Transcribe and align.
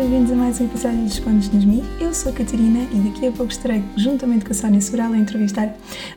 bem-vindos 0.00 0.32
a 0.32 0.34
mais 0.34 0.58
um 0.58 0.64
episódio 0.64 0.96
de 0.96 1.04
Descontos 1.04 1.52
nas 1.52 1.62
Mi. 1.62 1.84
Eu 2.00 2.14
sou 2.14 2.32
a 2.32 2.34
Catarina 2.34 2.88
e 2.90 3.10
daqui 3.10 3.26
a 3.26 3.32
pouco 3.32 3.52
estarei, 3.52 3.84
juntamente 3.94 4.46
com 4.46 4.50
a 4.50 4.54
Sónia 4.54 4.80
Sobral, 4.80 5.12
a 5.12 5.18
entrevistar 5.18 5.74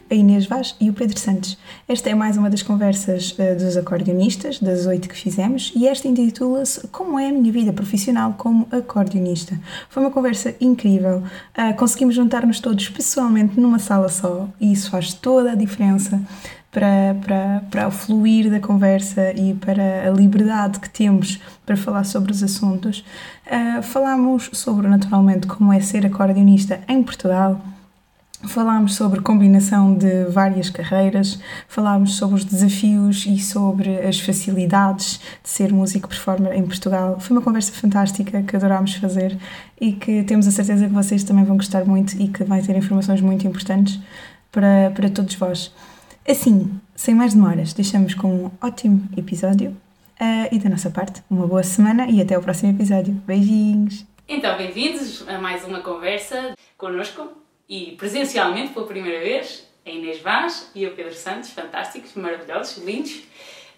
a 0.09 0.15
Inês 0.15 0.45
Vaz 0.45 0.73
e 0.79 0.89
o 0.89 0.93
Pedro 0.93 1.19
Santos. 1.19 1.57
Esta 1.85 2.09
é 2.09 2.15
mais 2.15 2.37
uma 2.37 2.49
das 2.49 2.63
conversas 2.63 3.31
uh, 3.31 3.57
dos 3.57 3.75
acordeonistas, 3.75 4.57
das 4.61 4.85
oito 4.85 5.09
que 5.09 5.15
fizemos, 5.17 5.73
e 5.75 5.85
esta 5.85 6.07
intitula-se 6.07 6.87
Como 6.87 7.19
é 7.19 7.27
a 7.27 7.33
minha 7.33 7.51
vida 7.51 7.73
profissional 7.73 8.35
como 8.37 8.65
acordeonista. 8.71 9.59
Foi 9.89 10.01
uma 10.01 10.11
conversa 10.11 10.55
incrível, 10.61 11.17
uh, 11.17 11.75
conseguimos 11.75 12.15
juntar-nos 12.15 12.61
todos 12.61 12.87
pessoalmente 12.87 13.59
numa 13.59 13.79
sala 13.79 14.07
só 14.07 14.47
e 14.61 14.71
isso 14.71 14.89
faz 14.89 15.13
toda 15.13 15.51
a 15.51 15.55
diferença 15.55 16.21
para, 16.73 17.15
para, 17.23 17.63
para 17.69 17.87
o 17.87 17.91
fluir 17.91 18.49
da 18.49 18.59
conversa 18.59 19.31
e 19.31 19.53
para 19.53 20.09
a 20.09 20.09
liberdade 20.09 20.79
que 20.79 20.89
temos 20.89 21.39
para 21.65 21.77
falar 21.77 22.03
sobre 22.03 22.31
os 22.31 22.41
assuntos. 22.41 23.05
Uh, 23.45 23.83
falámos 23.83 24.49
sobre, 24.53 24.87
naturalmente, 24.87 25.45
como 25.45 25.71
é 25.71 25.79
ser 25.79 26.05
acordeonista 26.05 26.81
em 26.87 27.03
Portugal. 27.03 27.61
Falámos 28.45 28.95
sobre 28.95 29.21
combinação 29.21 29.95
de 29.95 30.25
várias 30.25 30.69
carreiras, 30.69 31.39
falámos 31.65 32.17
sobre 32.17 32.35
os 32.35 32.43
desafios 32.43 33.25
e 33.25 33.37
sobre 33.39 34.05
as 34.05 34.19
facilidades 34.19 35.21
de 35.41 35.49
ser 35.49 35.71
músico 35.71 36.09
performer 36.09 36.51
em 36.53 36.63
Portugal. 36.63 37.21
Foi 37.21 37.37
uma 37.37 37.41
conversa 37.41 37.71
fantástica 37.71 38.41
que 38.41 38.55
adorámos 38.57 38.95
fazer 38.95 39.37
e 39.79 39.93
que 39.93 40.23
temos 40.23 40.45
a 40.45 40.51
certeza 40.51 40.87
que 40.87 40.93
vocês 40.93 41.23
também 41.23 41.45
vão 41.45 41.55
gostar 41.55 41.85
muito 41.85 42.21
e 42.21 42.27
que 42.27 42.43
vai 42.43 42.61
ter 42.61 42.75
informações 42.75 43.21
muito 43.21 43.47
importantes 43.47 43.97
para, 44.51 44.91
para 44.93 45.09
todos 45.09 45.35
vós. 45.35 45.71
Assim, 46.25 46.79
sem 46.95 47.13
mais 47.13 47.33
demoras, 47.33 47.73
deixamos 47.73 48.13
com 48.13 48.45
um 48.45 48.51
ótimo 48.61 49.09
episódio 49.17 49.71
uh, 50.21 50.55
e 50.55 50.57
da 50.57 50.69
nossa 50.69 50.89
parte, 50.89 51.21
uma 51.29 51.45
boa 51.45 51.63
semana 51.63 52.09
e 52.09 52.21
até 52.21 52.37
o 52.37 52.41
próximo 52.41 52.71
episódio. 52.71 53.13
Beijinhos! 53.27 54.05
Então, 54.25 54.57
bem-vindos 54.57 55.27
a 55.27 55.37
mais 55.37 55.65
uma 55.65 55.81
conversa 55.81 56.55
connosco 56.77 57.29
e 57.67 57.91
presencialmente 57.97 58.71
pela 58.71 58.87
primeira 58.87 59.19
vez 59.19 59.67
a 59.85 59.89
Inês 59.89 60.21
Vaz 60.21 60.71
e 60.73 60.87
o 60.87 60.95
Pedro 60.95 61.13
Santos, 61.13 61.49
fantásticos, 61.49 62.13
maravilhosos, 62.13 62.81
lindos. 62.81 63.23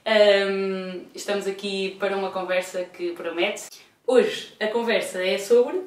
Um, 0.06 1.02
estamos 1.16 1.48
aqui 1.48 1.98
para 2.00 2.16
uma 2.16 2.30
conversa 2.30 2.84
que 2.84 3.14
promete. 3.14 3.64
Hoje 4.06 4.54
a 4.60 4.68
conversa 4.68 5.26
é 5.26 5.40
sobre. 5.40 5.82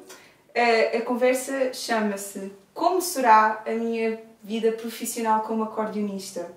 A, 0.53 0.97
a 0.97 1.01
conversa 1.03 1.71
chama-se 1.73 2.51
Como 2.73 2.99
será 2.99 3.63
a 3.65 3.71
minha 3.71 4.19
vida 4.43 4.71
profissional 4.71 5.41
como 5.41 5.63
acordeonista. 5.63 6.51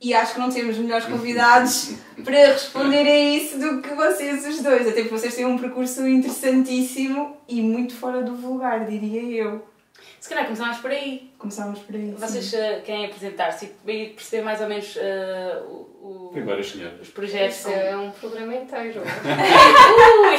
E 0.00 0.12
acho 0.12 0.34
que 0.34 0.40
não 0.40 0.50
temos 0.50 0.76
melhores 0.76 1.06
convidados 1.06 1.94
para 2.22 2.52
responder 2.52 3.06
a 3.06 3.18
isso 3.18 3.58
do 3.58 3.80
que 3.80 3.94
vocês 3.94 4.46
os 4.46 4.62
dois. 4.62 4.82
Até 4.82 5.02
porque 5.02 5.16
vocês 5.16 5.34
têm 5.34 5.46
um 5.46 5.58
percurso 5.58 6.06
interessantíssimo 6.06 7.36
e 7.48 7.62
muito 7.62 7.94
fora 7.94 8.22
do 8.22 8.36
vulgar, 8.36 8.84
diria 8.86 9.22
eu. 9.22 9.74
Se 10.20 10.28
calhar 10.28 10.44
começámos 10.44 10.78
por 10.78 10.90
aí. 10.90 11.30
Começámos 11.38 11.80
por 11.80 11.94
aí. 11.94 12.10
Vocês 12.12 12.52
uh, 12.54 12.82
querem 12.82 13.06
apresentar-se 13.06 13.72
e 13.86 14.06
perceber 14.08 14.42
mais 14.42 14.60
ou 14.60 14.68
menos 14.68 14.96
uh, 14.96 15.70
o, 16.02 16.30
Primeiro, 16.32 16.60
os 16.60 17.08
projetos. 17.10 17.58
Isso 17.58 17.68
é 17.68 17.96
um 17.96 18.10
programa 18.10 18.54
inteiro. 18.54 19.02
Ui! 19.04 20.36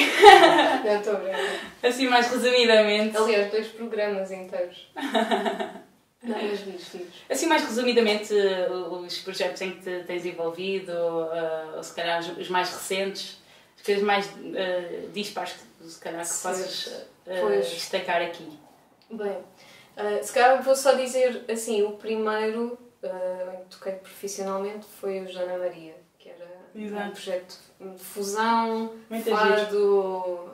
Não 0.84 1.00
estou 1.00 1.18
bem. 1.18 1.36
Assim, 1.84 2.08
mais 2.08 2.28
resumidamente. 2.28 3.16
Aliás, 3.16 3.52
dois 3.52 3.68
programas 3.68 4.32
inteiros. 4.32 4.92
Não, 6.26 6.42
mas 6.42 6.66
diz, 6.66 7.02
Assim, 7.30 7.46
mais 7.46 7.64
resumidamente, 7.64 8.34
os 8.90 9.20
projetos 9.20 9.62
em 9.62 9.72
que 9.72 9.82
te 9.82 10.04
tens 10.06 10.26
envolvido, 10.26 10.92
ou, 10.92 11.30
ou 11.78 11.84
se 11.84 11.94
calhar 11.94 12.20
os 12.20 12.50
mais 12.50 12.70
recentes, 12.70 13.42
as 13.78 13.82
coisas 13.84 14.04
mais 14.04 14.26
uh, 14.28 15.10
dispares 15.14 15.54
que 15.54 15.90
se 15.90 16.00
calhar 16.00 16.24
que 16.24 16.30
possas 16.30 16.88
uh, 17.28 17.60
destacar 17.62 18.22
aqui. 18.22 18.58
Bem, 19.12 19.38
uh, 19.38 20.24
se 20.24 20.34
calhar 20.34 20.62
vou 20.64 20.76
só 20.76 20.94
dizer 20.94 21.46
assim, 21.50 21.84
o 21.84 21.92
primeiro 21.92 22.78
uh, 23.04 23.54
em 23.54 23.64
que 23.64 23.78
toquei 23.78 23.94
profissionalmente 23.94 24.86
foi 25.00 25.22
o 25.22 25.28
Jana 25.28 25.58
Maria, 25.58 25.96
que 26.18 26.30
era 26.30 26.48
Exato. 26.74 27.08
um 27.08 27.12
projeto 27.12 27.60
de 27.80 28.04
fusão, 28.04 28.96
Muita 29.10 29.32
fado, 29.32 29.78
uh, 29.78 30.50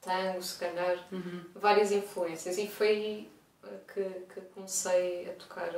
tango, 0.00 0.42
se 0.42 0.58
calhar, 0.58 1.06
uhum. 1.12 1.44
várias 1.54 1.92
influências. 1.92 2.58
E 2.58 2.66
foi 2.66 3.28
que, 3.92 4.02
que 4.32 4.40
comecei 4.54 5.28
a 5.28 5.32
tocar 5.32 5.70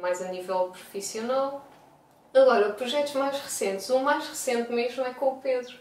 mais 0.00 0.20
a 0.22 0.28
nível 0.28 0.70
profissional. 0.70 1.66
Agora, 2.34 2.72
projetos 2.72 3.12
mais 3.14 3.38
recentes. 3.38 3.88
O 3.90 4.00
mais 4.00 4.26
recente 4.26 4.72
mesmo 4.72 5.04
é 5.04 5.14
com 5.14 5.34
o 5.34 5.40
Pedro. 5.40 5.76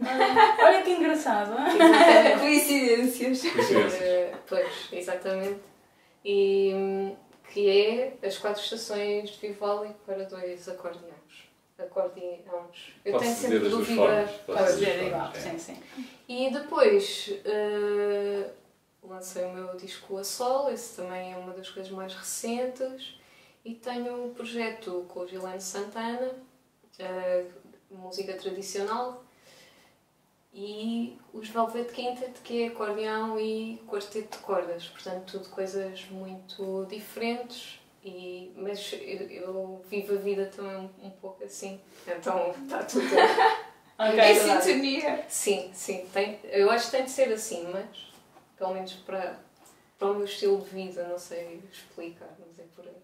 Ah, 0.00 0.66
olha 0.66 0.82
que 0.82 0.90
engraçado, 0.90 1.54
é? 1.58 2.38
Coincidências. 2.38 3.42
Uh, 3.44 4.36
pois, 4.46 4.88
exatamente. 4.92 5.60
E 6.24 7.14
que 7.52 7.68
é 7.68 8.26
as 8.26 8.36
quatro 8.38 8.62
estações 8.62 9.30
de 9.30 9.38
Vivaldi 9.38 9.94
para 10.04 10.24
dois 10.24 10.68
acordeões. 10.68 11.48
Acordeões. 11.78 12.94
Eu 13.04 13.12
Posso 13.12 13.24
tenho 13.24 13.36
sempre 13.36 13.68
dúvida. 13.68 14.28
para 14.46 14.62
dizer 14.62 15.06
igual, 15.06 15.32
sim, 15.34 15.58
sim. 15.58 15.82
E 16.28 16.50
depois 16.50 17.30
uh, 17.46 18.50
lancei 19.02 19.44
o 19.44 19.52
meu 19.52 19.76
disco 19.76 20.16
a 20.16 20.24
sol, 20.24 20.70
esse 20.70 20.96
também 20.96 21.32
é 21.32 21.36
uma 21.36 21.52
das 21.52 21.68
coisas 21.68 21.90
mais 21.92 22.14
recentes. 22.14 23.18
E 23.64 23.74
tenho 23.74 24.26
um 24.26 24.34
projeto 24.34 25.04
com 25.08 25.20
o 25.20 25.28
Gilene 25.28 25.60
Santana, 25.60 26.32
uh, 27.00 27.52
música 27.90 28.34
tradicional, 28.34 29.24
e 30.52 31.16
os 31.32 31.48
Velvet 31.48 31.92
Quintet, 31.92 32.40
que 32.42 32.62
é 32.62 32.66
acordeão 32.68 33.38
e 33.38 33.80
quarteto 33.86 34.38
de 34.38 34.42
cordas. 34.42 34.88
Portanto, 34.88 35.32
tudo 35.32 35.48
coisas 35.50 36.06
muito 36.10 36.86
diferentes. 36.88 37.78
E, 38.04 38.52
mas 38.56 38.92
eu, 38.92 39.30
eu 39.30 39.84
vivo 39.88 40.14
a 40.14 40.16
vida 40.16 40.46
também 40.46 40.76
um, 40.76 41.06
um 41.06 41.10
pouco 41.10 41.44
assim. 41.44 41.80
Então 42.06 42.50
está 42.62 42.82
tudo. 42.82 43.04
okay, 43.98 44.18
é 44.18 44.34
sintonia. 44.34 45.24
Sim, 45.28 45.70
sim. 45.74 46.06
Tem, 46.12 46.40
eu 46.44 46.70
acho 46.70 46.86
que 46.86 46.96
tem 46.96 47.04
de 47.04 47.10
ser 47.10 47.32
assim, 47.32 47.68
mas 47.70 48.07
pelo 48.58 48.74
menos 48.74 48.92
para, 48.94 49.38
para 49.98 50.08
o 50.08 50.14
meu 50.14 50.24
estilo 50.24 50.60
de 50.60 50.70
vida, 50.70 51.06
não 51.06 51.18
sei 51.18 51.62
explicar, 51.72 52.36
mas 52.38 52.58
é 52.58 52.64
por 52.74 52.84
aí. 52.84 52.96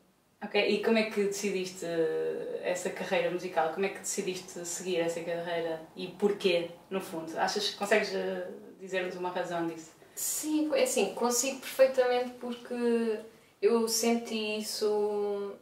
Ok, 0.44 0.60
e 0.60 0.82
como 0.82 0.98
é 0.98 1.04
que 1.04 1.25
decidiste 1.25 1.87
eh, 1.87 2.60
essa 2.62 2.91
carreira 2.91 3.31
musical? 3.31 3.72
Como 3.72 3.87
é 3.87 3.88
que 3.88 4.00
decidiste 4.00 4.66
seguir 4.66 4.98
essa 4.98 5.20
carreira 5.22 5.81
e 5.97 6.09
porquê, 6.09 6.70
no 6.91 7.00
fundo? 7.00 7.32
Achas 7.38 7.70
que 7.70 7.76
consegues 7.76 8.15
eh, 8.15 8.48
dizer-nos 8.78 9.16
uma 9.16 9.31
razão 9.31 9.66
disso? 9.66 9.92
Sim, 10.15 10.70
é 10.75 10.82
assim, 10.82 11.15
consigo 11.15 11.60
perfeitamente 11.60 12.31
porque 12.32 13.21
eu 13.62 13.88
senti 13.88 14.59
isso, 14.59 15.54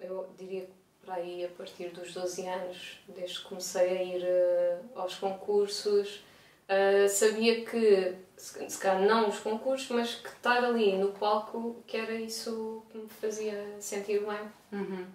eu 0.00 0.26
diria 0.38 0.62
que 0.62 0.72
para 1.04 1.16
aí 1.16 1.44
a 1.44 1.48
partir 1.48 1.88
dos 1.90 2.12
12 2.14 2.46
anos, 2.46 3.00
desde 3.08 3.40
que 3.40 3.44
comecei 3.44 3.88
a 3.88 4.02
ir 4.02 4.22
uh, 4.22 5.00
aos 5.00 5.14
concursos, 5.14 6.22
sabia 7.08 7.64
que 7.64 8.14
se 8.38 8.78
calhar 8.78 9.02
não 9.02 9.28
os 9.28 9.40
concursos, 9.40 9.88
mas 9.90 10.14
que 10.14 10.28
estar 10.28 10.64
ali 10.64 10.96
no 10.96 11.12
palco 11.12 11.82
que 11.86 11.96
era 11.96 12.14
isso 12.14 12.82
que 12.90 12.98
me 12.98 13.08
fazia 13.08 13.76
sentir 13.80 14.20
bem. 14.20 14.52
Uhum. 14.72 15.06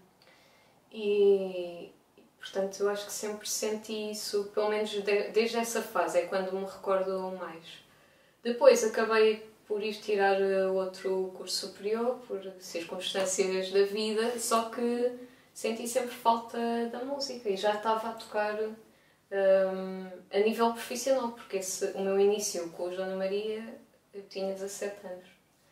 E 0.91 1.91
portanto 2.37 2.79
eu 2.81 2.89
acho 2.89 3.05
que 3.05 3.13
sempre 3.13 3.49
senti 3.49 4.11
isso, 4.11 4.51
pelo 4.53 4.69
menos 4.69 4.89
de, 4.89 5.01
desde 5.29 5.57
essa 5.57 5.81
fase, 5.81 6.19
é 6.19 6.25
quando 6.25 6.51
me 6.51 6.65
recordo 6.65 7.31
mais. 7.39 7.65
Depois 8.43 8.83
acabei 8.83 9.49
por 9.65 9.81
ir 9.81 9.93
tirar 9.95 10.39
eh, 10.41 10.67
outro 10.67 11.33
curso 11.37 11.67
superior 11.67 12.19
por 12.27 12.41
circunstâncias 12.59 13.71
da 13.71 13.83
vida, 13.85 14.37
só 14.37 14.69
que 14.69 15.11
senti 15.53 15.87
sempre 15.87 16.13
falta 16.13 16.57
da 16.91 16.99
música 17.05 17.49
e 17.49 17.55
já 17.55 17.75
estava 17.75 18.09
a 18.09 18.13
tocar 18.13 18.57
um, 19.33 20.07
a 20.31 20.39
nível 20.39 20.71
profissional, 20.73 21.31
porque 21.31 21.57
esse, 21.57 21.85
o 21.93 22.01
meu 22.01 22.19
início 22.19 22.69
com 22.69 22.83
o 22.83 22.93
Joana 22.93 23.15
Maria 23.15 23.63
eu 24.13 24.21
tinha 24.29 24.53
17 24.53 25.07
anos. 25.07 25.25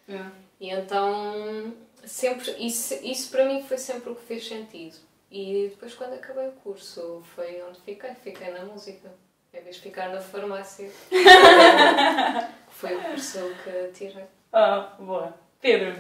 É. 0.10 0.32
E 0.60 0.70
então 0.70 1.74
sempre 2.04 2.52
isso, 2.60 2.94
isso 3.04 3.30
para 3.30 3.46
mim 3.46 3.64
foi 3.64 3.78
sempre 3.78 4.12
o 4.12 4.16
que 4.16 4.26
fez 4.26 4.48
sentido. 4.48 4.96
E 5.30 5.70
depois 5.70 5.94
quando 5.94 6.14
acabei 6.14 6.48
o 6.48 6.54
curso 6.54 7.24
foi 7.36 7.62
onde 7.64 7.80
fiquei, 7.82 8.14
fiquei 8.16 8.52
na 8.52 8.66
música. 8.66 9.12
Em 9.54 9.62
vez 9.62 9.76
de 9.76 9.82
ficar 9.82 10.10
na 10.10 10.22
farmácia, 10.22 10.90
foi 12.70 12.96
o 12.96 13.02
curso 13.02 13.40
que 13.64 13.92
tirei. 13.94 14.24
Ah, 14.52 14.96
boa. 14.98 15.36
Pedro, 15.60 16.00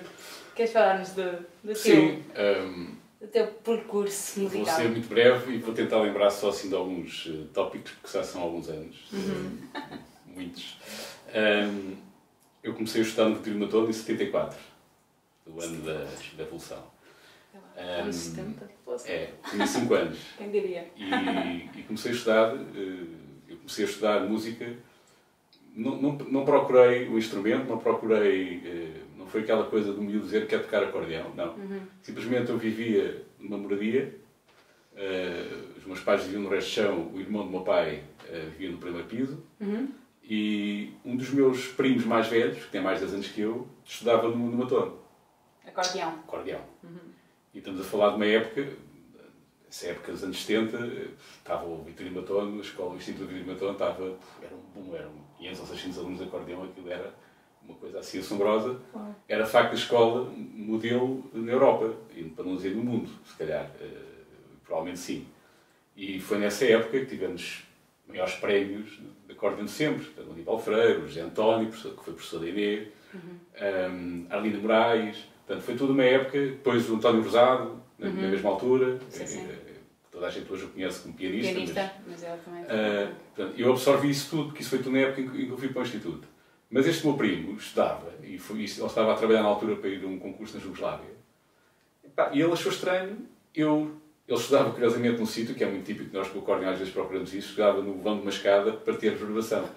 queres 0.56 0.72
falar-nos 0.72 1.12
do, 1.12 1.46
do 1.62 1.75
Sim, 1.75 2.24
teu... 2.34 2.64
Um 2.64 3.00
o 3.21 3.27
teu 3.27 3.47
percurso 3.47 4.39
musical? 4.39 4.65
Vou 4.65 4.75
ser 4.75 4.89
muito 4.89 5.07
breve 5.07 5.53
e 5.53 5.57
vou 5.59 5.73
tentar 5.73 6.01
lembrar 6.01 6.31
só 6.31 6.50
assim 6.50 6.69
de 6.69 6.75
alguns 6.75 7.27
uh, 7.27 7.45
tópicos, 7.53 7.91
porque 7.91 8.18
já 8.18 8.23
são 8.23 8.41
alguns 8.41 8.68
anos. 8.68 8.97
Uhum. 9.13 9.57
Uh, 9.75 10.00
muitos. 10.25 10.77
Um, 11.33 11.95
eu 12.63 12.73
comecei 12.73 13.01
a 13.01 13.03
estudar 13.03 13.29
no 13.29 13.35
Retiro 13.35 13.68
todo 13.68 13.89
em 13.89 13.94
74, 13.94 14.59
do 15.45 15.62
ano 15.62 15.81
da, 15.83 16.03
da 16.03 16.44
Revolução. 16.44 16.83
Um, 17.77 18.12
70? 18.12 18.69
É, 19.06 19.29
tinha 19.50 19.65
5 19.65 19.94
anos. 19.94 20.19
Quem 20.38 20.51
diria? 20.51 20.88
E, 20.95 21.79
e, 21.79 21.83
comecei 21.83 22.12
a 22.12 22.15
estudar, 22.15 22.56
uh, 22.56 23.07
eu 23.47 23.57
comecei 23.57 23.85
a 23.85 23.88
estudar 23.88 24.19
música, 24.21 24.75
não, 25.75 26.01
não, 26.01 26.12
não 26.13 26.45
procurei 26.45 27.07
o 27.07 27.18
instrumento, 27.18 27.68
não 27.68 27.77
procurei. 27.77 28.62
eh, 28.65 29.11
foi 29.31 29.42
aquela 29.42 29.66
coisa 29.66 29.94
do 29.94 30.01
miúdo 30.01 30.25
dizer 30.25 30.42
que 30.42 30.48
quer 30.48 30.62
tocar 30.62 30.83
acordeão, 30.83 31.33
não. 31.36 31.56
Simplesmente 32.01 32.50
eu 32.50 32.57
vivia 32.57 33.24
numa 33.39 33.57
moradia, 33.57 34.13
eh, 34.95 35.48
os 35.78 35.86
meus 35.86 36.01
pais 36.01 36.24
viviam 36.24 36.42
no 36.44 36.50
resto 36.50 36.68
de 36.68 36.74
chão, 36.75 37.12
o 37.13 37.19
irmão 37.19 37.45
do 37.45 37.50
meu 37.51 37.62
pai 37.62 38.04
eh, 38.28 38.45
vivia 38.51 38.69
no 38.72 38.78
primeiro 38.78 39.07
piso, 39.07 39.42
e 40.24 40.94
um 41.06 41.16
dos 41.16 41.30
meus 41.31 41.68
primos 41.68 42.06
mais 42.06 42.28
velhos, 42.28 42.63
que 42.66 42.72
tem 42.72 42.81
mais 42.81 43.00
de 43.00 43.06
10 43.06 43.16
anos 43.16 43.28
que 43.30 43.42
eu, 43.42 43.68
estudava 43.86 44.28
no, 44.30 44.38
no 44.38 44.63
Acordeão. 45.66 46.10
acordeão. 46.28 46.62
E 47.54 47.57
estamos 47.60 47.81
a 47.81 47.83
falar 47.83 48.10
de 48.10 48.16
uma 48.16 48.25
época, 48.25 48.68
essa 49.69 49.88
época 49.88 50.12
dos 50.12 50.24
anos 50.24 50.44
70, 50.44 50.78
eh, 50.78 51.07
estava 51.38 51.66
o 51.66 51.83
Vitorino 51.83 52.19
Matone, 52.22 52.57
a 52.57 52.62
escola, 52.62 52.94
o 52.94 52.98
Instituto 52.98 53.28
Vitorino 53.28 53.54
Matone, 53.54 53.72
estava, 53.74 54.18
era 54.42 54.54
um 54.54 54.62
boom, 54.81 54.95
eram 54.95 55.12
500 55.38 55.60
ou 55.62 55.68
600 55.68 55.98
alunos 56.00 56.18
de 56.19 56.25
acordeão, 56.25 56.63
aquilo 56.63 56.92
era 56.92 57.13
uma 57.63 57.75
coisa 57.75 58.00
assim 58.00 58.19
assombrosa. 58.19 58.80
Era 59.28 59.44
de 59.44 59.50
facto 59.50 59.72
a 59.72 59.75
escola 59.75 60.30
modelo 60.36 61.30
na 61.34 61.52
Europa, 61.52 61.94
e 62.16 62.24
para 62.24 62.44
não 62.46 62.56
dizer 62.56 62.75
no 62.75 62.84
mundo, 62.84 63.10
se 63.25 63.36
calhar, 63.36 63.69
eh, 63.80 63.88
provavelmente 64.63 65.00
sim. 65.00 65.28
E 65.96 66.19
foi 66.19 66.38
nessa 66.38 66.66
época 66.66 67.00
que 67.00 67.06
tivemos 67.06 67.63
maiores 68.08 68.36
prémios 68.36 69.00
de 69.28 69.34
acordeão 69.34 69.66
de 69.66 69.72
sempre, 69.72 70.06
portanto, 70.06 70.30
o 70.30 70.34
Aníbal 70.34 70.60
Freire, 70.60 71.00
o 71.00 71.08
José 71.08 71.22
António, 71.22 71.69
que 71.69 71.78
foi 71.78 72.13
professor 72.13 72.40
da 72.40 72.50
INE, 72.50 72.88
um, 73.13 74.25
Arlindo 74.30 74.62
Moraes, 74.62 75.18
portanto, 75.46 75.64
foi 75.64 75.75
toda 75.75 75.94
uma 75.94 76.04
época, 76.04 76.40
depois 76.40 76.90
o 76.90 76.96
António 76.96 77.22
Rosado, 77.24 77.81
na, 77.98 78.10
na 78.10 78.28
mesma 78.28 78.50
altura, 78.50 79.00
Sim, 79.10 79.28
sim. 79.28 79.40
eh, 79.42 79.72
toda 80.12 80.28
a 80.28 80.30
gente 80.30 80.52
hoje 80.52 80.66
o 80.66 80.69
conhece 80.69 81.02
como 81.02 81.14
pianista, 81.14 81.54
mas, 81.60 81.72
Pianista, 81.72 81.94
mas 82.07 82.24
exatamente. 82.24 82.68
ah, 82.69 83.12
portanto, 83.36 83.60
eu 83.60 83.72
absorvi 83.72 84.10
isso 84.10 84.30
tudo, 84.30 84.54
que 84.54 84.62
isso 84.62 84.69
foi 84.72 84.80
tudo 84.80 84.92
na 84.92 85.00
época 85.00 85.22
em 85.22 85.30
que 85.30 85.50
eu 85.50 85.57
fui 85.57 85.69
para 85.69 85.81
o 85.81 85.84
Instituto. 85.84 86.28
Mas 86.71 86.88
este 86.88 87.06
meu 87.06 87.18
primo 87.18 87.57
estudava, 87.57 88.13
e 88.23 88.38
foi, 88.38 88.59
ele 88.59 88.65
estava 88.65 89.12
a 89.12 89.15
trabalhar 89.15 89.44
na 89.44 89.50
altura 89.50 89.75
para 89.75 89.89
ir 89.89 90.03
a 90.06 90.07
um 90.07 90.18
concurso 90.18 90.56
na 90.56 90.63
Jugoslávia, 90.63 91.12
e, 92.01 92.07
pá, 92.07 92.31
e 92.33 92.41
ele 92.41 92.53
achou 92.53 92.71
estranho, 92.71 93.18
eu, 93.53 93.91
ele 94.25 94.39
estudava 94.39 94.71
curiosamente 94.71 95.19
num 95.19 95.25
sítio, 95.25 95.53
que 95.53 95.65
é 95.65 95.68
muito 95.69 95.85
típico, 95.85 96.15
nós 96.15 96.29
com 96.29 96.39
o 96.39 96.41
acordeão 96.41 96.71
às 96.71 96.79
vezes 96.79 96.94
procuramos 96.94 97.33
isso, 97.33 97.50
estudava 97.50 97.81
no 97.81 97.95
vão 97.95 98.15
de 98.15 98.21
uma 98.21 98.31
escada 98.31 98.71
para 98.71 98.94
ter 98.95 99.12
reverberação. 99.12 99.68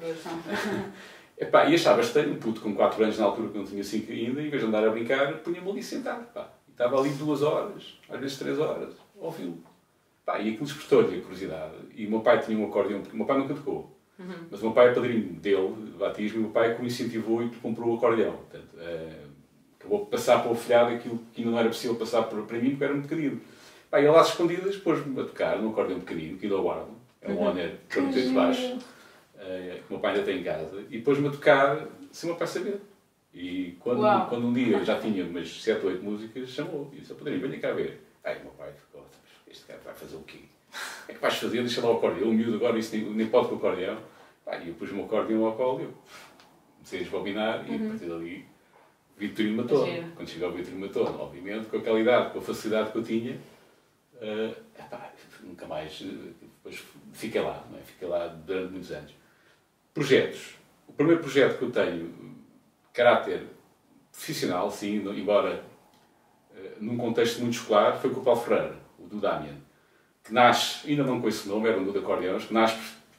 Epá, 1.37 1.65
e 1.65 1.75
achava 1.75 2.01
estranho, 2.01 2.33
um 2.33 2.37
puto 2.37 2.61
com 2.61 2.73
4 2.77 3.03
anos 3.03 3.19
na 3.19 3.25
altura 3.25 3.49
que 3.49 3.59
não 3.59 3.65
tinha 3.65 3.83
5 3.83 4.13
ainda, 4.13 4.41
em 4.41 4.49
vez 4.49 4.63
de 4.63 4.69
andar 4.69 4.87
a 4.87 4.91
brincar, 4.91 5.33
punha-me 5.39 5.69
ali 5.69 5.83
sentado. 5.83 6.33
Pá. 6.33 6.49
E 6.69 6.71
estava 6.71 6.97
ali 6.97 7.11
duas 7.11 7.43
horas, 7.43 7.99
às 8.09 8.21
vezes 8.21 8.39
três 8.39 8.57
horas, 8.61 8.95
ouvi-lo. 9.17 9.59
E 10.29 10.31
aquilo 10.31 10.65
despertou-lhe 10.65 11.19
a 11.19 11.21
curiosidade. 11.21 11.75
E 11.95 12.07
o 12.07 12.11
meu 12.11 12.21
pai 12.21 12.41
tinha 12.41 12.57
um 12.57 12.67
acordeão, 12.67 13.01
porque 13.01 13.15
o 13.15 13.19
meu 13.19 13.27
pai 13.27 13.37
nunca 13.37 13.55
tocou. 13.55 13.94
Mas 14.51 14.61
o 14.61 14.65
meu 14.65 14.73
pai 14.73 14.89
é 14.89 14.95
padrinho 14.95 15.35
dele, 15.35 15.75
de 15.87 15.99
batismo, 15.99 16.37
e 16.37 16.39
o 16.39 16.43
meu 16.43 16.51
pai 16.51 16.75
que 16.75 16.83
o 16.83 16.87
incentivou 16.87 17.43
e 17.43 17.49
comprou 17.57 17.93
o 17.93 17.97
acordeão. 17.97 18.33
Portanto, 18.33 18.77
eh, 18.79 19.25
acabou 19.79 20.01
por 20.01 20.11
passar 20.11 20.41
para 20.43 20.53
o 20.53 20.55
filhado 20.55 20.95
aquilo 20.95 21.19
que 21.33 21.41
ainda 21.41 21.51
não 21.51 21.59
era 21.59 21.69
possível 21.69 21.97
passar 21.97 22.23
para, 22.23 22.41
para 22.43 22.59
mim, 22.59 22.71
porque 22.71 22.85
era 22.85 22.93
muito 22.93 23.09
pequenino. 23.09 23.41
Pá, 23.91 24.01
e 24.01 24.07
ele 24.07 24.17
às 24.17 24.29
escondidas 24.29 24.77
pôs-me 24.77 25.21
a 25.21 25.25
tocar 25.25 25.59
num 25.59 25.71
acordeão 25.71 26.01
pequenino, 26.01 26.39
que 26.39 26.47
ainda 26.47 26.59
guardo. 26.59 26.91
É 27.21 27.31
um 27.31 27.41
Honor, 27.43 27.71
que 27.89 27.99
eu 27.99 28.09
de 28.09 28.29
baixo 28.31 28.79
eh, 29.39 29.81
que 29.87 29.91
o 29.91 29.95
meu 29.95 30.01
pai 30.01 30.13
ainda 30.13 30.25
tem 30.25 30.41
em 30.41 30.43
casa, 30.45 30.85
e 30.91 31.01
pôs-me 31.01 31.29
a 31.29 31.31
tocar 31.31 31.87
sem 32.13 32.29
o 32.29 32.33
meu 32.33 32.39
pai 32.39 32.47
saber. 32.47 32.81
E 33.33 33.77
quando, 33.81 34.03
Uau. 34.03 34.29
quando 34.29 34.47
um 34.47 34.53
dia 34.53 34.77
eu 34.77 34.85
já 34.85 35.01
tinha 35.01 35.25
umas 35.25 35.63
7 35.63 35.85
ou 35.85 35.91
8 35.91 36.05
músicas, 36.05 36.49
chamou 36.51 36.91
e 36.93 37.01
disse: 37.01 37.13
"Ó, 37.13 37.17
Padrinho, 37.17 37.41
venha 37.41 37.61
cá 37.61 37.73
ver. 37.73 38.01
Aí 38.23 38.39
o 38.39 38.43
meu 38.43 38.53
pai 38.53 38.73
ficou: 38.73 39.03
"Mas 39.03 39.57
Este 39.57 39.67
cara 39.67 39.81
vai 39.85 39.95
fazer 39.95 40.17
o 40.17 40.21
quê? 40.21 40.44
O 41.05 41.07
que 41.07 41.13
é 41.13 41.15
que 41.15 41.21
vais 41.21 41.35
fazer? 41.35 41.61
Deixa 41.61 41.81
lá 41.81 41.91
o 41.93 41.97
acordeão. 41.99 42.31
O 42.31 42.33
miúdo 42.33 42.57
agora, 42.57 42.79
isso 42.79 42.97
nem, 42.97 43.05
nem 43.11 43.27
pode 43.29 43.49
com 43.49 43.55
o 43.55 43.59
acordeão. 43.59 43.99
Pá, 44.45 44.57
e 44.59 44.69
eu 44.69 44.75
pus 44.75 44.91
o 44.91 44.95
meu 44.95 45.05
acordeão 45.05 45.45
ao 45.47 45.55
colo 45.55 45.81
e 45.81 45.85
eu 45.85 45.95
comecei 46.77 46.99
a 47.01 47.03
desbobinar 47.03 47.71
e 47.71 47.75
a 47.77 47.89
partir 47.89 48.07
dali 48.07 48.45
Vitorino 49.17 49.63
matou. 49.63 49.87
Giro. 49.87 50.07
Quando 50.17 50.29
cheguei 50.29 50.47
ao 50.47 50.53
Vitorino 50.53 50.87
matou, 50.87 51.07
obviamente, 51.21 51.67
com 51.69 51.77
aquela 51.77 52.01
idade, 52.01 52.33
com 52.33 52.39
a 52.39 52.43
facilidade 52.43 52.91
que 52.93 52.99
eu 52.99 53.03
tinha, 53.03 53.39
eh, 54.21 54.55
epá, 54.79 55.13
nunca 55.43 55.67
mais. 55.67 56.03
eh, 56.03 56.33
Depois 56.41 56.83
fiquei 57.13 57.41
lá, 57.41 57.65
não 57.71 57.79
é? 57.79 57.83
fiquei 57.83 58.09
lá 58.09 58.27
durante 58.27 58.73
muitos 58.73 58.91
anos. 58.91 59.13
Projetos. 59.93 60.55
O 60.89 60.93
primeiro 60.93 61.21
projeto 61.21 61.59
que 61.59 61.65
eu 61.65 61.71
tenho, 61.71 62.13
caráter 62.93 63.47
profissional, 64.11 64.71
sim, 64.71 64.97
embora 64.97 65.65
eh, 66.57 66.73
num 66.81 66.97
contexto 66.97 67.41
muito 67.41 67.55
escolar, 67.55 67.97
foi 67.99 68.11
com 68.11 68.21
o 68.21 68.25
Paulo 68.25 68.41
Ferreira, 68.41 68.77
o 68.99 69.07
do 69.07 69.21
Damian, 69.21 69.57
que 70.25 70.33
nasce, 70.33 70.89
ainda 70.91 71.05
não 71.05 71.21
com 71.21 71.29
esse 71.29 71.47
nome, 71.49 71.69
era 71.69 71.79
um 71.79 71.85
do 71.85 71.93
de 71.93 71.99
acordeões, 71.99 72.45
que 72.47 72.55
nasce 72.55 72.77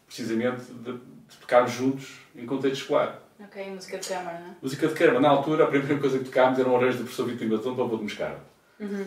precisamente 0.07 0.63
de, 0.65 0.93
de 0.93 1.37
tocarmos 1.39 1.71
juntos 1.71 2.19
em 2.35 2.45
contexto 2.45 2.81
escolar. 2.81 3.21
Ok, 3.39 3.69
música 3.69 3.97
de 3.97 4.07
câmara, 4.07 4.39
não 4.39 4.47
é? 4.47 4.55
Música 4.61 4.87
de 4.87 4.93
câmara, 4.95 5.19
na 5.19 5.29
altura, 5.29 5.65
a 5.65 5.67
primeira 5.67 5.97
coisa 5.99 6.17
que 6.19 6.25
tocámos 6.25 6.57
era 6.57 6.67
um 6.69 6.75
arranjo 6.75 6.97
do 6.99 7.03
professor 7.03 7.27
Vitor 7.27 7.47
Batom 7.47 7.75
para 7.75 7.83
o 7.83 7.87
Voo 7.87 7.97
de 7.97 8.03
Moscada. 8.03 8.39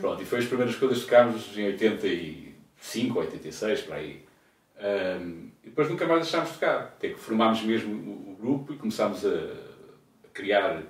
Pronto, 0.01 0.23
e 0.23 0.25
foi 0.27 0.39
as 0.39 0.47
primeiras 0.47 0.77
coisas 0.77 0.99
que 0.99 1.05
tocámos 1.05 1.59
em 1.59 1.67
85, 1.67 3.19
86, 3.19 3.81
para 3.83 3.97
aí. 3.97 4.25
Ahm, 4.81 5.49
e 5.65 5.69
depois 5.71 5.89
nunca 5.91 6.07
mais 6.07 6.23
deixámos 6.23 6.49
de 6.51 6.55
tocar. 6.55 6.77
Até 6.81 7.09
que 7.11 7.19
formámos 7.19 7.63
mesmo 7.63 7.93
o, 7.95 8.33
o 8.33 8.37
grupo 8.37 8.73
e 8.73 8.77
começámos 8.77 9.27
a, 9.27 9.29
a 9.31 10.29
criar 10.33 10.83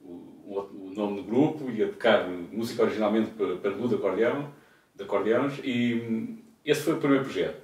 o, 0.00 0.12
o- 0.12 0.92
nome 0.94 1.16
do 1.22 1.24
grupo 1.24 1.70
e 1.70 1.82
a 1.82 1.88
tocar 1.88 2.28
música 2.28 2.82
originalmente 2.82 3.30
para, 3.30 3.56
para 3.56 3.70
Lu 3.70 3.88
de 3.88 3.94
acordeão, 3.96 4.52
de 4.94 5.02
acordeões. 5.02 5.58
E 5.64 6.41
esse 6.64 6.82
foi 6.82 6.94
o 6.94 6.98
primeiro 6.98 7.24
projeto. 7.24 7.60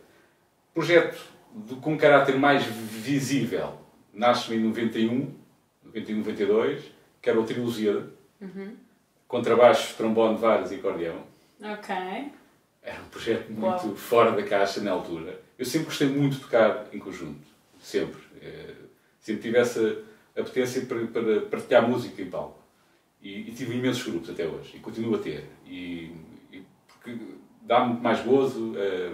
Projeto 0.75 1.19
de, 1.55 1.75
com 1.77 1.95
um 1.95 1.99
caráter 1.99 2.37
mais 2.37 2.65
visível 2.65 3.79
nasce 4.13 4.55
em 4.55 4.61
91, 4.61 5.35
91, 5.85 6.17
92, 6.19 6.83
que 7.21 7.31
era 7.31 7.41
o 7.41 7.45
Trio 7.45 7.65
Lusíada, 7.65 8.11
contrabaixo, 9.27 9.97
trombone, 9.97 10.37
varas 10.37 10.71
e 10.73 10.77
acordeão. 10.77 11.23
Ok. 11.63 11.95
Era 12.83 13.01
um 13.01 13.09
projeto 13.11 13.51
muito 13.51 13.97
fora 13.97 14.33
da 14.33 14.43
caixa 14.43 14.81
na 14.81 14.93
altura. 14.93 15.41
Eu 15.59 15.65
sempre 15.65 15.87
gostei 15.87 16.09
muito 16.09 16.37
de 16.37 16.41
tocar 16.43 16.87
em 16.93 16.99
conjunto. 16.99 17.47
Sempre. 17.81 18.21
Eh, 18.41 18.75
Sempre 19.21 19.43
tive 19.43 19.59
essa 19.59 19.99
apetência 20.35 20.87
para, 20.87 21.07
para 21.09 21.41
partilhar 21.43 21.87
música 21.87 22.23
em 22.23 22.31
palco. 22.31 22.59
E, 23.21 23.51
e 23.51 23.53
tive 23.53 23.77
imensos 23.77 24.05
grupos 24.05 24.31
até 24.31 24.47
hoje. 24.47 24.77
E 24.77 24.81
continuo 24.81 25.17
a 25.17 25.19
ter. 25.19 25.45
E, 25.67 26.13
e 26.51 26.63
porque 26.87 27.15
dá-me 27.69 28.01
mais 28.01 28.21
gozo. 28.21 28.73
eh, 28.77 29.13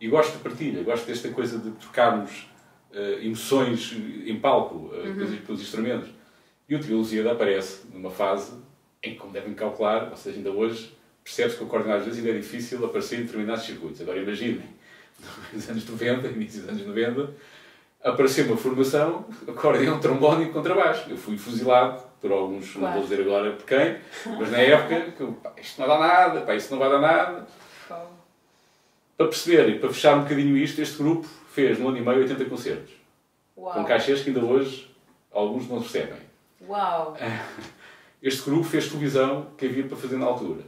e 0.00 0.08
gosto 0.08 0.32
de 0.36 0.42
partilha. 0.42 0.82
Gosto 0.84 1.06
desta 1.06 1.30
coisa 1.30 1.58
de 1.58 1.70
trocarmos 1.72 2.46
eh, 2.92 3.20
emoções 3.22 3.92
em 4.26 4.38
palco, 4.38 4.90
eh, 4.94 5.12
pelos, 5.14 5.34
pelos 5.40 5.60
instrumentos. 5.62 6.10
E 6.68 6.74
o 6.74 6.78
Trio 6.80 6.98
Lusíada 6.98 7.32
aparece 7.32 7.86
numa 7.92 8.10
fase 8.10 8.52
em 9.02 9.12
que, 9.14 9.16
como 9.18 9.32
devem 9.32 9.54
calcular, 9.54 10.08
ou 10.10 10.16
seja, 10.16 10.36
ainda 10.36 10.50
hoje, 10.50 10.94
percebe-se 11.24 11.56
que 11.56 11.64
o 11.64 11.66
coordenador 11.66 12.00
às 12.00 12.06
vezes 12.06 12.20
ainda 12.24 12.36
é 12.36 12.40
difícil 12.40 12.84
aparecer 12.84 13.20
em 13.20 13.22
determinados 13.22 13.64
circuitos. 13.64 14.00
Agora 14.02 14.18
imaginem, 14.18 14.62
nos 15.52 15.68
anos 15.70 15.88
90, 15.88 16.26
início 16.28 16.60
dos 16.60 16.68
anos 16.70 16.86
90, 16.86 17.30
apareceu 18.04 18.46
uma 18.46 18.56
formação, 18.56 19.24
acordeão, 19.48 19.98
trombone 19.98 20.44
e 20.44 20.48
contrabaixo. 20.50 21.08
Eu 21.08 21.16
fui 21.16 21.38
fuzilado 21.38 22.02
por 22.20 22.30
alguns, 22.32 22.74
não 22.74 22.80
Claro. 22.82 22.94
vou 23.00 23.02
dizer 23.08 23.20
agora 23.22 23.52
por 23.52 23.64
quem, 23.64 23.96
mas 24.38 24.50
na 24.50 24.58
época, 24.58 25.00
que 25.12 25.24
pá, 25.42 25.52
isto 25.60 25.80
não 25.80 25.88
dar 25.88 25.98
nada, 26.00 26.40
pá, 26.42 26.54
isto 26.54 26.70
não 26.72 26.78
vai 26.78 26.90
dar 26.90 27.00
nada. 27.00 27.46
Para 29.16 29.28
perceber 29.28 29.68
e 29.70 29.78
para 29.78 29.92
fechar 29.92 30.18
um 30.18 30.22
bocadinho 30.22 30.56
isto, 30.56 30.80
este 30.80 30.98
grupo 30.98 31.26
fez 31.52 31.78
no 31.78 31.88
ano 31.88 31.96
e 31.96 32.02
meio 32.02 32.20
80 32.20 32.44
concertos, 32.44 32.92
com 33.54 33.62
Uau. 33.62 33.84
cachês 33.84 34.20
que 34.20 34.28
ainda 34.28 34.44
hoje 34.44 34.94
alguns 35.32 35.68
não 35.68 35.80
percebem. 35.80 36.18
Uau. 36.68 37.16
Este 38.22 38.42
grupo 38.48 38.64
fez 38.64 38.88
televisão 38.88 39.50
que 39.56 39.66
havia 39.66 39.84
para 39.84 39.96
fazer 39.96 40.16
na 40.16 40.24
altura. 40.24 40.62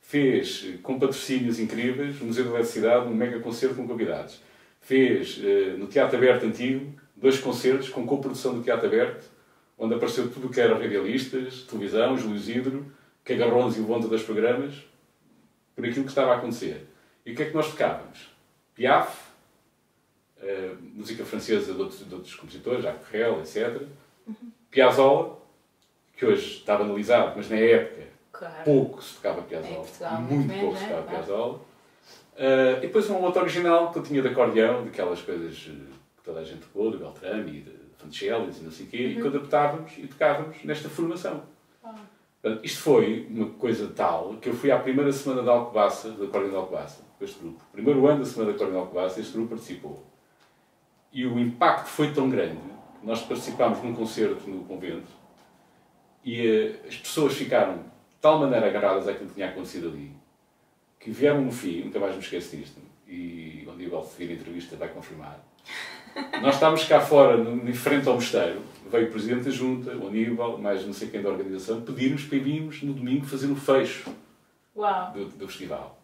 Fez, 0.00 0.64
eh, 0.66 0.78
com 0.82 0.98
patrocínios 0.98 1.58
incríveis, 1.58 2.20
o 2.20 2.24
Museu 2.24 2.44
da 2.44 2.50
Eletricidade, 2.50 3.06
um 3.06 3.14
mega 3.14 3.40
concerto 3.40 3.74
com 3.74 3.86
convidados. 3.86 4.40
Fez, 4.80 5.40
eh, 5.42 5.74
no 5.76 5.88
Teatro 5.88 6.16
Aberto 6.16 6.46
Antigo, 6.46 6.94
dois 7.16 7.38
concertos 7.38 7.88
com 7.90 8.06
coprodução 8.06 8.54
do 8.54 8.62
Teatro 8.62 8.86
Aberto, 8.86 9.28
onde 9.76 9.94
apareceu 9.94 10.30
tudo 10.30 10.46
o 10.46 10.50
que 10.50 10.60
era 10.60 10.74
radialistas, 10.74 11.62
televisão, 11.62 12.16
Júlio 12.16 12.36
Isidro, 12.36 12.86
que 13.24 13.32
agarrou-nos 13.32 13.76
e 13.76 13.80
levou 13.80 14.00
dos 14.00 14.22
programas, 14.22 14.74
por 15.74 15.84
aquilo 15.84 16.04
que 16.04 16.10
estava 16.10 16.32
a 16.32 16.36
acontecer. 16.36 16.86
E 17.30 17.32
o 17.32 17.36
que 17.36 17.42
é 17.44 17.46
que 17.46 17.54
nós 17.54 17.70
tocávamos? 17.70 18.28
Piaf, 18.74 19.16
eh, 20.42 20.72
música 20.94 21.24
francesa 21.24 21.72
de 21.72 21.80
outros, 21.80 22.04
de 22.08 22.12
outros 22.12 22.34
compositores, 22.34 22.82
Jacques 22.82 23.08
Brel, 23.08 23.38
etc. 23.40 23.82
Piazzolla, 24.68 25.38
que 26.16 26.26
hoje 26.26 26.56
está 26.56 26.76
banalizado, 26.76 27.34
mas 27.36 27.48
na 27.48 27.56
época 27.56 28.02
Claro. 28.32 28.64
pouco 28.64 29.00
se 29.02 29.14
tocava 29.14 29.42
Piazzolla. 29.42 29.76
Portugal, 29.76 30.20
muito 30.22 30.58
pouco 30.60 30.76
se 30.76 30.82
né? 30.82 30.88
tocava 30.88 31.06
Claro. 31.06 31.24
Piazzolla. 31.24 31.60
Ah, 32.36 32.78
e 32.78 32.80
depois 32.80 33.10
um 33.10 33.16
outro 33.22 33.42
original 33.42 33.92
que 33.92 33.98
eu 34.00 34.02
tinha 34.02 34.22
de 34.22 34.28
acordeão, 34.28 34.84
daquelas 34.84 35.22
coisas 35.22 35.68
eh, 35.68 35.92
que 36.16 36.22
toda 36.24 36.40
a 36.40 36.44
gente 36.44 36.62
tocou, 36.62 36.90
do 36.90 36.98
Beltrame 36.98 37.58
e 37.58 37.60
de 37.60 37.72
Fancelli 37.96 38.50
e 38.58 38.64
não 38.64 38.72
sei 38.72 38.86
o 38.86 38.88
quê, 38.88 39.04
Uhum. 39.04 39.10
e 39.10 39.22
que 39.22 39.26
adaptávamos 39.28 39.92
e 39.98 40.06
tocávamos 40.08 40.64
nesta 40.64 40.88
formação. 40.88 41.44
Ah. 41.84 41.94
Isto 42.62 42.80
foi 42.80 43.26
uma 43.30 43.50
coisa 43.50 43.88
tal 43.94 44.34
que 44.40 44.48
eu 44.48 44.54
fui 44.54 44.70
à 44.70 44.78
primeira 44.78 45.12
semana 45.12 45.42
da 45.42 45.52
Alcobaça, 45.52 46.10
da 46.12 46.24
Acordeão 46.24 46.50
de 46.50 46.56
Alcobaça, 46.56 47.02
com 47.18 47.24
este 47.24 47.38
grupo. 47.38 47.62
Primeiro 47.70 48.06
ano 48.06 48.20
da 48.20 48.24
semana 48.24 48.50
da 48.50 48.56
Acordeão 48.56 48.80
de 48.80 48.86
Alcobaça, 48.86 49.20
este 49.20 49.32
grupo 49.32 49.50
participou. 49.50 50.02
E 51.12 51.26
o 51.26 51.38
impacto 51.38 51.88
foi 51.88 52.12
tão 52.12 52.30
grande 52.30 52.60
que 53.00 53.06
nós 53.06 53.20
participámos 53.22 53.82
num 53.82 53.94
concerto 53.94 54.48
no 54.48 54.64
convento 54.64 55.20
e 56.24 56.46
uh, 56.46 56.88
as 56.88 56.96
pessoas 56.96 57.34
ficaram 57.34 57.78
de 57.78 57.82
tal 58.20 58.38
maneira 58.38 58.66
agarradas 58.66 59.08
àquilo 59.08 59.28
que 59.28 59.34
tinha 59.34 59.48
acontecido 59.48 59.88
ali 59.88 60.20
que 61.00 61.10
vieram 61.10 61.40
no 61.40 61.50
fim, 61.50 61.84
nunca 61.84 61.98
mais 61.98 62.14
me 62.14 62.20
esqueço 62.20 62.54
disto, 62.54 62.78
e 63.08 63.64
o 63.66 63.72
Aníbal, 63.72 64.04
se 64.04 64.18
vir 64.18 64.30
a 64.30 64.34
entrevista, 64.34 64.76
vai 64.76 64.88
confirmar. 64.88 65.40
Nós 66.42 66.56
estávamos 66.56 66.84
cá 66.84 67.00
fora, 67.00 67.40
em 67.40 67.72
frente 67.72 68.06
ao 68.06 68.14
mosteiro, 68.14 68.60
veio 68.90 69.08
o 69.08 69.10
Presidente 69.10 69.44
da 69.44 69.50
Junta, 69.50 69.96
o 69.96 70.08
Aníbal, 70.08 70.58
mais 70.58 70.84
não 70.84 70.92
sei 70.92 71.08
quem 71.08 71.22
da 71.22 71.28
organização, 71.28 71.80
pedir-nos 71.80 72.24
para 72.24 72.38
irmos 72.38 72.82
no 72.82 72.92
domingo 72.92 73.24
fazer 73.24 73.46
um 73.46 73.56
fecho 73.56 74.10
do, 75.14 75.24
do 75.26 75.48
festival. 75.48 75.98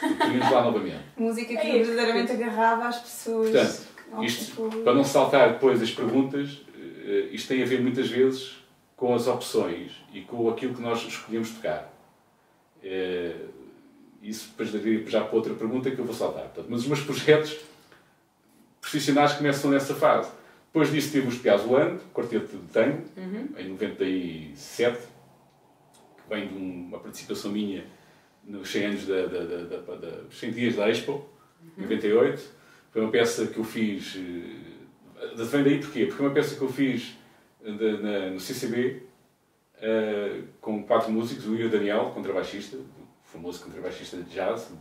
Queríamos 0.00 0.50
lá 0.50 0.64
novamente. 0.64 1.02
Música 1.16 1.56
que 1.56 1.66
é 1.66 1.82
verdadeiramente 1.82 2.32
agarrava 2.32 2.88
as 2.88 2.98
pessoas. 2.98 3.50
Portanto, 3.50 4.24
isto, 4.24 4.82
para 4.82 4.94
não 4.94 5.04
saltar 5.04 5.52
depois 5.52 5.82
as 5.82 5.90
perguntas, 5.90 6.62
eh, 7.04 7.28
isto 7.32 7.48
tem 7.48 7.62
a 7.62 7.66
ver 7.66 7.80
muitas 7.80 8.08
vezes 8.08 8.62
com 8.96 9.14
as 9.14 9.26
opções 9.26 9.92
e 10.12 10.20
com 10.20 10.48
aquilo 10.48 10.74
que 10.74 10.80
nós 10.80 11.02
escolhemos 11.06 11.50
tocar. 11.50 11.92
É, 12.82 13.34
isso 14.22 14.48
depois 14.50 14.72
daria 14.72 15.04
já 15.08 15.22
para 15.24 15.34
outra 15.34 15.54
pergunta 15.54 15.90
que 15.90 15.98
eu 15.98 16.04
vou 16.04 16.14
saltar. 16.14 16.44
Portanto, 16.44 16.66
mas 16.68 16.82
os 16.82 16.86
meus 16.86 17.00
projetos 17.00 17.56
profissionais 18.80 19.32
começam 19.32 19.70
nessa 19.70 19.94
fase. 19.94 20.30
Depois 20.72 20.90
disso 20.90 21.12
tive 21.12 21.28
os 21.28 21.36
Piazzoland, 21.36 22.00
Quarteto 22.14 22.56
de 22.56 22.72
Tango, 22.72 23.02
uhum. 23.14 23.48
em 23.58 23.68
97, 23.68 24.98
que 26.16 26.34
vem 26.34 26.48
de 26.48 26.54
uma 26.54 26.98
participação 26.98 27.52
minha 27.52 27.84
nos 28.42 28.70
100 28.70 28.84
anos 28.86 29.06
da, 29.06 29.26
da, 29.26 29.44
da, 29.44 29.64
da, 29.64 29.94
da 29.96 30.30
100 30.30 30.50
dias 30.52 30.76
da 30.76 30.88
Expo, 30.88 31.28
uhum. 31.76 31.82
98. 31.82 32.42
Foi 32.90 33.02
uma 33.02 33.10
peça 33.10 33.46
que 33.48 33.58
eu 33.58 33.64
fiz. 33.64 34.16
Eh, 34.16 35.44
vem 35.44 35.62
daí 35.62 35.78
porquê? 35.78 36.06
Porque 36.06 36.22
é 36.22 36.26
uma 36.26 36.34
peça 36.34 36.56
que 36.56 36.62
eu 36.62 36.72
fiz 36.72 37.18
de, 37.62 37.92
na, 37.98 38.30
no 38.30 38.40
CCB 38.40 38.86
uh, 38.86 39.02
eh, 39.78 40.40
com 40.58 40.82
quatro 40.84 41.12
músicos, 41.12 41.46
o 41.48 41.54
Ian 41.54 41.68
Daniel, 41.68 42.12
contrabaixista, 42.14 42.78
famoso 43.24 43.62
contrabaixista 43.62 44.16
de 44.16 44.30
jazz, 44.30 44.72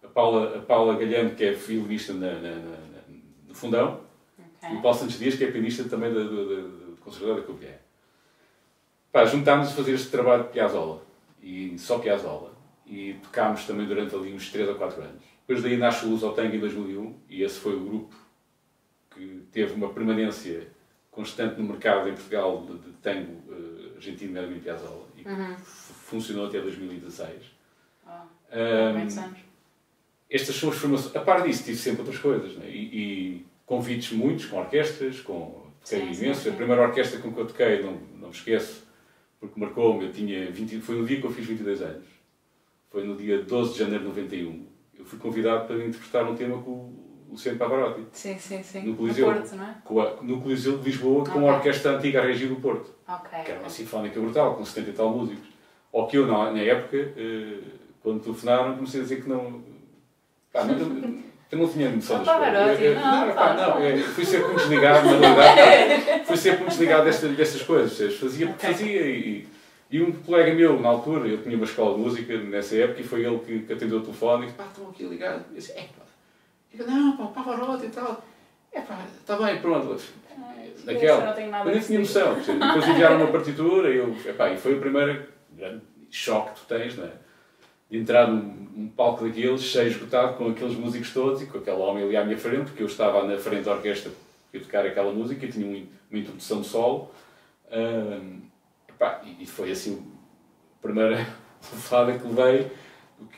a 0.00 0.06
Paula, 0.06 0.58
a 0.58 0.62
Paula 0.62 0.96
Galhano, 0.96 1.34
que 1.34 1.44
é 1.44 1.50
violinista 1.50 2.12
na, 2.12 2.34
na, 2.34 2.54
na, 2.54 2.78
no 3.48 3.54
Fundão, 3.54 4.07
okay. 4.68 4.76
e 4.76 4.78
o 4.78 4.82
Paulo 4.82 4.98
Santos 4.98 5.18
Dias, 5.18 5.34
que 5.34 5.44
é 5.44 5.50
pianista 5.50 5.84
também 5.84 6.12
do, 6.12 6.28
do, 6.28 6.46
do 6.46 6.96
Conservatório 7.00 7.42
da 7.42 7.46
Covilhã. 7.46 7.74
Pá, 9.10 9.24
juntámos 9.24 9.68
a 9.68 9.70
fazer 9.72 9.92
este 9.92 10.10
trabalho 10.10 10.44
de 10.44 10.50
Piazzolla, 10.50 11.02
e 11.42 11.78
só 11.78 11.98
Piazzolla, 11.98 12.52
e 12.86 13.14
tocámos 13.22 13.64
também 13.64 13.86
durante 13.86 14.14
ali 14.14 14.32
uns 14.32 14.50
3 14.50 14.68
ou 14.68 14.74
4 14.74 15.02
anos. 15.02 15.22
Depois 15.46 15.62
daí 15.62 15.76
nasce 15.76 16.04
o 16.04 16.10
Luz 16.10 16.22
ao 16.22 16.34
Tango 16.34 16.54
em 16.54 16.60
2001, 16.60 17.16
e 17.28 17.42
esse 17.42 17.58
foi 17.58 17.74
o 17.74 17.80
grupo 17.80 18.14
que 19.10 19.42
teve 19.50 19.72
uma 19.72 19.88
permanência 19.88 20.68
constante 21.10 21.60
no 21.60 21.66
mercado 21.66 22.08
em 22.08 22.12
Portugal 22.12 22.64
de, 22.66 22.78
de 22.78 22.92
tango 22.98 23.32
uh, 23.50 23.96
argentino, 23.96 24.32
Melvin 24.32 24.60
Piazzolla, 24.60 25.06
e 25.16 25.26
uhum. 25.26 25.56
funcionou 25.56 26.46
até 26.46 26.60
2016 26.60 27.58
um, 28.50 29.34
estas 30.30 30.56
são 30.56 30.70
as 30.70 30.76
formações. 30.76 31.14
A 31.16 31.20
par 31.20 31.42
disso, 31.42 31.64
tive 31.64 31.76
sempre 31.76 32.00
outras 32.00 32.18
coisas. 32.18 32.56
Né? 32.56 32.68
E, 32.68 32.78
e, 32.78 33.46
convites 33.68 34.12
muitos, 34.12 34.46
com 34.46 34.56
orquestras, 34.56 35.20
com. 35.20 35.68
Toquei 35.84 36.14
sim, 36.14 36.24
imenso. 36.24 36.40
Sim, 36.40 36.48
sim. 36.48 36.50
A 36.50 36.56
primeira 36.56 36.82
orquestra 36.82 37.20
com 37.20 37.32
que 37.32 37.38
eu 37.38 37.46
toquei, 37.46 37.82
não, 37.82 37.92
não 38.18 38.28
me 38.28 38.34
esqueço, 38.34 38.84
porque 39.38 39.60
marcou-me, 39.60 40.06
eu 40.06 40.12
tinha 40.12 40.50
20, 40.50 40.80
foi 40.80 40.96
no 40.96 41.06
dia 41.06 41.20
que 41.20 41.26
eu 41.26 41.30
fiz 41.30 41.46
22 41.46 41.82
anos. 41.82 42.06
Foi 42.90 43.04
no 43.04 43.14
dia 43.14 43.42
12 43.42 43.74
de 43.74 43.78
janeiro 43.78 44.02
de 44.02 44.08
91. 44.08 44.66
Eu 44.98 45.04
fui 45.04 45.18
convidado 45.18 45.66
para 45.66 45.76
interpretar 45.76 46.28
um 46.28 46.34
tema 46.34 46.60
com 46.62 46.70
o 46.70 47.26
Luciano 47.30 47.58
Pavarotti. 47.58 48.06
Sim, 48.12 48.38
sim, 48.38 48.62
sim. 48.62 48.80
No 48.80 48.96
Coliseu. 48.96 49.28
No 49.28 49.34
Porto, 49.34 49.54
não 49.54 50.02
é? 50.02 50.22
No 50.22 50.40
Coliseu 50.40 50.78
de 50.78 50.84
Lisboa, 50.84 51.20
okay. 51.20 51.34
com 51.34 51.48
a 51.48 51.56
orquestra 51.56 51.96
antiga 51.96 52.22
a 52.22 52.24
Regi 52.24 52.46
do 52.46 52.56
Porto. 52.56 52.92
Okay. 53.06 53.44
Que 53.44 53.50
era 53.52 53.60
uma 53.60 53.68
sinfónica 53.68 54.18
brutal, 54.18 54.56
com 54.56 54.64
70 54.64 54.90
e 54.90 54.92
tal 54.94 55.10
músicos. 55.10 55.48
Ou 55.92 56.06
que 56.06 56.16
eu, 56.16 56.26
na, 56.26 56.50
na 56.50 56.60
época. 56.60 56.96
Uh, 56.96 57.78
quando 58.02 58.22
telefonaram, 58.22 58.74
comecei 58.74 59.00
a 59.00 59.02
dizer 59.02 59.22
que 59.22 59.28
não. 59.28 59.62
Pá, 60.50 60.64
não 60.64 61.27
eu 61.50 61.58
não 61.58 61.68
tinha 61.68 61.88
noção 61.88 62.22
das 62.22 62.36
coisas. 62.36 62.94
Não, 62.96 63.26
não, 63.26 63.34
pá, 63.34 63.54
não, 63.54 63.78
é, 63.82 63.96
fui 63.98 64.24
sempre 64.24 64.46
muito 64.48 64.60
desligado, 64.60 65.06
na 65.06 65.18
realidade. 65.18 66.24
fui 66.26 66.36
sempre 66.36 66.58
muito 66.58 66.70
desligado 66.70 67.04
destas, 67.04 67.36
destas 67.36 67.62
coisas. 67.62 68.16
Fazia 68.16 68.46
porque 68.46 68.66
fazia. 68.66 69.00
E, 69.00 69.48
e 69.90 70.02
um 70.02 70.12
colega 70.12 70.52
meu, 70.52 70.78
na 70.78 70.90
altura, 70.90 71.26
eu 71.26 71.42
tinha 71.42 71.56
uma 71.56 71.64
escola 71.64 71.96
de 71.96 72.00
música 72.02 72.36
nessa 72.36 72.76
época, 72.76 73.00
e 73.00 73.04
foi 73.04 73.24
ele 73.24 73.38
que, 73.38 73.60
que 73.60 73.72
atendeu 73.72 73.98
o 73.98 74.02
telefone 74.02 74.42
e 74.42 74.46
disse: 74.46 74.58
pá, 74.58 74.64
estão 74.66 74.88
aqui 74.90 75.04
ligados. 75.04 75.46
Eu 75.48 75.54
disse: 75.54 75.72
é 75.72 75.82
pá. 75.82 76.04
Eu 76.78 76.86
não, 76.86 77.16
pá, 77.16 77.26
Pavarotti 77.28 77.86
e 77.86 77.90
tal. 77.90 78.22
É 78.70 78.80
pá, 78.82 78.98
está 79.18 79.36
bem, 79.36 79.58
pronto. 79.58 79.98
Naquela. 80.84 81.34
Eu 81.40 81.64
nem 81.64 81.80
tinha 81.80 81.98
noção. 81.98 82.34
Depois 82.34 82.88
enviaram 82.88 83.16
uma 83.16 83.32
partitura 83.32 83.90
e 83.90 83.96
eu. 83.96 84.14
Epá, 84.26 84.50
e 84.50 84.58
foi 84.58 84.74
o 84.74 84.80
primeiro 84.80 85.26
grande 85.52 85.80
choque 86.10 86.52
que 86.52 86.60
tu 86.60 86.66
tens, 86.66 86.96
não 86.96 87.04
é? 87.04 87.12
Entrar 87.90 88.28
num, 88.28 88.68
num, 88.76 88.88
palco 88.88 89.24
daqueles, 89.24 89.62
cheio 89.62 89.88
esgotado, 89.88 90.36
com 90.36 90.48
aqueles 90.48 90.74
músicos 90.74 91.12
todos 91.12 91.42
e 91.42 91.46
com 91.46 91.58
aquele 91.58 91.76
homem 91.76 92.04
ali 92.04 92.16
à 92.16 92.24
minha 92.24 92.38
frente, 92.38 92.66
porque 92.66 92.82
eu 92.82 92.86
estava 92.86 93.24
na 93.26 93.38
frente 93.38 93.64
da 93.64 93.72
orquestra 93.72 94.12
a 94.54 94.58
tocar 94.58 94.86
aquela 94.86 95.12
música 95.12 95.44
e 95.44 95.50
tinha 95.50 95.66
uma, 95.66 95.86
uma 96.10 96.20
introdução 96.20 96.60
de 96.60 96.66
solo. 96.66 97.10
Um, 97.70 98.40
epá, 98.88 99.22
e, 99.40 99.46
foi 99.46 99.70
assim 99.70 100.02
a 100.78 100.82
primeira 100.82 101.16
levada 101.72 102.18
que 102.18 102.26
levei. 102.26 102.70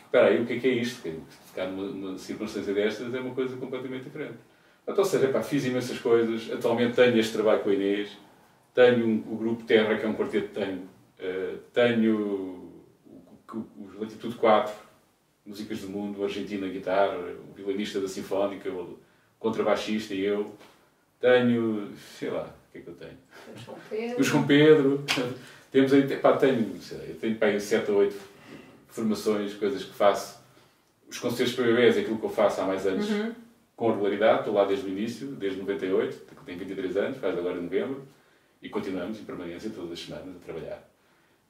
Espera 0.04 0.26
aí, 0.26 0.42
o 0.42 0.46
que 0.46 0.54
é 0.54 0.58
que 0.58 0.68
é 0.68 0.72
isto? 0.72 1.08
Tocar 1.48 1.66
numa, 1.68 1.86
numa 1.86 2.18
circunstância 2.18 2.74
destas 2.74 3.14
é 3.14 3.20
uma 3.20 3.34
coisa 3.34 3.56
completamente 3.56 4.04
diferente. 4.04 4.38
Então, 4.82 4.98
ou 4.98 5.04
seja, 5.04 5.26
epá, 5.26 5.42
fiz 5.42 5.64
imensas 5.64 5.98
coisas. 5.98 6.50
Atualmente 6.52 6.94
tenho 6.94 7.16
este 7.18 7.32
trabalho 7.32 7.60
com 7.60 7.70
a 7.70 7.74
Inês, 7.74 8.16
tenho 8.74 9.06
um, 9.06 9.24
o 9.32 9.36
grupo 9.36 9.64
Terra, 9.64 9.96
que 9.96 10.04
é 10.04 10.08
um 10.08 10.14
quarteto 10.14 10.48
de 10.48 10.54
tango, 10.54 10.84
uh, 11.20 11.58
tenho 11.72 12.59
o 13.58 14.00
Latitude 14.00 14.34
4, 14.36 14.74
Músicas 15.44 15.80
do 15.80 15.88
Mundo, 15.88 16.22
Argentina 16.22 16.68
guitarra, 16.68 17.16
o 17.16 17.52
violinista 17.54 18.00
da 18.00 18.08
Sinfónica, 18.08 18.70
o 18.70 18.98
contrabaixista 19.38 20.14
e 20.14 20.24
eu. 20.24 20.54
Tenho, 21.20 21.92
sei 22.18 22.30
lá, 22.30 22.44
o 22.44 22.72
que 22.72 22.78
é 22.78 22.80
que 22.80 22.88
eu 22.88 22.94
tenho? 22.94 23.18
O 23.54 23.58
João 23.58 23.78
Pedro. 23.88 24.20
O 24.20 24.22
João 24.22 24.46
Pedro. 24.46 25.04
Temos 25.70 25.92
aí, 25.92 26.16
pá, 26.16 26.36
tenho, 26.36 26.80
sei 26.80 26.98
lá, 26.98 27.04
eu 27.04 27.14
tenho 27.16 27.36
pá, 27.36 27.58
7 27.58 27.90
ou 27.90 27.98
8 27.98 28.16
formações, 28.88 29.54
coisas 29.54 29.84
que 29.84 29.92
faço. 29.92 30.40
Os 31.08 31.18
concertos 31.18 31.54
para 31.54 31.64
bebês 31.64 31.96
é 31.96 32.00
aquilo 32.00 32.18
que 32.18 32.24
eu 32.24 32.30
faço 32.30 32.60
há 32.60 32.64
mais 32.64 32.86
anos 32.86 33.10
uhum. 33.10 33.34
com 33.76 33.90
regularidade, 33.90 34.40
estou 34.40 34.54
lá 34.54 34.64
desde 34.64 34.86
o 34.86 34.88
início, 34.88 35.26
desde 35.28 35.58
98, 35.58 36.16
tenho 36.46 36.58
23 36.58 36.96
anos, 36.96 37.18
faz 37.18 37.36
agora 37.36 37.58
em 37.58 37.62
novembro, 37.62 38.06
e 38.62 38.68
continuamos 38.68 39.18
em 39.18 39.24
permanência 39.24 39.70
todas 39.70 39.92
as 39.92 40.00
semanas 40.00 40.36
a 40.36 40.44
trabalhar. 40.44 40.88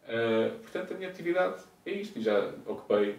Uh, 0.05 0.59
portanto, 0.61 0.95
a 0.95 0.97
minha 0.97 1.09
atividade 1.09 1.63
é 1.87 1.91
isto, 1.93 2.19
e 2.19 2.23
já 2.23 2.53
ocupei 2.67 3.19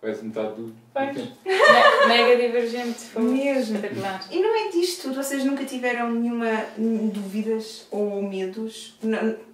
quase 0.00 0.24
metade 0.24 0.54
do, 0.54 0.74
pois. 0.92 1.14
tempo. 1.14 1.32
Mega 2.08 2.36
divergente, 2.36 2.98
foi 3.00 3.22
mesmo. 3.22 3.76
espetacular. 3.76 4.26
E 4.30 4.42
no 4.42 4.52
meio 4.52 4.72
disto 4.72 5.02
tudo, 5.02 5.22
vocês 5.22 5.44
nunca 5.44 5.64
tiveram 5.64 6.10
nenhuma 6.10 6.66
dúvidas 7.12 7.86
ou 7.90 8.22
medos, 8.22 8.98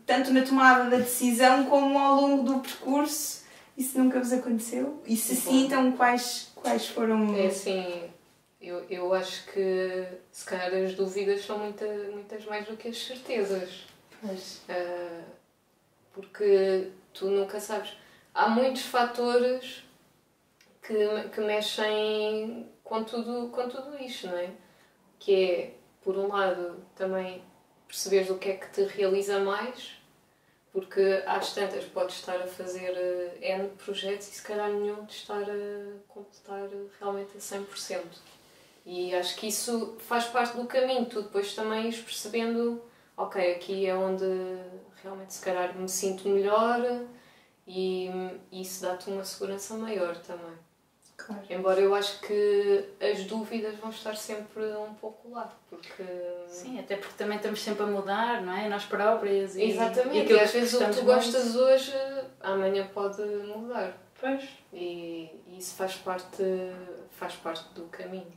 tanto 0.06 0.32
na 0.32 0.42
tomada 0.42 0.88
da 0.88 0.98
decisão 0.98 1.66
como 1.66 1.98
ao 1.98 2.20
longo 2.20 2.42
do 2.44 2.60
percurso? 2.60 3.44
Isso 3.76 3.98
nunca 3.98 4.18
vos 4.20 4.32
aconteceu? 4.32 5.02
E 5.06 5.16
se 5.16 5.36
sim, 5.36 5.66
então 5.66 5.92
quais, 5.92 6.50
quais 6.54 6.86
foram... 6.86 7.36
É 7.36 7.48
assim, 7.48 8.04
eu, 8.58 8.82
eu 8.88 9.12
acho 9.12 9.44
que 9.52 10.06
se 10.32 10.46
calhar 10.46 10.72
as 10.82 10.94
dúvidas 10.94 11.44
são 11.44 11.58
muita, 11.58 11.86
muitas 12.10 12.44
mais 12.46 12.66
do 12.66 12.76
que 12.76 12.88
as 12.88 12.96
certezas. 12.96 13.84
Pois. 14.22 14.62
Uh, 14.70 15.22
porque 16.14 16.88
tu 17.12 17.26
nunca 17.26 17.60
sabes 17.60 17.90
há 18.36 18.48
muitos 18.48 18.82
fatores 18.82 19.82
que, 20.82 21.28
que 21.32 21.40
mexem 21.40 22.70
com 22.84 23.02
tudo, 23.02 23.48
com 23.48 23.68
tudo 23.68 23.96
isto, 23.98 24.28
não 24.28 24.38
é? 24.38 24.50
Que 25.18 25.34
é, 25.34 25.74
por 26.02 26.16
um 26.16 26.28
lado, 26.28 26.84
também 26.94 27.42
perceberes 27.88 28.30
o 28.30 28.38
que 28.38 28.50
é 28.50 28.56
que 28.56 28.70
te 28.70 28.82
realiza 28.82 29.40
mais, 29.40 29.96
porque 30.70 31.22
às 31.26 31.54
tantas 31.54 31.84
podes 31.86 32.16
estar 32.16 32.36
a 32.36 32.46
fazer 32.46 32.92
uh, 32.92 33.42
N 33.42 33.68
projetos 33.70 34.28
e 34.28 34.32
se 34.32 34.42
calhar 34.42 34.70
nenhum 34.70 35.04
de 35.06 35.14
estar 35.14 35.42
a 35.42 35.98
completar 36.06 36.68
realmente 37.00 37.36
a 37.36 37.40
100%. 37.40 38.02
E 38.84 39.14
acho 39.14 39.34
que 39.36 39.48
isso 39.48 39.96
faz 40.00 40.26
parte 40.26 40.56
do 40.56 40.66
caminho, 40.66 41.06
tu 41.06 41.22
depois 41.22 41.54
também 41.54 41.86
ires 41.86 42.00
percebendo, 42.00 42.82
ok, 43.16 43.54
aqui 43.54 43.86
é 43.86 43.94
onde 43.94 44.24
realmente 45.02 45.34
se 45.34 45.42
calhar 45.42 45.74
me 45.74 45.88
sinto 45.88 46.28
melhor, 46.28 46.78
e, 47.66 48.10
isso 48.52 48.82
dá-te 48.82 49.10
uma 49.10 49.24
segurança 49.24 49.74
maior 49.74 50.16
também. 50.18 50.54
Claro. 51.16 51.42
Embora 51.48 51.80
eu 51.80 51.94
acho 51.94 52.20
que 52.20 52.84
as 53.00 53.24
dúvidas 53.24 53.74
vão 53.76 53.88
estar 53.90 54.14
sempre 54.16 54.62
um 54.76 54.92
pouco 54.94 55.30
lá, 55.30 55.50
porque... 55.70 56.04
Sim, 56.46 56.78
até 56.78 56.96
porque 56.96 57.14
também 57.16 57.36
estamos 57.38 57.62
sempre 57.62 57.84
a 57.84 57.86
mudar, 57.86 58.42
não 58.42 58.52
é? 58.52 58.68
Nós 58.68 58.84
próprias 58.84 59.56
e... 59.56 59.62
Exatamente, 59.70 60.30
e, 60.30 60.36
e 60.36 60.40
às 60.40 60.50
vezes 60.52 60.74
o 60.74 60.78
que 60.84 60.92
tu 60.92 61.04
gostas 61.04 61.56
hoje, 61.56 61.92
amanhã 62.40 62.86
pode 62.92 63.22
mudar. 63.22 63.96
Pois. 64.20 64.44
E, 64.72 65.30
e 65.48 65.56
isso 65.58 65.74
faz 65.74 65.94
parte, 65.96 66.42
faz 67.12 67.34
parte 67.36 67.66
do 67.74 67.84
caminho. 67.86 68.32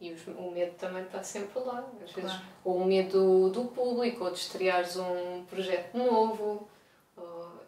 E 0.00 0.12
os- 0.12 0.26
o 0.28 0.52
medo 0.52 0.74
também 0.78 1.02
está 1.02 1.20
sempre 1.24 1.58
lá. 1.58 1.84
Às 2.04 2.12
vezes, 2.12 2.30
Claro. 2.30 2.46
ou 2.64 2.76
o 2.78 2.84
medo 2.86 3.50
do 3.50 3.64
público, 3.64 4.24
ou 4.24 4.30
de 4.30 4.38
estreares 4.38 4.96
um 4.96 5.44
projeto 5.50 5.96
novo. 5.98 6.68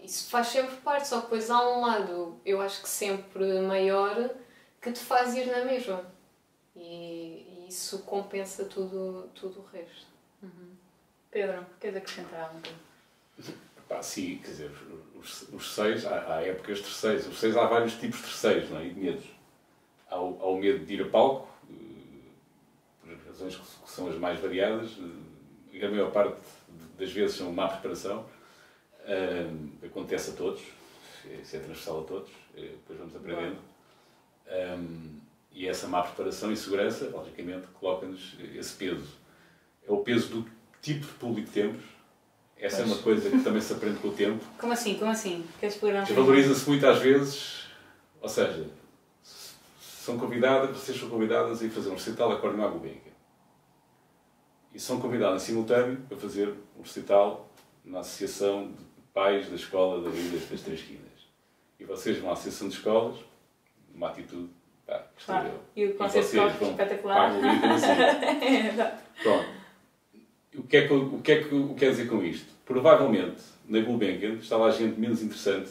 Isso 0.03 0.31
faz 0.31 0.49
sempre 0.49 0.77
parte, 0.77 1.09
só 1.09 1.17
que 1.19 1.25
depois 1.25 1.51
há 1.51 1.61
um 1.69 1.83
lado, 1.83 2.41
eu 2.45 2.61
acho 2.61 2.83
que 2.83 2.89
sempre 2.89 3.61
maior, 3.61 4.31
que 4.81 4.91
te 4.93 5.01
faz 5.01 5.35
ir 5.35 5.47
na 5.47 5.65
mesma. 5.65 6.05
E, 6.75 7.47
e 7.47 7.67
isso 7.69 8.01
compensa 8.01 8.65
tudo, 8.65 9.29
tudo 9.35 9.61
o 9.61 9.67
resto. 9.67 10.07
Pedro, 11.31 11.65
queres 11.79 11.97
acrescentar 11.97 12.41
alguma 12.43 12.63
coisa? 12.63 13.55
Pá, 13.89 14.03
sim, 14.03 14.39
quer 14.39 14.51
dizer, 14.51 14.71
os, 15.15 15.43
os 15.53 15.75
seis, 15.75 16.05
há, 16.07 16.37
há 16.37 16.47
épocas 16.47 16.79
de 16.79 16.85
terceiros. 16.85 17.27
Os 17.27 17.39
seis 17.39 17.57
há 17.57 17.67
vários 17.67 17.95
tipos 17.95 18.19
de 18.19 18.25
terceiros, 18.25 18.71
não 18.71 18.79
é? 18.79 18.87
E 18.87 18.91
de 18.91 19.01
medos. 19.01 19.25
Há 20.09 20.21
o, 20.21 20.41
há 20.41 20.47
o 20.47 20.59
medo 20.59 20.85
de 20.85 20.95
ir 20.95 21.03
a 21.03 21.09
palco, 21.09 21.49
eh, 21.69 21.75
por 23.01 23.27
razões 23.27 23.57
que, 23.57 23.63
que 23.63 23.91
são 23.91 24.09
as 24.09 24.17
mais 24.17 24.41
variadas, 24.41 24.91
eh, 24.99 25.77
e 25.77 25.85
a 25.85 25.91
maior 25.91 26.11
parte 26.11 26.41
das 26.99 27.13
vezes 27.13 27.37
são 27.37 27.53
má 27.53 27.69
preparação. 27.69 28.27
Acontece 29.85 30.31
a 30.31 30.35
todos, 30.35 30.63
isso 31.43 31.57
é 31.57 31.59
transversal 31.59 32.01
a 32.01 32.05
todos, 32.05 32.31
eh, 32.57 32.73
depois 32.73 32.99
vamos 32.99 33.15
aprendendo. 33.17 33.59
Ahm, 34.49 35.21
e 35.53 35.67
essa 35.67 35.89
má 35.89 36.03
preparação 36.03 36.53
e 36.53 36.57
segurança, 36.57 37.11
logicamente, 37.13 37.67
coloca-nos 37.75 38.37
esse 38.55 38.75
peso. 38.75 39.19
É 39.87 39.93
o 39.93 39.99
peso 39.99 40.29
do 40.29 40.51
tipo 40.81 41.07
de 41.07 41.13
público 41.15 41.49
que 41.49 41.55
temos. 41.55 41.83
Essa 42.57 42.83
é 42.83 42.85
uma 42.85 42.99
coisa 42.99 43.31
que 43.31 43.43
também 43.43 43.61
se 43.63 43.73
aprende 43.73 43.99
com 43.99 44.09
o 44.09 44.13
tempo. 44.13 44.45
Como 44.59 44.73
assim? 44.73 44.99
Como 44.99 45.11
assim? 45.11 45.45
Queres 45.59 45.75
explorar 45.75 45.99
um 45.99 46.03
bocadinho? 46.03 46.27
Valoriza-se 46.27 46.69
muitas 46.69 46.99
vezes, 46.99 47.67
ou 48.21 48.29
seja, 48.29 48.67
são 49.81 50.19
convidadas, 50.19 50.77
vocês 50.77 50.99
são 50.99 51.09
convidadas 51.09 51.61
a 51.61 51.65
ir 51.65 51.71
fazer 51.71 51.91
um 51.91 51.95
recital 51.95 52.29
de 52.29 52.35
acordeão 52.37 52.67
à 52.67 52.69
Gulbenkian. 52.69 53.13
E 54.73 54.79
são 54.79 55.01
convidadas 55.01 55.43
em 55.43 55.47
simultâneo 55.47 56.01
para 56.09 56.17
fazer 56.17 56.55
um 56.79 56.83
recital 56.83 57.51
na 57.85 58.01
Associação 58.01 58.73
de 58.73 58.85
Pais 59.13 59.49
da 59.49 59.57
Escola 59.57 60.03
da 60.03 60.11
Ilha 60.17 60.39
das 60.39 60.61
Três 60.61 60.83
Quinas. 60.83 61.01
E 61.79 61.85
vocês 61.85 62.19
vão 62.19 62.31
à 62.31 62.33
Associação 62.35 62.69
de 62.69 62.75
Escolas, 62.75 63.17
uma 63.95 64.09
atitude, 64.09 64.49
pá, 64.87 65.05
Claro. 65.25 65.51
E 65.75 65.87
o 65.87 65.95
conceito 65.95 66.27
de 66.31 66.37
vocês 66.37 66.53
vão 66.59 66.71
espetacular. 66.71 67.31
assim. 67.31 68.67
Exato. 68.69 69.03
Pronto. 69.23 69.49
O 70.57 70.63
que, 70.65 70.77
é 70.77 70.87
que, 70.89 70.95
o 70.95 71.21
que 71.23 71.33
é 71.33 71.43
que 71.45 71.53
eu 71.53 71.75
quero 71.79 71.91
dizer 71.93 72.09
com 72.09 72.23
isto? 72.25 72.53
Provavelmente, 72.65 73.43
na 73.69 73.81
Gulbenkian 73.81 74.35
está 74.35 74.57
lá 74.57 74.71
gente 74.71 74.99
menos 74.99 75.23
interessante 75.23 75.71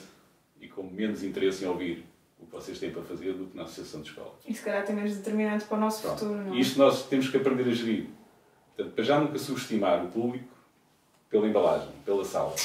e 0.60 0.68
com 0.68 0.84
menos 0.84 1.24
interesse 1.24 1.64
em 1.64 1.68
ouvir 1.68 2.06
o 2.40 2.46
que 2.46 2.52
vocês 2.52 2.80
têm 2.80 2.92
para 2.92 3.02
fazer 3.04 3.34
do 3.34 3.46
que 3.46 3.58
na 3.58 3.64
Associação 3.64 4.02
de 4.02 4.10
Escolas. 4.10 4.34
E 4.48 4.54
se 4.54 4.62
calhar 4.64 4.86
tem 4.86 4.96
menos 4.96 5.16
determinante 5.18 5.66
para 5.66 5.78
o 5.78 5.80
nosso 5.80 6.02
Pronto. 6.02 6.20
futuro, 6.20 6.40
não 6.42 6.54
é? 6.54 6.58
Isto 6.60 6.80
nós 6.80 7.06
temos 7.08 7.30
que 7.30 7.38
aprender 7.38 7.70
a 7.70 7.74
gerir. 7.74 8.08
Portanto, 8.76 8.96
para 8.96 9.04
já 9.04 9.20
nunca 9.20 9.38
subestimar 9.38 10.04
o 10.06 10.08
público 10.10 10.48
pela 11.30 11.46
embalagem, 11.48 11.92
pela 12.06 12.24
sala. 12.24 12.56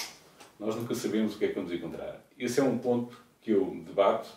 Nós 0.64 0.76
nunca 0.76 0.94
sabemos 0.94 1.34
o 1.34 1.38
que 1.38 1.44
é 1.44 1.48
que 1.48 1.54
vamos 1.54 1.70
encontrar. 1.72 2.24
Esse 2.38 2.58
é 2.58 2.62
um 2.62 2.78
ponto 2.78 3.20
que 3.42 3.50
eu 3.50 3.82
debato. 3.86 4.30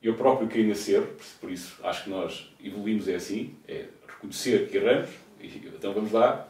Eu 0.00 0.14
próprio 0.14 0.48
nesse 0.64 0.92
erro, 0.94 1.08
por 1.40 1.50
isso 1.50 1.76
acho 1.84 2.04
que 2.04 2.10
nós 2.10 2.50
evoluímos 2.62 3.08
é 3.08 3.16
assim, 3.16 3.54
é 3.66 3.86
reconhecer 4.06 4.68
que 4.70 4.76
erramos, 4.76 5.10
então 5.76 5.92
vamos 5.92 6.12
lá 6.12 6.46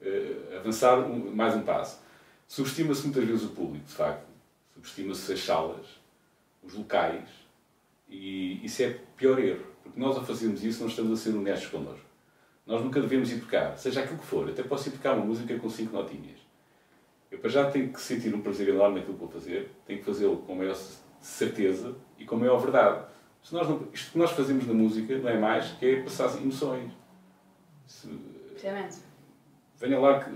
eh, 0.00 0.56
avançar 0.56 0.98
um- 1.00 1.34
mais 1.34 1.54
um 1.54 1.62
passo. 1.62 2.00
Subestima-se 2.46 3.02
muitas 3.04 3.24
vezes 3.24 3.44
o 3.44 3.48
público, 3.48 3.84
de 3.86 3.92
facto. 3.92 4.26
Subestima-se 4.74 5.32
as 5.32 5.40
salas, 5.40 5.86
os 6.62 6.74
locais, 6.74 7.28
e 8.08 8.64
isso 8.64 8.82
é 8.82 8.98
pior 9.16 9.38
erro, 9.38 9.64
porque 9.82 9.98
nós 9.98 10.16
ao 10.16 10.24
fazermos 10.24 10.62
isso 10.62 10.80
não 10.80 10.88
estamos 10.88 11.18
a 11.18 11.22
ser 11.22 11.34
honestos 11.36 11.68
connosco. 11.70 12.04
Nós 12.66 12.82
nunca 12.82 13.00
devemos 13.00 13.30
ir 13.32 13.40
seja 13.76 14.00
aquilo 14.02 14.18
que 14.18 14.26
for. 14.26 14.48
Até 14.48 14.62
posso 14.62 14.88
ir 14.88 14.92
uma 15.16 15.26
música 15.26 15.58
com 15.58 15.68
cinco 15.68 15.92
notinhas. 15.94 16.43
Eu 17.34 17.40
para 17.40 17.50
já 17.50 17.68
tenho 17.68 17.92
que 17.92 18.00
sentir 18.00 18.32
um 18.32 18.40
prazer 18.40 18.68
enorme 18.68 19.00
naquilo 19.00 19.14
que 19.14 19.20
vou 19.24 19.28
fazer, 19.28 19.68
tenho 19.84 19.98
que 19.98 20.04
fazê-lo 20.04 20.36
com 20.36 20.54
maior 20.54 20.76
certeza 21.20 21.96
e 22.16 22.24
com 22.24 22.36
maior 22.36 22.58
verdade. 22.58 23.06
Se 23.42 23.52
nós 23.52 23.68
não, 23.68 23.88
isto 23.92 24.12
que 24.12 24.18
nós 24.18 24.30
fazemos 24.30 24.64
na 24.68 24.72
música 24.72 25.18
não 25.18 25.28
é 25.28 25.36
mais 25.36 25.72
que 25.72 25.84
é 25.84 26.02
passar 26.02 26.32
emoções. 26.40 26.92
Se, 27.88 28.06
Precisamente. 28.06 28.98
venha 29.80 29.98
lá 29.98 30.22
que. 30.22 30.30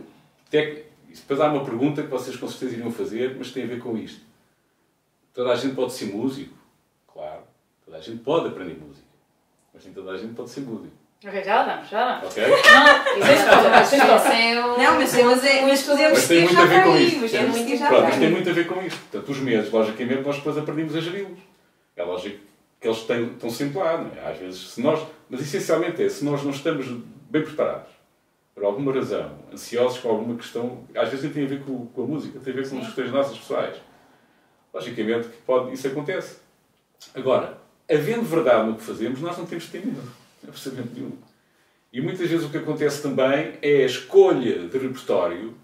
Que 0.50 0.86
depois 1.14 1.40
há 1.40 1.52
uma 1.52 1.64
pergunta 1.64 2.02
que 2.02 2.08
vocês 2.08 2.36
com 2.36 2.48
certeza 2.48 2.74
iriam 2.74 2.90
fazer, 2.90 3.36
mas 3.38 3.52
tem 3.52 3.62
a 3.62 3.68
ver 3.68 3.78
com 3.80 3.96
isto. 3.96 4.26
Toda 5.32 5.52
a 5.52 5.56
gente 5.56 5.76
pode 5.76 5.92
ser 5.92 6.06
músico? 6.06 6.58
Claro. 7.06 7.44
Toda 7.84 7.96
a 7.96 8.00
gente 8.00 8.24
pode 8.24 8.48
aprender 8.48 8.74
música. 8.74 9.06
Mas 9.72 9.84
nem 9.84 9.94
toda 9.94 10.10
a 10.10 10.16
gente 10.16 10.34
pode 10.34 10.50
ser 10.50 10.62
músico. 10.62 10.96
Ok, 11.24 11.42
já 11.44 11.56
lá 11.64 11.74
vamos, 11.74 11.90
já 11.90 12.04
lá 12.04 12.18
vamos. 12.20 12.30
Ok? 12.32 12.44
Não. 12.46 13.26
Esse 13.82 13.96
é 13.96 14.04
o- 14.04 14.78
Não, 14.78 14.94
mas, 14.94 15.12
mas, 15.12 15.44
é, 15.44 15.62
mas 15.62 16.28
tem 16.28 16.42
muito 16.42 16.54
já 16.54 16.62
a 16.62 16.66
ver 16.66 16.84
com 16.84 16.96
isto. 16.96 17.20
Podemos 17.20 17.56
muito- 17.58 17.76
já 17.76 17.88
Pronto, 17.88 18.08
isto 18.08 18.20
tem 18.20 18.30
muito 18.30 18.48
a 18.48 18.52
ver 18.52 18.66
com 18.68 18.82
isto. 18.82 19.00
Portanto, 19.10 19.32
os 19.32 19.38
medos, 19.40 19.72
logicamente, 19.72 20.22
nós 20.22 20.36
depois 20.36 20.58
aprendemos 20.58 20.94
a 20.94 21.00
geri-los. 21.00 21.38
É 21.96 22.04
lógico 22.04 22.38
que 22.80 22.86
eles 22.86 22.98
têm, 23.02 23.24
estão 23.32 23.50
sempre 23.50 23.78
lá, 23.78 23.98
não 23.98 24.12
é? 24.22 24.30
Às 24.30 24.38
vezes, 24.38 24.60
se 24.70 24.80
nós... 24.80 25.00
Mas 25.28 25.40
essencialmente 25.40 26.00
é, 26.02 26.08
se 26.08 26.24
nós 26.24 26.42
não 26.44 26.52
estamos 26.52 26.86
bem 27.28 27.42
preparados, 27.42 27.90
por 28.54 28.64
alguma 28.64 28.92
razão, 28.92 29.32
ansiosos 29.52 29.98
com 29.98 30.08
alguma 30.10 30.36
questão, 30.36 30.84
às 30.94 31.08
vezes 31.08 31.32
tem 31.32 31.44
a 31.44 31.48
ver 31.48 31.62
com, 31.64 31.86
com 31.86 32.04
a 32.04 32.06
música, 32.06 32.38
tem 32.38 32.52
a 32.52 32.56
ver 32.56 32.62
com 32.62 32.70
Sim. 32.76 32.78
as 32.80 32.86
questões 32.86 33.10
nossas 33.10 33.36
pessoais. 33.36 33.76
Logicamente 34.72 35.28
que 35.28 35.36
pode, 35.38 35.72
isso 35.74 35.86
acontece. 35.88 36.36
Agora, 37.14 37.58
havendo 37.90 38.22
verdade 38.22 38.68
no 38.68 38.76
que 38.76 38.82
fazemos, 38.84 39.20
nós 39.20 39.36
não 39.36 39.46
temos 39.46 39.64
de 39.64 39.70
ter 39.70 39.84
medo. 39.84 40.02
Percebimento 40.50 40.94
nenhum. 40.94 41.12
E 41.92 42.00
muitas 42.00 42.28
vezes 42.28 42.44
o 42.44 42.50
que 42.50 42.58
acontece 42.58 43.02
também 43.02 43.54
é 43.62 43.82
a 43.82 43.86
escolha 43.86 44.68
de 44.68 44.78
repertório 44.78 45.54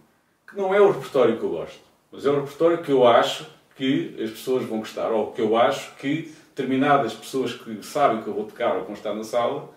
que 0.48 0.56
não 0.56 0.74
é 0.74 0.80
o 0.80 0.90
repertório 0.90 1.36
que 1.36 1.44
eu 1.44 1.50
gosto, 1.50 1.80
mas 2.10 2.24
é 2.24 2.30
o 2.30 2.40
repertório 2.40 2.78
que 2.82 2.90
eu 2.90 3.06
acho 3.06 3.46
que 3.76 4.16
as 4.22 4.30
pessoas 4.30 4.64
vão 4.64 4.78
gostar, 4.78 5.10
ou 5.10 5.32
que 5.32 5.40
eu 5.40 5.56
acho 5.56 5.94
que 5.96 6.32
determinadas 6.54 7.12
pessoas 7.12 7.52
que 7.52 7.82
sabem 7.82 8.22
que 8.22 8.28
eu 8.28 8.34
vou 8.34 8.44
tocar 8.44 8.76
ou 8.76 8.80
que 8.82 8.86
vão 8.86 8.94
estar 8.94 9.12
na 9.12 9.24
sala 9.24 9.68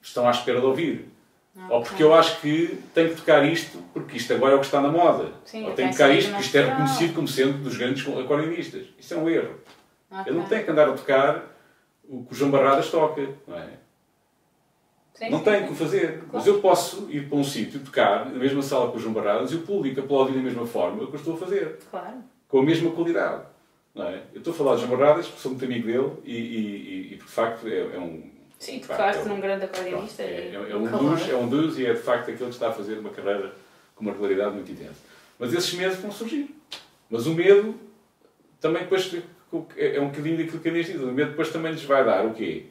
estão 0.00 0.26
à 0.26 0.30
espera 0.30 0.58
de 0.58 0.66
ouvir. 0.66 1.12
Ou 1.68 1.82
porque 1.82 2.02
eu 2.02 2.14
acho 2.14 2.40
que 2.40 2.78
tenho 2.94 3.10
que 3.10 3.16
tocar 3.16 3.44
isto 3.44 3.78
porque 3.92 4.16
isto 4.16 4.32
agora 4.32 4.54
é 4.54 4.56
o 4.56 4.60
que 4.60 4.64
está 4.64 4.80
na 4.80 4.88
moda. 4.88 5.32
Sim, 5.44 5.66
ou 5.66 5.74
tenho 5.74 5.90
que 5.90 5.96
tocar 5.96 6.10
isto 6.10 6.30
porque 6.30 6.44
isto 6.46 6.56
é 6.56 6.64
reconhecido 6.64 7.14
como 7.14 7.28
sendo 7.28 7.62
dos 7.62 7.76
grandes 7.76 8.08
acordeonistas. 8.08 8.86
Isso 8.98 9.12
é 9.12 9.16
um 9.18 9.28
erro. 9.28 9.60
Eu 10.26 10.34
não 10.34 10.44
tenho 10.44 10.64
que 10.64 10.70
andar 10.70 10.88
a 10.88 10.92
tocar 10.92 11.51
o 12.08 12.24
que 12.24 12.32
o 12.32 12.34
João 12.36 12.50
Barradas 12.50 12.90
toca, 12.90 13.26
não 13.46 13.58
é? 13.58 13.68
Sim, 15.14 15.30
Não 15.30 15.38
sim. 15.38 15.44
tenho 15.44 15.66
que 15.66 15.72
o 15.72 15.76
fazer. 15.76 16.22
Mas 16.32 16.46
eu 16.46 16.60
posso 16.60 17.06
ir 17.10 17.28
para 17.28 17.36
um 17.38 17.44
sítio, 17.44 17.80
tocar 17.80 18.24
na 18.26 18.38
mesma 18.38 18.62
sala 18.62 18.90
que 18.90 18.96
o 18.96 19.00
João 19.00 19.12
Barradas 19.14 19.52
e 19.52 19.56
o 19.56 19.62
público 19.62 20.00
aplaudir 20.00 20.32
da 20.34 20.40
mesma 20.40 20.66
forma 20.66 21.06
que 21.06 21.12
eu 21.12 21.16
estou 21.18 21.34
a 21.34 21.36
fazer. 21.36 21.78
Claro. 21.90 22.16
Com 22.48 22.60
a 22.60 22.62
mesma 22.62 22.90
qualidade. 22.90 23.44
Não 23.94 24.06
é? 24.08 24.22
Eu 24.32 24.38
estou 24.38 24.52
a 24.52 24.56
falar 24.56 24.74
de 24.76 24.82
João 24.86 24.96
Barradas 24.98 25.26
porque 25.26 25.40
sou 25.42 25.50
muito 25.52 25.64
amigo 25.66 25.86
dele 25.86 26.12
e, 26.24 26.34
e, 26.34 26.38
e- 27.10 27.12
e, 27.14 27.16
de 27.16 27.22
facto 27.24 27.68
é, 27.68 27.94
é 27.94 27.98
um. 27.98 28.30
Sim, 28.58 28.78
tu 28.80 28.86
falaste 28.86 29.18
é 29.20 29.22
um- 29.22 29.28
num 29.28 29.40
grande 29.40 29.64
acordeonista. 29.66 30.22
é, 30.22 30.50
é- 30.54 30.70
é 30.70 30.76
um 30.76 30.86
dos, 30.86 31.28
é 31.28 31.36
um 31.36 31.48
dos 31.48 31.78
e 31.78 31.84
é 31.86 31.92
de 31.92 32.00
facto 32.00 32.30
aquele 32.30 32.48
que 32.48 32.54
está 32.54 32.68
a 32.70 32.72
fazer 32.72 32.98
uma 32.98 33.10
carreira 33.10 33.54
com 33.94 34.02
uma 34.02 34.12
regularidade 34.12 34.54
muito 34.54 34.72
intensa. 34.72 35.00
Mas 35.38 35.52
esses 35.52 35.74
medos 35.74 35.98
vão 35.98 36.10
surgir. 36.10 36.54
Mas 37.10 37.26
o 37.26 37.34
medo 37.34 37.74
também 38.60 38.82
depois 38.84 39.14
é 39.76 39.96
é 39.96 40.00
um 40.00 40.08
bocadinho 40.08 40.36
daquilo 40.38 40.60
que 40.60 40.68
a 40.68 40.70
Inês 40.70 40.86
diz. 40.86 41.00
O 41.00 41.06
medo 41.12 41.30
depois 41.30 41.50
também 41.50 41.72
lhes 41.72 41.84
vai 41.84 42.04
dar 42.04 42.24
o 42.26 42.32
quê? 42.34 42.64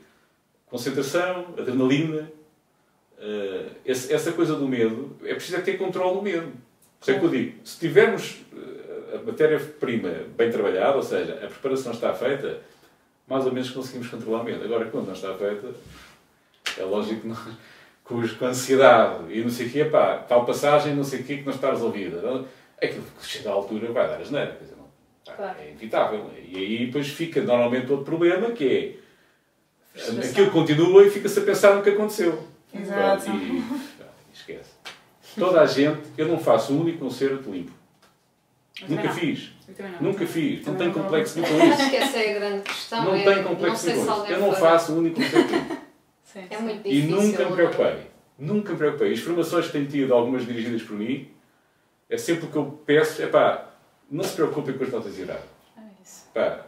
Concentração, 0.67 1.53
adrenalina. 1.57 2.31
esse- 3.85 4.11
essa 4.11 4.31
coisa 4.31 4.55
do 4.55 4.67
medo, 4.67 5.15
é 5.23 5.33
preciso 5.35 5.57
é 5.57 5.61
ter 5.61 5.77
controle 5.77 6.15
do 6.15 6.21
medo. 6.23 6.47
Por 6.99 7.03
isso 7.03 7.11
é 7.11 7.19
que 7.19 7.25
eu 7.25 7.29
digo, 7.29 7.53
se 7.63 7.79
tivermos 7.79 8.41
eh, 8.55 9.15
a 9.17 9.23
matéria-prima 9.23 10.09
bem 10.35 10.49
trabalhada, 10.51 10.95
ou 10.97 11.03
seja, 11.03 11.33
a 11.33 11.47
preparação 11.47 11.91
está 11.91 12.13
feita, 12.13 12.59
mais 13.27 13.45
ou 13.45 13.51
menos 13.51 13.69
conseguimos 13.69 14.07
controlar 14.07 14.41
o 14.41 14.43
medo. 14.43 14.63
Agora, 14.63 14.85
quando 14.85 15.05
não 15.07 15.13
está 15.13 15.33
feita, 15.35 15.67
é 16.79 16.83
lógico 16.83 17.21
que 17.21 17.27
nós, 17.27 17.39
com, 18.03 18.45
ansiedade 18.45 19.31
e 19.31 19.41
não 19.43 19.49
sei 19.51 19.67
o 19.67 19.69
quê, 19.71 19.85
pá, 19.85 20.17
tal 20.17 20.45
passagem, 20.45 20.95
não 20.95 21.03
sei 21.03 21.21
o 21.21 21.23
quê, 21.23 21.37
que 21.37 21.45
não 21.45 21.53
está 21.53 21.69
resolvida. 21.69 22.45
Aquilo 22.81 23.03
que 23.19 23.25
chega 23.27 23.49
à 23.49 23.53
altura 23.53 23.91
vai 23.91 24.07
dar 24.07 24.17
a 24.17 24.23
geneira, 24.23 24.53
quer 24.53 24.63
dizer, 24.63 24.75
Claro. 25.35 25.55
é 25.59 25.69
inevitável. 25.69 26.31
E 26.43 26.57
aí 26.57 26.85
depois 26.87 27.07
fica 27.07 27.41
normalmente 27.41 27.89
outro 27.91 28.05
problema, 28.05 28.51
que 28.51 28.97
é 29.93 29.99
Frustração. 29.99 30.31
aquilo 30.31 30.51
continua 30.51 31.05
e 31.05 31.09
fica-se 31.09 31.39
a 31.39 31.43
pensar 31.43 31.75
no 31.75 31.81
que 31.83 31.89
aconteceu. 31.89 32.43
Exato. 32.73 33.25
Pronto, 33.25 33.43
E, 33.43 33.63
esquece. 34.33 34.69
Toda 35.37 35.61
a 35.61 35.65
gente, 35.65 35.99
eu 36.17 36.27
não 36.27 36.37
faço 36.39 36.73
um 36.73 36.81
único 36.81 36.99
concerto 36.99 37.51
limpo. 37.51 37.71
Nunca 38.87 39.03
não. 39.03 39.13
fiz. 39.13 39.51
Não. 39.79 40.01
Nunca 40.09 40.25
fiz. 40.27 40.65
Não 40.65 40.75
tenho 40.75 40.93
não. 40.93 41.03
complexo 41.03 41.39
nenhum 41.39 41.57
com 41.59 41.65
isso. 41.67 41.81
Acho 41.81 41.89
que 41.89 41.95
essa 41.95 42.17
é 42.17 42.35
a 42.35 42.39
grande 42.39 42.61
questão. 42.63 43.03
Não 43.05 43.15
é, 43.15 43.23
tenho 43.23 43.43
complexo 43.43 43.87
nenhum 43.87 44.05
com 44.05 44.23
isso. 44.23 44.31
Eu 44.31 44.39
não 44.39 44.53
faço 44.53 44.93
um 44.93 44.97
único 44.99 45.15
concerto 45.21 45.53
limpo. 45.53 45.77
Sim, 46.23 46.43
É 46.49 46.57
muito 46.59 46.87
E 46.87 47.01
difícil. 47.01 47.21
nunca 47.21 47.45
me 47.45 47.51
preocupei. 47.55 47.95
Nunca 48.39 48.71
me 48.71 48.77
preocupei. 48.77 49.13
As 49.13 49.19
formações 49.19 49.65
que 49.67 49.71
tenho 49.73 49.85
tido, 49.87 50.13
algumas 50.13 50.45
dirigidas 50.45 50.81
por 50.81 50.97
mim, 50.97 51.29
é 52.09 52.17
sempre 52.17 52.45
o 52.45 52.49
que 52.49 52.55
eu 52.57 52.65
peço, 52.85 53.21
é 53.21 53.27
pá, 53.27 53.69
não 54.11 54.23
se 54.23 54.35
preocupem 54.35 54.77
com 54.77 54.83
as 54.83 54.91
notas 54.91 55.17
erradas. 55.17 55.43
É 55.77 55.81
isso. 56.03 56.27
Pá, 56.33 56.65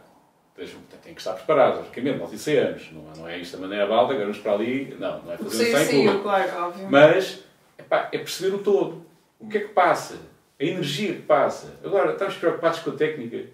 têm 1.04 1.14
que 1.14 1.20
estar 1.20 1.34
preparados, 1.34 1.80
logicamente, 1.80 2.18
nós 2.18 2.32
ensaiamos, 2.32 2.90
não, 2.92 3.02
não 3.16 3.28
é 3.28 3.38
isto 3.38 3.56
da 3.56 3.62
maneira 3.62 3.86
balda, 3.86 4.14
agora 4.14 4.26
vamos 4.26 4.38
para 4.38 4.52
ali, 4.52 4.96
não, 4.98 5.22
não 5.22 5.32
é 5.32 5.36
fazer 5.36 5.64
um 5.64 5.68
ensaio 5.68 5.86
sim, 5.86 6.22
claro, 6.22 6.64
óbvio. 6.64 6.88
Mas 6.90 7.44
epá, 7.78 8.08
é 8.10 8.18
perceber 8.18 8.56
o 8.56 8.58
todo. 8.58 9.04
O 9.38 9.48
que 9.48 9.58
é 9.58 9.60
que 9.60 9.68
passa? 9.68 10.18
A 10.58 10.64
energia 10.64 11.14
que 11.14 11.22
passa. 11.22 11.74
Agora, 11.84 12.12
estamos 12.12 12.36
preocupados 12.36 12.78
com 12.80 12.90
a 12.90 12.94
técnica. 12.94 13.44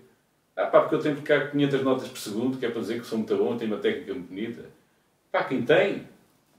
Ah, 0.55 0.67
pá, 0.67 0.81
porque 0.81 0.95
eu 0.95 1.01
tenho 1.01 1.15
que 1.17 1.23
ficar 1.23 1.51
500 1.51 1.83
notas 1.83 2.09
por 2.09 2.19
segundo, 2.19 2.59
que 2.59 2.67
é 2.67 2.71
para 2.71 2.81
dizer 2.81 3.01
que 3.01 3.07
sou 3.07 3.19
muito 3.19 3.37
bom, 3.37 3.57
tenho 3.57 3.73
uma 3.73 3.81
técnica 3.81 4.13
muito 4.13 4.29
bonita. 4.29 4.65
Pá, 5.33 5.43
quem 5.45 5.63
tem, 5.63 6.07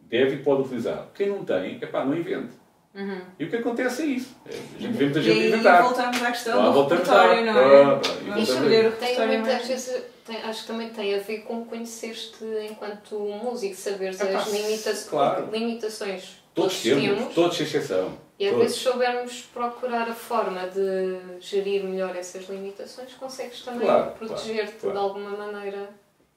deve 0.01 0.35
e 0.35 0.37
pode 0.39 0.63
utilizar. 0.63 1.07
Quem 1.13 1.29
não 1.29 1.45
tem, 1.45 1.77
epá, 1.81 2.03
não 2.03 2.15
invente. 2.15 2.53
Uhum. 2.93 3.21
E 3.39 3.45
o 3.45 3.49
que 3.49 3.55
acontece 3.55 4.01
é 4.01 4.05
isso. 4.05 4.35
É, 4.45 4.49
a 4.53 4.81
gente 4.81 4.97
vê 4.97 5.03
muita 5.05 5.19
E 5.19 5.23
gente 5.23 5.39
aí 5.39 5.47
inventar. 5.49 5.83
voltamos 5.83 6.21
à 6.23 6.31
questão 6.31 6.57
Lá 6.59 6.65
do 6.67 6.73
voltamos 6.73 7.07
repertório, 7.07 7.45
não 7.45 7.59
é? 7.59 7.85
Pronto, 7.85 8.09
e 8.09 8.11
Vamos 8.11 8.25
voltamos- 8.25 8.49
escolher 8.49 8.85
o 8.85 8.89
repertório 8.89 9.33
muitas 9.39 9.53
mais... 9.53 9.67
vezes, 9.67 10.03
tem- 10.25 10.41
acho 10.43 10.61
que 10.61 10.67
também 10.67 10.89
tem 10.89 11.15
a 11.15 11.19
ver 11.19 11.37
com 11.43 11.65
conhecer-te 11.65 12.43
enquanto 12.69 13.15
músico, 13.19 13.75
saberes 13.75 14.19
Epá, 14.19 14.39
as 14.39 14.51
limita 14.51 14.93
claro. 15.09 15.49
limitações 15.51 16.41
Todos 16.53 16.81
temos, 16.83 17.33
todos 17.33 17.55
sem 17.55 17.65
exceção. 17.65 18.17
E 18.37 18.45
às 18.45 18.51
Todos. 18.51 18.65
vezes 18.67 18.81
soubermos 18.81 19.41
procurar 19.53 20.09
a 20.09 20.13
forma 20.13 20.67
de 20.67 21.39
gerir 21.39 21.83
melhor 21.85 22.13
essas 22.15 22.49
limitações, 22.49 23.13
consegues 23.13 23.61
também 23.61 23.81
Claro, 23.87 24.11
proteger-te 24.13 24.73
claro, 24.81 24.97
de 24.97 25.01
alguma 25.01 25.29
maneira 25.29 25.89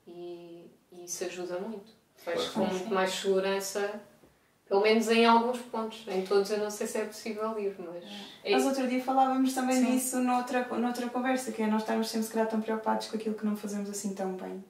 e, 0.06 0.66
e 0.92 1.04
isso 1.04 1.24
ajuda 1.24 1.58
muito. 1.58 1.92
Claro. 2.22 2.40
com 2.54 2.60
muito 2.60 2.94
mais 2.94 3.10
segurança, 3.10 3.90
pelo 4.68 4.80
menos 4.80 5.08
em 5.08 5.26
alguns 5.26 5.58
pontos. 5.58 6.04
Em 6.08 6.22
todos 6.22 6.50
eu 6.50 6.58
não 6.58 6.70
sei 6.70 6.86
se 6.86 6.98
é 6.98 7.04
possível 7.04 7.58
ir, 7.58 7.74
mas. 7.78 8.04
É 8.42 8.52
Nós 8.52 8.64
outro 8.64 8.86
dia 8.86 9.02
falávamos 9.02 9.52
também 9.52 9.76
Sim. 9.76 9.92
disso 9.92 10.18
noutra, 10.20 10.66
noutra 10.78 11.08
conversa, 11.08 11.52
que 11.52 11.62
é 11.62 11.66
nós 11.66 11.82
estarmos 11.82 12.08
sempre 12.08 12.26
se 12.26 12.32
calhar 12.32 12.48
tão 12.48 12.60
preocupados 12.60 13.08
com 13.08 13.16
aquilo 13.16 13.34
que 13.34 13.44
não 13.44 13.56
fazemos 13.56 13.90
assim 13.90 14.14
tão 14.14 14.32
bem. 14.32 14.64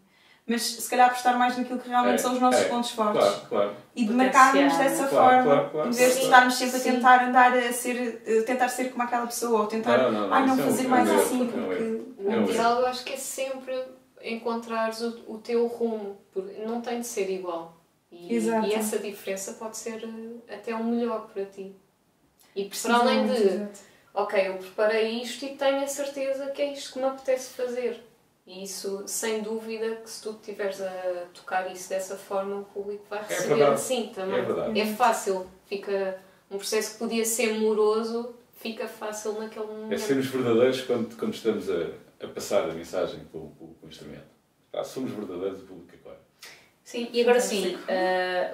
Mas 0.46 0.60
se 0.62 0.90
calhar 0.90 1.08
apostar 1.08 1.38
mais 1.38 1.56
naquilo 1.56 1.78
que 1.78 1.88
realmente 1.88 2.16
É, 2.16 2.18
são 2.18 2.34
os 2.34 2.40
nossos 2.40 2.60
é, 2.60 2.64
pontos 2.68 2.90
fortes. 2.90 3.22
Claro, 3.22 3.40
claro. 3.48 3.76
E 3.96 4.04
de 4.04 4.12
marcarmos 4.12 4.76
né? 4.76 4.84
dessa 4.84 5.06
Claro, 5.06 5.42
forma, 5.42 5.42
claro, 5.42 5.70
claro. 5.70 5.88
em 5.88 5.92
vez 5.92 6.16
de 6.16 6.22
estarmos 6.22 6.54
sempre 6.54 6.78
sim. 6.80 6.90
a 6.90 6.92
tentar 6.92 7.24
andar 7.24 7.56
a 7.56 7.72
ser, 7.72 8.22
eh, 8.26 8.42
tentar 8.42 8.68
ser 8.68 8.90
como 8.90 9.04
aquela 9.04 9.26
pessoa, 9.26 9.62
ou 9.62 9.66
tentar, 9.66 9.96
Não, 9.96 10.12
não, 10.12 10.28
não, 10.28 10.34
ai 10.34 10.46
não 10.46 10.52
é 10.54 10.62
fazer 10.62 10.82
é 10.82 10.86
um 10.86 10.90
mais 10.90 11.08
erro, 11.08 11.22
assim, 11.22 11.40
é 11.40 11.42
um 11.44 11.46
porque... 11.46 11.82
O 12.18 12.30
É 12.30 12.36
um 12.36 12.44
ideal 12.44 12.80
eu 12.80 12.86
acho 12.86 13.04
que 13.04 13.14
é 13.14 13.16
sempre 13.16 13.74
encontrares 14.22 15.00
o, 15.00 15.24
o 15.28 15.38
teu 15.38 15.66
rumo, 15.66 16.18
porque 16.30 16.62
não 16.62 16.82
tem 16.82 17.00
de 17.00 17.06
ser 17.06 17.30
igual. 17.30 17.73
E, 18.16 18.34
Exato. 18.36 18.66
e 18.68 18.74
essa 18.74 18.98
diferença 18.98 19.54
pode 19.54 19.76
ser 19.76 20.04
eh, 20.04 20.54
até 20.54 20.74
o 20.74 20.84
melhor 20.84 21.28
para 21.32 21.44
ti. 21.46 21.74
E 22.54 22.64
para 22.66 22.96
além 22.96 23.26
de, 23.26 23.32
Exato. 23.42 23.80
ok, 24.14 24.48
eu 24.48 24.54
preparei 24.58 25.20
isto 25.20 25.44
e 25.44 25.56
tenho 25.56 25.82
a 25.82 25.86
certeza 25.88 26.46
que 26.52 26.62
é 26.62 26.72
isto 26.72 26.92
que 26.92 26.98
me 27.00 27.06
apetece 27.06 27.50
fazer. 27.54 28.00
E 28.46 28.62
isso, 28.62 29.02
sem 29.08 29.42
dúvida, 29.42 29.96
que 29.96 30.08
se 30.10 30.22
tu 30.22 30.30
estiveres 30.30 30.80
a 30.80 31.26
tocar 31.32 31.70
isso 31.72 31.88
dessa 31.88 32.14
forma, 32.16 32.60
o 32.60 32.64
público 32.64 33.04
vai 33.10 33.22
receber 33.22 33.48
verdade. 33.56 33.72
assim 33.74 34.12
também. 34.14 34.38
É 34.38 34.42
verdade. 34.42 34.80
É 34.80 34.86
fácil, 34.94 35.46
fica 35.66 36.20
um 36.50 36.56
processo 36.58 36.92
que 36.92 36.98
podia 36.98 37.24
ser 37.24 37.58
moroso, 37.58 38.34
fica 38.52 38.86
fácil 38.86 39.32
naquele 39.40 39.66
momento. 39.66 39.92
É 39.94 39.98
sermos 39.98 40.26
verdadeiros 40.26 40.82
quando, 40.82 41.16
quando 41.16 41.34
estamos 41.34 41.68
a, 41.70 41.88
a 42.22 42.28
passar 42.28 42.68
a 42.70 42.74
mensagem 42.74 43.20
com, 43.32 43.48
com- 43.54 43.74
com 43.74 43.86
o 43.86 43.88
instrumento. 43.88 44.26
Pá, 44.70 44.84
somos 44.84 45.10
verdadeiros, 45.10 45.60
o 45.62 45.66
público 45.66 45.92
é. 45.94 46.03
Sim, 46.94 47.08
e 47.12 47.22
agora 47.22 47.40
sim, 47.40 47.76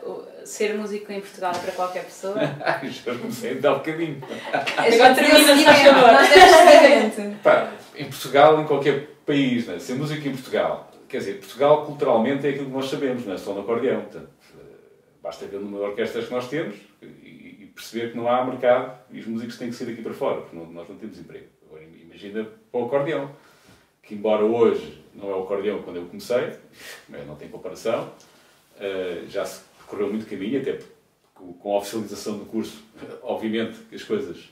o- 0.02 0.22
ser 0.46 0.74
músico 0.74 1.12
em 1.12 1.20
Portugal 1.20 1.52
é 1.54 1.58
para 1.58 1.72
qualquer 1.72 2.04
pessoa. 2.06 2.36
Ai, 2.64 2.88
já 2.88 3.14
comecei 3.14 3.50
a 3.58 3.60
dar 3.60 3.74
um 3.74 3.78
bocadinho. 3.78 4.22
Agora 4.94 5.14
termina, 5.14 5.56
se 5.56 5.64
faz 5.64 5.82
favor. 5.82 6.10
Em 7.96 8.04
Portugal, 8.06 8.60
em 8.62 8.66
qualquer 8.66 9.08
país, 9.26 9.66
né? 9.66 9.78
ser 9.78 9.92
música 9.96 10.26
em 10.26 10.32
Portugal. 10.32 10.90
Quer 11.06 11.18
dizer, 11.18 11.34
Portugal 11.40 11.84
culturalmente 11.84 12.46
é 12.46 12.50
aquilo 12.50 12.64
que 12.64 12.70
nós 12.72 12.88
sabemos, 12.88 13.26
não 13.26 13.34
é 13.34 13.36
só 13.36 13.52
no 13.52 13.60
acordeão. 13.60 14.00
Portanto, 14.02 14.30
eh, 14.58 14.62
basta 15.22 15.44
ver 15.44 15.56
o 15.58 15.60
número 15.60 15.84
de 15.84 15.90
orquestras 15.90 16.24
que 16.24 16.32
nós 16.32 16.48
temos 16.48 16.76
e, 17.02 17.06
e 17.64 17.72
perceber 17.74 18.12
que 18.12 18.16
não 18.16 18.26
há 18.26 18.42
mercado 18.42 18.98
e 19.10 19.20
os 19.20 19.26
músicos 19.26 19.58
têm 19.58 19.68
que 19.68 19.74
sair 19.74 19.88
daqui 19.88 20.00
para 20.02 20.14
fora, 20.14 20.40
porque 20.40 20.56
não- 20.56 20.64
nós 20.66 20.88
não 20.88 20.96
temos 20.96 21.18
emprego. 21.18 21.44
Agora 21.68 21.82
imagina 21.82 22.48
para 22.72 22.80
o 22.80 22.86
acordeão, 22.86 23.30
que 24.02 24.14
embora 24.14 24.44
hoje 24.44 24.98
não 25.14 25.28
é 25.30 25.34
o 25.34 25.42
acordeão 25.42 25.82
quando 25.82 25.96
eu 25.96 26.06
comecei, 26.06 26.54
não 27.26 27.34
tem 27.36 27.48
comparação, 27.48 28.10
eh, 28.80 29.22
já 29.28 29.44
se 29.44 29.60
percorreu 29.78 30.08
muito 30.10 30.26
caminho, 30.26 30.60
até 30.60 30.78
com- 31.34 31.54
a 31.72 31.78
oficialização 31.78 32.38
do 32.38 32.44
curso, 32.46 32.82
obviamente 33.22 33.78
que 33.88 33.94
as 33.96 34.02
coisas 34.02 34.48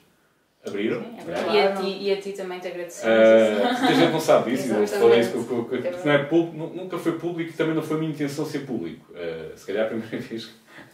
abriram. 0.67 1.03
Sim, 1.03 1.17
é 1.31 1.33
é? 1.33 1.55
E, 1.55 1.67
a 1.67 1.77
ti, 1.77 1.99
e 2.03 2.12
a 2.12 2.21
ti 2.21 2.33
também 2.33 2.59
te 2.61 2.69
agradecemos. 2.69 3.17
Uh, 3.17 3.62
muita 3.81 3.95
gente 3.95 4.12
não 4.12 4.21
sabe 4.21 4.51
disso, 4.51 4.73
eu 4.73 4.87
falei 4.87 5.21
isso 5.21 5.31
porque 5.33 5.88
não 6.05 6.12
é 6.12 6.19
público, 6.25 6.57
nu- 6.57 6.75
nunca 6.75 6.99
foi 6.99 7.12
público 7.19 7.51
e 7.51 7.53
também 7.55 7.75
não 7.75 7.83
foi 7.83 7.97
a 7.97 8.01
minha 8.01 8.12
intenção 8.12 8.45
ser 8.45 8.61
público. 8.67 9.05
Uh, 9.12 9.57
se 9.57 9.67
calhar 9.67 9.85
é 9.85 9.87
a 9.87 9.88
primeira 9.88 10.19
vez 10.19 10.47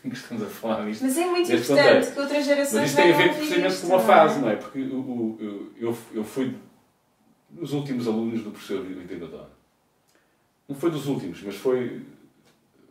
que 0.02 0.08
estamos 0.12 0.42
a 0.42 0.46
falar 0.46 0.84
nisto. 0.84 1.02
Mas 1.02 1.16
é 1.16 1.26
muito 1.26 1.50
importante 1.50 1.82
contexto. 1.82 2.12
que 2.14 2.20
outras 2.20 2.44
gerações 2.44 2.74
Mas 2.80 2.90
isto 2.90 2.96
tem 2.96 3.12
a 3.12 3.16
ver 3.16 3.34
precisamente 3.34 3.76
com 3.80 3.86
uma 3.88 3.98
fase, 4.00 4.38
não 4.40 4.50
é? 4.50 4.56
Porque 4.56 4.78
o- 4.80 4.94
o- 5.00 5.38
eu, 5.40 5.72
eu, 5.88 5.96
eu 6.14 6.24
fui 6.24 6.54
dos 7.50 7.72
últimos 7.72 8.06
alunos 8.06 8.42
do 8.42 8.50
professor 8.50 8.82
Vitor 8.82 9.28
Dona. 9.28 9.48
Não 10.68 10.76
foi 10.76 10.90
dos 10.90 11.06
últimos, 11.06 11.42
mas 11.42 11.54
foi. 11.56 12.02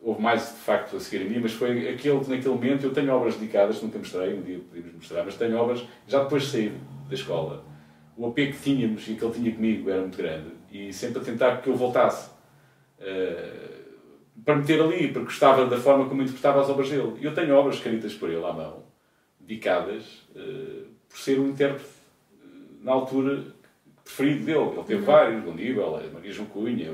Houve 0.03 0.21
mais 0.21 0.41
de 0.41 0.59
facto 0.59 0.97
a 0.97 0.99
seguir 0.99 1.25
a 1.25 1.29
mim, 1.29 1.39
mas 1.39 1.53
foi 1.53 1.87
aquele 1.89 2.19
que 2.19 2.29
naquele 2.29 2.53
momento 2.53 2.83
eu 2.85 2.91
tenho 2.93 3.13
obras 3.13 3.35
dedicadas, 3.35 3.81
nunca 3.81 3.97
mostrei, 3.97 4.33
um 4.33 4.41
dia 4.41 4.59
podíamos 4.59 4.95
mostrar, 4.95 5.23
mas 5.23 5.35
tenho 5.35 5.55
obras 5.57 5.83
já 6.07 6.21
depois 6.23 6.43
de 6.43 6.49
sair 6.49 6.73
da 7.07 7.15
escola. 7.15 7.63
O 8.17 8.27
apego 8.27 8.51
que 8.53 8.59
tínhamos 8.61 9.07
e 9.07 9.15
que 9.15 9.23
ele 9.23 9.33
tinha 9.33 9.51
comigo 9.53 9.89
era 9.89 10.01
muito 10.01 10.17
grande 10.17 10.51
e 10.71 10.91
sempre 10.91 11.19
a 11.21 11.23
tentar 11.23 11.61
que 11.61 11.69
eu 11.69 11.75
voltasse. 11.75 12.31
eh, 12.99 13.69
para 14.43 14.55
meter 14.55 14.81
ali, 14.81 15.07
porque 15.09 15.25
gostava 15.25 15.65
da 15.67 15.77
forma 15.77 16.07
como 16.09 16.21
interpretava 16.21 16.61
as 16.61 16.69
obras 16.69 16.89
dele. 16.89 17.13
E 17.21 17.25
eu 17.25 17.33
tenho 17.33 17.55
obras 17.55 17.75
escritas 17.75 18.13
por 18.13 18.29
ele 18.29 18.43
à 18.45 18.51
mão, 18.53 18.83
dedicadas, 19.39 20.23
eh, 20.35 20.83
por 21.07 21.17
ser 21.17 21.39
um 21.39 21.49
intérprete, 21.49 21.89
eh, 22.41 22.47
na 22.81 22.91
altura, 22.91 23.43
preferido 24.03 24.45
dele. 24.45 24.71
Ele 24.75 24.83
teve 24.83 25.01
vários, 25.03 25.43
Gondíbal, 25.43 26.01
Maria 26.13 26.31
João 26.31 26.47
Cunha, 26.49 26.91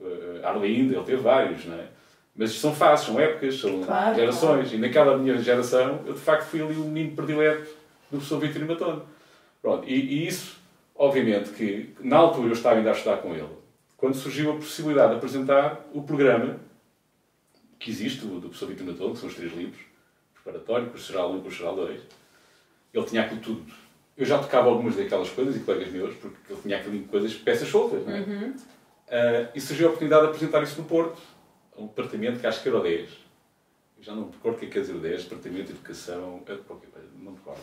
eh, 0.00 0.40
Arlinda, 0.44 0.94
ele 0.96 1.04
teve 1.04 1.22
vários, 1.22 1.64
não 1.66 1.76
é? 1.76 1.88
Mas 2.36 2.52
são 2.52 2.74
fases, 2.74 3.06
são 3.06 3.18
épocas, 3.20 3.60
são 3.60 3.82
Claro, 3.84 4.14
gerações. 4.16 4.72
E 4.72 4.76
naquela 4.76 5.16
minha 5.16 5.38
geração, 5.38 6.02
eu 6.04 6.14
de 6.14 6.20
facto 6.20 6.46
fui 6.46 6.60
ali 6.60 6.74
o 6.74 6.84
menino 6.84 7.14
predileto 7.14 7.70
do 8.10 8.18
professor 8.18 8.40
Vitorino 8.40 8.72
Matone. 8.72 9.02
Pronto, 9.62 9.88
e, 9.88 9.94
e 9.94 10.26
isso, 10.26 10.56
obviamente, 10.94 11.50
que 11.50 11.94
na 12.00 12.16
altura 12.16 12.48
eu 12.48 12.52
estava 12.52 12.76
ainda 12.76 12.90
a 12.90 12.92
estudar 12.92 13.18
com 13.18 13.34
ele, 13.34 13.48
quando 13.96 14.14
surgiu 14.14 14.50
a 14.52 14.54
possibilidade 14.56 15.10
de 15.12 15.16
apresentar 15.16 15.80
o 15.92 16.02
programa 16.02 16.58
que 17.78 17.90
existe, 17.90 18.26
do 18.26 18.40
professor 18.40 18.66
Vitor 18.68 18.86
Matone, 18.86 19.12
que 19.12 19.18
são 19.18 19.28
os 19.28 19.34
três 19.34 19.52
livros, 19.54 19.80
preparatório, 20.42 20.88
curso 20.88 21.12
geral 21.12 21.32
1 21.32 21.38
e 21.38 21.40
curso 21.42 21.58
geral 21.58 21.76
2, 21.76 22.00
ele 22.92 23.04
tinha 23.06 23.22
aquilo 23.22 23.40
tudo. 23.40 23.72
Eu 24.16 24.24
já 24.24 24.38
tocava 24.38 24.68
algumas 24.68 24.96
daquelas 24.96 25.28
coisas, 25.30 25.56
e 25.56 25.60
colegas 25.60 25.88
meus, 25.92 26.14
porque 26.16 26.36
ele 26.52 26.60
tinha 26.62 26.76
aquilo 26.78 26.98
de 26.98 27.04
coisas, 27.04 27.32
peças 27.34 27.68
soltas, 27.68 28.04
não 28.06 28.12
é? 28.12 28.52
Ah, 29.08 29.48
e 29.54 29.60
surgiu 29.60 29.86
a 29.86 29.88
oportunidade 29.90 30.22
de 30.22 30.28
apresentar 30.28 30.62
isso 30.62 30.80
no 30.80 30.86
Porto, 30.86 31.20
um 31.76 31.86
departamento 31.86 32.40
que 32.40 32.46
acho 32.46 32.62
que 32.62 32.68
era 32.68 32.78
o 32.78 32.82
10. 32.82 33.10
Eu 33.98 34.02
já 34.02 34.14
não 34.14 34.26
me 34.26 34.32
recordo 34.32 34.56
o 34.56 34.58
que 34.58 34.64
é 34.66 34.68
que 34.68 34.74
quer 34.74 34.80
dizer 34.80 34.94
o 34.94 35.00
10, 35.00 35.24
Departamento 35.24 35.64
de 35.64 35.72
Educação, 35.72 36.42
ah, 36.46 36.56
qualquer 36.66 36.88
coisa, 36.90 37.08
não 37.18 37.32
me 37.32 37.38
recordo. 37.38 37.60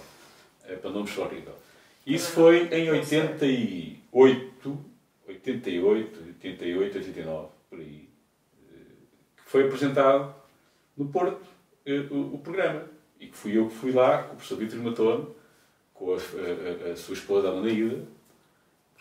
É, 0.65 0.75
para 0.75 0.89
nomes 0.91 1.11
só 1.11 1.25
horrível. 1.25 1.53
Isso 2.05 2.31
foi 2.31 2.67
em 2.73 2.89
88, 2.89 4.77
88, 5.27 6.19
88, 6.27 6.97
89, 6.97 7.47
por 7.69 7.79
aí, 7.79 8.09
eh, 8.69 8.75
que 9.37 9.43
foi 9.49 9.65
apresentado 9.65 10.33
no 10.97 11.07
Porto 11.09 11.41
eh, 11.85 12.05
o, 12.11 12.35
o 12.35 12.39
programa. 12.39 12.85
E 13.19 13.27
que 13.27 13.37
fui 13.37 13.55
eu 13.57 13.67
que 13.67 13.75
fui 13.75 13.91
lá, 13.91 14.23
com 14.23 14.33
o 14.33 14.35
professor 14.37 14.57
Vítor 14.57 14.79
Matone, 14.79 15.27
com 15.93 16.13
a, 16.13 16.17
a- 16.17 16.89
a- 16.89 16.93
a 16.93 16.95
sua 16.95 17.13
esposa, 17.13 17.49
a 17.49 17.51
Ana 17.51 17.69
Ida, 17.69 18.03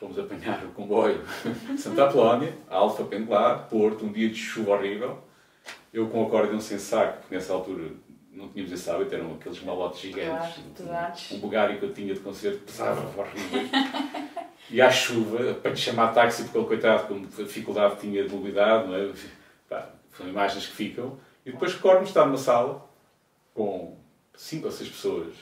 fomos 0.01 0.19
apanhar 0.19 0.65
o 0.65 0.71
comboio 0.71 1.23
de 1.71 1.79
Santa 1.79 2.07
Apolónia, 2.07 2.55
Alfa 2.71 3.05
Pendular, 3.05 3.69
Porto, 3.69 4.07
um 4.07 4.11
dia 4.11 4.31
de 4.31 4.35
chuva 4.37 4.73
horrível. 4.73 5.19
Eu 5.93 6.09
com 6.09 6.25
o 6.25 6.27
acordeão 6.27 6.59
sem 6.59 6.79
saco, 6.79 7.27
que 7.29 7.35
nessa 7.35 7.53
altura 7.53 7.91
não 8.33 8.49
tínhamos 8.49 8.73
esse 8.73 8.89
hábito, 8.89 9.15
eram 9.15 9.35
aqueles 9.35 9.63
malotes 9.63 10.01
gigantes. 10.01 10.55
Claro, 10.55 10.71
pesados. 10.75 11.33
um 11.33 11.41
Bugatti 11.41 11.77
que 11.79 11.85
eu 11.85 11.93
tinha 11.93 12.15
de 12.15 12.21
concerto 12.21 12.61
pesava 12.61 13.03
horrível. 13.21 13.69
E 14.71 14.81
à 14.81 14.91
chuva, 14.91 15.55
para 15.55 15.73
lhe 15.73 15.77
chamar 15.77 16.15
táxi, 16.15 16.45
porque 16.45 16.57
ele, 16.57 16.67
coitado, 16.67 17.07
com 17.07 17.21
dificuldade 17.21 18.01
tinha 18.01 18.25
de 18.25 18.35
mobilidade, 18.35 18.89
não 18.89 18.95
é? 18.95 19.13
Pá, 19.69 19.91
são 20.17 20.27
imagens 20.27 20.67
que 20.67 20.73
ficam. 20.73 21.19
E 21.45 21.53
depois 21.53 21.75
recordo-me 21.75 22.07
estar 22.07 22.25
numa 22.25 22.39
sala 22.39 22.89
com 23.53 23.99
cinco 24.35 24.67
ou 24.67 24.73
seis 24.73 24.89
pessoas 24.89 25.35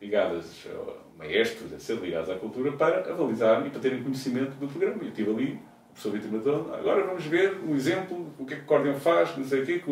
ligadas 0.00 0.66
ao 0.66 1.09
maestro, 1.20 1.68
deve 1.68 1.82
ser 1.82 1.96
ligadas 1.98 2.30
à 2.30 2.34
cultura, 2.36 2.72
para 2.72 3.10
avalizar 3.12 3.64
e 3.66 3.70
para 3.70 3.80
terem 3.80 4.02
conhecimento 4.02 4.52
do 4.58 4.66
programa. 4.66 5.02
Eu 5.02 5.08
estive 5.08 5.30
ali, 5.30 5.52
o 5.52 5.92
professor 5.92 6.12
Vitor 6.12 6.32
Matão, 6.32 6.74
agora 6.74 7.04
vamos 7.04 7.24
ver 7.26 7.56
um 7.66 7.74
exemplo, 7.74 8.32
o 8.38 8.44
que 8.44 8.54
é 8.54 8.56
que 8.56 8.62
o 8.62 8.64
acordeão 8.64 8.98
faz, 8.98 9.36
não 9.36 9.44
sei 9.44 9.62
o 9.62 9.66
quê. 9.66 9.82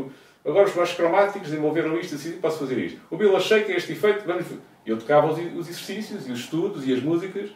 Agora 0.44 0.66
os 0.66 0.74
baixos 0.74 0.96
cromáticos 0.96 1.48
desenvolveram 1.50 1.96
isto, 1.98 2.14
assim, 2.14 2.32
posso 2.40 2.58
fazer 2.60 2.78
isto. 2.78 3.00
O 3.10 3.16
Bill 3.16 3.36
achei 3.36 3.62
que 3.64 3.72
é 3.72 3.76
este 3.76 3.92
efeito, 3.92 4.24
vamos... 4.26 4.46
Eu 4.86 4.98
tocava 4.98 5.26
os, 5.30 5.38
os 5.38 5.68
exercícios 5.68 6.26
e 6.26 6.32
os 6.32 6.40
estudos 6.40 6.86
e 6.88 6.94
as 6.94 7.02
músicas 7.02 7.50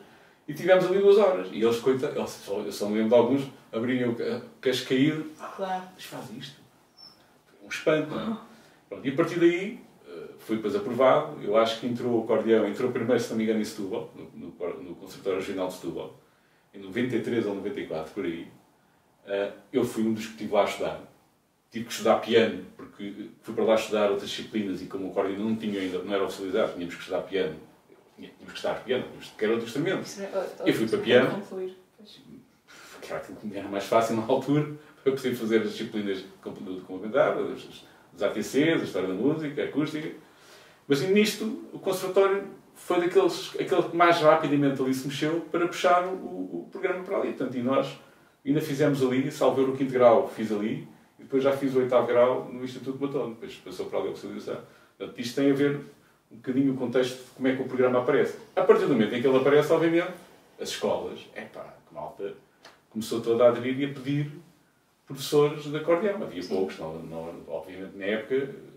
E 0.47 0.53
tivemos 0.53 0.85
ali 0.85 0.99
duas 0.99 1.17
horas. 1.17 1.49
E 1.51 1.63
eles, 1.63 1.79
coita, 1.79 2.13
eles 2.15 2.45
eu 2.47 2.71
só 2.73 2.87
me 2.89 2.97
lembro 2.97 3.09
de 3.09 3.15
alguns 3.15 3.51
abrirem 3.73 4.09
o 4.11 4.15
ca- 4.15 4.43
queixo 4.61 4.87
caído. 4.87 5.25
Ah, 5.41 5.47
Claro. 5.57 5.83
mas 5.95 6.05
faz 6.05 6.25
isto. 6.37 6.61
Um 7.65 7.69
espanto, 7.69 8.11
não 8.11 8.33
é? 8.33 8.37
Pronto, 8.89 9.07
e 9.09 9.11
a 9.11 9.15
partir 9.15 9.39
daí 9.41 9.81
fui 10.45 10.57
depois 10.57 10.75
aprovado. 10.75 11.43
Eu 11.43 11.57
acho 11.57 11.81
que 11.81 11.87
entrou 11.87 12.21
o 12.21 12.25
acordeão, 12.25 12.67
entrou 12.67 12.91
primeiro, 12.91 13.21
se 13.21 13.31
não 13.31 13.37
me 13.37 13.45
engano, 13.45 13.61
em 13.61 13.65
Setúbal, 13.65 14.13
no, 14.15 14.47
no, 14.49 14.83
no 14.83 14.95
Conservatório 14.97 15.39
Regional 15.41 15.69
de 15.69 15.75
Setúbal, 15.75 16.21
em 16.75 16.79
93 16.79 17.47
ou 17.47 17.55
94, 17.55 18.13
por 18.13 18.25
aí. 18.25 18.49
Eh, 19.27 19.53
eu 19.73 19.85
fui 19.85 20.03
um 20.03 20.13
dos 20.13 20.27
que 20.27 20.33
estive 20.33 20.53
lá 20.53 20.63
a 20.63 20.65
estudar. 20.65 21.01
Tive 21.71 21.85
que 21.87 21.93
estudar 21.93 22.17
piano, 22.17 22.67
porque 22.77 23.31
fui 23.41 23.55
para 23.55 23.65
lá 23.65 23.75
estudar 23.75 24.11
outras 24.11 24.29
disciplinas 24.29 24.83
e 24.83 24.87
como 24.87 25.07
o 25.07 25.11
acordeão 25.11 25.39
não 25.39 25.57
tinha 25.57 25.81
ainda, 25.81 25.99
não 26.01 26.13
era 26.13 26.25
oficializado, 26.25 26.75
tínhamos 26.75 26.95
que 26.95 27.01
estudar 27.01 27.23
piano. 27.23 27.57
Tínhamos 28.17 28.37
que 28.47 28.55
estudar 28.55 28.75
piano, 28.85 29.05
tínhamos 29.05 29.29
que 29.31 29.45
era 29.45 29.53
outro 29.55 29.67
instrumento. 29.67 30.07
Eu 30.67 30.75
fui 30.75 30.89
para 30.89 30.99
piano. 30.99 31.41
Concluir. 31.41 31.77
Que 33.01 33.09
era 33.11 33.17
aquilo 33.17 33.39
que 33.39 33.47
me 33.47 33.57
era 33.57 33.69
mais 33.69 33.85
fácil 33.85 34.17
na 34.17 34.25
altura, 34.27 34.73
para 35.03 35.13
poder 35.13 35.35
fazer 35.35 35.63
as 35.63 35.71
disciplinas 35.71 36.23
do 36.23 36.81
complementar, 36.83 37.37
os, 37.39 37.85
os 38.15 38.23
ATCs, 38.23 38.81
a 38.81 38.85
História 38.85 39.09
da 39.09 39.15
Música, 39.15 39.63
a 39.63 39.65
Acústica. 39.65 40.13
Mas 40.93 41.01
nisto, 41.09 41.71
o 41.73 41.79
Conservatório 41.79 42.45
foi 42.75 43.01
daqueles, 43.01 43.59
aquele 43.59 43.83
que 43.83 43.97
mais 43.97 44.21
rapidamente 44.21 44.83
ali 44.83 44.93
se 44.93 45.09
mexeu 45.09 45.41
para 45.51 45.67
puxar 45.67 46.05
o, 46.07 46.67
o 46.67 46.69
programa 46.71 47.03
para 47.03 47.17
ali. 47.17 47.29
Portanto, 47.29 47.57
e 47.57 47.63
nós 47.63 47.99
ainda 48.45 48.61
fizemos 48.61 49.03
ali, 49.03 49.31
salvei 49.31 49.65
o 49.65 49.75
quinto 49.75 49.91
grau, 49.91 50.29
fiz 50.29 50.53
ali, 50.53 50.87
e 51.19 51.23
depois 51.23 51.43
já 51.43 51.53
fiz 51.57 51.75
o 51.75 51.79
oitavo 51.79 52.07
grau 52.07 52.47
no 52.53 52.63
Instituto 52.63 52.99
de 52.99 53.07
Batom, 53.07 53.31
depois 53.31 53.55
passou 53.55 53.87
para 53.87 54.01
ali 54.01 54.09
a 54.09 54.11
oficialização. 54.11 54.61
Portanto, 54.99 55.19
isto 55.19 55.35
tem 55.35 55.51
a 55.51 55.55
ver 55.55 55.81
um 56.31 56.37
bocadinho 56.37 56.75
o 56.75 56.77
contexto 56.77 57.17
de 57.17 57.31
como 57.37 57.49
é 57.49 57.57
que 57.57 57.63
o 57.63 57.65
programa 57.65 58.01
aparece. 58.01 58.37
A 58.55 58.61
partir 58.61 58.85
do 58.85 58.93
momento 58.93 59.15
em 59.15 59.23
que 59.23 59.27
ele 59.27 59.39
aparece, 59.39 59.73
obviamente, 59.73 60.13
as 60.61 60.69
escolas, 60.69 61.21
é 61.35 61.41
pá, 61.41 61.75
que 61.89 61.95
malta, 61.95 62.35
começou 62.91 63.23
toda 63.23 63.45
a 63.45 63.49
aderir 63.49 63.81
e 63.81 63.85
a 63.87 63.89
pedir 63.89 64.31
professores 65.07 65.65
de 65.65 65.75
acordeão. 65.75 66.23
Havia 66.23 66.45
poucos, 66.45 66.79
não, 66.79 66.99
não, 66.99 67.35
obviamente 67.49 67.97
na 67.97 68.05
época 68.05 68.72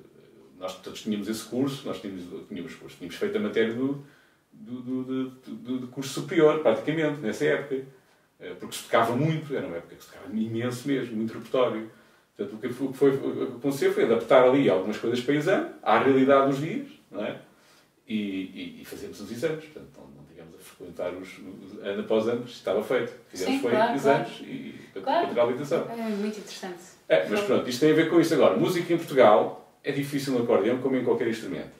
nós 0.59 0.75
todos 0.81 1.01
tínhamos 1.01 1.27
esse 1.27 1.43
curso, 1.45 1.85
nós 1.87 1.99
tínhamos, 1.99 2.23
tínhamos, 2.47 2.75
curso, 2.75 2.95
tínhamos 2.97 3.15
feito 3.15 3.37
a 3.37 3.39
matéria 3.41 3.73
do, 3.73 4.03
do, 4.53 4.81
do, 4.81 5.03
do, 5.03 5.29
do- 5.79 5.87
curso 5.87 6.21
superior, 6.21 6.59
praticamente, 6.61 7.19
nessa 7.19 7.45
época. 7.45 7.83
Eh, 8.39 8.53
Porque 8.59 8.75
se 8.75 8.83
tocava 8.83 9.15
muito, 9.15 9.55
era 9.55 9.65
uma 9.67 9.77
época 9.77 9.95
que 9.95 10.03
se 10.03 10.09
tocava 10.11 10.33
imenso 10.35 10.87
mesmo, 10.87 11.15
muito 11.15 11.33
repertório. 11.33 11.89
Portanto, 12.37 12.55
o 12.55 12.59
que 12.59 12.69
foi, 12.73 12.87
o 12.87 12.91
que 12.91 12.97
foi, 12.97 13.09
o 13.15 13.47
que 13.47 13.57
aconteceu 13.57 13.93
foi 13.93 14.03
adaptar 14.05 14.43
ali 14.43 14.69
algumas 14.69 14.97
coisas 14.97 15.21
para 15.21 15.35
exame, 15.35 15.69
à 15.81 15.99
realidade 15.99 16.51
dos 16.51 16.59
dias, 16.59 16.87
não 17.11 17.23
é? 17.25 17.37
E, 18.07 18.15
e, 18.15 18.81
e 18.81 18.85
fazemos 18.85 19.19
os 19.21 19.31
exames. 19.31 19.63
Portanto, 19.65 19.87
não, 19.97 20.07
não 20.17 20.25
tivemos 20.25 20.53
a 20.55 20.57
frequentar 20.59 21.13
os, 21.13 21.29
os- 21.37 21.79
ano 21.81 22.01
após 22.01 22.27
ano, 22.27 22.43
estava 22.45 22.83
feito. 22.83 23.13
Fizemos 23.29 23.55
Sim, 23.55 23.61
foi 23.61 23.71
claro, 23.71 23.95
exames 23.95 24.39
e 24.41 24.75
portanto, 24.93 25.03
Claro. 25.03 25.27
para 25.29 25.41
a 25.41 25.45
habilitação. 25.45 25.89
É 25.89 25.95
muito 25.95 26.37
interessante. 26.39 26.83
É, 27.07 27.27
mas 27.29 27.41
pronto, 27.41 27.69
isto 27.69 27.79
tem 27.79 27.91
a 27.91 27.95
ver 27.95 28.09
com 28.09 28.19
isso 28.19 28.33
agora. 28.33 28.55
Música 28.57 28.93
em 28.93 28.97
Portugal 28.97 29.64
é 29.85 29.91
difícil 29.91 30.33
no 30.33 30.43
acordeão 30.43 30.81
como 30.81 30.97
em 30.97 31.05
qualquer 31.05 31.27
instrumento. 31.27 31.71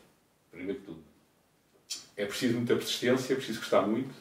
Primeiro 0.52 0.80
que 0.80 0.86
tudo. 0.86 1.04
É 2.16 2.26
preciso 2.26 2.56
muita 2.56 2.76
persistência, 2.76 3.34
é 3.34 3.36
preciso 3.36 3.60
gostar 3.60 3.82
muito. 3.82 4.14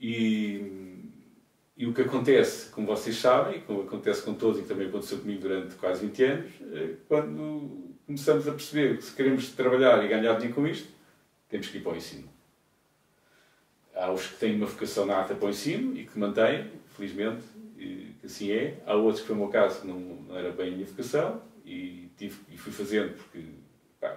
E, 0.00 0.60
e 1.76 1.86
o 1.86 1.94
que 1.94 2.02
acontece, 2.02 2.70
como 2.70 2.88
vocês 2.88 3.16
sabem, 3.16 3.60
como 3.60 3.82
acontece 3.82 4.22
com 4.22 4.34
todos 4.34 4.60
e 4.60 4.64
também 4.64 4.88
aconteceu 4.88 5.18
comigo 5.18 5.40
durante 5.40 5.76
quase 5.76 6.04
20 6.04 6.24
anos, 6.24 6.50
é 6.72 6.94
quando 7.06 7.94
começamos 8.04 8.48
a 8.48 8.50
perceber 8.50 8.96
que 8.96 9.04
se 9.04 9.14
queremos 9.14 9.48
trabalhar 9.52 10.04
e 10.04 10.08
ganhar 10.08 10.34
dinheiro 10.34 10.54
com 10.54 10.66
isto, 10.66 10.88
temos 11.48 11.68
que 11.68 11.78
ir 11.78 11.82
para 11.82 11.92
o 11.92 11.96
ensino. 11.96 12.28
Há 13.94 14.10
os 14.10 14.26
que 14.26 14.36
têm 14.38 14.56
uma 14.56 14.66
vocação 14.66 15.06
nata 15.06 15.36
para 15.36 15.46
o 15.46 15.50
ensino 15.50 15.96
e 15.96 16.04
que 16.04 16.18
mantêm, 16.18 16.68
felizmente, 16.96 17.44
que 17.76 18.16
assim 18.24 18.50
é. 18.50 18.82
Há 18.84 18.94
outros 18.94 19.20
que 19.20 19.28
foi 19.28 19.36
o 19.36 19.38
meu 19.38 19.48
caso 19.48 19.86
não, 19.86 20.00
não 20.00 20.36
era 20.36 20.50
bem 20.50 20.68
a 20.68 20.70
minha 20.72 20.86
vocação 20.86 21.40
e, 21.64 22.10
tive, 22.22 22.40
e 22.50 22.56
fui 22.56 22.72
fazendo 22.72 23.14
porque 23.14 23.44
pá, 24.00 24.16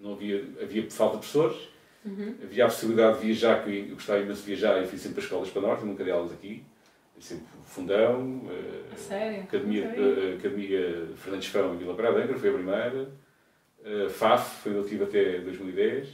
não 0.00 0.12
havia, 0.12 0.44
havia 0.60 0.90
falta 0.90 1.16
de 1.16 1.26
professores, 1.26 1.68
havia 2.42 2.64
a 2.64 2.68
possibilidade 2.68 3.20
de 3.20 3.26
viajar, 3.26 3.64
que 3.64 3.88
eu 3.88 3.94
gostava 3.94 4.20
imenso 4.20 4.40
de 4.40 4.46
viajar 4.46 4.82
e 4.82 4.86
fui 4.86 4.98
sempre 4.98 5.16
para 5.16 5.24
escolas 5.24 5.50
para 5.50 5.62
norte, 5.62 5.84
nunca 5.84 6.04
dei 6.04 6.12
aulas 6.12 6.32
aqui. 6.32 6.64
Sempre 7.20 7.46
Fundão, 7.64 8.42
eh? 8.48 8.94
Academia, 9.42 9.84
eh, 9.86 10.36
Academia 10.38 11.08
Fernandes 11.16 11.48
Fão 11.48 11.74
em 11.74 11.78
Vila 11.78 11.92
Angra, 11.94 12.38
foi 12.38 12.48
a 12.48 12.52
primeira. 12.52 13.10
Eh, 13.84 14.08
FAF, 14.08 14.62
foi 14.62 14.70
onde 14.70 14.78
eu 14.78 14.84
estive 14.84 15.02
até 15.02 15.40
2010. 15.40 16.08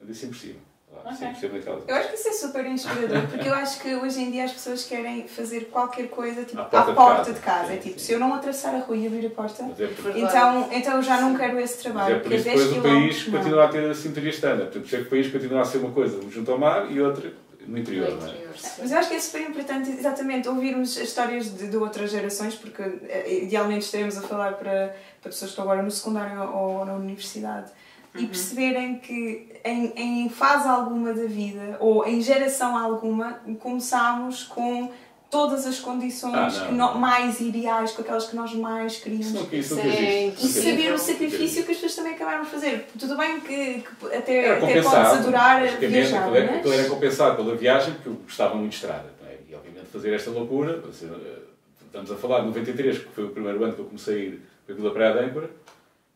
Andei 0.00 0.14
sempre 0.14 0.38
por 0.38 0.42
cima. 0.46 0.60
Lá, 1.04 1.10
Ok. 1.12 1.16
Sempre, 1.18 1.40
sempre 1.40 1.58
naquela. 1.58 1.82
Eu 1.86 1.94
acho 1.96 2.08
que 2.08 2.14
isso 2.14 2.28
é 2.28 2.32
super 2.32 2.66
inspirador, 2.66 3.22
porque 3.30 3.48
eu 3.48 3.54
acho 3.54 3.80
que 3.80 3.94
hoje 3.94 4.22
em 4.22 4.30
dia 4.30 4.44
as 4.44 4.52
pessoas 4.52 4.84
querem 4.84 5.26
fazer 5.28 5.66
qualquer 5.66 6.08
coisa 6.08 6.44
tipo, 6.44 6.60
À 6.60 6.64
à 6.64 6.66
porta 6.66 6.92
porta, 6.92 7.24
de 7.32 7.34
de 7.38 7.40
casa. 7.44 7.60
casa. 7.60 7.72
É 7.72 7.76
Sim, 7.76 7.82
tipo, 7.82 7.98
sim. 8.00 8.06
se 8.06 8.12
eu 8.12 8.18
não 8.20 8.34
atravessar 8.34 8.74
a 8.74 8.78
rua 8.80 8.96
e 8.96 9.06
abrir 9.06 9.26
a 9.26 9.30
porta, 9.30 9.62
Mas 9.62 9.80
é, 9.80 9.86
por, 9.86 10.16
então, 10.16 10.68
então 10.72 10.96
eu 10.96 11.02
já 11.02 11.20
não 11.20 11.36
quero 11.36 11.58
esse 11.60 11.74
mas 11.74 11.82
trabalho. 11.82 12.16
é 12.16 12.18
por 12.18 12.32
isso 12.32 12.44
que 12.44 12.50
10 12.50 12.60
depois 12.68 12.78
o 12.78 12.82
país 12.82 13.28
não. 13.28 13.38
continua 13.38 13.64
a 13.64 13.68
ter 13.68 13.90
a 13.90 13.94
cinturia. 13.94 14.32
Portanto, 14.32 14.70
por 14.72 14.82
isso 14.84 14.96
é 14.96 14.98
que 15.00 15.04
o 15.06 15.10
país 15.10 15.30
continua 15.32 15.60
a 15.62 15.64
ser 15.64 15.78
uma 15.78 15.90
coisa 15.92 16.20
junto 16.30 16.50
ao 16.52 16.58
mar 16.58 16.90
e 16.90 17.00
outra 17.00 17.32
no 17.66 17.78
interior. 17.78 18.10
No 18.10 18.16
não 18.20 18.26
é? 18.26 18.30
interior, 18.30 18.56
sim. 18.56 18.68
Mas 18.82 18.92
eu 18.92 18.98
acho 18.98 19.08
que 19.08 19.14
é 19.16 19.20
super 19.20 19.40
importante 19.42 19.90
exatamente 19.90 20.48
ouvirmos 20.48 20.96
as 20.96 21.04
histórias 21.04 21.52
de, 21.56 21.66
de 21.68 21.76
outras 21.76 22.10
gerações, 22.10 22.54
porque 22.54 22.80
eh, 23.08 23.42
idealmente 23.42 23.84
estaremos 23.84 24.16
a 24.16 24.22
falar 24.22 24.52
para, 24.54 24.94
para 25.20 25.30
pessoas 25.30 25.40
que 25.40 25.44
estão 25.46 25.64
agora 25.64 25.82
no 25.82 25.90
secundário 25.90 26.40
ou 26.52 26.84
na 26.84 26.94
universidade 26.94 27.70
e 28.18 28.26
perceberem 28.26 28.98
que 28.98 29.48
em, 29.64 29.92
em 30.24 30.28
fase 30.28 30.68
alguma 30.68 31.12
da 31.12 31.24
vida 31.26 31.76
ou 31.80 32.06
em 32.06 32.20
geração 32.20 32.76
alguma 32.76 33.40
começámos 33.60 34.44
com 34.44 34.90
todas 35.28 35.66
as 35.66 35.80
condições 35.80 36.34
Ah, 36.56 36.60
não. 36.60 36.66
que 36.68 36.72
no- 36.74 36.94
mais 36.98 37.40
ideais, 37.40 37.90
com 37.90 38.00
aquelas 38.02 38.26
que 38.28 38.36
nós 38.36 38.52
mais 38.54 38.96
queríamos. 38.98 39.26
Isso 39.26 39.34
não, 39.34 39.52
isso 39.58 39.74
Sim. 39.74 39.82
nunca 39.82 39.88
existe. 39.98 40.46
E 40.46 40.62
saber 40.62 40.92
o 40.94 40.98
sacrifício 40.98 41.64
que 41.64 41.72
as 41.72 41.76
pessoas 41.78 41.96
também 41.96 42.12
acabaram 42.14 42.44
de 42.44 42.50
fazer. 42.50 42.86
Tudo 42.98 43.16
bem 43.16 43.40
que, 43.40 43.82
que 43.82 44.06
até, 44.16 44.52
até 44.56 44.82
podes 44.82 44.86
adorar 44.94 45.60
viajar, 45.78 46.28
era, 46.34 46.46
mas... 46.46 46.58
aquilo 46.58 46.72
era 46.74 46.88
compensado 46.88 47.36
pela 47.36 47.56
viagem, 47.56 47.94
porque 47.94 48.08
eu 48.08 48.14
gostava 48.14 48.54
muito 48.54 48.70
de 48.70 48.76
estrada. 48.76 49.12
não 49.20 49.28
é? 49.28 49.34
E, 49.50 49.54
obviamente, 49.54 49.86
fazer 49.92 50.14
esta 50.14 50.30
loucura. 50.30 50.80
eh, 51.02 51.38
Estamos 51.86 52.12
a 52.12 52.16
falar 52.16 52.40
de 52.40 52.46
93, 52.46 52.98
que 52.98 53.08
foi 53.08 53.24
o 53.24 53.30
primeiro 53.30 53.62
ano 53.64 53.72
que 53.72 53.80
eu 53.80 53.86
comecei 53.86 54.14
a 54.14 54.18
ir 54.26 54.42
para 54.64 54.74
a 54.74 54.78
Vila 54.78 54.90
Praia 54.92 55.12
de 55.14 55.18
Âncora. 55.20 55.50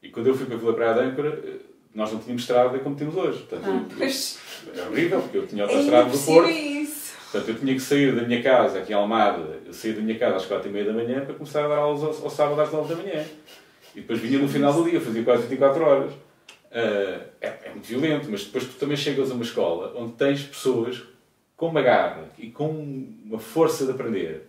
E 0.03 0.09
quando 0.11 0.27
eu 0.29 0.35
fui 0.35 0.47
para 0.47 0.55
a 0.57 0.59
Vila 0.59 0.75
Praia 0.75 0.95
de 0.95 1.01
Âncora, 1.01 1.41
eh, 1.45 1.57
nós 1.95 2.13
não 2.13 2.21
tínhamos 2.21 2.43
estrada 2.43 2.79
como 2.79 2.95
temos 2.97 3.17
hoje. 3.17 3.39
Portanto, 3.41 3.63
Ah, 3.67 3.71
eu- 3.91 3.97
Pois, 3.99 4.39
é 4.77 4.83
horrível, 4.89 5.21
porque 5.23 5.39
eu 5.39 5.47
tinha 5.47 5.63
é 5.63 5.67
autoestrada 5.67 6.11
do 6.11 6.19
Porto. 6.19 6.51
isso. 6.51 7.11
Portanto, 7.31 7.49
eu 7.49 7.59
tinha 7.61 7.75
que 7.75 7.81
sair 7.81 8.15
da 8.15 8.23
minha 8.23 8.43
casa, 8.43 8.79
aqui 8.81 8.93
em 8.93 8.97
Almada, 8.97 9.61
eu 9.65 9.73
saía 9.73 9.95
da 9.95 10.01
minha 10.01 10.19
casa 10.19 10.37
às 10.37 10.47
4 10.47 10.69
e 10.69 10.73
meia 10.73 10.85
da 10.85 10.93
manhã 10.93 11.25
para 11.25 11.35
começar 11.35 11.65
a 11.65 11.69
dar 11.69 11.77
aulas 11.79 12.03
ao, 12.03 12.25
ao 12.25 12.31
sábado 12.31 12.61
às 12.61 12.73
9 12.73 12.95
da 12.95 13.01
manhã. 13.03 13.25
E 13.95 14.01
depois 14.01 14.19
vinha 14.21 14.39
no 14.39 14.49
final 14.49 14.73
do 14.73 14.89
dia, 14.89 15.01
fazia 15.01 15.23
quase 15.23 15.43
24 15.47 15.83
horas. 15.85 16.13
Ah, 16.73 17.21
é, 17.41 17.49
é 17.65 17.71
muito 17.71 17.87
violento, 17.87 18.29
mas 18.31 18.45
depois 18.45 18.65
tu 18.65 18.75
também 18.79 18.97
chegas 18.97 19.31
a 19.31 19.35
uma 19.35 19.43
escola 19.43 19.93
onde 19.97 20.13
tens 20.15 20.43
pessoas 20.45 21.03
com 21.57 21.67
uma 21.69 21.83
garra 21.83 22.25
e 22.39 22.49
com 22.51 22.69
uma 23.25 23.39
força 23.39 23.85
de 23.85 23.91
aprender, 23.93 24.49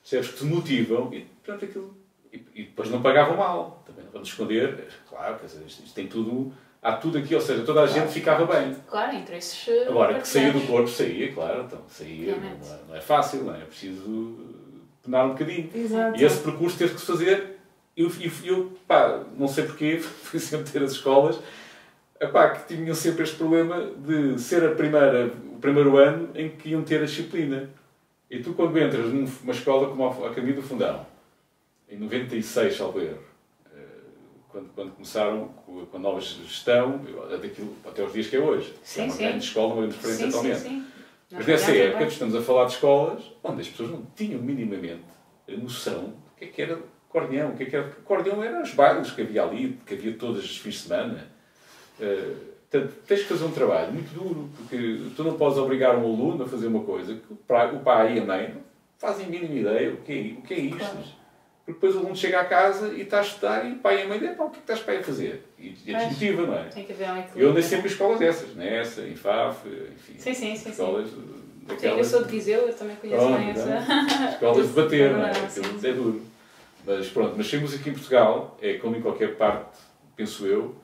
percebes, 0.00 0.28
que 0.30 0.38
te 0.38 0.44
motivam 0.44 1.12
e, 1.12 1.20
portanto, 1.44 1.64
aquilo, 1.66 1.96
e, 2.32 2.36
e 2.54 2.62
depois 2.64 2.90
não 2.90 3.02
pagavam 3.02 3.36
mal. 3.36 3.82
Também 3.86 4.04
não 4.04 4.10
vamos 4.12 4.28
esconder, 4.28 4.88
claro, 5.08 5.36
quer 5.38 5.46
dizer, 5.46 5.62
isto, 5.66 5.82
isto 5.84 5.94
tem 5.94 6.06
tudo, 6.06 6.52
há 6.82 6.92
tudo 6.92 7.18
aqui, 7.18 7.34
ou 7.34 7.40
seja, 7.40 7.62
toda 7.64 7.82
a 7.82 7.86
gente 7.86 8.12
ficava 8.12 8.46
bem. 8.46 8.76
Claro, 8.88 9.16
interesses. 9.16 9.68
Agora, 9.86 10.20
que 10.20 10.28
saía 10.28 10.52
do 10.52 10.60
corpo, 10.66 10.88
saía, 10.88 11.32
claro, 11.32 11.64
então, 11.64 11.80
saía, 11.88 12.36
não 12.36 12.48
é, 12.48 12.78
não 12.88 12.96
é 12.96 13.00
fácil, 13.00 13.44
não 13.44 13.54
é? 13.54 13.62
É 13.62 13.64
preciso 13.64 14.36
penar 15.02 15.26
um 15.26 15.30
bocadinho. 15.30 15.70
Exato. 15.74 16.20
E 16.20 16.24
esse 16.24 16.42
percurso 16.42 16.78
teve 16.78 16.94
que 16.94 17.00
se 17.00 17.06
fazer, 17.06 17.58
eu, 17.96 18.10
eu, 18.20 18.30
eu 18.44 18.72
pá, 18.86 19.24
não 19.36 19.48
sei 19.48 19.64
porquê, 19.64 19.98
fui 20.22 20.38
sempre 20.38 20.70
ter 20.70 20.82
as 20.82 20.92
escolas, 20.92 21.38
epá, 22.20 22.50
que 22.50 22.74
tinham 22.74 22.94
sempre 22.94 23.22
este 23.22 23.36
problema 23.36 23.90
de 23.96 24.38
ser 24.38 24.64
a 24.64 24.74
primeira, 24.74 25.26
o 25.26 25.58
primeiro 25.58 25.96
ano 25.96 26.30
em 26.34 26.50
que 26.50 26.70
iam 26.70 26.82
ter 26.82 27.02
a 27.02 27.06
disciplina. 27.06 27.70
E 28.30 28.40
tu, 28.40 28.52
quando 28.52 28.78
entras 28.78 29.06
numa 29.06 29.52
escola 29.52 29.88
como 29.88 30.06
a 30.06 30.28
Academia 30.28 30.54
do 30.54 30.62
Fundão, 30.62 31.06
em 31.88 31.98
96, 31.98 32.76
salvo 32.76 33.00
erro, 33.00 33.27
quando, 34.58 34.70
quando 34.74 34.92
começaram 34.92 35.48
com 35.66 35.96
a, 35.96 35.98
nova 35.98 36.20
gestão, 36.20 37.00
eu- 37.06 37.38
daquilo, 37.38 37.74
até 37.86 38.02
os 38.02 38.12
dias 38.12 38.26
que 38.26 38.36
é 38.36 38.40
hoje. 38.40 38.74
Sim, 38.82 39.00
é 39.00 39.04
uma 39.04 39.12
sim. 39.12 39.22
grande 39.22 39.44
escola, 39.44 39.66
uma 39.74 39.76
grande 39.82 39.94
diferença 39.94 40.18
Sim, 40.18 40.22
sim, 40.22 40.28
atualmente. 40.28 40.60
sim. 40.60 40.84
Mas 41.30 41.46
nessa 41.46 41.72
época, 41.72 42.04
estamos 42.04 42.34
a 42.34 42.42
falar 42.42 42.64
de 42.64 42.72
escolas 42.72 43.22
onde 43.44 43.60
as 43.60 43.68
pessoas 43.68 43.90
não 43.90 44.02
tinham 44.16 44.40
minimamente 44.40 45.02
a 45.46 45.52
noção 45.56 46.04
do 46.04 46.14
que 46.38 46.44
é 46.46 46.48
que 46.48 46.62
era 46.62 46.78
acordeão. 47.08 47.50
O 47.50 47.56
que 47.56 47.64
é 47.64 47.66
que 47.66 47.76
era 47.76 47.86
acordeão 47.86 48.42
eram 48.42 48.62
os 48.62 48.72
bailes 48.72 49.10
que 49.10 49.20
havia 49.22 49.42
ali, 49.42 49.78
que 49.86 49.94
havia 49.94 50.14
todos 50.14 50.42
os 50.42 50.56
fins 50.56 50.74
de 50.74 50.80
semana. 50.80 51.28
Eh, 52.00 52.32
portanto, 52.70 52.94
tens 53.06 53.20
que 53.22 53.26
fazer 53.26 53.44
um 53.44 53.50
trabalho 53.50 53.92
muito 53.92 54.10
duro, 54.14 54.48
porque 54.56 55.02
tu 55.14 55.22
não 55.22 55.34
podes 55.34 55.58
obrigar 55.58 55.96
um 55.96 56.04
aluno 56.04 56.44
a 56.44 56.48
fazer 56.48 56.66
uma 56.68 56.82
coisa 56.82 57.14
que 57.14 57.32
o 57.32 57.36
pai, 57.36 57.74
o 57.76 57.80
pai 57.80 58.16
e 58.16 58.20
a 58.20 58.24
mãe 58.24 58.48
não 58.54 58.62
fazem 58.96 59.26
a 59.26 59.28
mínima 59.28 59.54
ideia 59.54 59.92
o 59.92 59.98
que 59.98 60.12
é, 60.12 60.38
o 60.38 60.42
que 60.42 60.54
é 60.54 60.60
isto. 60.60 60.78
Claro. 60.78 60.98
Porque 61.68 61.80
depois 61.86 61.96
o 61.96 61.98
aluno 61.98 62.16
chega 62.16 62.40
a 62.40 62.46
casa 62.46 62.94
e 62.94 63.02
está 63.02 63.18
a 63.18 63.20
estudar 63.20 63.68
e 63.68 63.72
o 63.72 63.76
pai 63.76 63.98
e 63.98 64.02
a 64.04 64.08
mãe 64.08 64.18
dizem, 64.18 64.34
"Pá, 64.34 64.44
o 64.44 64.48
que 64.48 64.54
é 64.56 64.56
que 64.56 64.62
estás 64.62 64.80
para 64.80 64.94
aí 64.94 65.00
a 65.00 65.02
fazer? 65.02 65.44
E, 65.58 65.68
Pois. 65.68 65.84
desmotiva, 65.84 66.46
não 66.46 66.54
é? 66.54 66.62
Tem 66.62 66.84
que 66.86 66.92
haver 66.94 67.10
um 67.10 67.16
equilíbrio. 67.18 67.42
Eu 67.42 67.50
andei 67.50 67.62
sempre 67.62 67.88
em 67.88 67.90
escolas 67.92 68.18
dessas, 68.18 68.54
nessa, 68.56 69.02
em 69.02 69.14
FAF, 69.14 69.68
enfim. 69.68 70.14
Sim, 70.16 70.32
sim, 70.32 70.34
sim, 70.34 70.56
sim. 70.56 70.70
Escolas 70.70 71.10
Sim, 71.10 71.86
eu 71.86 72.04
sou 72.04 72.24
de 72.24 72.30
Viseu, 72.30 72.60
eu 72.66 72.72
também 72.74 72.96
conheço 72.96 73.26
bem 73.26 73.48
é? 73.48 73.50
essa. 73.50 74.30
Escolas 74.32 74.66
de 74.68 74.72
bater, 74.72 75.12
não 75.12 75.26
é? 75.26 75.34
Sim, 75.34 75.60
Aquilo 75.60 75.86
é 75.86 75.92
duro. 75.92 76.22
Mas 76.86 77.08
pronto, 77.10 77.34
mas 77.36 77.46
ser 77.46 77.60
música 77.60 77.90
em 77.90 77.92
Portugal 77.92 78.56
é 78.62 78.78
como 78.78 78.96
em 78.96 79.02
qualquer 79.02 79.36
parte, 79.36 79.78
penso 80.16 80.46
eu, 80.46 80.74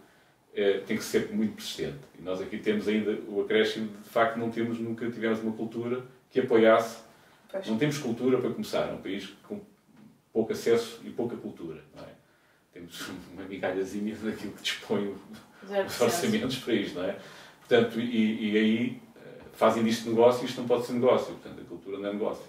é, 0.54 0.80
tem 0.86 0.98
que 0.98 1.02
ser 1.04 1.30
muito 1.32 1.54
persistente. 1.54 1.96
E 2.18 2.22
nós 2.22 2.42
aqui 2.42 2.58
temos 2.58 2.86
ainda 2.88 3.18
o 3.26 3.40
acréscimo 3.40 3.86
de, 3.88 3.96
de 4.02 4.08
facto, 4.10 4.36
não 4.36 4.50
temos, 4.50 4.78
nunca 4.78 5.10
tivemos 5.10 5.40
uma 5.40 5.52
cultura 5.52 6.02
que 6.30 6.40
apoiasse. 6.40 6.98
Pois. 7.50 7.66
Não 7.68 7.78
temos 7.78 7.96
cultura 7.96 8.36
para 8.36 8.50
começar, 8.50 8.90
é 8.90 8.92
um 8.92 8.98
país 8.98 9.32
com 9.48 9.58
pouco 10.34 10.52
acesso 10.52 11.00
e 11.04 11.10
pouca 11.10 11.36
cultura, 11.36 11.80
não 11.94 12.02
é? 12.02 12.08
Temos 12.72 13.08
uma 13.32 13.44
migalhazinha 13.44 14.16
daquilo 14.16 14.52
que 14.52 14.62
dispõe 14.62 15.14
os 15.86 16.00
orçamentos 16.00 16.58
para 16.58 16.74
isto, 16.74 16.98
não 16.98 17.04
é? 17.04 17.16
Portanto, 17.60 18.00
e, 18.00 18.50
e 18.50 18.58
aí 18.58 19.02
eh, 19.16 19.44
fazem 19.52 19.84
disto 19.84 20.10
negócio 20.10 20.42
e 20.42 20.46
isto 20.46 20.60
não 20.60 20.66
pode 20.66 20.84
ser 20.84 20.94
negócio. 20.94 21.34
Portanto, 21.34 21.60
a 21.60 21.64
cultura 21.64 21.98
não 21.98 22.08
é 22.08 22.12
negócio. 22.12 22.44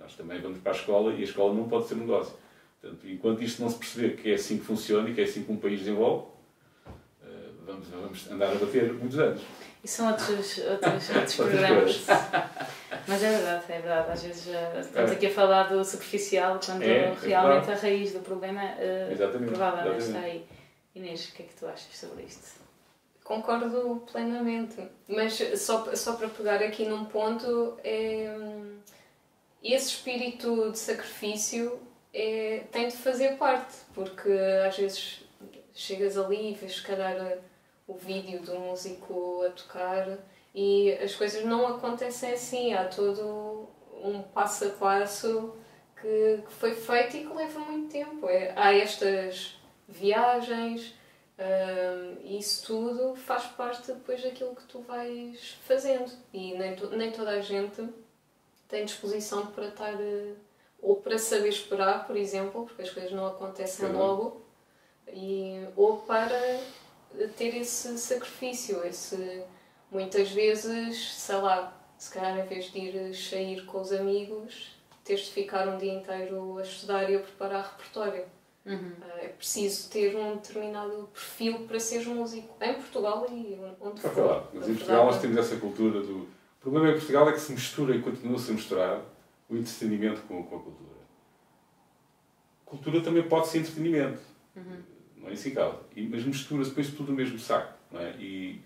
Nós 0.00 0.14
também 0.14 0.40
vamos 0.40 0.58
para 0.60 0.72
a 0.72 0.74
escola 0.74 1.12
e 1.12 1.20
a 1.20 1.24
escola 1.24 1.52
não 1.52 1.68
pode 1.68 1.86
ser 1.86 1.96
negócio. 1.96 2.32
Portanto, 2.80 3.06
enquanto 3.06 3.42
isto 3.44 3.60
não 3.60 3.68
se 3.68 3.76
perceber 3.76 4.16
que 4.16 4.30
é 4.30 4.34
assim 4.34 4.56
que 4.56 4.64
funciona 4.64 5.10
e 5.10 5.14
que 5.14 5.20
é 5.20 5.24
assim 5.24 5.44
que 5.44 5.52
um 5.52 5.58
país 5.58 5.80
desenvolve, 5.80 6.28
eh, 7.22 7.50
vamos, 7.66 7.88
vamos 7.88 8.30
andar 8.30 8.52
a 8.52 8.54
bater 8.54 8.90
muitos 8.94 9.18
anos. 9.18 9.42
E 9.84 9.86
são 9.86 10.08
outros, 10.08 10.58
outros, 10.58 11.10
outros 11.14 11.36
programas. 11.36 12.06
Mas 13.08 13.22
é 13.22 13.30
verdade, 13.30 13.64
é 13.72 13.80
verdade. 13.80 14.10
Às 14.12 14.22
vezes 14.22 14.48
eh, 14.54 14.80
estamos 14.80 15.10
É. 15.10 15.14
aqui 15.14 15.26
a 15.26 15.30
falar 15.30 15.62
do 15.64 15.84
superficial 15.84 16.60
quando 16.64 16.82
É, 16.82 16.86
é 16.86 17.14
realmente 17.22 17.64
verdade. 17.66 17.70
a 17.70 17.74
raiz 17.74 18.12
do 18.12 18.20
problema 18.20 18.62
Exatamente, 19.10 19.48
provavelmente 19.50 20.02
está 20.04 20.18
aí. 20.20 20.46
Inês, 20.94 21.28
o 21.28 21.32
que 21.32 21.42
é 21.42 21.46
que 21.46 21.54
tu 21.54 21.66
achas 21.66 21.96
sobre 21.96 22.24
isto? 22.24 22.58
Concordo 23.24 24.02
plenamente, 24.10 24.76
mas 25.06 25.34
só, 25.60 25.94
só 25.94 26.14
para 26.14 26.28
pegar 26.28 26.62
aqui 26.62 26.86
num 26.86 27.04
ponto, 27.04 27.78
é, 27.84 28.26
esse 29.62 29.88
espírito 29.88 30.70
de 30.72 30.78
sacrifício 30.78 31.78
é, 32.14 32.62
tem 32.72 32.88
de 32.88 32.96
fazer 32.96 33.36
parte, 33.36 33.74
porque 33.94 34.30
às 34.66 34.76
vezes 34.78 35.24
chegas 35.74 36.16
ali 36.16 36.52
e 36.52 36.54
vês 36.54 36.76
se 36.76 36.82
calhar 36.82 37.38
o 37.86 37.94
vídeo 37.94 38.40
do 38.40 38.58
músico 38.58 39.42
a 39.46 39.50
tocar 39.50 40.18
e 40.54 40.92
as 40.94 41.14
coisas 41.14 41.44
não 41.44 41.66
acontecem 41.66 42.32
assim, 42.32 42.74
há 42.74 42.84
todo 42.86 43.68
um 44.02 44.22
passo 44.22 44.64
a 44.66 44.70
passo 44.70 45.54
que, 46.00 46.42
que 46.46 46.52
foi 46.54 46.74
feito 46.74 47.16
e 47.16 47.26
que 47.26 47.32
leva 47.34 47.58
muito 47.60 47.90
tempo. 47.90 48.28
É, 48.28 48.52
há 48.56 48.72
estas 48.74 49.58
viagens, 49.86 50.94
Hum, 51.40 52.16
isso 52.24 52.66
tudo 52.66 53.14
faz 53.14 53.44
parte 53.44 53.92
depois 53.92 54.20
daquilo 54.20 54.56
que 54.56 54.64
tu 54.64 54.80
vais 54.80 55.56
fazendo 55.64 56.10
e 56.32 56.58
nem, 56.58 56.74
to- 56.74 56.90
nem 56.96 57.12
toda 57.12 57.30
a 57.30 57.40
gente 57.40 57.88
tem 58.66 58.84
disposição 58.84 59.46
para 59.46 59.68
estar 59.68 59.94
eh, 60.00 60.32
ou 60.82 60.96
para 60.96 61.16
saber 61.16 61.50
esperar, 61.50 62.08
por 62.08 62.16
exemplo, 62.16 62.64
porque 62.66 62.82
as 62.82 62.90
coisas 62.90 63.12
não 63.12 63.24
acontecem 63.28 63.86
Uhum. 63.86 63.98
logo, 63.98 64.42
e, 65.12 65.64
ou 65.76 65.98
para 65.98 66.60
ter 67.36 67.56
esse 67.56 67.96
sacrifício, 67.98 68.84
esse 68.84 69.44
muitas 69.90 70.30
vezes, 70.30 71.14
sei 71.14 71.36
lá, 71.36 71.76
se 71.96 72.12
calhar 72.12 72.38
em 72.38 72.46
vez 72.46 72.70
de 72.72 72.78
ir 72.78 73.14
sair 73.14 73.64
com 73.64 73.80
os 73.80 73.92
amigos, 73.92 74.76
teres 75.04 75.22
de 75.26 75.30
ficar 75.32 75.66
um 75.68 75.78
dia 75.78 75.94
inteiro 75.94 76.58
a 76.58 76.62
estudar 76.62 77.10
e 77.10 77.16
a 77.16 77.20
preparar 77.20 77.64
repertório. 77.72 78.24
Uhum. 78.66 78.92
Uh, 79.00 79.18
É 79.22 79.28
preciso 79.28 79.88
ter 79.90 80.14
um 80.14 80.36
determinado 80.36 81.08
perfil 81.12 81.60
para 81.66 81.80
seres 81.80 82.06
músico 82.06 82.54
em 82.62 82.74
Portugal 82.74 83.26
e 83.30 83.58
onde 83.80 84.00
Para 84.00 84.10
for. 84.10 84.48
Mas 84.52 84.68
em 84.68 84.74
Portugal 84.74 85.06
nós 85.06 85.20
temos 85.20 85.36
essa 85.38 85.56
cultura 85.56 86.00
do. 86.02 86.18
O 86.18 86.60
problema 86.60 86.88
em 86.90 86.92
Portugal 86.98 87.28
é 87.28 87.32
que 87.32 87.40
se 87.40 87.52
mistura 87.52 87.96
e 87.96 88.02
continua-se 88.02 88.50
a 88.50 88.54
misturar 88.54 89.00
o 89.48 89.56
entretenimento 89.56 90.20
com, 90.22 90.42
com 90.42 90.56
a 90.56 90.60
cultura. 90.60 90.88
Cultura 92.66 93.00
também 93.00 93.22
pode 93.26 93.46
ser 93.48 93.58
entretenimento. 93.60 94.20
Não 95.16 95.28
é 95.28 95.32
isso 95.32 95.48
em 95.48 95.54
causa. 95.54 95.78
E- 95.96 96.06
Mas 96.06 96.24
mistura-se 96.24 96.70
depois 96.70 96.88
tudo 96.92 97.10
no 97.12 97.16
mesmo 97.16 97.38
saco. 97.38 97.72
Não 97.90 98.00
é? 98.00 98.10
E 98.18 98.60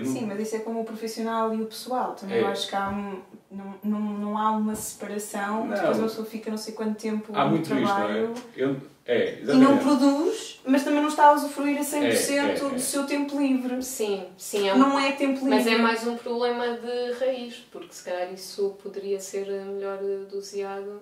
não- 0.00 0.12
Sim, 0.12 0.26
mas 0.26 0.40
isso 0.40 0.56
é 0.56 0.58
como 0.60 0.80
o 0.80 0.84
profissional 0.84 1.54
e 1.54 1.60
o 1.62 1.66
pessoal. 1.66 2.14
Também 2.14 2.38
É. 2.38 2.40
eu 2.42 2.46
acho 2.46 2.68
que 2.68 2.74
há 2.76 2.88
um, 2.88 3.20
não, 3.50 3.74
não, 3.84 4.00
não 4.00 4.38
há 4.38 4.50
uma 4.52 4.74
separação. 4.74 5.66
Não. 5.66 5.74
Depois 5.74 5.98
uma 5.98 6.08
pessoa 6.08 6.26
fica 6.26 6.50
não 6.50 6.56
sei 6.58 6.74
quanto 6.74 6.96
tempo 7.00 7.32
Há 7.34 7.44
no 7.44 7.50
muito 7.50 7.62
isto, 7.62 7.74
não 7.74 7.84
trabalho 7.84 8.34
é? 8.56 8.62
Eu, 8.62 8.76
é, 9.04 9.40
e 9.42 9.56
não 9.56 9.78
produz, 9.78 10.60
mas 10.64 10.84
também 10.84 11.00
não 11.02 11.08
está 11.08 11.26
a 11.26 11.32
usufruir 11.32 11.76
a 11.76 11.82
100% 11.82 12.30
É, 12.30 12.34
é, 12.36 12.36
é. 12.50 12.54
do 12.54 12.78
seu 12.78 13.04
tempo 13.04 13.36
livre. 13.36 13.82
Sim, 13.82 14.26
sim, 14.36 14.68
é 14.68 14.74
um, 14.74 14.78
Não 14.78 14.98
é 14.98 15.10
tempo 15.12 15.34
livre. 15.44 15.50
mas 15.50 15.66
é 15.66 15.76
mais 15.76 16.06
um 16.06 16.16
problema 16.16 16.68
de 16.78 17.12
raiz, 17.18 17.56
porque 17.72 17.92
se 17.92 18.04
calhar 18.04 18.32
isso 18.32 18.76
poderia 18.80 19.18
ser 19.18 19.46
melhor 19.64 19.98
doseado 20.30 21.00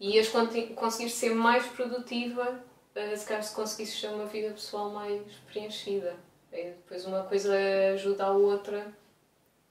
e 0.00 0.16
ias 0.16 0.28
conseguir 0.74 1.08
ser 1.10 1.34
mais 1.36 1.64
produtiva 1.66 2.58
eh, 2.96 3.14
se 3.14 3.24
calhar 3.26 3.42
se 3.44 3.54
conseguisses 3.54 4.00
ter 4.00 4.08
uma 4.08 4.26
vida 4.26 4.50
pessoal 4.50 4.90
mais 4.90 5.20
preenchida. 5.52 6.14
É, 6.56 6.70
depois 6.70 7.04
uma 7.04 7.22
coisa 7.24 7.54
ajuda 7.92 8.24
a 8.24 8.30
outra, 8.30 8.86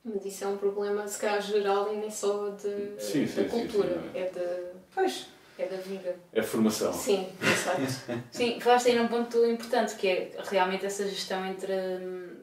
mas 0.04 0.24
isso 0.24 0.44
é 0.44 0.48
um 0.48 0.58
problema 0.58 1.08
se 1.08 1.20
calhar 1.20 1.42
geral 1.42 1.92
e 1.92 1.98
nem 1.98 2.12
só 2.12 2.50
de, 2.50 3.02
Sim, 3.02 3.26
sim, 3.26 3.44
da 3.44 3.50
sim, 3.50 3.50
cultura, 3.50 3.90
sim, 3.90 3.96
não 4.14 4.22
é, 4.22 4.30
de, 4.30 4.66
Pois, 4.94 5.28
é 5.58 5.66
da 5.66 5.78
vida. 5.78 6.16
É 6.32 6.44
formação. 6.44 6.94
Sim, 6.94 7.28
exato. 7.42 7.82
Sim, 8.32 8.60
falaste 8.60 8.90
aí 8.90 8.96
num 9.00 9.08
ponto 9.08 9.44
importante 9.46 9.96
que 9.96 10.08
é 10.08 10.32
realmente 10.50 10.86
essa 10.86 11.08
gestão 11.08 11.44
entre 11.46 11.74
hum, 11.74 12.38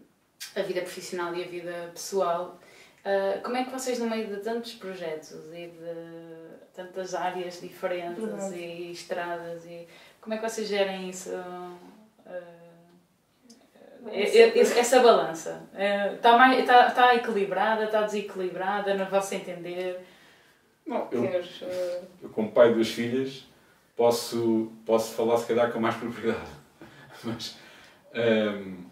a 0.57 0.63
vida 0.63 0.81
profissional 0.81 1.35
e 1.35 1.45
a 1.45 1.47
vida 1.47 1.91
pessoal. 1.95 2.59
Ah, 3.05 3.41
como 3.43 3.57
é 3.57 3.65
que 3.65 3.71
vocês, 3.71 3.99
no 3.99 4.09
meio 4.09 4.27
de 4.29 4.37
tantos 4.43 4.75
projetos 4.75 5.33
e 5.53 5.69
de 5.69 6.73
tantas 6.75 7.15
áreas 7.15 7.61
diferentes 7.61 8.25
Verdade. 8.25 8.57
e 8.57 8.93
estradas, 8.93 9.65
e 9.67 9.87
como 10.21 10.35
é 10.35 10.39
que 10.39 10.49
vocês 10.49 10.69
gerem 10.69 11.11
isso? 11.11 11.31
Ah, 14.07 14.11
é- 14.11 14.39
é- 14.39 14.59
essa 14.59 15.01
balança 15.01 15.63
está 16.15 16.37
mais 16.37 16.59
está, 16.61 16.89
está 16.89 17.15
equilibrada, 17.15 17.85
está 17.85 18.03
desequilibrada 18.03 18.95
no 18.95 19.07
vosso 19.07 19.35
entender? 19.35 20.01
Não, 20.87 21.09
eu, 21.13 21.23
Queres, 21.23 21.63
eh, 21.63 22.03
eu, 22.23 22.29
como 22.31 22.51
pai 22.51 22.69
de 22.69 22.75
duas 22.75 22.89
filhas, 22.89 23.45
posso, 23.97 24.73
posso 24.85 25.15
falar 25.15 25.37
se 25.39 25.47
calhar 25.47 25.71
com 25.73 25.79
mais 25.81 25.95
propriedade. 25.97 26.51
Mas, 27.23 27.57
hum, 28.15 28.85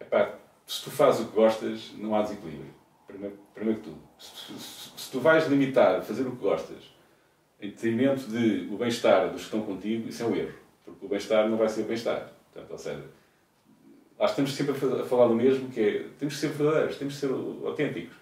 epá, 0.00 0.34
se 0.66 0.82
tu 0.84 0.90
fazes 0.90 1.20
o 1.20 1.28
que 1.28 1.34
gostas, 1.36 1.92
não 1.98 2.14
há 2.14 2.22
desequilíbrio. 2.22 2.74
Primeiro, 3.06 3.38
primeiro 3.54 3.80
que 3.80 3.84
tudo. 3.90 4.00
Se, 4.18 4.30
se- 4.58 4.90
se 4.96 5.10
tu 5.10 5.20
vais 5.20 5.46
limitar 5.48 5.96
a 5.96 6.02
fazer 6.02 6.22
o 6.22 6.30
que 6.30 6.42
gostas 6.42 6.90
em 7.60 7.68
detrimento 7.68 8.22
de 8.28 8.68
o 8.72 8.78
bem-estar 8.78 9.26
dos 9.28 9.40
que 9.40 9.44
estão 9.46 9.60
contigo, 9.62 10.08
isso 10.08 10.22
é 10.22 10.26
um 10.26 10.34
erro. 10.34 10.54
Porque 10.84 11.04
o 11.04 11.08
bem-estar 11.08 11.48
não 11.48 11.58
vai 11.58 11.68
ser 11.68 11.82
bem-estar. 11.82 12.30
Portanto, 12.52 12.70
ou 12.70 12.78
seja, 12.78 13.04
lá 14.20 14.26
estamos 14.26 14.52
sempre 14.54 14.72
a 14.72 14.74
fa- 14.74 15.00
a 15.02 15.04
falar 15.04 15.26
do 15.28 15.34
mesmo, 15.34 15.68
que 15.70 15.80
é, 15.80 16.06
temos 16.18 16.34
que 16.34 16.40
ser 16.40 16.48
verdadeiros, 16.50 16.96
temos 16.98 17.14
que 17.14 17.20
ser 17.20 17.30
autênticos. 17.32 18.16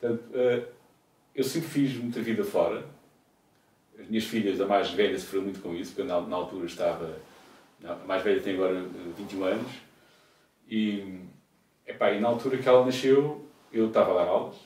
Portanto, 0.00 0.24
eh, 0.32 0.62
eu 1.34 1.44
sempre 1.44 1.68
fiz 1.68 1.94
muita 1.96 2.20
vida 2.22 2.42
fora. 2.44 2.84
As 3.98 4.06
minhas 4.08 4.24
filhas, 4.24 4.60
a 4.60 4.66
mais 4.66 4.90
velha, 4.92 5.18
sofreu 5.18 5.42
muito 5.42 5.60
com 5.60 5.74
isso, 5.74 5.92
porque 5.94 6.08
na, 6.08 6.20
na 6.22 6.36
altura 6.36 6.64
estava. 6.66 7.14
A 7.84 7.94
mais 8.06 8.22
velha 8.22 8.40
tem 8.40 8.54
agora 8.54 8.78
eh, 8.78 9.12
21 9.18 9.44
anos. 9.44 9.72
E, 10.68 11.20
epá, 11.86 12.12
e 12.12 12.20
na 12.20 12.28
altura 12.28 12.56
que 12.58 12.68
ela 12.68 12.84
nasceu, 12.86 13.44
eu 13.72 13.88
estava 13.88 14.12
a 14.12 14.24
dar 14.24 14.30
aulas. 14.30 14.56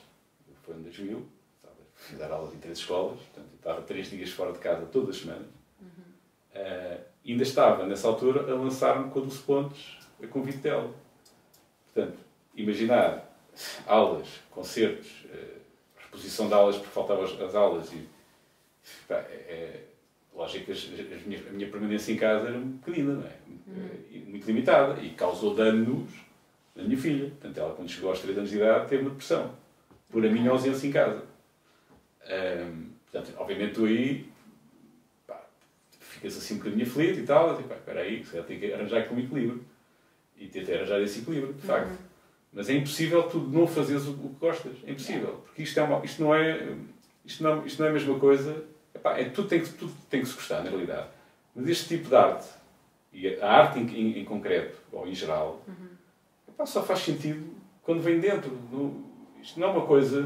Foi 0.63 0.75
em 0.75 0.81
2000. 0.83 1.25
Estava 1.57 1.75
a 2.13 2.27
dar 2.27 2.35
aulas 2.35 2.53
em 2.53 2.59
três 2.59 2.77
escolas. 2.77 3.17
Portanto, 3.19 3.49
eu 3.51 3.57
estava 3.57 3.81
três 3.81 4.09
dias 4.09 4.29
fora 4.29 4.51
de 4.53 4.59
casa 4.59 4.85
todas 4.85 5.15
as 5.15 5.21
semanas. 5.21 5.47
Eh, 6.53 6.99
ainda 7.27 7.43
estava, 7.43 7.85
nessa 7.85 8.07
altura, 8.07 8.41
a 8.51 8.55
lançar-me 8.55 9.09
com 9.11 9.19
a 9.19 9.21
Dulce 9.23 9.41
Pontes 9.41 9.97
a 10.25 10.27
convite 10.29 10.57
dela. 10.59 10.93
Portanto, 11.93 12.17
imaginar 12.55 13.25
aulas, 13.87 14.27
concertos, 14.51 15.25
eh, 15.31 15.57
reposição 15.97 16.47
de 16.47 16.53
aulas 16.53 16.75
porque 16.77 16.91
faltavam 16.91 17.23
as, 17.23 17.39
as 17.41 17.55
aulas 17.55 17.91
e 17.93 18.07
pá, 19.07 19.15
é, 19.15 19.33
é 19.49 19.83
lógico 20.33 20.65
que 20.65 20.71
as, 20.73 20.79
as 20.79 21.23
minhas- 21.25 21.47
a 21.47 21.51
minha 21.51 21.69
permanência 21.69 22.11
em 22.11 22.17
casa 22.17 22.47
era 22.49 22.57
muito 22.57 22.83
pequenina, 22.83 23.13
não 23.13 23.27
é? 23.27 23.35
E 24.11 24.19
muito 24.19 24.45
limitada 24.45 25.01
e 25.01 25.11
causou 25.11 25.55
danos 25.55 26.09
na 26.75 26.83
minha 26.83 26.97
filha. 26.97 27.29
Portanto, 27.29 27.57
ela 27.57 27.73
quando 27.73 27.89
chegou 27.89 28.09
aos 28.09 28.19
3 28.19 28.37
anos 28.37 28.49
de 28.49 28.57
idade 28.57 28.89
teve 28.89 29.01
uma 29.03 29.09
depressão 29.11 29.55
por 30.09 30.25
a 30.25 30.29
minha 30.29 30.51
ausência 30.51 30.87
em 30.87 30.91
casa. 30.91 31.23
Ahm, 32.27 32.89
portanto, 33.11 33.33
obviamente 33.37 33.73
tu 33.75 33.85
aí 33.85 34.29
pá, 35.27 35.41
ficas 35.99 36.37
assim 36.37 36.55
um 36.55 36.57
bocadinho 36.57 36.83
aflito 36.85 37.19
e 37.19 37.23
tal, 37.23 37.59
e, 37.59 37.63
pá, 37.63 37.75
espera 37.75 38.01
aí, 38.01 38.23
tem 38.47 38.59
que 38.59 38.73
arranjar 38.73 38.99
aqui 39.01 39.13
um 39.13 39.19
equilíbrio 39.19 39.63
e 40.37 40.47
tentar 40.47 40.73
arranjar 40.73 41.01
esse 41.01 41.19
equilíbrio, 41.19 41.53
de 41.53 41.61
facto. 41.61 41.97
Mas 42.53 42.69
é 42.69 42.73
impossível 42.73 43.23
tu 43.23 43.39
não 43.39 43.67
fazeres 43.67 44.07
o 44.07 44.13
que 44.13 44.27
gostas. 44.39 44.73
É 44.85 44.91
impossível. 44.91 45.41
Porque 45.45 45.63
isto, 45.63 45.77
é 45.79 45.83
uma, 45.83 46.03
isto, 46.05 46.21
não, 46.23 46.33
é, 46.33 46.67
isto, 47.25 47.43
não, 47.43 47.65
isto 47.65 47.79
não 47.79 47.87
é 47.87 47.89
a 47.89 47.93
mesma 47.93 48.17
coisa. 48.19 48.63
Epá, 48.93 49.17
é, 49.19 49.25
tudo, 49.25 49.47
tem 49.49 49.59
que, 49.61 49.69
tudo 49.73 49.93
tem 50.09 50.21
que 50.21 50.27
se 50.27 50.35
gostar, 50.35 50.63
na 50.63 50.69
realidade. 50.69 51.07
Mas 51.53 51.67
este 51.67 51.97
tipo 51.97 52.07
de 52.09 52.15
arte, 52.15 52.47
e 53.11 53.27
a 53.41 53.49
arte 53.51 53.79
em, 53.79 53.87
em, 53.87 54.19
em 54.19 54.25
concreto, 54.25 54.77
ou 54.91 55.05
em 55.07 55.13
geral, 55.13 55.61
epá, 56.47 56.65
só 56.65 56.81
faz 56.81 56.99
sentido 56.99 57.45
quando 57.81 58.01
vem 58.01 58.19
dentro. 58.19 58.57
Não- 58.71 59.03
isto 59.41 59.59
não 59.59 59.67
é 59.67 59.71
uma 59.71 59.85
coisa. 59.85 60.21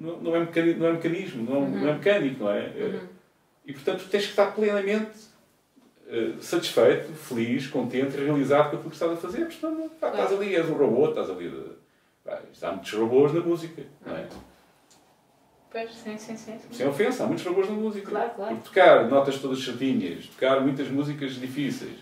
não, 0.00 0.20
não, 0.20 0.34
é, 0.36 0.40
mecanismo, 0.40 0.80
não 0.80 0.86
é 0.88 0.92
mecanismo, 0.92 1.50
não, 1.50 1.68
não 1.70 1.88
é 1.88 1.92
mecânico, 1.94 2.44
não 2.44 2.50
é? 2.50 2.72
E 3.64 3.72
portanto 3.72 4.08
tens 4.10 4.24
que 4.24 4.30
estar 4.30 4.50
plenamente 4.52 5.31
satisfeito, 6.40 7.12
feliz, 7.14 7.66
contente, 7.66 8.16
realizado 8.16 8.70
com 8.70 8.76
aquilo 8.76 8.90
que 8.90 8.96
estás 8.96 9.12
a 9.12 9.16
fazer, 9.16 9.40
porque 9.46 9.60
senão 9.60 9.88
pá, 10.00 10.08
estás 10.10 10.32
ali, 10.32 10.54
és 10.54 10.68
um 10.68 10.74
robô, 10.74 11.08
estás 11.08 11.30
ali. 11.30 11.48
de- 11.50 11.82
Pá, 12.24 12.38
há 12.62 12.70
muitos 12.72 12.92
robôs 12.92 13.32
na 13.34 13.40
música, 13.40 13.82
não 14.06 14.16
é? 14.16 14.28
Pois, 15.70 15.90
sim, 15.94 16.16
sim, 16.18 16.36
sim. 16.36 16.58
Sem 16.70 16.86
ofensa, 16.86 17.24
há 17.24 17.26
muitos 17.26 17.44
robôs 17.44 17.68
na 17.68 17.74
música. 17.74 18.10
Claro, 18.10 18.30
claro. 18.36 18.54
Porque 18.56 18.68
tocar 18.68 19.08
notas 19.08 19.38
todas 19.40 19.58
certinhas, 19.64 20.26
tocar 20.26 20.60
muitas 20.60 20.88
músicas 20.88 21.32
difíceis, 21.34 21.98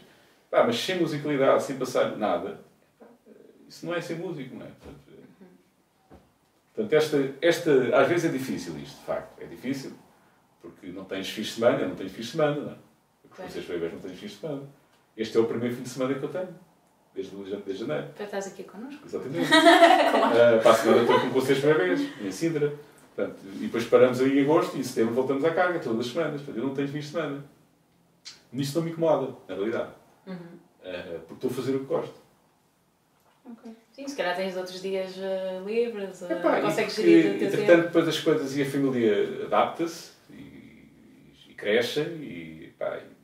pá, 0.50 0.64
mas 0.64 0.76
sem 0.76 1.00
musicalidade, 1.00 1.62
sem 1.62 1.76
passar 1.78 2.16
nada, 2.18 2.61
isso 3.68 3.86
não 3.86 3.94
é 3.94 4.00
ser 4.00 4.16
músico, 4.16 4.56
não 4.56 4.66
é? 4.66 4.68
Portanto, 4.70 5.00
é- 5.11 6.14
portanto, 6.74 6.92
esta, 6.92 7.34
esta, 7.40 7.96
às 7.96 8.08
vezes 8.08 8.24
é 8.28 8.32
difícil 8.36 8.76
isto, 8.78 8.98
de 8.98 9.04
facto. 9.06 9.40
É 9.40 9.46
difícil, 9.46 9.92
porque 10.61 10.88
não 10.88 11.04
tens 11.04 11.28
fins 11.30 11.46
de 11.46 11.52
semana, 11.52 11.86
não 11.86 11.94
tenho 11.94 12.11
fins 12.11 12.26
de 12.26 12.32
semana, 12.32 12.56
não 12.61 12.72
é? 12.72 12.76
Claro. 13.41 13.53
vocês 13.53 13.64
bebês 13.64 13.93
não 13.93 14.01
têm 14.01 14.14
fins 14.14 14.30
de 14.30 14.36
semana. 14.36 14.62
Este 15.16 15.36
é 15.36 15.41
o 15.41 15.45
primeiro 15.45 15.74
fim 15.74 15.82
de 15.82 15.88
semana 15.88 16.14
que 16.14 16.22
eu 16.22 16.28
tenho, 16.28 16.55
desde, 17.14 17.36
desde 17.36 17.86
janeiro. 17.86 18.09
Para 18.14 18.24
estás 18.24 18.47
aqui 18.49 18.64
connosco. 18.64 19.03
Exatamente. 19.05 19.49
uh, 19.51 20.62
para 20.62 20.70
a 20.70 20.74
semana 20.74 21.03
estou 21.03 21.20
com 21.20 21.28
vocês 21.30 21.59
para 21.59 21.74
vez, 21.74 22.01
em 22.20 22.30
Sintra. 22.30 22.72
Portanto, 23.14 23.38
e 23.55 23.59
depois 23.59 23.84
paramos 23.86 24.20
aí 24.20 24.38
em 24.38 24.43
agosto 24.43 24.76
e 24.76 24.80
em 24.80 24.82
setembro 24.82 25.14
voltamos 25.14 25.45
à 25.45 25.53
carga, 25.53 25.78
todas 25.78 26.07
as 26.07 26.12
semanas. 26.12 26.41
Portanto, 26.43 26.57
eu 26.57 26.68
não 26.68 26.74
tenho 26.74 26.88
fins 26.88 27.05
de 27.07 27.11
semana. 27.11 27.45
Nisto 28.53 28.76
não 28.76 28.84
me 28.84 28.93
incomoda, 28.93 29.34
na 29.49 29.55
realidade. 29.55 29.91
Uhum. 30.26 30.34
Uh, 30.34 31.20
porque 31.20 31.34
estou 31.34 31.51
a 31.51 31.55
fazer 31.55 31.76
o 31.76 31.80
que 31.80 31.86
gosto. 31.86 32.20
Sim, 33.93 34.07
se 34.07 34.16
calhar 34.16 34.36
tens 34.36 34.57
outros 34.57 34.80
dias 34.80 35.18
eh, 35.18 35.61
livres, 35.66 36.22
eh, 36.22 36.32
Epá, 36.32 36.61
consegues 36.61 36.95
porque, 36.95 37.11
gerir 37.11 37.34
o 37.34 37.38
teu 37.38 37.49
entretanto, 37.49 37.66
tempo. 37.66 37.82
depois 37.82 38.09
as 38.09 38.20
coisas 38.20 38.57
e 38.57 38.62
a 38.62 38.66
família 38.66 39.45
adapta-se 39.45 40.12
e, 40.30 40.88
e 41.49 41.55
crescem 41.55 42.05
e, 42.05 42.72
pá, 42.78 42.99
e, 42.99 43.20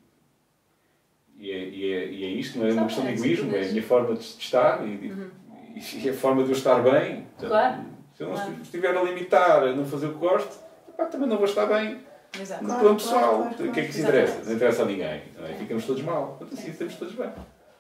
é, 1.40 1.54
e, 1.58 1.92
é, 1.92 2.06
e 2.06 2.24
é 2.24 2.28
isto, 2.28 2.58
não 2.58 2.66
é 2.66 2.72
uma 2.72 2.86
questão 2.86 3.04
de 3.04 3.12
egoísmo, 3.12 3.54
é 3.54 3.62
a 3.62 3.64
minha 3.68 3.82
forma 3.82 4.14
de, 4.14 4.20
estar 4.20 4.80
e, 4.86 5.08
Uhum. 5.10 5.30
e, 5.74 6.06
e 6.06 6.08
a 6.10 6.14
forma 6.14 6.42
de 6.44 6.50
eu 6.50 6.56
estar 6.56 6.76
bem. 6.82 7.26
Portanto, 7.38 7.48
Claro. 7.50 7.76
Se 8.16 8.22
eu 8.22 8.28
não 8.28 8.34
Claro. 8.34 8.52
estiver 8.62 8.96
a 8.96 9.02
limitar, 9.02 9.62
a 9.62 9.72
não 9.72 9.84
fazer 9.84 10.06
o 10.06 10.12
que 10.14 10.18
gosto, 10.18 10.56
epá, 10.88 11.04
também 11.04 11.28
não 11.28 11.36
vou 11.36 11.44
estar 11.44 11.66
bem 11.66 12.00
Exato. 12.40 12.62
no 12.62 12.68
Claro, 12.70 12.82
plano 12.82 12.98
claro, 13.00 13.18
pessoal. 13.18 13.38
claro, 13.38 13.46
o 13.50 13.54
que 13.56 13.62
é 13.62 13.66
que 13.66 13.72
claro. 13.72 13.88
isso 13.90 14.00
interessa? 14.00 14.22
Exatamente. 14.32 14.46
Não 14.48 14.56
interessa 14.56 14.82
a 14.82 14.86
ninguém. 14.86 15.06
É? 15.06 15.22
Sim. 15.48 15.58
Ficamos 15.58 15.84
todos 15.84 16.02
mal. 16.02 16.26
Portanto, 16.38 16.58
assim, 16.58 16.70
estamos 16.70 16.94
todos 16.94 17.14
bem. 17.14 17.28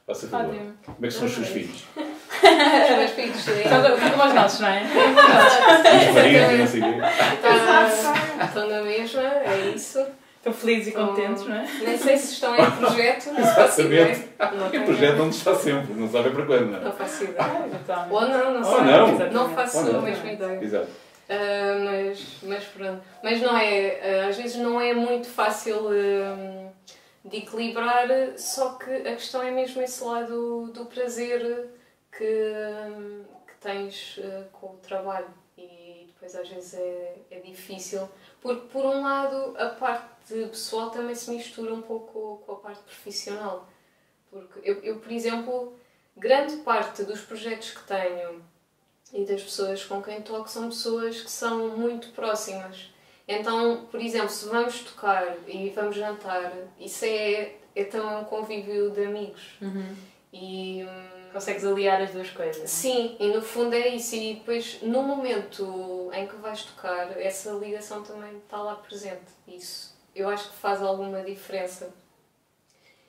Faça 0.06 0.28
favor. 0.28 0.50
Ótimo. 0.54 0.72
Como 0.84 0.98
é 1.00 1.08
que 1.08 1.14
são 1.14 1.24
os 1.26 1.32
seus 1.34 1.48
filhos? 1.48 1.84
Os 1.96 2.96
meus 2.98 3.10
filhos 3.12 3.44
têm. 3.44 3.62
São 3.68 3.82
co- 3.82 3.98
são 3.98 4.10
como 4.10 4.24
os 4.28 4.34
nossos, 4.34 4.60
não 4.60 4.68
é? 4.68 4.82
Os 4.84 6.14
maridos 6.14 6.52
e 6.52 6.56
não 6.58 6.66
sei 6.66 6.80
o 6.80 6.84
quê. 6.84 7.00
Estão- 7.34 8.46
Estão 8.46 8.68
na 8.68 8.82
mesma, 8.82 9.20
é 9.22 9.72
isso. 9.74 10.06
Estão 10.46 10.52
felizes 10.52 10.88
e 10.88 10.92
contentes, 10.92 11.44
não 11.44 11.56
é? 11.56 11.66
Nem 11.84 11.98
sei 11.98 12.16
se 12.16 12.34
estão 12.34 12.54
em 12.54 12.70
projeto, 12.70 13.32
não 13.34 13.44
faço 13.44 13.80
ideia. 13.82 14.12
Exatamente. 14.12 14.56
Não 14.56 14.64
E 14.64 14.68
o 14.68 14.70
tenho- 14.70 14.84
projeto 14.84 15.16
não 15.16 15.28
está 15.30 15.54
sempre. 15.56 15.92
Não 15.94 16.08
sabe 16.08 16.30
para 16.30 16.46
quando, 16.46 16.70
não 16.70 16.78
é? 16.78 16.80
Não 16.84 16.92
faço 16.92 17.24
ideia. 17.24 17.70
Ah. 17.88 18.06
Ou 18.08 18.20
não, 18.28 18.52
não 18.54 18.70
Ou 18.70 18.76
sei. 18.76 18.84
não. 18.84 19.32
Não 19.32 19.48
faço 19.56 19.78
Ou 19.78 19.84
não. 19.92 19.98
a 19.98 20.02
mesma 20.02 20.30
ideia. 20.32 20.62
Exato. 20.62 20.86
Ah, 21.28 21.34
mas, 21.84 22.26
mas 22.44 22.64
pronto. 22.66 23.02
Mas 23.24 23.40
não 23.42 23.58
é, 23.58 24.20
ah, 24.24 24.28
às 24.28 24.36
vezes 24.36 24.56
não 24.56 24.80
é 24.80 24.94
muito 24.94 25.26
fácil 25.26 25.88
ah, 25.88 26.70
de 27.24 27.38
equilibrar, 27.38 28.06
só 28.36 28.74
que 28.74 28.88
a 28.88 29.14
questão 29.16 29.42
é 29.42 29.50
mesmo 29.50 29.82
esse 29.82 30.04
lado 30.04 30.70
do 30.72 30.84
prazer 30.86 31.70
que, 32.16 32.24
que 33.48 33.54
tens 33.60 34.20
com 34.52 34.66
o 34.68 34.78
trabalho. 34.80 35.26
E 35.58 36.04
depois 36.06 36.36
às 36.36 36.48
vezes 36.48 36.74
é, 36.74 37.14
é 37.32 37.40
difícil, 37.40 38.08
porque 38.40 38.68
por 38.72 38.84
um 38.86 39.02
lado 39.02 39.56
a 39.58 39.66
parte 39.70 40.14
pessoal 40.48 40.90
também 40.90 41.14
se 41.14 41.30
mistura 41.30 41.72
um 41.72 41.82
pouco 41.82 42.42
com 42.44 42.52
a 42.52 42.56
parte 42.56 42.82
profissional. 42.82 43.68
Porque 44.30 44.60
eu, 44.62 44.80
eu 44.82 44.98
por 44.98 45.12
exemplo, 45.12 45.74
grande 46.16 46.56
parte 46.58 47.04
dos 47.04 47.20
projetos 47.20 47.70
que 47.70 47.84
tenho 47.84 48.42
e 49.12 49.24
das 49.24 49.42
pessoas 49.42 49.84
com 49.84 50.02
quem 50.02 50.20
toco 50.22 50.48
são 50.48 50.68
pessoas 50.68 51.20
que 51.22 51.30
são 51.30 51.76
muito 51.76 52.10
próximas. 52.10 52.90
Então, 53.28 53.86
por 53.90 54.00
exemplo, 54.00 54.28
se 54.28 54.46
vamos 54.46 54.80
tocar 54.80 55.36
e 55.48 55.70
vamos 55.70 55.96
jantar, 55.96 56.52
isso 56.78 57.04
é, 57.04 57.56
é 57.74 57.84
também 57.84 58.16
um 58.16 58.24
convívio 58.24 58.90
de 58.90 59.04
amigos. 59.04 59.56
Uhum. 59.60 59.96
E 60.32 60.84
hum, 60.84 61.16
Consegues 61.32 61.64
aliar 61.64 62.00
as 62.00 62.12
duas 62.12 62.30
coisas. 62.30 62.70
sim, 62.70 63.16
e 63.20 63.26
no 63.28 63.42
fundo 63.42 63.74
é 63.74 63.88
isso. 63.88 64.14
E 64.16 64.34
depois, 64.34 64.80
no 64.80 65.02
momento 65.02 66.10
em 66.12 66.26
que 66.26 66.36
vais 66.36 66.62
tocar, 66.62 67.20
essa 67.20 67.50
ligação 67.52 68.02
também 68.02 68.36
está 68.38 68.56
lá 68.62 68.76
presente. 68.76 69.32
Isso 69.46 69.95
eu 70.16 70.28
acho 70.28 70.50
que 70.50 70.56
faz 70.56 70.82
alguma 70.82 71.22
diferença. 71.22 71.92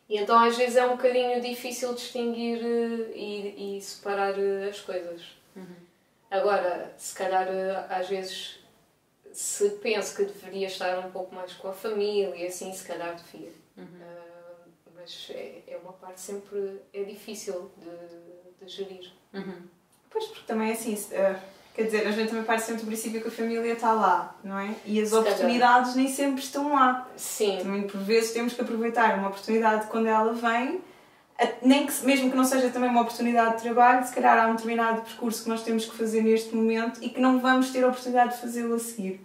E 0.09 0.17
então, 0.17 0.39
às 0.39 0.55
vezes, 0.57 0.75
é 0.77 0.85
um 0.85 0.95
bocadinho 0.95 1.41
difícil 1.41 1.93
distinguir 1.93 2.59
eh, 2.63 3.11
e, 3.15 3.77
e 3.77 3.81
separar 3.81 4.37
eh, 4.39 4.69
as 4.69 4.79
coisas. 4.79 5.21
Agora, 6.31 6.93
se 6.97 7.13
calhar, 7.15 7.47
eh, 7.47 7.85
às 7.89 8.07
vezes, 8.07 8.59
se 9.33 9.69
penso 9.81 10.15
que 10.15 10.23
deveria 10.25 10.67
estar 10.67 10.97
um 10.99 11.11
pouco 11.11 11.33
mais 11.35 11.53
com 11.53 11.67
a 11.69 11.73
família 11.73 12.33
e 12.35 12.45
assim, 12.47 12.71
se 12.73 12.85
calhar 12.85 13.15
devia. 13.15 13.51
Ah, 13.77 14.65
mas 14.95 15.27
é, 15.31 15.61
é 15.67 15.77
uma 15.77 15.93
parte 15.93 16.21
sempre 16.21 16.81
é 16.93 17.03
difícil 17.03 17.69
de, 17.77 18.65
de 18.65 18.71
gerir. 18.71 19.11
Uhum. 19.33 19.61
Pois, 20.09 20.25
porque 20.25 20.45
também 20.47 20.69
é 20.69 20.73
assim, 20.73 20.95
se- 20.95 21.13
eh, 21.15 21.37
quer 21.77 21.83
dizer, 21.83 22.07
a 22.07 22.11
gente 22.11 22.27
também 22.29 22.43
parte 22.43 22.63
sempre 22.63 22.81
do 22.81 22.87
princípio 22.87 23.21
que 23.21 23.27
a 23.29 23.31
família 23.31 23.71
está 23.71 23.93
lá, 23.93 24.35
não 24.43 24.57
é? 24.59 24.71
E 24.85 24.99
as 24.99 25.09
Se 25.09 25.13
calhar. 25.15 25.27
oportunidades 25.31 25.95
nem 25.95 26.07
sempre 26.09 26.41
estão 26.43 26.73
lá. 26.73 27.07
Sim, 27.15 27.59
Também 27.61 27.83
por 27.83 28.01
vezes 28.01 28.31
temos 28.31 28.51
que 28.53 28.61
aproveitar 28.61 29.17
uma 29.17 29.29
oportunidade 29.29 29.87
quando 29.87 30.07
ela 30.07 30.33
vem, 30.33 30.81
nem 31.61 31.85
que, 31.85 31.93
mesmo 32.05 32.31
que 32.31 32.35
não 32.35 32.43
seja 32.43 32.69
também 32.69 32.89
uma 32.89 33.01
oportunidade 33.01 33.57
de 33.57 33.61
trabalho, 33.61 34.03
se 34.05 34.11
calhar 34.13 34.37
há 34.43 34.47
um 34.47 34.53
determinado 34.55 35.01
percurso 35.03 35.43
que 35.43 35.49
nós 35.49 35.61
temos 35.63 35.85
que 35.85 35.95
fazer 35.95 36.21
neste 36.23 36.53
momento 36.55 36.99
e 37.01 37.09
que 37.09 37.21
não 37.21 37.39
vamos 37.39 37.69
ter 37.69 37.83
a 37.83 37.87
oportunidade 37.89 38.33
de 38.33 38.41
fazê-lo 38.41 38.73
a 38.73 38.79
seguir. 38.79 39.21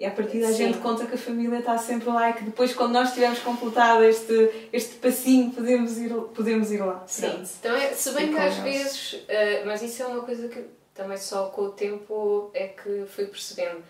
E 0.00 0.06
a 0.06 0.10
partir 0.10 0.40
da 0.40 0.50
gente 0.50 0.78
conta 0.78 1.04
que 1.06 1.14
a 1.14 1.18
família 1.18 1.58
está 1.58 1.78
sempre 1.78 2.08
lá 2.08 2.30
e 2.30 2.32
que 2.32 2.42
depois, 2.44 2.72
quando 2.74 2.92
nós 2.92 3.12
tivermos 3.12 3.38
completado 3.40 4.02
este, 4.02 4.50
este 4.72 4.94
passinho, 4.96 5.52
podemos 5.52 5.96
ir, 5.98 6.10
podemos 6.34 6.72
ir 6.72 6.80
lá. 6.82 7.04
sim. 7.06 7.28
Pronto. 7.28 7.48
Então, 7.60 7.76
é- 7.76 7.92
se 7.92 8.10
bem 8.12 8.30
E 8.30 8.34
que 8.34 8.38
às 8.40 8.56
eles. 8.58 8.62
vezes, 8.64 9.20
ah, 9.28 9.62
mas 9.66 9.82
isso 9.82 10.02
é 10.02 10.06
uma 10.06 10.22
coisa 10.22 10.48
que 10.48 10.64
também 11.02 11.18
só 11.18 11.46
com 11.50 11.62
o 11.62 11.72
tempo 11.72 12.50
é 12.54 12.68
que 12.68 13.04
fui 13.06 13.26
percebendo. 13.26 13.82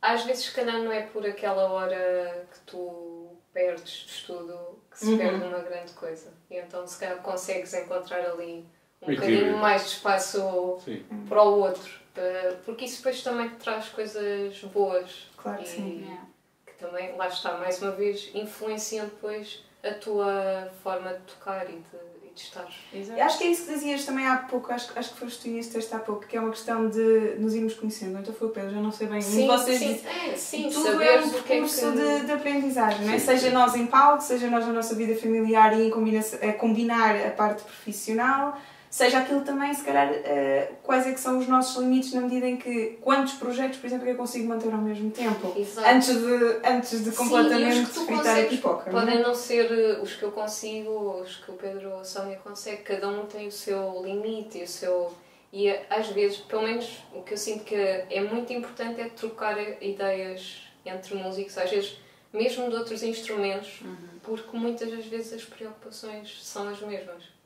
Às 0.00 0.24
vezes, 0.24 0.46
se 0.46 0.52
calhar, 0.52 0.78
não 0.78 0.90
é 0.92 1.02
por 1.02 1.26
aquela 1.26 1.70
hora 1.70 2.46
que 2.52 2.60
tu 2.60 3.28
perdes 3.52 3.90
de 4.06 4.10
estudo 4.12 4.78
que 4.90 4.98
se 4.98 5.10
Uhum. 5.12 5.18
perde 5.18 5.44
uma 5.44 5.58
grande 5.58 5.92
coisa. 5.92 6.32
E 6.50 6.56
então, 6.56 6.86
se 6.86 6.98
calhar, 6.98 7.18
consegues 7.18 7.74
encontrar 7.74 8.24
ali 8.24 8.64
um 9.02 9.14
bocadinho 9.14 9.56
mais 9.58 9.82
de 9.82 9.88
espaço 9.88 10.78
Sim. 10.84 11.04
para 11.28 11.42
o 11.42 11.60
outro. 11.60 12.00
Ah, 12.16 12.56
porque 12.64 12.84
isso 12.84 12.98
depois 12.98 13.22
também 13.22 13.48
te 13.48 13.56
traz 13.56 13.88
coisas 13.88 14.58
boas. 14.64 15.28
Claro 15.36 15.58
que 15.62 15.68
sim. 15.68 16.00
Yeah. 16.02 16.26
que 16.66 16.74
também, 16.74 17.16
lá 17.16 17.28
está, 17.28 17.56
mais 17.58 17.80
uma 17.82 17.92
vez, 17.92 18.30
influenciam 18.34 19.06
depois 19.06 19.62
a 19.82 19.94
tua 19.94 20.70
forma 20.82 21.14
de 21.14 21.20
tocar 21.20 21.68
e 21.70 21.76
de, 21.76 22.19
e 22.30 22.34
de 22.34 22.40
estar. 22.40 22.68
Exato. 22.92 23.18
E 23.18 23.22
acho 23.22 23.38
que 23.38 23.44
é 23.44 23.46
isso 23.48 23.66
que 23.66 23.74
dizias 23.74 24.04
também 24.04 24.26
há 24.26 24.36
pouco, 24.36 24.72
acho, 24.72 24.90
acho 24.96 25.12
que 25.12 25.20
foste 25.20 25.50
tu 25.62 25.70
texto 25.72 25.94
há 25.94 25.98
pouco, 25.98 26.26
que 26.26 26.36
é 26.36 26.40
uma 26.40 26.50
questão 26.50 26.88
de 26.88 27.34
nos 27.38 27.54
irmos 27.54 27.74
conhecendo. 27.74 28.18
Então 28.18 28.34
foi 28.34 28.48
o 28.48 28.50
Pedro, 28.50 28.70
já 28.70 28.80
não 28.80 28.92
sei 28.92 29.06
bem. 29.06 29.20
Sim, 29.20 29.46
vocês 29.46 29.78
sim, 29.78 29.94
dizem- 29.94 30.10
é, 30.10 30.36
sim, 30.36 30.70
tudo 30.70 31.02
é 31.02 31.20
um 31.20 31.26
o 31.26 31.30
que 31.30 31.38
é 31.38 31.56
percurso 31.56 31.92
que... 31.92 31.98
de, 31.98 32.26
de 32.26 32.32
aprendizagem, 32.32 33.06
não 33.06 33.14
é? 33.14 33.18
Seja 33.18 33.50
nós 33.50 33.74
em 33.74 33.86
palco, 33.86 34.22
seja 34.22 34.48
nós 34.48 34.66
na 34.66 34.72
nossa 34.72 34.94
vida 34.94 35.14
familiar 35.14 35.78
e 35.78 35.86
em 35.86 35.90
combinação, 35.90 36.38
a 36.48 36.52
combinar 36.52 37.14
a 37.16 37.30
parte 37.30 37.62
profissional, 37.62 38.58
seja 38.90 39.20
aquilo 39.20 39.42
também, 39.42 39.72
se 39.72 39.84
calhar, 39.84 40.10
eh, 40.12 40.72
quais 40.82 41.06
é 41.06 41.12
que 41.12 41.20
são 41.20 41.38
os 41.38 41.46
nossos 41.46 41.80
limites 41.80 42.12
na 42.12 42.22
medida 42.22 42.46
em 42.46 42.56
que 42.56 42.98
quantos 43.00 43.34
projetos, 43.34 43.78
por 43.78 43.86
exemplo, 43.86 44.04
é 44.04 44.06
que 44.08 44.14
eu 44.14 44.18
consigo 44.18 44.48
manter 44.48 44.72
ao 44.72 44.80
mesmo 44.80 45.12
tempo. 45.12 45.54
Exato. 45.56 45.88
Antes 45.88 46.08
de, 46.08 46.68
antes 46.68 47.04
de 47.04 47.10
Sim, 47.12 47.16
completamente 47.16 47.76
e 47.76 47.82
os 47.82 47.88
que 47.88 47.94
tu 47.94 48.06
consegues 48.06 48.50
pipoca. 48.50 48.90
não 48.90 48.98
é? 48.98 49.04
Podem 49.04 49.22
não 49.22 49.32
ser 49.32 49.70
uh, 49.70 50.02
os 50.02 50.14
que 50.14 50.24
eu 50.24 50.32
consigo 50.32 51.20
os 51.22 51.36
que 51.36 51.52
o 51.52 51.54
Pedro 51.54 51.90
ou 51.90 52.00
a 52.00 52.04
Sónia 52.04 52.36
conseguem, 52.42 52.82
cada 52.82 53.08
um 53.08 53.26
tem 53.26 53.46
o 53.46 53.52
seu 53.52 54.02
limite 54.04 54.58
e 54.58 54.64
o 54.64 54.68
seu. 54.68 55.12
E 55.52 55.68
eh, 55.68 55.86
às 55.88 56.08
vezes, 56.08 56.38
pelo 56.38 56.62
menos 56.62 57.04
o 57.14 57.22
que 57.22 57.34
eu 57.34 57.38
sinto 57.38 57.64
que 57.64 57.74
é 57.76 58.20
muito 58.20 58.52
importante 58.52 59.00
é 59.00 59.08
trocar 59.08 59.56
ideias 59.80 60.62
entre 60.84 61.14
músicos, 61.14 61.56
às 61.56 61.70
vezes 61.70 61.96
mesmo 62.32 62.68
de 62.70 62.76
outros 62.76 63.02
instrumentos, 63.02 63.80
porque 64.22 64.56
muitas 64.56 64.90
das 64.90 65.04
vezes 65.06 65.32
as 65.32 65.44
preocupações 65.44 66.40
são 66.44 66.68
as 66.68 66.80
mesmas. 66.80 67.39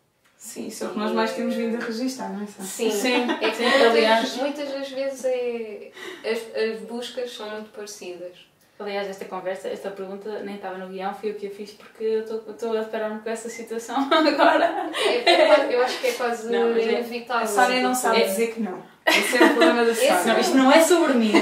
Sim, 0.44 0.66
isso 0.66 0.84
é 0.84 0.86
o 0.88 0.90
que 0.90 0.98
nós 0.98 1.10
mais 1.12 1.32
temos 1.32 1.54
vindo 1.54 1.82
a 1.82 1.84
registrar, 1.86 2.28
não 2.28 2.44
é? 2.44 2.46
Sim, 2.46 2.90
Sim, 2.90 3.26
é 3.40 3.50
que 3.50 3.56
sim, 3.56 3.62
muitas, 3.62 3.82
aliás. 3.90 4.36
muitas 4.36 4.68
das 4.70 4.88
vezes 4.90 5.24
é, 5.24 5.90
as, 6.22 6.38
as 6.62 6.80
buscas 6.82 7.34
são 7.34 7.48
muito 7.50 7.70
parecidas. 7.70 8.32
Aliás, 8.78 9.08
esta 9.08 9.24
conversa, 9.24 9.68
esta 9.68 9.88
pergunta 9.90 10.40
nem 10.40 10.56
estava 10.56 10.76
no 10.76 10.88
guião, 10.88 11.14
fui 11.14 11.30
eu 11.30 11.34
que 11.34 11.46
a 11.46 11.50
fiz 11.50 11.70
porque 11.70 12.04
eu 12.04 12.20
estou- 12.20 12.42
estou 12.50 12.76
a 12.76 12.80
deparar-me 12.82 13.20
com 13.20 13.30
essa 13.30 13.48
situação 13.48 13.96
agora. 14.12 14.90
É- 14.94 15.30
é 15.30 15.74
eu 15.74 15.82
acho 15.82 15.98
que 16.00 16.08
é 16.08 16.12
quase 16.12 16.52
Não, 16.52 16.76
é- 16.76 16.82
inevitável. 16.82 17.44
A 17.44 17.46
Sónia 17.46 17.80
não 17.82 17.94
sabe 17.94 18.20
É- 18.22 18.26
dizer 18.26 18.52
que 18.52 18.60
não. 18.60 18.82
Esse 19.06 19.38
é 19.38 19.44
o 19.44 19.48
problema 19.48 19.84
da 19.84 19.94
Sara. 19.94 20.24
Não, 20.24 20.40
isto 20.40 20.56
não 20.56 20.70
é 20.72 20.80
sobre 20.82 21.14
mim. 21.14 21.32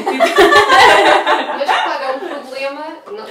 Mas 1.59 1.69
repara, 1.69 2.05
é 2.05 2.13
um 2.17 2.21
problema. 2.45 2.85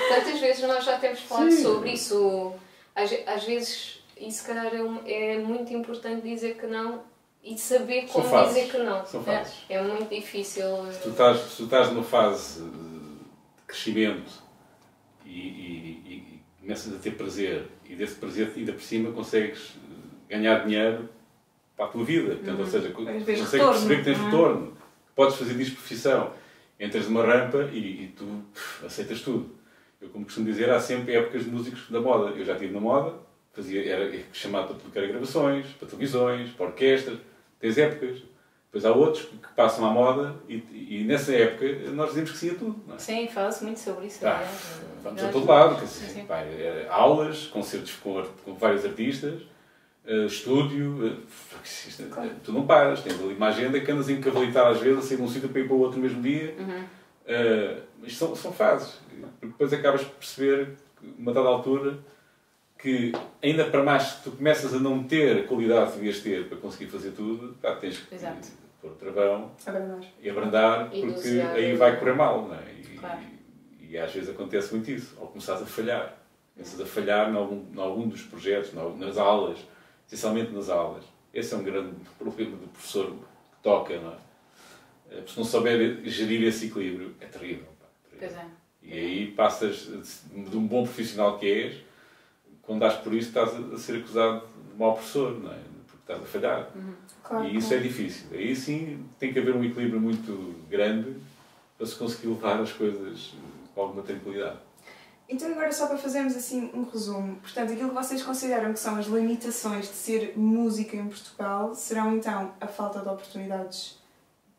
Tantas 0.09 0.39
vezes 0.39 0.63
nós 0.67 0.83
já 0.83 0.97
temos 0.97 1.19
falado 1.21 1.51
Sim. 1.51 1.63
sobre 1.63 1.91
isso. 1.91 2.53
Às, 2.95 3.11
às 3.27 3.43
vezes, 3.43 4.00
e 4.27 4.31
se 4.31 4.45
calhar 4.45 4.73
é, 4.73 4.81
um- 4.83 5.01
é 5.05 5.37
muito 5.39 5.73
importante 5.73 6.21
dizer 6.21 6.55
que 6.57 6.67
não 6.67 7.03
e 7.43 7.57
saber 7.57 8.07
como 8.07 8.25
fases. 8.29 8.53
dizer 8.55 8.71
que 8.71 8.77
não. 8.77 9.05
Fases. 9.05 9.53
É 9.69 9.81
muito 9.81 10.09
difícil. 10.13 10.63
Se 10.91 11.01
tu 11.01 11.09
estás, 11.09 11.39
se 11.39 11.57
tu 11.57 11.63
estás 11.63 11.89
numa 11.91 12.03
fase 12.03 12.61
de 12.63 13.65
crescimento 13.67 14.31
e, 15.25 15.29
e- 15.29 16.01
e- 16.05 16.11
e 16.11 16.41
começas 16.61 16.93
a 16.95 16.99
ter 16.99 17.11
prazer 17.11 17.67
e 17.89 17.95
desse 17.95 18.15
prazer 18.15 18.51
ainda 18.55 18.73
por 18.73 18.81
cima 18.81 19.11
consegues 19.11 19.73
ganhar 20.29 20.63
dinheiro 20.65 21.09
para 21.75 21.85
a 21.85 21.87
tua 21.89 22.03
vida. 22.03 22.35
Portanto, 22.35 22.59
ou 22.59 22.65
seja, 22.65 22.89
consegues 22.91 23.51
retorno, 23.51 23.71
perceber 23.73 23.97
que 23.97 24.03
tens 24.03 24.19
é? 24.19 24.23
retorno, 24.25 24.71
que 24.71 25.13
podes 25.15 25.35
fazer 25.35 25.53
disso 25.55 25.73
profissão. 25.73 26.33
Entras 26.79 27.05
numa 27.07 27.23
rampa 27.25 27.69
e, 27.71 28.03
e 28.05 28.07
tu 28.17 28.25
pff, 28.53 28.85
aceitas 28.85 29.21
tudo. 29.21 29.55
Eu, 30.01 30.09
como 30.09 30.25
costumo 30.25 30.47
dizer, 30.47 30.69
há 30.69 30.79
sempre 30.79 31.13
épocas 31.15 31.43
de 31.43 31.51
músicos 31.51 31.89
da 31.91 32.01
moda. 32.01 32.31
Eu 32.31 32.43
já 32.43 32.53
estive 32.53 32.73
na 32.73 32.79
moda, 32.79 33.13
fazia, 33.53 33.85
era 33.93 34.11
chamado 34.31 34.67
para 34.73 34.75
tocar 34.77 35.07
gravações, 35.07 35.67
para 35.79 35.87
televisões, 35.87 36.49
para 36.51 36.67
orquestras. 36.67 37.17
Tens 37.59 37.77
épocas. 37.77 38.23
Depois 38.65 38.85
há 38.85 38.91
outros 38.93 39.25
que 39.25 39.53
passam 39.53 39.85
à 39.85 39.91
moda 39.91 40.33
e, 40.47 40.55
e 41.01 41.03
nessa 41.05 41.35
época 41.35 41.67
nós 41.91 42.09
dizemos 42.09 42.31
que 42.31 42.37
sim 42.37 42.51
a 42.51 42.55
tudo. 42.55 42.81
É? 42.93 42.97
Sim, 42.97 43.27
fala-se 43.27 43.63
muito 43.65 43.79
sobre 43.81 44.05
isso. 44.07 44.25
Ah, 44.25 44.37
aliás. 44.37 44.81
vamos 45.03 45.23
a 45.23 45.27
todo 45.29 45.45
lado, 45.45 45.75
quer 45.77 45.87
Sim, 45.87 46.05
dizer, 46.05 46.19
sim. 46.21 46.25
pá, 46.25 46.37
é, 46.37 46.87
aulas, 46.89 47.47
concertos 47.47 47.93
com, 47.95 48.23
com 48.45 48.53
vários 48.55 48.85
artistas, 48.85 49.41
eh, 50.05 50.25
estúdio, 50.25 51.17
isto- 51.65 52.03
Claro. 52.09 52.31
tu 52.45 52.53
não 52.53 52.65
paras, 52.65 53.01
tens 53.01 53.19
ali 53.21 53.33
uma 53.33 53.47
agenda 53.49 53.77
que 53.77 53.91
andas 53.91 54.07
a 54.07 54.11
encavalitar 54.13 54.65
às 54.67 54.79
vezes, 54.79 54.99
a 54.99 55.01
sair 55.01 55.17
de 55.17 55.23
um 55.23 55.27
sítio 55.27 55.49
para 55.49 55.59
ir 55.59 55.67
para 55.67 55.75
o 55.75 55.79
outro 55.79 55.97
no 55.97 56.03
mesmo 56.03 56.21
dia. 56.21 56.55
Uhum. 56.57 56.83
Eh, 57.27 57.77
isto 58.05 58.19
são, 58.25 58.33
são 58.37 58.53
fases. 58.53 58.99
Depois 59.41 59.73
acabas 59.73 60.01
por 60.05 60.15
perceber, 60.15 60.69
uma 61.19 61.33
dada 61.33 61.49
altura, 61.49 61.99
que 62.81 63.11
ainda 63.43 63.65
para 63.65 63.83
mais 63.83 64.13
que 64.13 64.23
tu 64.23 64.31
começas 64.31 64.73
a 64.73 64.79
não 64.79 65.03
ter 65.03 65.43
a 65.43 65.47
qualidade 65.47 65.91
que 65.91 65.97
devias 65.97 66.19
ter 66.19 66.47
para 66.47 66.57
conseguir 66.57 66.89
fazer 66.89 67.11
tudo, 67.11 67.53
pá, 67.61 67.75
tens 67.75 67.99
que 67.99 68.15
Exato. 68.15 68.47
pôr 68.81 68.91
o 68.91 68.95
travão 68.95 69.51
nós. 69.67 70.07
e 70.21 70.29
abrandar, 70.29 70.87
E 70.93 71.01
porque 71.01 71.13
dosear. 71.13 71.53
aí 71.55 71.75
vai 71.75 71.99
correr 71.99 72.13
mal, 72.13 72.47
não 72.47 72.55
é? 72.55 72.63
E, 72.79 72.97
Claro. 72.97 73.19
e, 73.79 73.97
às 73.97 74.11
vezes 74.13 74.29
acontece 74.29 74.73
muito 74.73 74.89
isso, 74.91 75.15
ao 75.19 75.27
começares 75.27 75.61
a 75.61 75.65
falhar. 75.65 76.17
Começas 76.55 76.81
a 76.81 76.85
falhar 76.85 77.31
em 77.31 77.35
algum, 77.35 77.63
em 77.73 77.79
algum 77.79 78.07
dos 78.07 78.23
projetos, 78.23 78.73
nas 78.73 79.17
aulas, 79.17 79.59
essencialmente 80.07 80.51
nas 80.51 80.69
aulas. 80.69 81.03
Esse 81.33 81.53
é 81.53 81.57
um 81.57 81.63
grande 81.63 81.91
problema 82.19 82.57
do 82.57 82.67
professor 82.67 83.11
que 83.11 83.61
toca, 83.63 83.97
não 83.99 84.11
é? 84.11 84.15
Porque 85.17 85.31
se 85.31 85.37
não 85.37 85.43
souber 85.45 86.01
gerir 86.05 86.43
esse 86.47 86.67
equilíbrio, 86.67 87.13
é 87.19 87.25
terrível. 87.25 87.65
pá, 87.79 87.85
terrível. 88.09 88.19
Pois 88.29 88.33
é. 88.33 88.45
E 88.83 88.93
aí 88.93 89.27
passas 89.33 89.89
de 90.33 90.57
um 90.57 90.65
bom 90.65 90.83
profissional 90.83 91.37
que 91.37 91.45
és, 91.45 91.75
quando 92.63 92.79
dás 92.79 92.95
por 92.95 93.13
isso 93.13 93.29
estás 93.29 93.51
a 93.55 93.77
ser 93.77 93.97
acusado 93.97 94.43
de 94.71 94.77
mau 94.77 94.93
professor, 94.93 95.39
não 95.39 95.51
é? 95.51 95.59
Porque 95.87 96.01
estás 96.01 96.21
a 96.21 96.25
falhar. 96.25 96.69
Claro, 97.23 97.45
E 97.45 97.57
isso 97.57 97.69
claro. 97.69 97.83
é 97.83 97.87
difícil. 97.87 98.27
Aí 98.31 98.55
sim 98.55 99.05
tem 99.19 99.31
que 99.33 99.39
haver 99.39 99.55
um 99.55 99.63
equilíbrio 99.63 99.99
muito 99.99 100.55
grande 100.69 101.15
para 101.77 101.85
se 101.87 101.95
conseguir 101.95 102.27
levar 102.27 102.59
as 102.61 102.71
coisas 102.71 103.33
com 103.73 103.81
alguma 103.81 104.03
tranquilidade. 104.03 104.57
Então 105.27 105.49
agora 105.49 105.71
só 105.71 105.87
para 105.87 105.97
fazermos 105.97 106.35
assim 106.35 106.69
um 106.73 106.83
resumo, 106.83 107.37
portanto 107.37 107.71
aquilo 107.71 107.89
que 107.89 107.95
vocês 107.95 108.21
consideram 108.21 108.73
que 108.73 108.79
são 108.79 108.97
as 108.97 109.05
limitações 109.05 109.87
de 109.87 109.93
ser 109.93 110.33
música 110.35 110.97
em 110.97 111.07
Portugal 111.07 111.73
serão 111.73 112.17
então 112.17 112.53
a 112.59 112.67
falta 112.67 112.99
de 112.99 113.07
oportunidades 113.07 113.97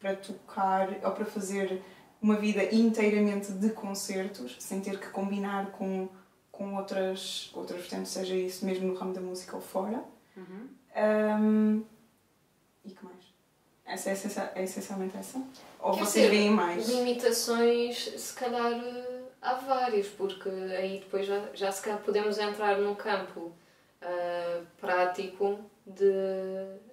para 0.01 0.17
tocar 0.17 0.89
ou 1.05 1.11
para 1.11 1.27
fazer 1.27 1.83
uma 2.23 2.37
vida 2.37 2.65
inteiramente 2.75 3.53
de 3.53 3.69
concertos, 3.71 4.57
sem 4.59 4.81
ter 4.81 4.99
que 4.99 5.09
combinar 5.11 5.73
com, 5.73 6.09
com 6.63 6.77
outras, 6.77 7.51
outras 7.55 7.81
vertentes, 7.81 8.13
seja 8.13 8.37
isso 8.37 8.65
mesmo 8.65 8.87
no 8.87 8.95
ramo 8.95 9.13
da 9.13 9.21
música 9.21 9.57
ou 9.57 9.63
fora. 9.63 10.05
Uhum. 10.37 10.69
Ahm, 10.95 11.83
e 12.85 12.91
que 12.91 13.05
mais? 13.05 13.17
Essa 13.85 14.11
é, 14.11 14.13
essencia- 14.13 14.53
é 14.55 14.63
essencialmente 14.63 15.17
essa? 15.17 15.43
Ou 15.81 15.93
Quer 15.95 16.05
vocês 16.05 16.31
veem 16.31 16.51
mais? 16.51 16.89
Limitações, 16.89 17.99
se 18.17 18.33
calhar 18.35 18.73
eh, 18.73 19.23
há 19.43 19.55
várias, 19.55 20.07
porque 20.07 20.49
aí 20.49 21.01
depois 21.01 21.27
já, 21.27 21.49
já 21.53 21.73
se 21.73 21.83
calhar 21.83 21.99
podemos 22.01 22.39
entrar 22.39 22.79
num 22.79 22.95
campo 22.95 23.53
ah, 24.01 24.61
prático 24.81 25.59
de 25.85 26.13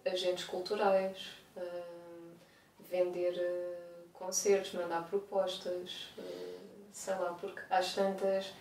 agentes 0.04 0.46
culturais, 0.46 1.16
ah, 1.56 1.62
vender 2.90 3.36
ah, 3.40 4.08
concertos, 4.14 4.74
mandar 4.74 5.04
propostas, 5.08 6.08
sei 6.92 7.14
lá, 7.16 7.34
porque 7.40 7.62
às 7.70 7.94
tantas, 7.94 8.52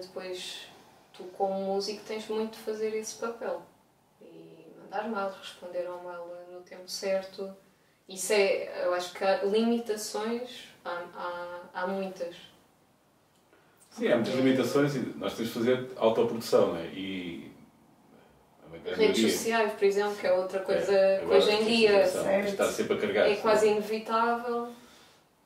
depois 0.00 0.66
tu 1.12 1.24
como 1.36 1.54
músico 1.60 2.02
tens 2.06 2.26
muito 2.28 2.52
de 2.52 2.64
fazer 2.64 2.94
esse 2.96 3.14
papel. 3.16 3.62
E 4.20 4.66
mandar 4.82 5.08
mail, 5.08 5.30
responder 5.40 5.86
ao 5.86 6.02
mail 6.02 6.24
no 6.52 6.60
tempo 6.60 6.88
certo. 6.88 7.54
Isso 8.08 8.32
é, 8.32 8.84
eu 8.84 8.92
acho 8.94 9.12
que 9.14 9.22
há 9.22 9.42
limitações, 9.44 10.64
há, 10.84 11.04
há, 11.14 11.60
há 11.82 11.86
muitas. 11.86 12.34
Sim, 13.90 14.08
há 14.08 14.16
muitas 14.16 14.34
limitações 14.34 14.94
e 14.96 15.00
nós 15.16 15.34
temos 15.34 15.52
de 15.52 15.58
fazer 15.58 15.90
autoprodução, 15.96 16.74
não 16.74 16.76
é? 16.80 16.86
E 16.86 17.50
Redes 18.84 19.32
sociais, 19.32 19.72
por 19.72 19.84
exemplo, 19.84 20.14
que 20.16 20.26
é 20.26 20.32
outra 20.32 20.60
coisa 20.60 20.92
É, 20.92 21.18
que 21.18 21.24
hoje 21.26 21.50
em 21.50 21.60
a 21.60 21.62
dia 21.64 22.06
sempre 22.06 22.94
a 22.94 22.98
carregar. 23.00 23.28
é 23.28 23.36
quase 23.36 23.68
inevitável, 23.68 24.68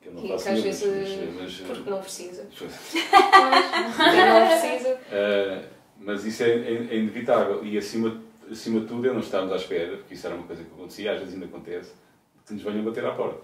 Eu 0.05 0.13
não 0.13 0.21
que, 0.21 0.27
faço 0.29 0.43
que 0.43 0.49
às 0.51 0.61
vezes. 0.61 0.85
mas- 0.85 1.41
mas- 1.41 1.59
porque 1.67 1.89
não 1.89 1.99
precisa. 2.01 2.43
Não 3.35 4.47
precisa. 4.47 4.93
Uh, 4.93 5.65
mas 5.99 6.25
isso 6.25 6.43
é, 6.43 6.49
é- 6.49 6.87
é 6.91 6.95
inevitável 6.97 7.65
e 7.65 7.77
acima, 7.77 8.21
acima 8.51 8.81
de 8.81 8.87
tudo 8.87 9.07
é 9.07 9.11
não 9.13 9.19
estarmos 9.19 9.51
à 9.51 9.55
espera, 9.55 9.97
porque 9.97 10.13
isso 10.13 10.27
era 10.27 10.35
uma 10.35 10.45
coisa 10.45 10.63
que 10.63 10.71
acontecia, 10.71 11.11
às 11.13 11.19
vezes 11.19 11.33
ainda 11.33 11.45
acontece, 11.47 11.93
que 12.45 12.53
nos 12.53 12.61
venham 12.63 12.83
bater 12.83 13.05
à 13.05 13.11
porta. 13.13 13.41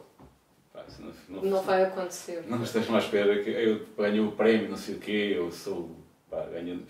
Pá, 0.74 0.86
não, 1.00 1.12
não, 1.42 1.50
Não 1.50 1.62
vai 1.64 1.84
acontecer. 1.84 2.44
não 2.48 2.62
estejam 2.64 2.96
à 2.96 3.00
espera 3.00 3.42
que 3.44 3.50
eu 3.50 3.86
ganho 3.98 4.28
o 4.28 4.32
prémio, 4.34 4.70
não 4.70 4.78
sei 4.78 4.96
o 4.96 5.00
quê, 5.00 5.34
eu 5.36 5.52
sou. 5.52 5.96
Pá, 6.30 6.46
ganho. 6.46 6.84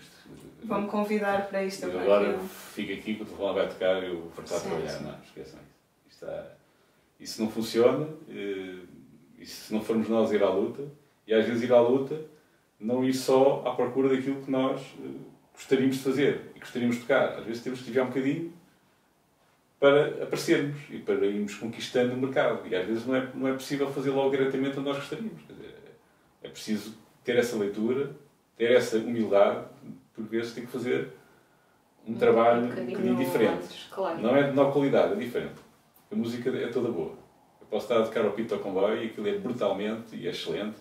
Vão-me 0.64 0.88
convidar 0.88 1.48
para 1.48 1.64
isto 1.64 1.86
eu 1.86 1.98
agora 2.00 2.38
fico 2.74 2.92
aqui, 2.92 3.14
que 3.16 3.22
o 3.22 3.26
telefone 3.26 3.54
vai 3.54 3.68
tocar, 3.68 4.02
eu 4.04 4.30
vou 4.34 4.44
de 4.44 4.50
Sim, 4.50 4.60
trabalhar. 4.60 4.88
sim. 4.88 5.04
Não, 5.04 5.14
esqueçam 5.24 5.58
isso. 6.08 6.24
Está- 6.24 6.46
isso 7.18 7.42
não 7.42 7.50
funciona, 7.50 8.08
eh, 8.28 8.76
e 9.42 9.46
se 9.46 9.74
não 9.74 9.80
formos 9.80 10.08
nós 10.08 10.30
ir 10.30 10.42
à 10.42 10.48
luta, 10.48 10.84
e 11.26 11.34
às 11.34 11.44
vezes 11.44 11.64
ir 11.64 11.72
à 11.72 11.80
luta, 11.80 12.20
não 12.78 13.04
ir 13.04 13.12
só 13.12 13.62
à 13.66 13.74
procura 13.74 14.08
daquilo 14.08 14.40
que 14.40 14.50
nós 14.50 14.80
eh, 15.04 15.08
gostaríamos 15.52 15.96
de 15.96 16.02
fazer 16.02 16.52
e 16.54 16.60
gostaríamos 16.60 16.96
de 16.96 17.02
tocar. 17.02 17.38
Às 17.38 17.44
vezes 17.44 17.62
temos 17.62 17.80
que 17.80 17.86
desviar 17.86 18.06
um 18.06 18.08
bocadinho 18.08 18.52
para 19.80 20.22
aparecermos 20.22 20.78
e 20.90 20.98
para 20.98 21.26
irmos 21.26 21.56
conquistando 21.56 22.14
o 22.14 22.16
mercado. 22.16 22.66
E 22.68 22.74
às 22.74 22.86
vezes 22.86 23.04
não 23.04 23.16
é, 23.16 23.28
não 23.34 23.48
é 23.48 23.52
possível 23.52 23.90
fazer 23.92 24.10
logo 24.10 24.30
diretamente 24.30 24.78
onde 24.78 24.88
nós 24.88 24.96
gostaríamos. 24.96 25.42
Dizer, 25.48 25.74
é 26.42 26.48
preciso 26.48 26.96
ter 27.24 27.36
essa 27.36 27.56
leitura, 27.56 28.10
ter 28.56 28.72
essa 28.72 28.96
humildade, 28.98 29.64
por 30.14 30.24
vezes 30.24 30.52
tem 30.52 30.64
que 30.64 30.70
fazer 30.70 31.08
um 32.06 32.14
trabalho 32.14 32.64
um 32.64 32.68
bocadinho 32.68 33.16
diferente. 33.16 33.64
antes, 33.64 33.88
claro. 33.90 34.20
Não 34.20 34.36
é 34.36 34.42
de 34.42 34.50
menor 34.50 34.72
qualidade, 34.72 35.14
é 35.14 35.16
diferente. 35.16 35.60
A 36.10 36.14
música 36.14 36.50
é 36.50 36.68
toda 36.68 36.90
boa. 36.90 37.21
Eu 37.72 37.78
posso 37.80 37.90
estar 37.90 38.00
a 38.02 38.04
tocar 38.04 38.26
ao 38.26 38.32
Pito 38.32 38.52
ao 38.52 38.60
Comboio 38.60 39.02
e 39.02 39.06
aquilo 39.06 39.26
é 39.28 39.32
brutalmente 39.38 40.14
e 40.14 40.26
é 40.28 40.30
excelente. 40.30 40.76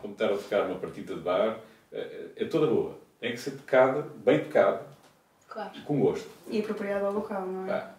Como 0.00 0.12
estar 0.12 0.26
a 0.26 0.36
tocar 0.36 0.66
uma 0.66 0.76
partida 0.78 1.14
de 1.14 1.20
bar, 1.20 1.58
é, 1.92 2.26
é 2.36 2.44
toda 2.44 2.68
boa. 2.68 2.96
Tem 3.20 3.32
que 3.32 3.38
ser 3.40 3.50
tocada, 3.52 4.06
bem 4.24 4.38
tocada, 4.44 4.82
Claro. 5.48 5.70
com 5.84 5.98
gosto. 5.98 6.28
E 6.48 6.60
apropriado 6.60 7.06
ao 7.06 7.12
local, 7.12 7.44
não 7.44 7.64
é? 7.66 7.80
Pá. 7.80 7.90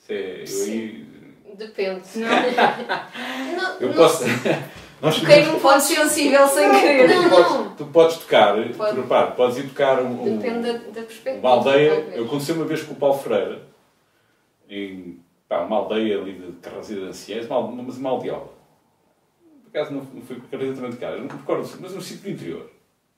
Isso 0.00 0.12
é, 0.12 0.42
eu 0.42 0.46
Sim. 0.48 0.72
aí. 0.72 1.54
Depende. 1.56 2.02
Não, 2.18 3.76
Eu 3.80 3.88
não 3.90 3.94
posso. 3.94 4.24
Nós 5.00 5.20
Toquei 5.20 5.44
num 5.44 5.60
ponto 5.60 5.80
sensível 5.80 6.46
sem 6.48 6.70
querer. 6.72 7.08
tu, 7.08 7.22
Não, 7.22 7.30
podes, 7.30 7.50
não. 7.52 7.74
tu 7.76 7.86
podes 7.86 8.16
tocar, 8.18 8.54
Pode. 8.76 8.94
tu, 8.96 9.00
repara, 9.02 9.30
podes 9.32 9.58
ir 9.58 9.68
tocar 9.68 10.00
um, 10.02 10.22
um- 10.24 10.38
Depende 10.38 10.72
da, 10.72 10.78
da 10.78 11.02
perspectiva. 11.02 11.38
uma 11.38 11.50
aldeia. 11.50 12.20
Aconteceu 12.24 12.56
uma 12.56 12.64
vez 12.64 12.82
com 12.82 12.92
o 12.94 12.96
Paulo 12.96 13.18
Freire, 13.18 13.60
em 14.68 15.20
pá, 15.52 15.64
uma 15.64 15.76
aldeia 15.76 16.18
ali 16.18 16.32
de 16.32 16.52
Carrasida 16.60 17.02
de 17.02 17.06
Anciães, 17.08 17.46
uma, 17.46 17.60
mas 17.82 17.98
uma 17.98 18.08
aldeola. 18.08 18.50
Por 19.62 19.68
acaso 19.68 19.94
não, 19.94 20.02
não 20.02 20.22
foi 20.22 20.40
Carrasida 20.50 20.74
também 20.74 20.90
de 20.90 21.18
não 21.18 21.24
me 21.24 21.40
recordo, 21.40 21.68
mas 21.80 21.94
no 21.94 22.00
sítio 22.00 22.22
do 22.22 22.30
interior. 22.30 22.70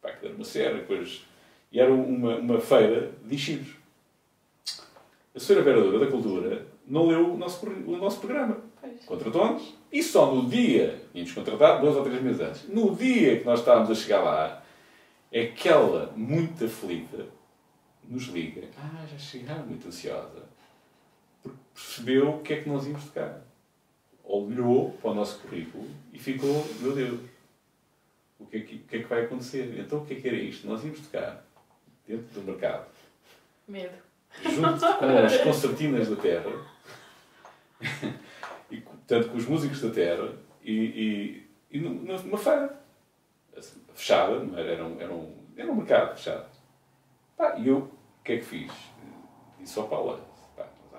Pá, 0.03 0.11
que 0.11 0.26
era 0.26 0.35
uma 0.35 0.45
serra, 0.45 0.74
depois. 0.74 1.24
E 1.70 1.78
era 1.78 1.93
uma, 1.93 2.37
uma 2.37 2.61
feira 2.61 3.12
de 3.24 3.35
enchidos. 3.37 3.76
A 5.32 5.39
senhora 5.39 5.64
vereadora 5.64 5.99
da 6.01 6.11
Cultura 6.11 6.66
não 6.87 7.07
leu 7.07 7.35
o 7.35 7.37
nosso, 7.37 7.64
o 7.66 7.97
nosso 7.97 8.18
programa. 8.18 8.59
Contratou-nos 9.07 9.74
e 9.91 10.03
só 10.03 10.35
no 10.35 10.49
dia, 10.49 11.01
tínhamos 11.12 11.32
contratado 11.32 11.82
dois 11.82 11.97
ou 11.97 12.03
três 12.03 12.20
meses 12.20 12.41
antes, 12.41 12.68
no 12.68 12.95
dia 12.95 13.39
que 13.39 13.45
nós 13.45 13.61
estávamos 13.61 13.91
a 13.91 13.95
chegar 13.95 14.22
lá, 14.22 14.62
é 15.32 15.47
que 15.47 15.68
ela, 15.68 16.12
muito 16.14 16.64
aflita, 16.64 17.26
nos 18.05 18.24
liga. 18.24 18.68
Ah, 18.76 19.05
já 19.11 19.18
chegaram, 19.18 19.66
muito 19.66 19.89
ansiosa. 19.89 20.54
Percebeu 21.75 22.37
o 22.37 22.43
que 22.43 22.55
é 22.55 22.62
que 22.62 22.68
nós 22.68 22.87
íamos 22.87 23.05
tocar. 23.05 23.43
olhou 24.22 24.93
para 24.93 25.11
o 25.11 25.14
nosso 25.14 25.41
currículo 25.41 25.89
e 26.12 26.18
ficou, 26.18 26.64
meu 26.81 26.95
Deus, 26.95 27.20
o 28.39 28.47
que, 28.47 28.57
é 28.59 28.61
que, 28.61 28.79
que 28.79 28.97
é 28.97 29.03
que 29.03 29.09
vai 29.09 29.25
acontecer? 29.25 29.79
Então 29.79 29.99
o 29.99 30.07
que 30.07 30.14
é 30.14 30.20
que 30.20 30.29
era 30.29 30.37
isto? 30.37 30.66
Nós 30.66 30.85
íamos 30.85 31.01
tocar 31.01 31.45
dentro 32.07 32.41
do 32.41 32.43
mercado, 32.43 32.87
Medo. 33.66 33.97
junto 34.43 34.81
com 34.99 35.05
as 35.07 35.37
concertinas 35.39 36.09
da 36.09 36.16
terra, 36.16 36.51
e, 38.70 38.81
portanto 38.81 39.31
com 39.31 39.37
os 39.37 39.47
músicos 39.47 39.81
da 39.81 39.91
terra, 39.91 40.33
e, 40.62 40.72
e, 40.72 41.51
e 41.70 41.81
numa 41.81 42.39
feira 42.39 42.79
assim, 43.57 43.81
fechada, 43.95 44.39
não 44.39 44.59
era, 44.59 44.72
era, 44.72 44.85
um, 44.85 45.01
era, 45.01 45.12
um, 45.12 45.35
era 45.57 45.72
um 45.72 45.75
mercado 45.75 46.16
fechado. 46.16 46.47
Pá, 47.37 47.57
e 47.57 47.68
eu, 47.68 47.79
o 47.79 48.22
que 48.22 48.33
é 48.33 48.37
que 48.39 48.45
fiz? 48.45 48.72
Disse 49.59 49.79
ao 49.79 49.89
Paulo, 49.89 50.20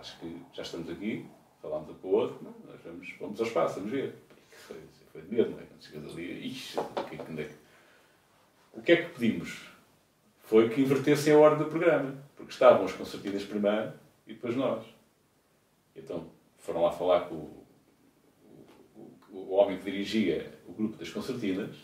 acho 0.05 0.19
que 0.19 0.39
já 0.53 0.61
estamos 0.61 0.87
aqui, 0.89 1.25
falámos 1.61 1.89
um 1.89 1.93
com 1.95 2.07
o 2.09 2.11
outro, 2.11 2.37
não, 2.43 2.53
nós 2.71 2.79
vamos, 2.83 3.11
vamos 3.19 3.39
ao 3.39 3.47
espaço, 3.47 3.75
vamos 3.75 3.91
ver. 3.91 4.13
Foi, 4.51 4.77
foi 5.11 5.21
de 5.23 5.35
medo, 5.35 5.49
não 5.51 5.59
é? 5.59 5.63
Quando 5.63 5.81
chegas 5.83 6.11
ali, 6.11 6.47
ixi, 6.47 6.79
o 6.79 6.83
que, 7.03 7.15
é 7.15 7.41
é 7.41 7.43
que- 7.45 7.55
o 8.73 8.81
que 8.81 8.91
é 8.91 8.95
que 8.97 9.09
pedimos? 9.19 9.67
Foi 10.43 10.69
que 10.69 10.81
invertessem 10.81 11.33
a 11.33 11.37
ordem 11.39 11.59
do 11.65 11.71
programa, 11.71 12.15
porque 12.35 12.51
estavam 12.51 12.85
as 12.85 12.93
concertinas 12.93 13.43
primeiro 13.43 13.93
e 14.27 14.33
depois 14.33 14.55
nós. 14.55 14.85
Então 15.95 16.27
foram 16.59 16.83
lá 16.83 16.91
falar 16.91 17.21
com 17.21 17.35
o, 17.35 17.65
o, 19.31 19.37
o 19.37 19.51
homem 19.53 19.79
que 19.79 19.85
dirigia 19.85 20.53
o 20.67 20.73
grupo 20.73 20.97
das 20.97 21.09
concertinas 21.09 21.75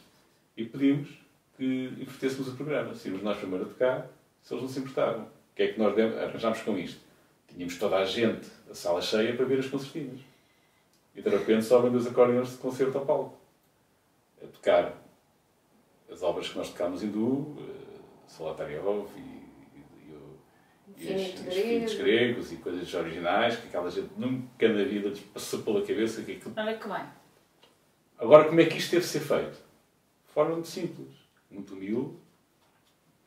e 0.55 0.63
pedimos 0.63 1.09
que 1.57 1.86
invertêssemos 1.99 2.47
o 2.49 2.55
programa. 2.55 2.93
Se 2.93 3.09
nós 3.09 3.38
primeiro 3.38 3.65
a 3.65 3.67
tocar, 3.69 4.07
se 4.43 4.53
eles 4.53 4.61
não 4.63 4.69
se 4.69 4.80
importavam. 4.80 5.24
O 5.24 5.55
que 5.55 5.63
é 5.63 5.74
que 5.74 5.80
nós 5.80 5.97
arranjámos 5.97 6.61
com 6.61 6.78
isto? 6.78 7.11
Tínhamos 7.53 7.77
toda 7.77 7.97
a 7.97 8.05
gente, 8.05 8.47
a 8.69 8.73
sala 8.73 9.01
cheia, 9.01 9.35
para 9.35 9.45
ver 9.45 9.59
as 9.59 9.67
concertinas. 9.67 10.19
E 11.15 11.21
de 11.21 11.29
repente 11.29 11.65
sobem 11.65 11.91
dois 11.91 12.07
acordeões 12.07 12.51
de 12.51 12.57
concerto 12.57 12.97
ao 12.97 13.05
palco. 13.05 13.37
A 14.41 14.47
tocar 14.47 14.97
as 16.11 16.23
obras 16.23 16.47
que 16.49 16.57
nós 16.57 16.69
tocámos 16.69 17.03
em 17.03 17.09
duo, 17.09 17.57
uh, 17.59 18.01
Solatariov 18.27 19.07
e, 19.15 19.19
e, 19.19 19.83
e, 20.97 21.09
e 21.09 21.13
os- 21.83 21.91
os 21.91 21.93
gregos 21.97 22.51
e 22.51 22.55
coisas 22.57 22.93
originais 22.93 23.57
que 23.57 23.67
aquela 23.67 23.89
gente 23.91 24.09
nunca 24.17 24.67
na 24.69 24.83
vida 24.83 25.09
lhes 25.09 25.19
passou 25.19 25.61
pela 25.63 25.81
cabeça 25.85 26.21
que 26.23 26.33
aquilo 26.33 26.53
Olha 26.57 26.77
que 26.77 26.87
bem. 26.87 27.03
Agora, 28.17 28.45
como 28.45 28.59
é 28.61 28.65
que 28.65 28.77
isto 28.77 28.91
teve 28.91 29.01
de 29.03 29.07
ser 29.09 29.19
feito? 29.19 29.53
De 30.27 30.33
forma 30.33 30.53
muito 30.53 30.67
simples, 30.69 31.09
muito 31.49 31.73
humilde, 31.73 32.13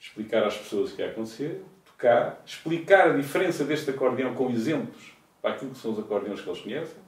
explicar 0.00 0.44
às 0.44 0.56
pessoas 0.56 0.92
o 0.92 0.96
que 0.96 1.02
ia 1.02 1.10
acontecer, 1.10 1.62
tocar, 1.96 2.42
explicar 2.44 3.10
a 3.10 3.16
diferença 3.16 3.64
deste 3.64 3.90
acordeão 3.90 4.34
com 4.34 4.50
exemplos 4.50 5.12
para 5.40 5.52
aquilo 5.54 5.70
que 5.70 5.78
são 5.78 5.92
os 5.92 5.98
acordeões 5.98 6.40
que 6.40 6.48
eles 6.48 6.60
conhecem, 6.60 7.04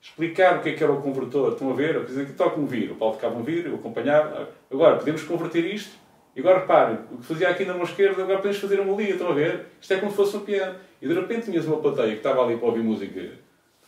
explicar 0.00 0.58
o 0.58 0.62
que 0.62 0.70
é 0.70 0.72
que 0.74 0.82
era 0.82 0.92
o 0.92 1.02
convertor. 1.02 1.52
Estão 1.52 1.70
a 1.70 1.74
ver? 1.74 1.94
Eu 1.94 2.04
dizia 2.04 2.24
que 2.24 2.32
toca 2.32 2.58
um 2.58 2.66
vir, 2.66 2.90
o 2.90 2.94
Paulo 2.94 3.14
tocava 3.14 3.36
um 3.36 3.42
vir, 3.42 3.66
eu 3.66 3.74
acompanhava. 3.74 4.50
Agora, 4.70 4.96
podemos 4.96 5.22
converter 5.22 5.64
isto. 5.64 5.96
E 6.36 6.40
agora 6.40 6.60
reparem, 6.60 6.98
o 7.10 7.18
que 7.18 7.26
fazia 7.26 7.48
aqui 7.48 7.64
na 7.64 7.74
mão 7.74 7.82
esquerda, 7.82 8.22
agora 8.22 8.38
podemos 8.38 8.58
fazer 8.58 8.78
uma 8.78 8.94
liga, 8.94 9.12
estão 9.12 9.28
a 9.28 9.34
ver? 9.34 9.66
Isto 9.80 9.94
é 9.94 9.96
como 9.96 10.10
se 10.12 10.16
fosse 10.16 10.36
um 10.36 10.40
piano. 10.40 10.78
E 11.02 11.08
de 11.08 11.14
repente 11.14 11.46
tinhas 11.46 11.66
uma 11.66 11.78
plateia 11.78 12.12
que 12.12 12.18
estava 12.18 12.44
ali 12.44 12.56
para 12.56 12.66
ouvir 12.68 12.82
música 12.82 13.32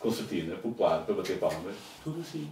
concertina, 0.00 0.56
popular, 0.56 1.04
para 1.04 1.14
bater 1.14 1.38
palmas, 1.38 1.76
tudo 2.02 2.20
assim. 2.20 2.50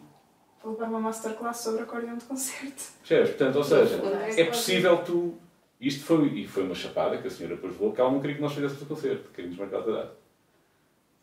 Vou 0.62 0.72
levar 0.72 0.88
uma 0.88 1.00
masterclass 1.00 1.58
sobre 1.58 1.82
acordeão 1.82 2.16
de 2.16 2.24
concerto. 2.24 2.82
Percebes? 3.00 3.30
Portanto, 3.30 3.56
ou 3.56 3.64
seja, 3.64 4.00
é 4.36 4.44
possível 4.44 4.98
tu. 4.98 5.38
Isto 5.80 6.04
foi, 6.04 6.26
e 6.28 6.46
foi 6.46 6.64
uma 6.64 6.74
chapada 6.74 7.18
que 7.18 7.28
a 7.28 7.30
senhora 7.30 7.54
depois 7.54 7.72
levou, 7.74 7.92
que 7.92 8.00
ela 8.00 8.10
não 8.10 8.20
queria 8.20 8.36
que 8.36 8.42
nós 8.42 8.52
fizéssemos 8.52 8.82
o 8.82 8.86
concerto, 8.86 9.30
queríamos 9.32 9.58
marcar 9.58 9.78
a 9.78 9.80
data. 9.80 10.16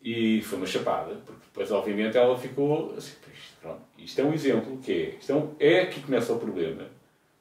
E 0.02 0.40
foi 0.42 0.58
uma 0.58 0.66
chapada, 0.66 1.14
porque 1.26 1.42
depois, 1.44 1.70
obviamente, 1.72 2.16
ela 2.16 2.38
ficou 2.38 2.94
assim, 2.96 3.16
"Pá, 3.22 3.30
isto, 3.32 3.56
pronto. 3.60 3.80
Isto 3.98 4.20
é 4.20 4.24
um 4.24 4.32
exemplo 4.32 4.78
que 4.78 4.92
é, 4.92 5.16
isto 5.18 5.32
é, 5.32 5.34
um, 5.34 5.54
é 5.58 5.80
aqui 5.82 6.00
que 6.00 6.06
começa 6.06 6.32
o 6.32 6.38
problema 6.38 6.86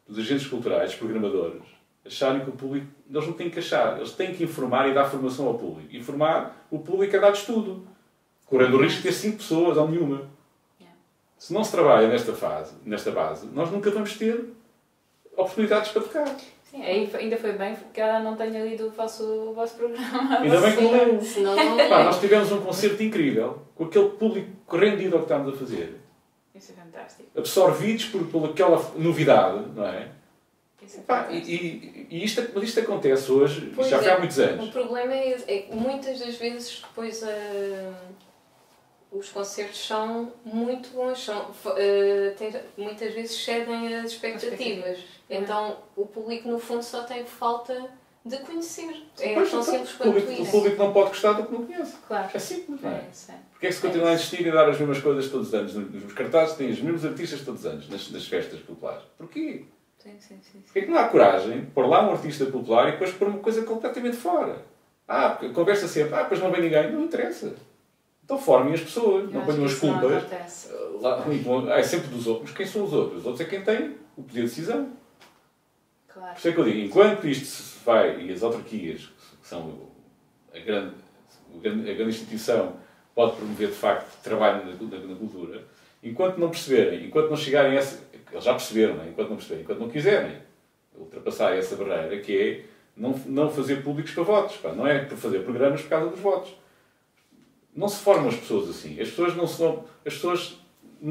dos 0.08 0.20
agentes 0.20 0.48
culturais, 0.48 0.94
programadores, 0.96 1.64
acharem 2.06 2.44
que 2.44 2.50
o 2.50 2.54
público, 2.54 2.88
eles 3.10 3.26
não 3.26 3.34
têm 3.34 3.50
que 3.50 3.60
achar, 3.60 3.98
eles 3.98 4.12
têm 4.12 4.34
que 4.34 4.44
informar 4.44 4.90
e 4.90 4.94
dar 4.94 5.06
formação 5.06 5.48
ao 5.48 5.58
público. 5.58 5.96
Informar 5.96 6.68
o 6.70 6.80
público 6.80 7.16
é 7.16 7.20
dar 7.20 7.32
estudo, 7.32 7.88
correndo 8.46 8.78
o 8.78 8.82
risco 8.82 8.98
de 8.98 9.04
ter 9.04 9.14
cinco 9.14 9.38
pessoas 9.38 9.78
ou 9.78 9.90
nenhuma. 9.90 10.30
Yeah. 10.80 11.00
Se 11.38 11.54
não 11.54 11.64
se 11.64 11.72
trabalha 11.72 12.08
nesta 12.08 12.34
fase, 12.34 12.76
nesta 12.86 13.12
base, 13.12 13.48
nós 13.48 13.72
nunca 13.72 13.90
vamos 13.90 14.16
ter 14.18 14.54
oportunidades 15.36 15.92
para 15.92 16.02
tocar. 16.04 16.38
Sim, 16.76 17.10
ainda 17.18 17.38
foi 17.38 17.54
bem 17.54 17.76
que 17.94 18.02
ela 18.02 18.20
não 18.20 18.36
tenha 18.36 18.64
lido 18.66 18.88
o 18.88 18.90
vosso, 18.92 19.24
o 19.24 19.54
vosso 19.54 19.76
programa. 19.76 20.40
Ainda 20.42 20.60
bem 20.60 20.76
que 20.76 20.82
não 20.82 20.92
leu. 20.92 21.22
Senão 21.22 21.56
não 21.56 21.78
Pá, 21.90 22.04
nós 22.04 22.20
tivemos 22.20 22.52
um 22.52 22.62
concerto 22.62 23.02
incrível, 23.02 23.62
com 23.76 23.86
aquele 23.86 24.10
público 24.10 24.76
rendido 24.76 25.16
ao 25.16 25.22
que 25.22 25.26
estávamos 25.26 25.56
a 25.56 25.58
fazer, 25.58 25.96
Isso 26.54 26.74
é 26.74 26.76
fantástico. 26.82 27.30
absorvidos 27.38 28.06
por, 28.06 28.26
por 28.28 28.50
aquela 28.50 28.78
novidade, 28.98 29.64
não 29.74 29.86
é? 29.86 30.10
Isso 30.86 30.98
é 31.00 31.02
Pá, 31.04 31.28
e, 31.32 31.38
e, 31.38 32.08
e 32.12 32.24
isto, 32.26 32.44
mas 32.54 32.64
isto 32.66 32.80
acontece 32.82 33.32
hoje, 33.32 33.72
Pois 33.74 33.88
já 33.88 34.02
é. 34.04 34.12
há 34.12 34.20
muitos 34.20 34.38
anos. 34.40 34.68
O 34.68 34.72
problema 34.72 35.14
é, 35.14 35.38
é 35.48 35.58
que 35.62 35.74
muitas 35.74 36.20
das 36.20 36.36
vezes 36.36 36.82
depois 36.82 37.24
ah, 37.24 37.94
os 39.12 39.30
concertos 39.30 39.88
são 39.88 40.32
muito 40.44 40.90
bons, 40.90 41.24
são, 41.24 41.38
ah, 41.66 42.34
tem- 42.38 42.54
muitas 42.78 43.14
vezes 43.14 43.44
cedem 43.44 43.96
as 43.96 44.12
expectativas. 44.12 44.52
Expectativas. 44.60 45.15
Então 45.30 45.78
o 45.96 46.06
público 46.06 46.48
no 46.48 46.60
fundo 46.60 46.84
só 46.84 47.04
tem 47.04 47.26
falta 47.26 47.90
de 48.24 48.38
conhecer. 48.40 49.04
É 49.20 49.34
Pois, 49.36 49.52
tão 49.52 49.62
então, 49.62 49.64
simples 49.64 49.94
o, 49.94 49.98
quanto 49.98 50.12
público, 50.14 50.30
o 50.30 50.44
isso. 50.44 50.52
público 50.52 50.78
não 50.78 50.94
pode 50.94 51.10
gostar 51.10 51.34
do 51.34 51.46
que 51.46 51.52
não 51.54 51.66
conhece. 51.66 51.96
Claro. 52.08 52.30
É 52.34 52.40
simples, 52.40 52.82
não 52.82 52.90
é? 52.90 52.94
É, 52.94 52.98
é. 52.98 53.36
Porquê 53.52 53.66
é 53.68 53.70
que 53.70 53.76
se 53.76 53.82
continua 53.82 54.10
a 54.10 54.14
insistir 54.14 54.48
e 54.48 54.52
dar 54.52 54.68
as 54.70 54.80
mesmas 54.80 55.00
coisas 55.00 55.30
todos 55.30 55.50
os 55.50 55.54
anos? 55.54 55.74
Nos 55.76 56.14
cartazes 56.14 56.56
têm 56.56 56.72
os 56.72 56.82
mesmos 56.82 57.06
artistas 57.06 57.42
todos 57.42 57.62
os 57.62 57.66
anos, 57.68 57.90
nas, 57.90 58.10
nas 58.12 58.28
festas 58.28 58.60
populares. 58.62 59.04
Porquê? 59.18 59.66
Sim, 60.00 60.12
sim, 60.20 60.20
sim. 60.20 60.40
sim. 60.52 60.60
Porquê 60.62 60.80
é 60.80 60.82
que 60.84 60.92
não 60.92 60.98
há 60.98 61.08
coragem 61.08 61.62
de 61.62 61.66
pôr 61.68 61.88
lá 61.88 62.08
um 62.08 62.12
artista 62.12 62.46
popular 62.46 62.90
e 62.90 62.92
depois 62.94 63.12
pôr 63.12 63.28
uma 63.28 63.40
coisa 63.40 63.64
completamente 63.64 64.18
fora? 64.18 64.64
Ah, 65.08 65.30
porque 65.30 65.54
conversa 65.54 65.88
sempre, 65.88 66.16
ah, 66.16 66.24
depois 66.24 66.40
não 66.42 66.52
vem 66.52 66.62
ninguém. 66.62 66.92
Não 66.92 67.04
interessa. 67.04 67.56
Então 68.24 68.40
formem 68.40 68.74
as 68.74 68.82
pessoas, 68.82 69.26
Eu 69.26 69.30
não 69.40 69.46
ponham 69.46 69.66
as 69.66 69.76
culpas. 69.76 70.14
acontece. 70.18 70.70
Lá, 71.00 71.24
ah, 71.24 71.80
é 71.80 71.84
sempre 71.84 72.08
dos 72.08 72.26
outros. 72.26 72.50
Mas 72.50 72.58
quem 72.58 72.66
são 72.66 72.84
os 72.84 72.92
outros? 72.94 73.20
Os 73.20 73.26
outros 73.26 73.46
é 73.46 73.50
quem 73.50 73.62
tem 73.64 73.96
o 74.18 74.24
poder 74.24 74.42
de 74.42 74.48
decisão. 74.48 74.90
Claro. 76.16 76.32
Por 76.32 76.38
isso 76.40 76.48
é 76.48 76.52
que 76.54 76.58
eu 76.60 76.64
digo, 76.64 76.80
enquanto 76.80 77.28
isto 77.28 77.46
se 77.46 77.86
vai, 77.86 78.22
e 78.22 78.32
as 78.32 78.42
autarquias, 78.42 79.02
que 79.42 79.48
são 79.48 79.78
a 80.54 80.60
grande, 80.60 80.94
a 81.58 81.60
grande 81.94 82.04
instituição, 82.10 82.78
pode 83.14 83.36
promover 83.36 83.68
de 83.68 83.76
facto 83.76 84.22
trabalho 84.24 84.66
na, 84.66 84.72
na- 84.98 85.06
na 85.08 85.16
cultura, 85.16 85.64
enquanto 86.02 86.38
não 86.38 86.50
perceberem, 86.50 87.06
enquanto 87.06 87.30
não 87.30 87.36
chegarem 87.38 87.72
a 87.72 87.76
essa. 87.76 88.02
Eles 88.32 88.44
já 88.46 88.54
perceberam, 88.54 89.02
é? 89.02 89.10
enquanto 89.10 89.28
não 89.30 89.36
perceberem, 89.36 89.64
enquanto 89.64 89.80
não 89.80 89.90
quiserem 89.90 90.38
ultrapassar 90.98 91.54
essa 91.54 91.76
barreira, 91.76 92.18
que 92.22 92.38
é 92.38 92.66
não, 92.98 93.12
não 93.26 93.50
fazer 93.52 93.84
públicos 93.84 94.14
para 94.14 94.24
votos, 94.24 94.56
pá, 94.58 94.72
não 94.72 94.88
é 94.88 95.04
para 95.04 95.18
fazer 95.18 95.40
programas 95.40 95.82
por 95.82 95.90
causa 95.90 96.10
dos 96.12 96.20
votos. 96.22 96.54
Não 97.76 97.90
se 97.90 98.02
formam 98.02 98.30
as 98.30 98.36
pessoas 98.38 98.70
assim. 98.70 98.94
As 99.02 99.10
pessoas 99.10 99.36
não, 99.36 99.46
se, 99.46 99.62
as 99.66 100.14
pessoas 100.14 100.58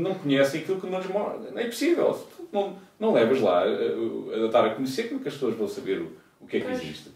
não 0.00 0.14
conhecem 0.14 0.60
aquilo 0.62 0.80
que 0.80 0.86
não 0.88 0.98
lhes 0.98 1.08
mostra. 1.08 1.60
É 1.60 1.64
possível. 1.66 2.12
Se 2.14 2.24
tu 2.24 2.48
Não, 2.52 2.76
não 3.00 3.12
levas 3.12 3.40
lá 3.40 3.62
a, 3.62 4.44
a 4.46 4.48
dar 4.50 4.66
a 4.66 4.74
conhecer 4.74 5.04
como 5.08 5.20
é 5.20 5.22
que 5.22 5.28
as 5.28 5.34
pessoas 5.34 5.56
vão 5.56 5.68
saber 5.68 6.00
o, 6.00 6.12
o 6.40 6.46
que 6.46 6.56
é 6.58 6.60
que 6.60 6.66
Pois. 6.66 6.80
existe. 6.82 7.10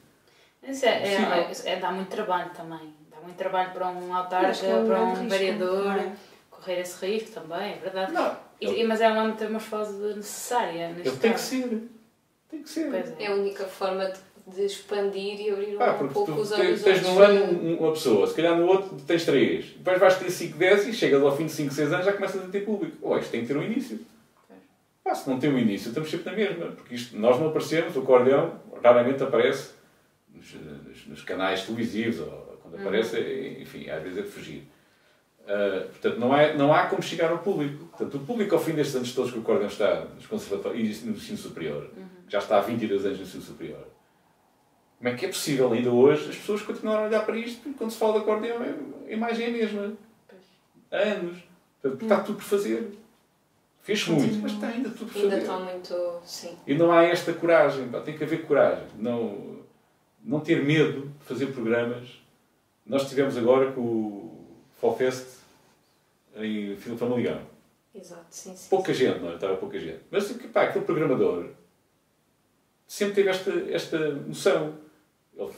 Isso 0.62 0.85
é, 0.87 0.89
é, 1.14 1.43
Possível. 1.49 1.72
é- 1.72 1.76
dá 1.81 1.91
muito 1.93 2.09
trabalho 2.09 2.51
também. 2.55 2.93
Dá 3.11 3.16
muito 3.22 3.37
trabalho 3.37 3.70
para 3.72 3.89
um 3.89 4.14
autarca, 4.14 4.66
é 4.66 4.74
um 4.76 4.87
para 4.87 5.01
um 5.03 5.29
vereador, 5.29 5.97
é? 5.97 6.12
correr 6.51 6.81
esse 6.81 7.05
risco 7.07 7.31
também, 7.41 7.72
é 7.74 7.76
verdade. 7.76 8.12
Não, 8.12 8.37
E- 8.61 8.66
ele, 8.66 8.85
mas 8.85 9.01
é 9.01 9.09
uma 9.09 9.24
metamorfose 9.24 9.97
necessária 10.16 10.91
ele 10.97 11.11
tem 11.16 11.33
que 11.33 11.41
ser. 11.41 11.89
Tem 12.51 12.62
que 12.62 12.68
ser. 12.68 12.91
Pois 12.91 13.14
É 13.20 13.26
a 13.26 13.35
única 13.35 13.64
forma 13.64 14.07
de, 14.07 14.18
de 14.55 14.65
expandir 14.65 15.41
e 15.41 15.51
abrir 15.51 15.77
Ah, 15.81 15.99
um 16.03 16.09
pouco 16.09 16.33
tu 16.33 16.41
os 16.41 16.49
tens, 16.51 16.61
olhos. 16.61 16.83
tens 16.83 17.03
num 17.03 17.19
ano 17.21 17.45
um- 17.45 17.77
uma 17.79 17.93
pessoa, 17.93 18.27
se 18.27 18.35
calhar 18.35 18.57
no 18.57 18.67
outro 18.67 18.97
tens 19.07 19.25
três, 19.25 19.67
depois 19.77 19.99
vais 19.99 20.17
ter 20.19 20.31
5, 20.31 20.57
10 20.59 20.87
e 20.89 20.93
chegas 20.93 21.23
ao 21.23 21.37
fim 21.37 21.47
de 21.47 21.53
5, 21.53 21.73
6 21.73 21.93
anos 21.93 22.05
já 22.07 22.13
começas 22.13 22.43
a 22.43 22.49
ter 22.49 22.61
público. 22.65 22.97
Oh, 23.03 23.17
isto 23.19 23.31
tem 23.31 23.43
que 23.43 23.47
ter 23.49 23.57
um 23.57 23.63
início. 23.63 23.99
Ah, 25.05 25.15
se 25.15 25.29
não 25.29 25.39
tem 25.39 25.51
um 25.51 25.59
início, 25.59 25.89
estamos 25.89 26.11
sempre 26.11 26.31
na 26.31 26.37
mesma, 26.37 26.67
porque 26.67 26.95
isto, 26.95 27.17
nós 27.19 27.39
não 27.41 27.49
aparecemos, 27.49 27.97
o 27.97 28.01
acordeão 28.01 28.61
raramente 28.83 29.23
aparece 29.23 29.71
nos, 30.35 30.53
nos- 30.55 31.07
nos 31.07 31.23
canais 31.23 31.63
televisivos, 31.65 32.21
ou 32.21 32.59
quando 32.63 32.75
Uhum. 32.75 32.81
aparece, 32.83 33.17
é- 33.17 33.63
enfim, 33.63 33.89
às 33.89 34.03
vezes 34.03 34.19
é 34.19 34.23
de 34.23 34.29
fugir. 34.29 34.65
Ah, 35.47 35.87
portanto, 35.89 36.19
não, 36.19 36.37
é, 36.37 36.55
não 36.55 36.75
há 36.75 36.85
como 36.89 37.03
chegar 37.03 37.31
ao 37.31 37.39
público. 37.39 37.87
Portanto, 37.87 38.17
o 38.17 38.21
público, 38.21 38.55
ao 38.55 38.61
fim 38.61 38.73
destes 38.73 38.97
anos 38.97 39.15
todos 39.15 39.31
que 39.33 39.39
o 39.39 39.41
acordeão 39.41 39.69
está 39.69 40.05
nos 40.15 40.27
conservatórios 40.27 41.03
e 41.03 41.07
no 41.07 41.13
ensino 41.17 41.39
superior, 41.39 41.89
Uhum. 41.97 42.05
já 42.29 42.39
está 42.39 42.59
há 42.59 42.61
22 42.61 43.07
anos 43.07 43.19
no 43.19 43.25
ensino 43.25 43.43
superior, 43.43 43.88
como 44.99 45.09
é 45.09 45.15
que 45.15 45.27
é 45.27 45.29
possível 45.29 45.73
ainda 45.73 45.91
hoje 45.91 46.29
as 46.29 46.37
pessoas 46.37 46.63
continuarem 46.63 47.05
a 47.05 47.09
olhar 47.09 47.25
para 47.25 47.37
isto 47.37 47.69
e 47.69 47.73
quando 47.73 47.91
se 47.91 47.99
fala 47.99 48.15
de 48.15 48.19
acordeão 48.19 48.59
a 49.07 49.11
imagem 49.13 49.47
é 49.47 49.49
a 49.49 49.53
mesma? 49.53 49.93
Pois. 50.29 50.43
Há 50.91 50.97
anos. 50.97 51.39
Portanto, 51.81 52.03
está 52.03 52.21
tudo 52.21 52.37
por 52.37 52.45
fazer. 52.45 52.91
Fez 53.83 54.07
muito, 54.09 54.35
mas 54.43 54.53
está 54.53 54.67
ainda 54.67 54.91
tudo 54.91 55.11
por 55.11 55.19
Ainda 55.23 55.31
fazer. 55.31 55.43
estão 55.43 55.65
muito. 55.65 56.21
Sim. 56.25 56.59
E 56.67 56.75
não 56.75 56.93
há 56.93 57.05
esta 57.05 57.33
coragem, 57.33 57.89
pá, 57.89 58.01
tem 58.01 58.19
que 58.19 58.25
haver 58.25 58.45
coragem. 58.45 58.85
Não, 58.99 59.61
não 60.23 60.41
ter 60.41 60.63
medo 60.63 61.13
de 61.19 61.25
fazer 61.25 61.47
programas. 61.47 62.21
Nós 62.85 63.09
tivemos 63.09 63.37
agora 63.39 63.73
com 63.73 63.81
o 63.81 64.47
Fallfest 64.81 65.39
em 66.37 66.77
Famaligão. 66.77 67.41
Exato, 67.95 68.27
sim, 68.31 68.55
sim. 68.55 68.69
Pouca 68.69 68.93
gente, 68.93 69.21
não 69.21 69.31
é? 69.31 69.35
Estava 69.37 69.57
pouca 69.57 69.79
gente. 69.79 70.01
Mas 70.11 70.31
pá, 70.53 70.65
aquele 70.65 70.85
programador 70.85 71.47
sempre 72.87 73.15
teve 73.15 73.29
esta, 73.31 73.51
esta 73.71 73.99
noção. 74.13 74.75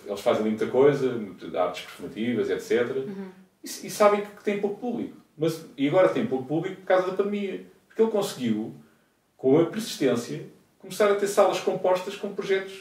Eles 0.06 0.20
fazem 0.20 0.42
muita 0.42 0.66
coisa, 0.66 1.18
artes 1.56 1.84
performativas, 1.84 2.50
etc. 2.50 2.96
Uhum. 2.96 3.30
E, 3.64 3.66
e, 3.66 3.90
sabem 3.90 4.20
que 4.20 4.44
tem 4.44 4.60
pouco 4.60 4.78
público. 4.78 5.16
Mas, 5.36 5.64
e 5.76 5.88
agora 5.88 6.10
tem 6.10 6.26
pouco 6.26 6.44
público 6.44 6.76
por 6.76 6.86
causa 6.86 7.10
da 7.10 7.16
pandemia. 7.16 7.64
Porque 7.86 8.02
ele 8.02 8.10
conseguiu, 8.10 8.74
com 9.38 9.58
a 9.58 9.66
persistência, 9.66 10.46
começar 10.78 11.10
a 11.10 11.14
ter 11.14 11.26
salas 11.26 11.60
compostas 11.60 12.14
com 12.14 12.34
projetos 12.34 12.72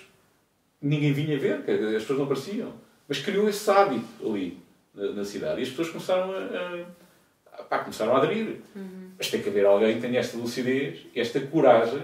que 0.79 0.87
ninguém 0.87 1.13
vinha 1.13 1.39
ver, 1.39 1.63
que 1.63 1.71
as 1.71 2.01
pessoas 2.01 2.19
não 2.19 2.25
apareciam. 2.25 2.73
Mas 3.07 3.19
criou 3.19 3.47
esse 3.47 3.69
hábito 3.71 4.05
ali 4.21 4.61
na, 4.93 5.11
na 5.13 5.23
cidade. 5.23 5.61
E 5.61 5.63
as 5.63 5.69
pessoas 5.69 5.89
começaram 5.89 6.31
a, 6.31 7.59
a, 7.59 7.63
pá, 7.63 7.79
começaram 7.79 8.13
a 8.13 8.17
aderir. 8.17 8.57
Uhum. 8.75 9.11
Mas 9.17 9.29
tem 9.29 9.41
que 9.41 9.47
haver 9.47 9.65
alguém 9.65 9.95
que 9.95 10.01
tenha 10.01 10.19
esta 10.19 10.37
lucidez, 10.37 11.05
esta 11.15 11.39
coragem 11.39 12.03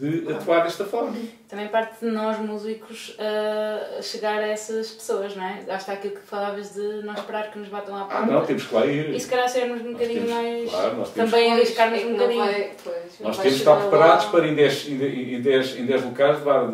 de 0.00 0.32
atuar 0.32 0.62
desta 0.62 0.86
forma. 0.86 1.14
Também 1.46 1.68
parte 1.68 2.02
de 2.02 2.10
nós, 2.10 2.38
músicos, 2.38 3.10
uh, 3.18 4.02
chegar 4.02 4.38
a 4.38 4.46
essas 4.46 4.92
pessoas, 4.92 5.36
não 5.36 5.44
é? 5.44 5.62
Acho 5.68 5.84
que 5.84 5.90
aquilo 5.90 6.14
que 6.14 6.22
falavas 6.22 6.72
de 6.72 7.02
não 7.02 7.12
esperar 7.12 7.50
que 7.50 7.58
nos 7.58 7.68
batam 7.68 7.94
à 7.94 8.04
porta. 8.04 8.16
Ah, 8.16 8.26
não, 8.26 8.44
temos 8.46 8.64
que 8.66 8.74
lá 8.74 8.86
ir. 8.86 9.14
E 9.14 9.20
se 9.20 9.28
calhar 9.28 9.46
sermos 9.46 9.82
um 9.82 9.92
bocadinho 9.92 10.24
temos, 10.24 10.30
mais. 10.30 10.70
Claro, 10.70 11.04
também 11.14 11.52
arriscar-nos 11.52 12.02
um 12.02 12.12
bocadinho. 12.12 12.44
Vai, 12.44 12.72
pois, 12.82 13.20
nós 13.20 13.36
temos 13.36 13.52
que 13.52 13.58
estar 13.58 13.76
preparados 13.76 14.24
lá. 14.24 14.30
para 14.30 14.48
em 14.48 14.54
10, 14.54 14.88
em 14.88 15.42
10, 15.42 15.76
em 15.80 15.86
10 15.86 16.04
locais 16.04 16.38
levar 16.38 16.72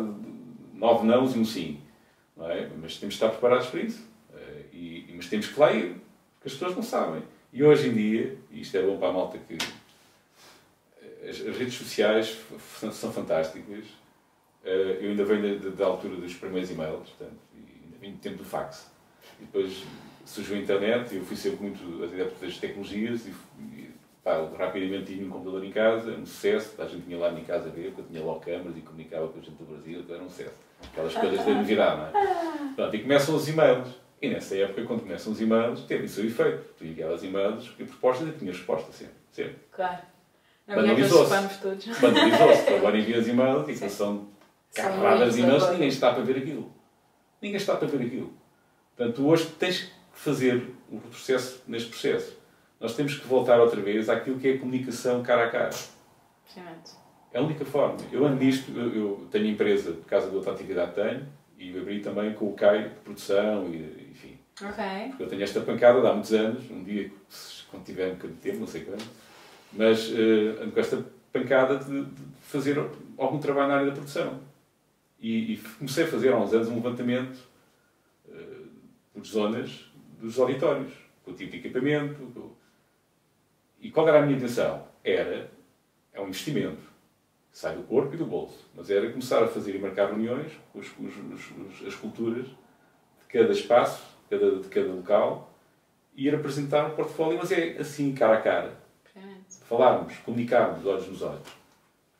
9 0.73 1.05
nãos 1.05 1.35
e 1.35 1.39
um 1.39 1.45
sim. 1.45 1.81
Não 2.37 2.49
é? 2.49 2.69
Mas 2.81 2.95
temos 2.95 3.15
que 3.15 3.23
estar 3.23 3.29
preparados 3.29 3.67
para 3.67 3.81
isso. 3.81 4.07
Uh, 4.33 4.37
e, 4.71 5.13
mas 5.15 5.25
temos 5.25 5.47
que 5.47 5.59
lá 5.59 5.73
ir, 5.73 5.97
porque 6.35 6.47
as 6.47 6.53
pessoas 6.53 6.75
não 6.75 6.83
sabem. 6.83 7.23
E 7.51 7.61
hoje 7.61 7.89
em 7.89 7.93
dia, 7.93 8.37
e 8.51 8.61
isto 8.61 8.77
é 8.77 8.81
bom 8.83 8.97
para 8.97 9.09
a 9.09 9.13
malta 9.13 9.37
que 9.37 9.57
as, 11.27 11.41
as, 11.41 11.57
redes 11.57 11.73
sociais 11.73 12.37
são 12.91 13.11
fantásticas. 13.11 13.85
Uh, 14.63 14.99
eu 14.99 15.11
ainda 15.11 15.23
venho 15.23 15.59
da, 15.59 15.69
da, 15.69 15.85
altura 15.85 16.15
dos 16.15 16.33
primeiros 16.33 16.69
e-mails, 16.71 17.09
portanto, 17.09 17.39
ainda 17.55 17.97
venho 17.99 18.13
do 18.13 18.19
tempo 18.19 18.37
do 18.37 18.45
fax. 18.45 18.91
E 19.39 19.45
depois 19.45 19.83
surgiu 20.25 20.55
a 20.55 20.59
internet 20.59 21.13
e 21.13 21.17
eu 21.17 21.25
fui 21.25 21.37
sempre 21.37 21.63
muito 21.63 22.03
adepto 22.03 22.45
das 22.45 22.57
tecnologias 22.57 23.25
e, 23.27 23.33
e 23.61 23.89
pá, 24.23 24.45
rapidamente 24.57 25.13
tinha 25.13 25.25
um 25.25 25.29
computador 25.29 25.63
em 25.63 25.71
casa, 25.71 26.11
um 26.11 26.25
sucesso, 26.25 26.81
a 26.81 26.85
gente 26.85 27.05
tinha 27.05 27.17
lá 27.17 27.31
minha 27.31 27.45
casa 27.45 27.69
a 27.69 27.71
ver, 27.71 27.91
porque 27.91 28.01
eu 28.01 28.05
tinha 28.07 28.23
logo 28.23 28.41
câmaras 28.41 28.77
e 28.77 28.81
comunicava 28.81 29.27
com 29.29 29.39
a 29.39 29.41
gente 29.41 29.55
do 29.55 29.65
Brasil, 29.65 30.03
era 30.09 30.23
um 30.23 30.29
sucesso. 30.29 30.55
Aquelas 30.91 31.13
coisas 31.13 31.45
da 31.45 31.53
novidade, 31.53 31.97
não 31.97 32.07
é? 32.07 32.73
Pronto, 32.75 32.95
e 32.95 33.01
começam 33.01 33.35
os 33.35 33.47
e-mails. 33.47 33.89
E 34.21 34.29
nessa 34.29 34.55
época, 34.57 34.83
quando 34.83 35.01
começam 35.01 35.31
os 35.31 35.39
e-mails, 35.39 35.83
teve 35.83 36.05
o 36.05 36.09
seu 36.09 36.25
efeito. 36.25 36.63
Tu 36.77 36.85
enviavas 36.85 37.23
e-mails 37.23 37.73
e 37.79 37.83
propostas 37.85 38.27
e 38.27 38.31
tinha 38.31 38.51
resposta 38.51 38.91
sempre. 38.91 39.15
sempre. 39.31 39.55
Claro. 39.71 40.01
Banalizou-se. 40.67 41.29
Banalizou-se. 42.01 42.69
Agora 42.75 42.97
envias 42.97 43.27
e-mails 43.27 43.69
e 43.69 43.73
que 43.73 43.89
são 43.89 44.27
carradas 44.73 45.35
de 45.35 45.41
e-mails, 45.41 45.69
ninguém 45.71 45.87
está 45.87 46.13
para 46.13 46.23
ver 46.23 46.37
aquilo. 46.37 46.71
Ninguém 47.41 47.57
está 47.57 47.75
para 47.75 47.87
ver 47.87 48.05
aquilo. 48.05 48.33
Portanto, 48.95 49.27
hoje 49.27 49.45
tens 49.57 49.81
que 49.81 49.91
fazer 50.13 50.73
o 50.91 50.99
processo 50.99 51.61
neste 51.67 51.89
processo. 51.89 52.37
Nós 52.79 52.95
temos 52.95 53.15
que 53.15 53.27
voltar 53.27 53.59
outra 53.59 53.81
vez 53.81 54.09
àquilo 54.09 54.39
que 54.39 54.47
é 54.47 54.53
a 54.53 54.59
comunicação 54.59 55.23
cara 55.23 55.45
a 55.45 55.49
cara. 55.49 55.69
É 57.31 57.39
a 57.39 57.41
única 57.41 57.65
forma. 57.65 57.97
Eu 58.11 58.25
ando 58.25 58.43
nisto, 58.43 58.71
eu, 58.71 58.95
eu 58.95 59.27
tenho 59.31 59.47
empresa 59.47 59.91
por 59.91 60.05
causa 60.05 60.29
da 60.29 60.35
outra 60.35 60.53
atividade 60.53 60.93
que 60.93 61.01
tenho 61.01 61.27
e 61.57 61.77
abri 61.77 61.99
também 62.01 62.33
com 62.33 62.49
o 62.49 62.53
CAI 62.53 62.89
de 62.89 62.95
produção 62.95 63.67
e 63.67 64.09
enfim. 64.11 64.37
Ok. 64.61 64.83
Porque 65.09 65.23
eu 65.23 65.27
tenho 65.27 65.43
esta 65.43 65.61
pancada 65.61 66.01
de 66.01 66.07
há 66.07 66.13
muitos 66.13 66.33
anos, 66.33 66.69
um 66.71 66.83
dia, 66.83 67.11
quando 67.69 67.83
tiver 67.83 68.07
um 68.07 68.15
bocadinho 68.15 68.35
de 68.35 68.41
tempo, 68.41 68.59
não 68.59 68.67
sei 68.67 68.81
quando, 68.81 69.03
mas 69.73 70.09
uh, 70.09 70.61
ando 70.61 70.71
com 70.71 70.79
esta 70.79 71.05
pancada 71.31 71.77
de, 71.77 72.05
de, 72.05 72.27
fazer 72.41 72.77
algum 73.17 73.39
trabalho 73.39 73.67
na 73.67 73.75
área 73.75 73.87
da 73.87 73.93
produção. 73.93 74.39
E, 75.19 75.53
e 75.53 75.57
comecei 75.57 76.05
a 76.05 76.07
fazer 76.07 76.31
há 76.31 76.37
uns 76.37 76.53
anos 76.53 76.67
um 76.69 76.75
levantamento 76.75 77.37
uh, 78.27 78.67
por 79.13 79.25
zonas 79.25 79.91
dos 80.19 80.39
auditórios, 80.39 80.93
com 81.23 81.31
o 81.31 81.33
tipo 81.33 81.51
de 81.51 81.57
equipamento. 81.57 82.15
Com... 82.33 82.51
E 83.81 83.91
qual 83.91 84.07
era 84.07 84.19
a 84.19 84.21
minha 84.21 84.37
intenção? 84.37 84.87
Era, 85.03 85.49
é 86.13 86.21
um 86.21 86.27
investimento, 86.27 86.81
sai 87.51 87.75
do 87.75 87.83
corpo 87.83 88.13
e 88.13 88.17
do 88.17 88.25
bolso, 88.25 88.65
mas 88.75 88.89
era 88.89 89.09
começar 89.09 89.43
a 89.43 89.47
fazer 89.47 89.75
e 89.75 89.79
marcar 89.79 90.07
reuniões 90.07 90.51
com 90.71 90.79
os, 90.79 90.87
os, 90.87 91.51
os, 91.51 91.87
as 91.87 91.95
culturas 91.95 92.45
de 92.45 93.25
cada 93.29 93.51
espaço, 93.51 94.03
de 94.29 94.37
cada, 94.37 94.55
de 94.57 94.67
cada 94.67 94.87
local, 94.87 95.53
e 96.15 96.27
ir 96.27 96.33
apresentar 96.33 96.87
um 96.87 96.95
portfólio, 96.95 97.37
mas 97.37 97.51
é 97.51 97.77
assim, 97.77 98.13
cara 98.13 98.37
a 98.37 98.41
cara 98.41 98.86
falarmos, 99.67 100.13
comunicarmos 100.25 100.85
olhos 100.85 101.07
nos 101.07 101.21
olhos. 101.21 101.47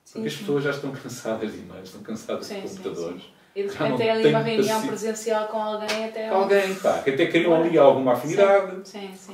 Sim, 0.04 0.14
Porque 0.14 0.28
as 0.28 0.36
pessoas 0.36 0.64
já 0.64 0.70
estão 0.72 0.92
cansadas 0.92 1.52
de 1.52 1.60
imagens, 1.60 1.88
estão 1.88 2.02
cansadas 2.02 2.46
sim, 2.46 2.62
de 2.62 2.62
computadores. 2.62 3.22
Sim, 3.22 3.30
e 3.58 3.64
de 3.64 3.70
repente 3.70 4.04
é 4.04 4.12
ali 4.12 4.28
uma 4.28 4.40
reunião 4.40 4.86
presencial 4.86 5.48
com 5.48 5.58
alguém 5.58 6.06
até. 6.06 6.30
Alguém, 6.30 6.76
pá, 6.76 7.00
que 7.00 7.10
até 7.10 7.26
criam 7.26 7.56
ali 7.56 7.76
alguma 7.76 8.14
afinidade. 8.14 8.88
Sim, 8.88 9.10
sim. 9.16 9.34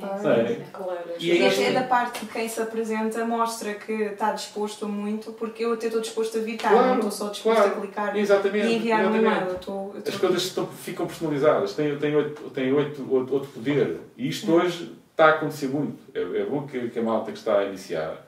Claro. 0.72 0.98
E, 1.20 1.30
e 1.30 1.46
até 1.46 1.72
da 1.72 1.82
parte 1.82 2.24
de 2.24 2.32
quem 2.32 2.48
se 2.48 2.58
apresenta 2.58 3.22
mostra 3.26 3.74
que 3.74 3.92
está 3.92 4.32
disposto 4.32 4.88
muito, 4.88 5.32
porque 5.32 5.66
eu 5.66 5.74
até 5.74 5.88
estou 5.88 6.00
disposto 6.00 6.38
a 6.38 6.40
evitar, 6.40 6.70
claro, 6.70 6.88
não 6.88 6.94
estou 6.94 7.10
só 7.10 7.28
disposto 7.28 7.58
claro. 7.58 7.76
a 7.76 7.80
clicar 7.80 8.16
exatamente, 8.16 8.66
e 8.66 8.76
enviar 8.76 9.00
exatamente. 9.00 9.26
um 9.26 9.30
e-mail. 9.30 9.54
Estou, 9.56 9.94
estou... 9.98 10.14
As 10.14 10.18
coisas 10.18 10.42
estão, 10.42 10.66
ficam 10.68 11.06
personalizadas, 11.06 11.74
têm, 11.74 11.98
têm, 11.98 12.16
outro, 12.16 12.48
têm 12.48 12.72
outro, 12.72 13.06
outro 13.30 13.50
poder. 13.50 14.00
E 14.16 14.26
isto 14.26 14.50
hum. 14.50 14.54
hoje 14.54 14.90
está 15.14 15.26
a 15.26 15.30
acontecer 15.30 15.68
muito. 15.68 15.98
É, 16.12 16.20
é 16.20 16.44
bom 16.44 16.66
que, 16.66 16.90
que 16.90 16.98
a 16.98 17.02
malta 17.02 17.30
que 17.30 17.38
está 17.38 17.60
a 17.60 17.64
iniciar 17.64 18.26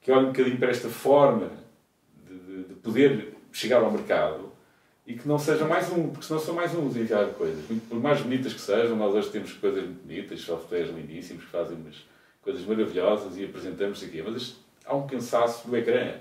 que 0.00 0.10
olhe 0.10 0.26
um 0.26 0.28
bocadinho 0.28 0.56
para 0.56 0.70
esta 0.70 0.88
forma 0.88 1.50
de, 2.24 2.38
de, 2.38 2.64
de, 2.64 2.74
poder 2.74 3.36
chegar 3.52 3.82
ao 3.82 3.90
mercado 3.90 4.52
e 5.06 5.14
que 5.14 5.26
não 5.26 5.38
seja 5.38 5.64
mais 5.64 5.90
um, 5.92 6.10
porque 6.10 6.26
senão 6.26 6.40
são 6.40 6.54
mais 6.54 6.74
uns 6.74 6.96
a 6.96 7.00
enviar 7.00 7.26
coisas. 7.30 7.64
Por 7.88 7.98
mais 8.00 8.20
bonitas 8.22 8.52
que 8.52 8.60
sejam, 8.60 8.96
nós 8.96 9.14
hoje 9.14 9.30
temos 9.30 9.52
coisas 9.54 9.82
muito 9.82 10.06
bonitas, 10.06 10.40
softwares 10.40 10.90
lindíssimos 10.90 11.44
que 11.44 11.50
fazem 11.50 11.76
umas 11.76 12.06
coisas 12.40 12.64
maravilhosas 12.64 13.36
e 13.36 13.44
apresentamos 13.44 14.02
aqui, 14.02 14.22
mas 14.22 14.36
isto, 14.36 14.60
há 14.84 14.94
um 14.94 15.06
cansaço 15.06 15.68
do 15.68 15.76
ecrã. 15.76 16.14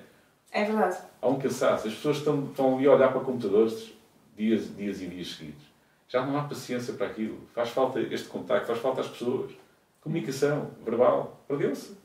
É 0.51 0.63
verdade. 0.63 0.97
Há 1.21 1.27
um 1.27 1.37
cansaço. 1.39 1.87
As 1.87 1.93
pessoas 1.93 2.17
estão, 2.17 2.45
estão 2.45 2.75
ali 2.75 2.87
a 2.87 2.91
olhar 2.91 3.11
para 3.11 3.21
computadores 3.21 3.93
dias, 4.35 4.75
dias 4.75 5.01
e 5.01 5.07
dias 5.07 5.35
seguidos. 5.35 5.63
Já 6.07 6.25
não 6.25 6.37
há 6.37 6.43
paciência 6.43 6.93
para 6.95 7.07
aquilo. 7.07 7.37
Faz 7.53 7.69
falta 7.69 7.99
este 7.99 8.27
contacto, 8.27 8.67
faz 8.67 8.79
falta 8.79 9.01
às 9.01 9.07
pessoas. 9.07 9.51
Comunicação 10.05 10.69
verbal. 10.85 11.41
Perdeu-se. 11.47 11.97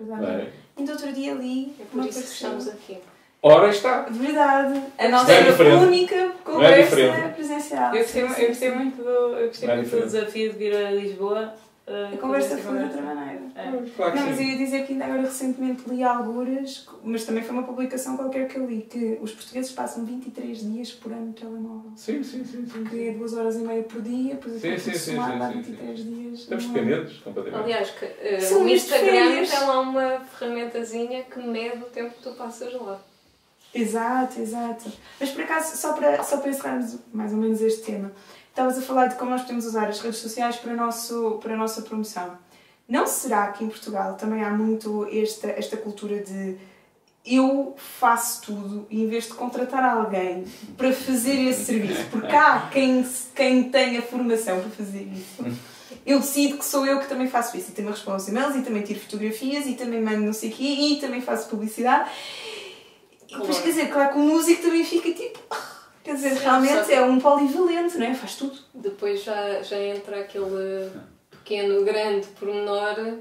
É? 0.00 0.50
Ainda 0.76 0.92
outro 0.92 1.12
dia 1.12 1.32
li. 1.32 1.72
É 1.78 1.84
por 1.84 2.04
isso 2.04 2.20
que 2.20 2.26
estamos 2.26 2.66
aqui. 2.66 2.98
Ora 3.40 3.68
está. 3.68 4.02
Verdade. 4.10 4.82
A 4.98 5.08
nossa 5.08 5.32
é 5.32 5.76
única 5.76 6.32
conversa 6.42 7.00
é 7.00 7.28
presencial. 7.28 7.94
Eu 7.94 8.02
gostei, 8.02 8.22
eu 8.24 8.48
gostei 8.48 8.74
muito, 8.74 8.96
do, 9.00 9.08
eu 9.08 9.46
gostei 9.46 9.70
é 9.70 9.76
muito 9.76 9.90
do 9.90 10.02
desafio 10.02 10.52
de 10.52 10.58
vir 10.58 10.74
a 10.74 10.90
Lisboa 10.90 11.54
Uh, 11.86 12.14
a 12.14 12.18
conversa 12.18 12.58
foi 12.58 12.78
de 12.78 12.84
outra 12.84 13.00
maneira. 13.00 13.42
É. 13.54 13.90
Claro 13.94 14.16
não, 14.16 14.26
mas 14.26 14.40
eu 14.40 14.44
ia 14.44 14.58
dizer 14.58 14.84
que 14.84 14.92
ainda 14.92 15.04
agora 15.04 15.22
recentemente 15.22 15.88
li 15.88 16.02
algures, 16.02 16.84
mas 17.04 17.24
também 17.24 17.44
foi 17.44 17.54
uma 17.54 17.62
publicação 17.62 18.16
qualquer 18.16 18.48
que 18.48 18.58
eu 18.58 18.66
li, 18.66 18.82
que 18.82 19.16
os 19.20 19.30
portugueses 19.30 19.70
passam 19.70 20.04
23 20.04 20.72
dias 20.72 20.90
por 20.90 21.12
ano 21.12 21.26
no 21.26 21.32
telemóvel. 21.32 21.92
Sim, 21.94 22.24
sim, 22.24 22.44
sim. 22.44 22.66
sim, 22.66 22.84
que 22.84 23.08
é 23.08 23.12
2 23.12 23.34
horas 23.34 23.54
e 23.54 23.58
meia 23.60 23.84
por 23.84 24.02
dia, 24.02 24.34
depois 24.34 24.60
sim, 24.60 24.76
sim, 24.78 24.92
sim, 24.92 25.14
somar, 25.14 25.38
dá 25.38 25.48
23 25.48 25.98
sim. 26.00 26.04
dias. 26.04 26.40
Estamos 26.40 26.66
dependentes, 26.66 27.18
completamente. 27.18 27.62
Aliás, 27.62 27.90
que, 27.92 28.04
uh, 28.04 28.62
o 28.64 28.68
Instagram 28.68 29.46
tem 29.46 29.60
lá 29.60 29.80
uma 29.80 30.20
ferramentazinha 30.20 31.22
que 31.22 31.38
mede 31.38 31.84
o 31.84 31.86
tempo 31.86 32.14
que 32.16 32.22
tu 32.22 32.32
passas 32.32 32.74
lá. 32.74 33.00
Exato, 33.72 34.40
exato. 34.40 34.90
Mas 35.20 35.30
por 35.30 35.44
acaso, 35.44 35.76
só 35.76 35.92
para, 35.92 36.22
só 36.24 36.38
para 36.38 36.50
encerrarmos 36.50 36.98
mais 37.12 37.32
ou 37.32 37.38
menos 37.38 37.60
este 37.60 37.82
tema, 37.82 38.10
estavas 38.56 38.78
a 38.78 38.80
falar 38.80 39.08
de 39.08 39.16
como 39.16 39.30
nós 39.30 39.42
podemos 39.42 39.66
usar 39.66 39.86
as 39.86 40.00
redes 40.00 40.18
sociais 40.18 40.56
para 40.56 40.72
a, 40.72 40.76
nosso, 40.76 41.38
para 41.42 41.52
a 41.52 41.56
nossa 41.58 41.82
promoção. 41.82 42.38
Não 42.88 43.06
será 43.06 43.48
que 43.48 43.62
em 43.62 43.68
Portugal 43.68 44.14
também 44.14 44.42
há 44.42 44.48
muito 44.48 45.06
esta, 45.12 45.48
esta 45.48 45.76
cultura 45.76 46.22
de 46.22 46.56
eu 47.26 47.74
faço 47.76 48.42
tudo 48.42 48.86
e 48.88 49.02
em 49.02 49.08
vez 49.08 49.24
de 49.24 49.34
contratar 49.34 49.84
alguém 49.84 50.44
para 50.76 50.90
fazer 50.92 51.34
esse 51.48 51.66
serviço, 51.66 52.06
porque 52.10 52.34
há 52.34 52.70
quem, 52.72 53.06
quem 53.34 53.68
tem 53.68 53.98
a 53.98 54.02
formação 54.02 54.60
para 54.60 54.70
fazer 54.70 55.02
isso, 55.02 55.44
eu 56.06 56.20
decido 56.20 56.56
que 56.56 56.64
sou 56.64 56.86
eu 56.86 57.00
que 57.00 57.08
também 57.08 57.28
faço 57.28 57.58
isso 57.58 57.72
e 57.72 57.74
também 57.74 57.90
respondo 57.90 58.14
aos 58.14 58.28
e-mails 58.28 58.56
e 58.56 58.62
também 58.62 58.82
tiro 58.82 59.00
fotografias 59.00 59.66
e 59.66 59.74
também 59.74 60.00
mando 60.00 60.20
não 60.20 60.32
sei 60.32 60.48
o 60.48 60.52
quê 60.52 60.62
e 60.62 60.96
também 60.98 61.20
faço 61.20 61.48
publicidade. 61.50 62.08
E 63.28 63.36
depois, 63.36 63.58
quer 63.58 63.68
dizer, 63.68 63.90
claro 63.90 64.12
que 64.12 64.18
o 64.18 64.22
músico 64.22 64.62
também 64.62 64.84
fica 64.84 65.12
tipo 65.12 65.75
Quer 66.06 66.14
dizer, 66.14 66.34
realmente 66.34 66.92
é 66.92 67.02
um 67.02 67.18
polivalente, 67.18 67.98
não 67.98 68.06
é? 68.06 68.14
Faz 68.14 68.36
tudo. 68.36 68.56
Depois 68.72 69.24
já, 69.24 69.60
já 69.60 69.76
entra 69.76 70.20
aquele 70.20 70.88
pequeno, 71.28 71.84
grande 71.84 72.28
pormenor 72.38 73.18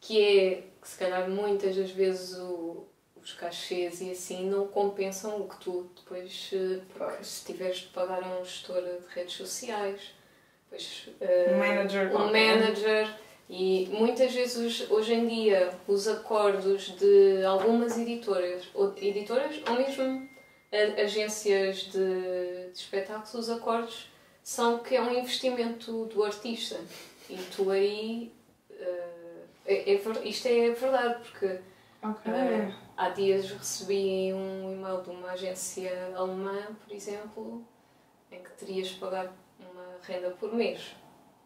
que 0.00 0.22
é 0.22 0.62
que 0.80 0.88
se 0.88 0.96
calhar 0.96 1.28
muitas 1.28 1.76
das 1.76 1.90
vezes 1.90 2.38
o, 2.38 2.86
os 3.22 3.34
cachês 3.34 4.00
e 4.00 4.10
assim 4.10 4.48
não 4.48 4.66
compensam 4.66 5.36
o 5.36 5.46
que 5.46 5.60
tu 5.60 5.90
depois, 5.94 6.50
eh, 6.54 6.80
porque 6.94 7.22
se 7.22 7.44
tiveres 7.44 7.76
de 7.80 7.88
pagar 7.88 8.22
a 8.24 8.40
um 8.40 8.42
gestor 8.42 8.80
de 8.80 9.14
redes 9.14 9.34
sociais, 9.34 10.14
depois, 10.64 11.10
uh, 11.20 11.54
um 11.54 11.58
manager, 11.58 12.16
um 12.16 12.32
manager 12.32 13.14
E 13.50 13.90
muitas 13.92 14.32
vezes 14.32 14.90
hoje 14.90 15.12
em 15.12 15.28
dia 15.28 15.74
os 15.86 16.08
acordos 16.08 16.96
de 16.96 17.44
algumas 17.44 17.98
editoras, 17.98 18.64
ou 18.72 18.94
editoras 18.96 19.60
ou 19.68 19.76
mesmo 19.76 20.33
agências 21.00 21.84
de, 21.84 22.70
de 22.72 22.78
espetáculos, 22.78 23.34
os 23.34 23.50
acordos 23.50 24.10
são 24.42 24.78
que 24.78 24.94
é 24.96 25.00
um 25.00 25.12
investimento 25.12 26.06
do 26.06 26.22
artista. 26.22 26.78
E 27.28 27.36
tu 27.54 27.70
aí. 27.70 28.32
Uh, 28.70 29.14
é, 29.66 29.94
é, 29.94 30.28
isto 30.28 30.46
é 30.46 30.70
verdade, 30.70 31.22
porque 31.22 31.46
okay. 32.02 32.32
uh, 32.32 32.74
há 32.96 33.08
dias 33.08 33.50
recebi 33.50 34.32
um 34.34 34.72
e-mail 34.74 35.00
de 35.00 35.10
uma 35.10 35.30
agência 35.30 36.12
alemã, 36.14 36.66
por 36.86 36.94
exemplo, 36.94 37.64
em 38.30 38.42
que 38.42 38.50
terias 38.52 38.88
de 38.88 38.96
pagar 38.96 39.32
uma 39.58 39.96
renda 40.02 40.30
por 40.32 40.52
mês. 40.52 40.94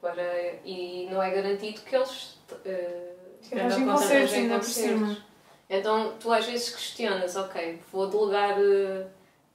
Para, 0.01 0.23
e 0.65 1.09
não 1.11 1.23
é 1.23 1.31
garantido 1.31 1.81
que 1.81 1.95
eles 1.95 2.39
uh, 2.51 3.57
arranjem 3.57 3.87
concertos 3.87 4.35
ainda 4.35 4.59
por 4.59 4.65
cima. 4.65 5.25
Então 5.71 6.17
tu 6.19 6.33
às 6.33 6.47
vezes 6.47 6.71
questionas, 6.71 7.37
ok, 7.37 7.81
vou 7.93 8.09
delegar 8.09 8.59
uh, 8.59 9.07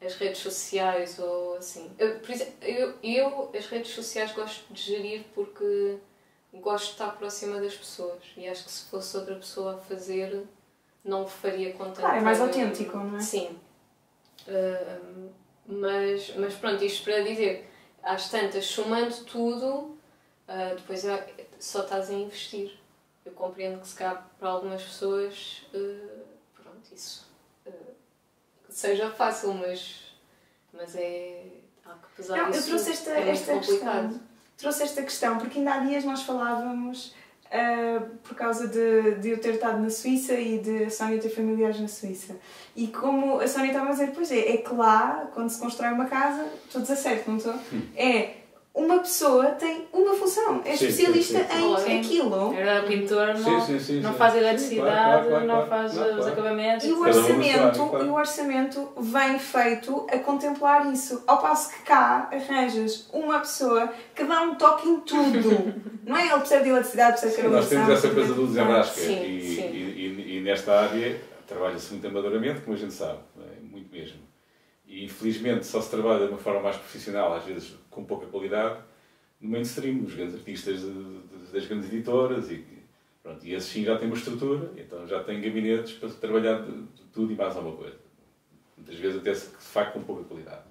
as 0.05 0.15
redes 0.15 0.39
sociais 0.39 1.19
ou 1.19 1.55
assim. 1.55 1.91
Eu, 1.97 2.19
por 2.19 2.31
exemplo, 2.31 2.53
eu, 2.61 2.93
eu 3.01 3.51
as 3.57 3.65
redes 3.67 3.91
sociais 3.91 4.31
gosto 4.33 4.71
de 4.73 4.81
gerir 4.81 5.25
porque 5.33 5.97
gosto 6.53 6.85
de 6.85 6.91
estar 6.91 7.11
próxima 7.17 7.59
das 7.59 7.75
pessoas 7.75 8.21
e 8.37 8.47
acho 8.47 8.65
que 8.65 8.71
se 8.71 8.85
fosse 8.85 9.15
outra 9.17 9.35
pessoa 9.35 9.75
a 9.75 9.77
fazer 9.77 10.45
não 11.03 11.27
faria 11.27 11.73
com 11.73 11.85
tanta... 11.85 12.01
Claro, 12.01 12.17
é 12.17 12.21
mais 12.21 12.39
autêntico, 12.39 12.97
não 12.97 13.17
é? 13.17 13.19
Sim. 13.19 13.59
Uh, 14.47 15.29
mas, 15.65 16.33
mas 16.37 16.53
pronto, 16.55 16.83
isto 16.83 17.03
para 17.03 17.21
dizer, 17.23 17.69
às 18.01 18.29
tantas, 18.29 18.65
somando 18.65 19.13
tudo, 19.25 19.97
uh, 20.47 20.75
depois 20.77 21.03
só 21.59 21.83
estás 21.83 22.09
a 22.09 22.13
investir. 22.13 22.79
Eu 23.25 23.31
compreendo 23.33 23.79
que 23.81 23.87
se 23.87 23.95
cabe 23.95 24.21
para 24.39 24.49
algumas 24.49 24.83
pessoas, 24.83 25.65
uh, 25.73 26.23
pronto, 26.53 26.93
isso 26.93 27.22
seja 28.73 29.09
fácil, 29.09 29.53
mas, 29.53 30.13
mas 30.73 30.95
é. 30.95 31.43
Há 31.85 31.93
que 31.93 32.15
pesar 32.17 32.37
Não, 32.37 32.49
isso. 32.49 32.59
Eu 32.59 32.65
trouxe 32.65 32.91
esta, 32.91 33.11
é 33.11 33.29
esta 33.29 33.59
questão. 33.59 34.19
Trouxe 34.57 34.83
esta 34.83 35.01
questão, 35.01 35.37
porque 35.37 35.59
ainda 35.59 35.73
há 35.73 35.79
dias 35.79 36.03
nós 36.03 36.23
falávamos. 36.23 37.15
Uh, 37.53 38.17
por 38.23 38.35
causa 38.35 38.67
de, 38.67 39.13
de 39.19 39.29
eu 39.29 39.39
ter 39.39 39.53
estado 39.53 39.79
na 39.79 39.89
Suíça 39.91 40.33
e 40.33 40.57
de 40.57 40.85
a 40.85 40.89
Sónia 40.89 41.19
ter 41.19 41.29
familiares 41.29 41.79
na 41.79 41.87
Suíça. 41.87 42.35
E 42.75 42.87
como 42.87 43.39
a 43.39 43.47
Sónia 43.47 43.67
estava 43.67 43.89
a 43.89 43.91
dizer, 43.91 44.11
pois 44.11 44.31
é, 44.31 44.53
é 44.53 44.57
que 44.57 44.73
lá, 44.73 45.29
quando 45.35 45.51
se 45.51 45.59
constrói 45.59 45.91
uma 45.91 46.05
casa, 46.05 46.51
estou 46.65 46.79
a 46.79 46.81
dizer 46.81 46.95
certo, 46.95 47.29
não 47.29 47.37
estou? 47.37 47.53
É 47.95 48.42
uma 48.75 48.99
pessoa 48.99 49.51
tem 49.51 49.87
uma 49.93 50.15
função, 50.15 50.61
é 50.65 50.75
sim, 50.75 50.87
especialista 50.87 51.39
sim, 51.39 51.79
sim, 51.79 51.91
em 51.91 51.99
aquilo. 51.99 52.55
É 52.57 52.81
o 52.81 52.87
pintor 52.87 53.27
não, 53.37 54.01
não 54.01 54.13
faz 54.15 54.35
eletricidade, 54.35 55.27
claro, 55.27 55.27
claro, 55.27 55.45
não 55.45 55.67
faz 55.67 55.93
claro, 55.93 56.19
os 56.19 56.27
acabamentos. 56.27 56.85
E 56.85 56.91
o 56.91 57.01
orçamento, 57.01 57.79
e 57.79 58.03
o 58.05 58.13
orçamento 58.13 58.89
vem 58.97 59.37
feito 59.37 60.07
a 60.11 60.17
contemplar 60.17 60.91
isso. 60.91 61.23
Ao 61.27 61.39
passo 61.39 61.71
que 61.71 61.83
cá 61.83 62.29
arranjas 62.31 63.07
uma 63.13 63.39
pessoa 63.39 63.93
que 64.15 64.23
dá 64.23 64.41
um 64.41 64.55
toque 64.55 64.89
em 64.89 64.99
tudo. 65.01 65.73
não 66.03 66.17
é? 66.17 66.27
Ele 66.27 66.39
precisa 66.39 66.63
de 66.63 66.69
eletricidade, 66.69 67.11
precisa 67.11 67.31
de 67.31 67.41
carbonação. 67.41 67.77
Nós 67.77 67.87
temos 67.87 68.03
essa 68.03 68.13
coisa 68.13 68.33
do 68.33 68.47
desenrasca 68.47 69.01
e, 69.01 69.05
e, 69.05 69.59
e, 69.59 70.37
e, 70.37 70.41
nesta 70.41 70.81
área 70.81 71.21
trabalha-se 71.47 71.91
muito 71.91 72.07
amadoramente, 72.07 72.61
como 72.61 72.75
a 72.75 72.79
gente 72.79 72.93
sabe, 72.93 73.19
é? 73.39 73.61
muito 73.61 73.91
mesmo. 73.91 74.32
E 74.93 75.03
infelizmente 75.03 75.65
só 75.65 75.81
se 75.81 75.89
trabalha 75.89 76.27
de 76.27 76.31
uma 76.31 76.37
forma 76.37 76.61
mais 76.61 76.77
profissional, 76.77 77.33
às 77.33 77.43
vezes 77.43 77.75
com 77.89 78.05
pouca 78.05 78.27
qualidade, 78.27 78.79
no 79.41 79.49
mainstream, 79.49 79.95
nos 79.95 80.13
grandes 80.13 80.35
artistas 80.35 80.81
de, 80.81 80.93
de, 80.93 81.51
das 81.51 81.65
grandes 81.65 81.91
editoras. 81.91 82.51
E, 82.51 82.63
pronto, 83.23 83.43
e 83.43 83.55
esses 83.55 83.71
sim 83.71 83.83
já 83.83 83.97
têm 83.97 84.07
uma 84.07 84.15
estrutura, 84.15 84.71
então 84.77 85.07
já 85.07 85.23
têm 85.23 85.41
gabinetes 85.41 85.93
para 85.93 86.09
trabalhar 86.09 86.61
de, 86.61 86.71
de 86.83 87.03
tudo 87.11 87.33
e 87.33 87.35
mais 87.35 87.55
alguma 87.55 87.75
coisa. 87.75 87.97
Muitas 88.77 88.95
vezes 88.97 89.17
até 89.19 89.33
se, 89.33 89.49
de 89.49 89.63
facto 89.63 89.93
com 89.93 90.03
pouca 90.03 90.25
qualidade. 90.25 90.61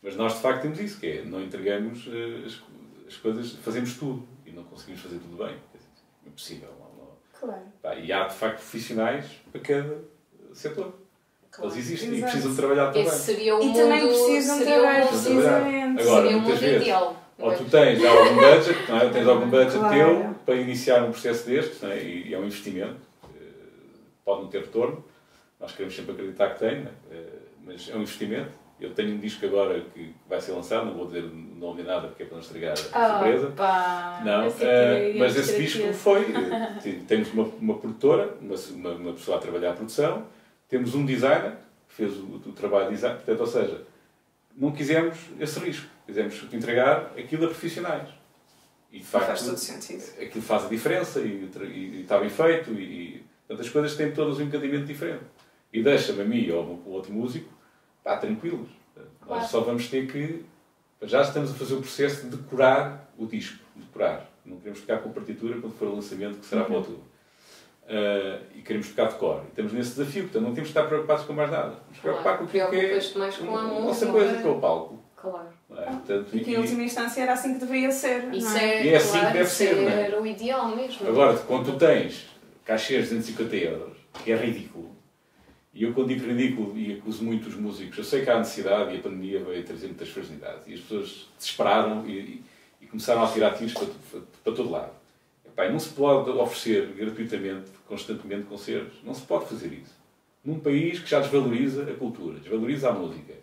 Mas 0.00 0.16
nós 0.16 0.36
de 0.36 0.40
facto 0.40 0.62
temos 0.62 0.80
isso, 0.80 0.98
que 0.98 1.06
é 1.06 1.24
não 1.26 1.42
entregamos 1.42 2.06
uh, 2.06 2.46
as, 2.46 2.62
as, 3.06 3.16
coisas, 3.18 3.52
fazemos 3.52 3.98
tudo 3.98 4.26
e 4.46 4.50
não 4.50 4.64
conseguimos 4.64 5.02
fazer 5.02 5.18
tudo 5.18 5.36
bem. 5.36 5.54
É 6.24 6.28
impossível. 6.28 6.70
Não, 6.80 7.04
não. 7.04 7.16
Claro. 7.38 8.00
E 8.02 8.10
há 8.10 8.26
de 8.28 8.34
facto 8.34 8.60
profissionais 8.60 9.26
para 9.52 9.60
cada 9.60 10.04
setor. 10.54 11.06
Claro. 11.58 11.74
Eles 11.74 11.76
existem 11.86 12.08
Exato. 12.10 12.20
e 12.20 12.32
precisam 12.32 12.56
trabalhar 12.56 12.86
também. 12.86 13.02
Esse 13.02 13.18
seria 13.18 13.56
o 13.56 13.60
e 13.60 13.66
mundo, 13.66 13.76
também 13.76 14.06
precisam 14.06 14.60
trabalhar, 14.60 15.08
precisamente. 15.08 16.02
Agora, 16.02 16.22
seria 16.22 16.36
muitas 16.38 16.60
vezes, 16.60 16.82
ideal. 16.82 17.22
ou 17.36 17.52
tu 17.52 17.64
tens 17.64 18.04
algum 18.04 18.34
budget, 18.36 18.88
não 18.88 18.98
é? 18.98 19.08
tens 19.08 19.26
algum 19.26 19.50
budget 19.50 19.78
claro. 19.78 19.94
teu 19.94 20.34
para 20.46 20.54
iniciar 20.54 21.02
um 21.02 21.10
processo 21.10 21.46
destes, 21.48 21.82
não 21.82 21.90
é? 21.90 22.00
e 22.00 22.32
é 22.32 22.38
um 22.38 22.44
investimento, 22.44 22.96
eh, 23.24 23.38
pode 24.24 24.42
não 24.42 24.48
ter 24.48 24.60
retorno, 24.60 25.04
nós 25.60 25.72
queremos 25.72 25.96
sempre 25.96 26.12
acreditar 26.12 26.50
que 26.50 26.60
tem, 26.60 26.86
é? 27.10 27.24
mas 27.64 27.88
é 27.90 27.96
um 27.96 28.02
investimento. 28.02 28.50
Eu 28.80 28.94
tenho 28.94 29.16
um 29.16 29.18
disco 29.18 29.44
agora 29.44 29.80
que 29.92 30.14
vai 30.28 30.40
ser 30.40 30.52
lançado, 30.52 30.86
não 30.86 30.94
vou 30.94 31.06
dizer 31.06 31.24
o 31.24 31.34
nome 31.34 31.78
nem 31.78 31.86
nada 31.86 32.06
porque 32.06 32.22
é 32.22 32.26
para 32.26 32.36
não 32.36 32.42
estragar 32.42 32.74
a 32.74 32.76
surpresa. 32.76 33.48
Opa, 33.48 34.22
não, 34.24 34.46
uh, 34.46 35.18
mas 35.18 35.36
esse 35.36 35.60
disco 35.60 35.92
foi. 35.92 36.26
temos 37.08 37.32
uma, 37.32 37.42
uma 37.60 37.76
produtora, 37.76 38.36
uma, 38.40 38.90
uma 38.92 39.12
pessoa 39.14 39.38
a 39.38 39.40
trabalhar 39.40 39.70
a 39.70 39.72
produção, 39.72 40.24
temos 40.68 40.94
um 40.94 41.04
designer 41.04 41.56
que 41.88 41.94
fez 41.94 42.16
o, 42.16 42.36
o 42.36 42.52
trabalho 42.52 42.88
de 42.88 42.94
design, 42.94 43.16
portanto, 43.16 43.40
ou 43.40 43.46
seja, 43.46 43.86
não 44.54 44.72
quisemos 44.72 45.18
esse 45.38 45.58
risco. 45.60 45.86
Quisemos 46.06 46.42
entregar 46.52 47.12
aquilo 47.18 47.44
a 47.44 47.48
profissionais. 47.48 48.08
E 48.90 48.98
de 48.98 49.04
facto, 49.04 49.26
faz 49.26 49.42
todo 49.44 49.56
sentido. 49.56 50.02
aquilo 50.20 50.42
faz 50.42 50.64
a 50.64 50.68
diferença 50.68 51.20
e, 51.20 51.50
e, 51.62 51.68
e 51.68 52.00
está 52.02 52.18
bem 52.18 52.30
feito. 52.30 52.72
E, 52.72 52.82
e 52.82 53.24
portanto, 53.46 53.66
as 53.66 53.72
coisas 53.72 53.96
têm 53.96 54.12
todas 54.12 54.38
um 54.38 54.42
encadimento 54.42 54.86
diferente. 54.86 55.24
E 55.72 55.82
deixa-me 55.82 56.22
a 56.22 56.24
mim 56.24 56.50
ou 56.50 56.82
o 56.86 56.90
outro 56.90 57.12
músico 57.12 57.52
pá, 58.02 58.16
tranquilos. 58.16 58.68
Claro. 58.94 59.42
Nós 59.42 59.50
só 59.50 59.60
vamos 59.60 59.88
ter 59.88 60.10
que. 60.10 60.44
Já 61.02 61.22
estamos 61.22 61.50
a 61.50 61.54
fazer 61.54 61.74
o 61.74 61.80
processo 61.80 62.28
de 62.28 62.36
decorar 62.36 63.12
o 63.16 63.26
disco. 63.26 63.62
Decorar. 63.76 64.28
Não 64.44 64.56
queremos 64.56 64.80
ficar 64.80 64.98
com 64.98 65.10
a 65.10 65.12
partitura 65.12 65.60
quando 65.60 65.74
for 65.74 65.88
o 65.88 65.94
lançamento, 65.94 66.38
que 66.38 66.46
será 66.46 66.62
uhum. 66.62 66.66
para 66.68 66.76
outubro. 66.76 67.04
Uh, 67.88 68.44
e 68.54 68.60
queremos 68.60 68.88
tocar 68.88 69.08
de 69.08 69.14
cor. 69.14 69.42
E 69.46 69.48
estamos 69.48 69.72
nesse 69.72 69.96
desafio, 69.96 70.24
portanto 70.24 70.42
não 70.42 70.52
temos 70.52 70.68
de 70.68 70.76
estar 70.76 70.86
preocupados 70.86 71.24
com 71.24 71.32
mais 71.32 71.50
nada. 71.50 71.70
Vamos 71.70 72.00
claro, 72.00 72.18
preocupar 72.18 72.38
com 72.38 72.44
o 72.44 72.48
que 72.48 72.58
é 72.60 73.18
mais 73.18 73.36
com 73.38 73.56
a 73.56 73.62
nossa 73.62 74.06
coisa, 74.08 74.36
que 74.36 74.46
é 74.46 74.50
o 74.50 74.60
palco. 74.60 75.02
Claro. 75.16 75.48
É? 75.76 75.84
Portanto, 75.84 76.36
e 76.36 76.40
que 76.40 76.52
em 76.52 76.58
última 76.58 76.82
instância 76.82 77.22
era 77.22 77.32
assim 77.32 77.54
que 77.54 77.60
deveria 77.60 77.90
ser. 77.90 78.32
Isso 78.32 78.56
é? 78.56 78.64
é, 78.64 78.84
e 78.84 78.88
é 78.90 78.96
assim 78.96 79.10
claro, 79.12 79.26
que 79.26 79.32
deve 79.32 79.48
ser. 79.48 79.76
Não 79.76 79.88
é? 79.88 80.02
Era 80.02 80.20
o 80.20 80.26
ideal 80.26 80.76
mesmo. 80.76 81.08
Agora, 81.08 81.36
quando 81.38 81.72
tu 81.72 81.78
tens 81.78 82.28
cachês 82.64 83.08
de 83.08 83.16
250 83.16 83.56
euros, 83.56 83.96
que 84.22 84.32
é 84.32 84.36
ridículo, 84.36 84.96
e 85.74 85.84
eu 85.84 85.92
quando 85.92 86.08
digo 86.08 86.26
ridículo 86.26 86.76
e 86.76 86.94
acuso 86.94 87.24
muito 87.24 87.48
os 87.48 87.54
músicos, 87.54 87.98
eu 87.98 88.04
sei 88.04 88.22
que 88.22 88.30
há 88.30 88.38
necessidade 88.38 88.94
e 88.94 88.98
a 88.98 89.00
pandemia 89.00 89.42
veio 89.42 89.64
trazer 89.64 89.86
muitas 89.86 90.08
fragilidades 90.08 90.66
e 90.66 90.74
as 90.74 90.80
pessoas 90.80 91.28
desesperaram 91.38 92.06
e, 92.06 92.12
e, 92.12 92.44
e 92.82 92.86
começaram 92.86 93.24
a 93.24 93.28
tirar 93.28 93.54
tiros 93.54 93.72
para, 93.72 93.86
para, 93.86 94.20
para 94.44 94.52
todo 94.52 94.70
lado. 94.70 94.92
Epá, 95.46 95.68
não 95.68 95.78
se 95.78 95.90
pode 95.90 96.30
oferecer 96.30 96.86
gratuitamente 96.94 97.70
constantemente 97.88 98.44
concertos. 98.46 99.02
Não 99.02 99.14
se 99.14 99.22
pode 99.22 99.46
fazer 99.46 99.72
isso. 99.72 99.96
Num 100.44 100.60
país 100.60 101.00
que 101.00 101.10
já 101.10 101.20
desvaloriza 101.20 101.82
a 101.82 101.94
cultura, 101.94 102.38
desvaloriza 102.38 102.90
a 102.90 102.92
música. 102.92 103.34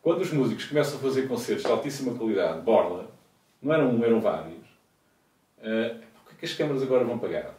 Quando 0.00 0.20
os 0.20 0.32
músicos 0.32 0.66
começam 0.66 0.98
a 0.98 1.02
fazer 1.02 1.26
concertos 1.26 1.64
de 1.64 1.70
altíssima 1.70 2.14
qualidade, 2.14 2.60
borla, 2.60 3.10
não 3.60 3.74
eram 3.74 3.90
um, 3.90 4.04
eram 4.04 4.20
vários, 4.20 4.64
uh, 5.58 5.98
por 6.24 6.36
que 6.36 6.44
as 6.44 6.54
câmaras 6.54 6.82
agora 6.82 7.04
vão 7.04 7.18
pagar? 7.18 7.54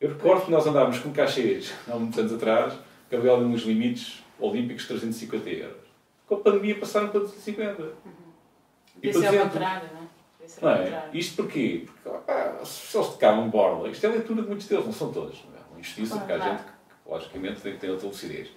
Eu 0.00 0.10
recordo 0.10 0.44
que 0.44 0.50
nós 0.50 0.66
andávamos 0.66 1.00
com 1.00 1.12
cachês, 1.12 1.74
há 1.90 1.96
muitos 1.96 2.18
anos 2.18 2.32
atrás, 2.32 2.74
que 3.08 3.16
havia 3.16 3.34
uns 3.34 3.62
limites 3.62 4.22
olímpicos 4.38 4.82
de 4.82 4.88
350 4.88 5.50
euros. 5.50 5.90
Com 6.26 6.36
a 6.36 6.38
pandemia 6.38 6.78
passaram 6.78 7.08
para 7.08 7.20
250. 7.20 7.82
Uhum. 7.82 7.90
E, 9.02 9.08
Isso 9.08 9.24
é 9.24 9.30
o 9.30 9.42
contrário, 9.42 9.88
não 9.92 9.99
é? 9.99 9.99
Não 10.60 10.70
é? 10.70 11.10
Isto 11.12 11.42
porquê? 11.42 11.86
Porque 11.86 12.08
opa, 12.08 12.64
se 12.64 12.96
eles 12.96 13.08
tocaram 13.08 13.48
borla, 13.50 13.88
isto 13.88 14.04
é 14.04 14.08
leitura 14.08 14.42
de 14.42 14.48
muitos 14.48 14.66
deles, 14.66 14.84
não 14.84 14.92
são 14.92 15.12
todos. 15.12 15.44
Não 15.44 15.76
é? 15.76 15.80
Injustiça, 15.80 16.18
porque 16.18 16.32
há 16.32 16.38
gente 16.38 16.62
que, 16.62 16.70
logicamente, 17.06 17.60
tem 17.60 17.72
que 17.72 17.78
ter 17.78 17.90
outra 17.90 18.06
lucidez. 18.06 18.48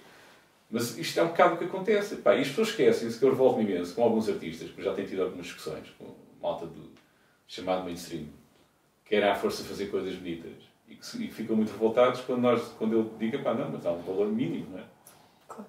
Mas 0.70 0.98
isto 0.98 1.20
é 1.20 1.22
um 1.22 1.28
bocado 1.28 1.54
o 1.54 1.58
que 1.58 1.64
acontece. 1.64 2.16
Pá, 2.16 2.34
e 2.34 2.40
as 2.40 2.48
pessoas 2.48 2.68
esquecem-se 2.68 3.18
que 3.18 3.24
eu 3.24 3.30
revolvo-me 3.30 3.64
imenso 3.64 3.94
com 3.94 4.02
alguns 4.02 4.28
artistas, 4.28 4.70
que 4.70 4.82
já 4.82 4.92
tenho 4.92 5.08
tido 5.08 5.22
algumas 5.22 5.46
discussões 5.46 5.88
com 5.98 6.14
malta 6.42 6.66
do 6.66 6.90
chamado 7.46 7.84
mainstream, 7.84 8.26
que 9.04 9.14
era 9.14 9.32
à 9.32 9.34
força 9.34 9.62
fazer 9.64 9.86
coisas 9.86 10.14
bonitas 10.14 10.52
e 10.88 10.96
que, 10.96 11.22
e 11.22 11.28
que 11.28 11.34
ficam 11.34 11.56
muito 11.56 11.72
revoltados 11.72 12.20
quando, 12.22 12.40
nós, 12.40 12.62
quando 12.78 12.94
eu 12.94 13.14
digo, 13.18 13.42
pá, 13.42 13.54
não, 13.54 13.70
mas 13.70 13.86
há 13.86 13.92
um 13.92 14.02
valor 14.02 14.28
mínimo, 14.28 14.70
não 14.72 14.78
é? 14.78 14.84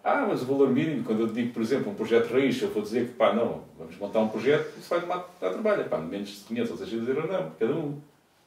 Ah, 0.04 0.26
mas 0.28 0.42
o 0.42 0.46
valor 0.46 0.70
mínimo, 0.70 1.04
quando 1.04 1.22
eu 1.22 1.28
digo, 1.28 1.54
por 1.54 1.62
exemplo, 1.62 1.92
um 1.92 1.96
projeto 1.96 2.32
raiz, 2.32 2.62
eu 2.62 2.70
vou 2.70 2.82
dizer 2.82 3.08
que, 3.08 3.14
pá, 3.14 3.34
não, 3.34 3.62
vamos 3.78 3.98
montar 3.98 4.20
um 4.20 4.28
projeto, 4.28 4.78
isso 4.78 4.90
vai 4.90 5.02
tomar 5.02 5.26
dar 5.40 5.52
trabalho. 5.52 5.86
Pá, 5.86 5.98
menos 5.98 6.30
de 6.30 6.44
500 6.46 6.72
ou 6.72 6.78
600 6.78 7.08
euros 7.10 7.30
não, 7.30 7.52
cada 7.60 7.74
um. 7.74 8.00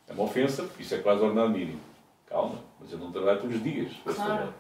É 0.09 0.13
uma 0.13 0.25
ofensa, 0.25 0.63
porque 0.63 0.83
isso 0.83 0.95
é 0.95 0.99
quase 0.99 1.23
ordenado 1.23 1.51
mínimo. 1.51 1.81
Calma, 2.27 2.57
mas 2.81 2.91
eu 2.93 2.99
não 2.99 3.13
trabalho 3.13 3.41
todos 3.41 3.57
os 3.57 3.63
dias. 3.63 3.93
Claro. 4.05 4.55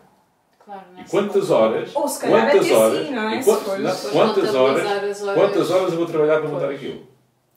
Claro, 0.64 0.83
e 0.99 1.09
quantas 1.09 1.51
horas? 1.51 1.97
Ou 1.97 2.07
se 2.07 2.20
calhar 2.20 2.51
quantas 2.51 2.70
horas, 2.70 3.07
sim, 3.07 3.14
não 3.14 3.31
é? 3.31 3.43
Quantas, 3.43 3.79
não, 3.79 4.11
quantas 4.12 4.55
horas, 4.55 4.87
horas, 4.87 5.20
quantas 5.22 5.70
horas 5.70 5.93
eu 5.93 5.99
vou 5.99 6.07
trabalhar 6.07 6.41
para 6.41 6.49
montar 6.51 6.70
aquilo? 6.70 7.07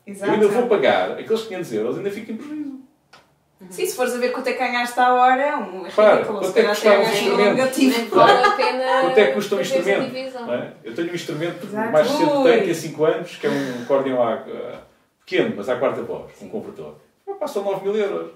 Exato. 0.07 0.32
Eu 0.32 0.34
ainda 0.36 0.47
vou 0.47 0.67
pagar 0.67 1.11
aqueles 1.11 1.41
500 1.43 1.74
euros, 1.74 1.97
ainda 1.97 2.09
fico 2.09 2.32
em 2.32 2.38
prejuízo. 2.38 2.80
Sim, 3.70 3.86
se 3.86 3.95
fores 3.95 4.14
a 4.14 4.18
ver 4.18 4.32
quanto 4.32 4.47
é 4.47 4.53
que 4.53 4.59
ganhaste 4.59 4.99
à 4.99 5.14
hora, 5.14 5.57
um, 5.59 5.86
é 5.86 5.89
Claro, 5.91 6.16
ridículo. 6.18 6.39
quanto 6.39 6.57
é 6.57 6.62
que 6.64 6.68
até 6.70 6.97
um 6.99 7.01
instrumento? 7.03 7.55
negativo. 7.55 7.97
Nem 7.97 8.07
vale 8.09 8.45
a 8.45 8.51
pena. 8.51 9.01
Quanto 9.01 9.18
é 9.18 9.28
que 9.28 9.34
custa 9.34 9.55
um 9.55 9.62
instrumento? 9.62 10.16
é? 10.51 10.74
Eu 10.84 10.95
tenho 10.95 11.12
um 11.12 11.16
instrumento 11.16 11.64
Exato. 11.66 11.91
mais 11.91 12.07
recente 12.12 12.32
que 12.32 12.43
tenho, 12.43 12.66
tem 12.66 12.74
5 12.74 13.05
anos, 13.05 13.36
que 13.38 13.47
é 13.47 13.49
um 13.49 13.84
acordeão 13.84 14.24
à- 14.24 14.34
ah, 14.34 14.80
pequeno, 15.26 15.53
mas 15.55 15.70
à 15.70 15.76
quarta 15.78 16.01
voz, 16.01 16.32
um 16.41 16.49
conversor. 16.49 16.95
Passam 17.39 17.64
9 17.64 17.84
mil 17.84 17.95
euros. 17.95 18.32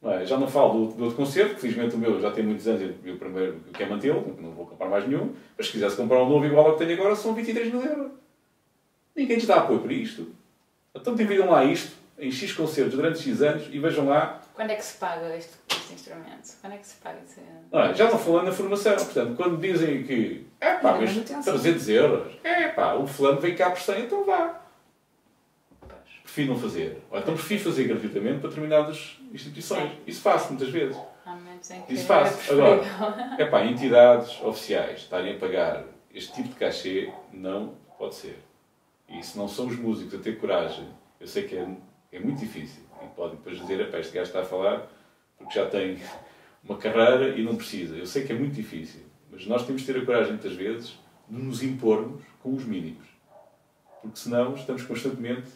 Não 0.00 0.12
é? 0.12 0.26
Já 0.26 0.36
não 0.36 0.48
falo 0.48 0.86
do, 0.86 0.92
do 0.94 1.04
outro 1.04 1.16
concerto, 1.16 1.54
que 1.54 1.60
felizmente 1.60 1.94
o 1.94 1.98
meu 1.98 2.20
já 2.20 2.30
tem 2.32 2.44
muitos 2.44 2.66
anos 2.66 2.82
e 3.04 3.10
o 3.10 3.16
primeiro 3.16 3.60
eu 3.66 3.72
quero 3.72 3.90
mantê-lo, 3.90 4.36
não 4.40 4.50
vou 4.50 4.66
comprar 4.66 4.88
mais 4.88 5.06
nenhum, 5.06 5.32
mas 5.56 5.66
se 5.66 5.72
quisesse 5.72 5.96
comprar 5.96 6.20
um 6.22 6.28
novo 6.28 6.44
igual 6.44 6.66
ao 6.66 6.72
que 6.76 6.84
tenho 6.84 6.98
agora, 6.98 7.14
são 7.14 7.32
23 7.32 7.72
mil 7.72 7.82
euros. 7.84 8.10
Ninguém 9.14 9.36
lhes 9.36 9.46
dá 9.46 9.56
apoio 9.56 9.78
para 9.80 9.92
isto. 9.92 10.26
Então 10.94 11.14
dividam 11.14 11.50
lá 11.50 11.64
isto 11.64 12.01
em 12.22 12.30
X 12.30 12.52
concertos 12.52 12.94
durante 12.94 13.18
X 13.18 13.42
anos 13.42 13.64
e 13.72 13.78
vejam 13.80 14.06
lá 14.08 14.40
Quando 14.54 14.70
é 14.70 14.76
que 14.76 14.84
se 14.84 14.96
paga 14.96 15.36
este, 15.36 15.52
este 15.68 15.94
instrumento? 15.94 16.56
Quando 16.60 16.72
é 16.74 16.76
que 16.78 16.86
se 16.86 16.94
paga? 16.96 17.18
Esse... 17.26 17.40
Não 17.70 17.80
é? 17.80 17.94
Já 17.94 18.08
não 18.08 18.18
falando 18.18 18.46
na 18.46 18.52
formação, 18.52 18.94
portanto, 18.94 19.34
quando 19.36 19.60
dizem 19.60 20.04
que 20.04 20.46
é 20.60 20.74
pá, 20.74 20.92
mas 20.92 21.10
manutenção. 21.10 21.52
300 21.54 21.88
euros, 21.88 22.32
é 22.44 22.68
pá, 22.68 22.94
o 22.94 23.06
fulano 23.06 23.40
vem 23.40 23.56
cá 23.56 23.70
por 23.70 23.80
100, 23.80 24.04
então 24.04 24.24
vá. 24.24 24.60
Pois. 25.80 25.92
Prefiro 26.22 26.52
não 26.52 26.60
fazer. 26.60 27.02
Ou 27.10 27.18
então 27.18 27.34
prefiro 27.34 27.64
fazer 27.64 27.84
gratuitamente 27.88 28.38
para 28.38 28.48
determinadas 28.50 29.18
instituições. 29.32 29.90
Isso 30.06 30.20
faço 30.22 30.50
muitas 30.50 30.68
vezes. 30.68 30.96
Há 31.26 31.30
momentos 31.34 31.70
em 31.72 31.82
que 31.82 31.94
Isso 31.94 32.04
é 32.04 32.06
faço. 32.06 32.36
preferível. 32.36 32.84
Agora, 32.84 33.36
é 33.38 33.44
pá, 33.46 33.64
entidades 33.64 34.40
oficiais 34.42 35.00
estarem 35.00 35.34
a 35.34 35.38
pagar 35.38 35.84
este 36.14 36.32
tipo 36.34 36.48
de 36.50 36.54
cachê, 36.54 37.12
não 37.32 37.74
pode 37.98 38.14
ser. 38.14 38.38
E 39.08 39.22
se 39.24 39.36
não 39.36 39.48
são 39.48 39.66
os 39.66 39.76
músicos 39.76 40.14
a 40.14 40.18
ter 40.22 40.38
coragem, 40.38 40.88
eu 41.20 41.26
sei 41.26 41.42
que 41.44 41.56
é, 41.56 41.66
é 42.12 42.20
muito 42.20 42.38
difícil. 42.38 42.82
E 43.02 43.06
podem 43.16 43.36
depois 43.36 43.58
dizer, 43.58 43.90
pá, 43.90 43.98
este 43.98 44.12
gajo 44.12 44.28
está 44.28 44.40
a 44.40 44.44
falar 44.44 44.86
porque 45.36 45.54
já 45.54 45.66
tem 45.66 45.98
uma 46.62 46.76
carreira 46.76 47.36
e 47.36 47.42
não 47.42 47.56
precisa. 47.56 47.96
Eu 47.96 48.06
sei 48.06 48.24
que 48.24 48.32
é 48.32 48.36
muito 48.36 48.54
difícil. 48.54 49.00
Mas 49.30 49.46
nós 49.46 49.66
temos 49.66 49.82
de 49.82 49.92
ter 49.92 50.00
a 50.00 50.04
coragem, 50.04 50.32
muitas 50.32 50.52
vezes, 50.52 50.98
de 51.28 51.42
nos 51.42 51.62
impormos 51.62 52.22
com 52.42 52.54
os 52.54 52.64
mínimos. 52.64 53.06
Porque 54.02 54.18
senão 54.18 54.54
estamos 54.54 54.82
constantemente 54.82 55.48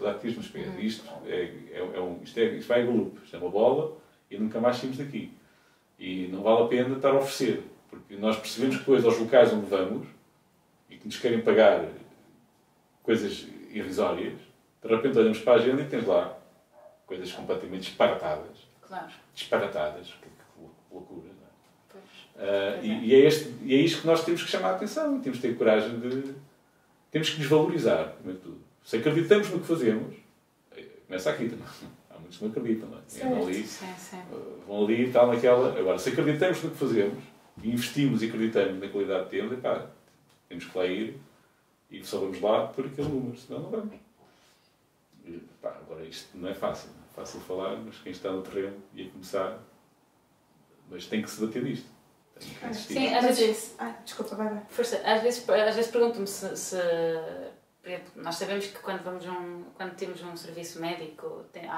a 0.00 0.04
dar 0.04 0.14
tiros 0.18 0.36
nos 0.36 0.48
pés. 0.48 0.68
E 0.78 0.86
Isto, 0.86 1.08
é, 1.26 1.54
é, 1.72 1.90
é 1.94 2.00
um, 2.00 2.20
isto, 2.22 2.38
é, 2.38 2.44
isto 2.56 2.68
vai 2.68 2.82
a 2.82 2.86
galope. 2.86 3.20
Isto 3.24 3.36
é 3.36 3.38
uma 3.38 3.50
bola 3.50 3.96
e 4.30 4.38
nunca 4.38 4.60
mais 4.60 4.76
saímos 4.76 4.98
daqui. 4.98 5.32
E 5.98 6.28
não 6.28 6.42
vale 6.42 6.64
a 6.64 6.68
pena 6.68 6.96
estar 6.96 7.10
a 7.10 7.16
oferecer. 7.18 7.62
Porque 7.88 8.16
nós 8.16 8.36
percebemos 8.36 8.76
que 8.76 8.80
depois 8.80 9.04
aos 9.04 9.18
locais 9.18 9.52
onde 9.52 9.66
vamos 9.66 10.06
e 10.90 10.96
que 10.96 11.06
nos 11.06 11.18
querem 11.18 11.40
pagar 11.40 11.88
coisas 13.02 13.46
irrisórias, 13.70 14.47
de 14.82 14.88
repente 14.88 15.18
olhamos 15.18 15.38
para 15.40 15.54
a 15.54 15.56
agenda 15.56 15.82
e 15.82 15.86
tens 15.86 16.06
lá 16.06 16.38
coisas 17.06 17.30
completamente 17.32 17.82
disparatadas. 17.82 18.68
Claro. 18.82 19.06
Disparatadas. 19.34 20.06
Que, 20.06 20.28
que 20.28 20.92
loucura, 20.92 21.28
não 21.28 21.46
é? 21.46 21.50
Pois. 21.90 22.04
Ah, 22.36 22.80
e, 22.82 23.08
e 23.08 23.14
é 23.14 23.18
este, 23.26 23.54
e 23.62 23.74
é 23.74 23.78
isto 23.78 24.00
que 24.02 24.06
nós 24.06 24.24
temos 24.24 24.42
que 24.42 24.50
chamar 24.50 24.70
a 24.70 24.76
atenção. 24.76 25.20
Temos 25.20 25.38
que 25.38 25.48
ter 25.48 25.56
coragem 25.56 25.98
de. 26.00 26.34
Temos 27.10 27.30
que 27.30 27.38
nos 27.38 27.48
valorizar, 27.48 28.04
primeiro 28.16 28.38
de 28.38 28.44
tudo. 28.44 28.60
Se 28.84 28.96
acreditamos 28.96 29.48
no 29.50 29.60
que 29.60 29.66
fazemos, 29.66 30.14
eh, 30.76 30.84
começa 31.06 31.30
aqui 31.30 31.48
também. 31.48 31.66
Há 32.10 32.18
muitos 32.18 32.38
que 32.38 32.44
não 32.44 32.50
acreditam, 32.50 32.88
não 32.88 32.98
é? 32.98 33.00
E 33.14 33.22
andam 33.22 33.42
ali, 33.46 33.66
Sim, 33.66 33.86
sim. 33.96 34.16
ah, 34.16 34.64
vão 34.66 34.84
ali 34.84 35.04
e 35.06 35.10
tal, 35.12 35.26
naquela. 35.28 35.78
Agora, 35.78 35.98
se 35.98 36.10
acreditamos 36.10 36.62
no 36.62 36.70
que 36.70 36.76
fazemos, 36.76 37.22
e 37.62 37.70
investimos 37.70 38.22
e 38.22 38.26
acreditamos 38.26 38.80
na 38.80 38.88
qualidade 38.88 39.24
que 39.24 39.30
temos, 39.30 39.52
epá, 39.52 39.86
temos 40.48 40.64
que 40.64 40.78
lá 40.78 40.86
ir 40.86 41.18
e 41.90 42.04
só 42.04 42.20
vamos 42.20 42.40
lá 42.40 42.66
por 42.68 42.86
aquele 42.86 43.08
número, 43.08 43.36
senão 43.38 43.60
não 43.62 43.70
vamos. 43.70 43.94
Pá, 45.62 45.70
agora, 45.70 46.04
isto 46.04 46.36
não 46.36 46.48
é 46.48 46.54
fácil. 46.54 46.90
Não 46.90 47.04
é 47.04 47.14
fácil 47.14 47.40
falar, 47.40 47.76
mas 47.76 47.96
quem 47.98 48.12
está 48.12 48.30
no 48.30 48.42
terreno 48.42 48.76
e 48.94 49.06
a 49.06 49.10
começar. 49.10 49.58
Mas 50.90 51.06
tem 51.06 51.22
que 51.22 51.30
se 51.30 51.44
bater 51.44 51.62
nisto. 51.62 51.88
Tem 52.38 52.48
que 52.48 52.66
insistir. 52.66 52.94
Sim, 52.94 53.14
às 53.14 53.24
vezes- 53.38 53.74
Ah, 53.78 53.94
desculpa, 54.04 54.36
vai, 54.36 54.48
vai. 54.48 54.62
Força, 54.68 55.00
às 55.04 55.22
vezes, 55.22 55.48
às 55.48 55.74
vezes 55.74 55.90
pergunto-me 55.90 56.26
se, 56.26 56.56
se, 56.56 56.76
por 57.82 57.88
exemplo, 57.90 58.12
nós 58.16 58.36
sabemos 58.36 58.66
que 58.68 58.78
quando, 58.78 59.02
vamos 59.02 59.26
um, 59.26 59.64
quando 59.74 59.94
temos 59.96 60.22
um 60.22 60.36
serviço 60.36 60.80
médico 60.80 61.44
tem, 61.52 61.66
há, 61.68 61.72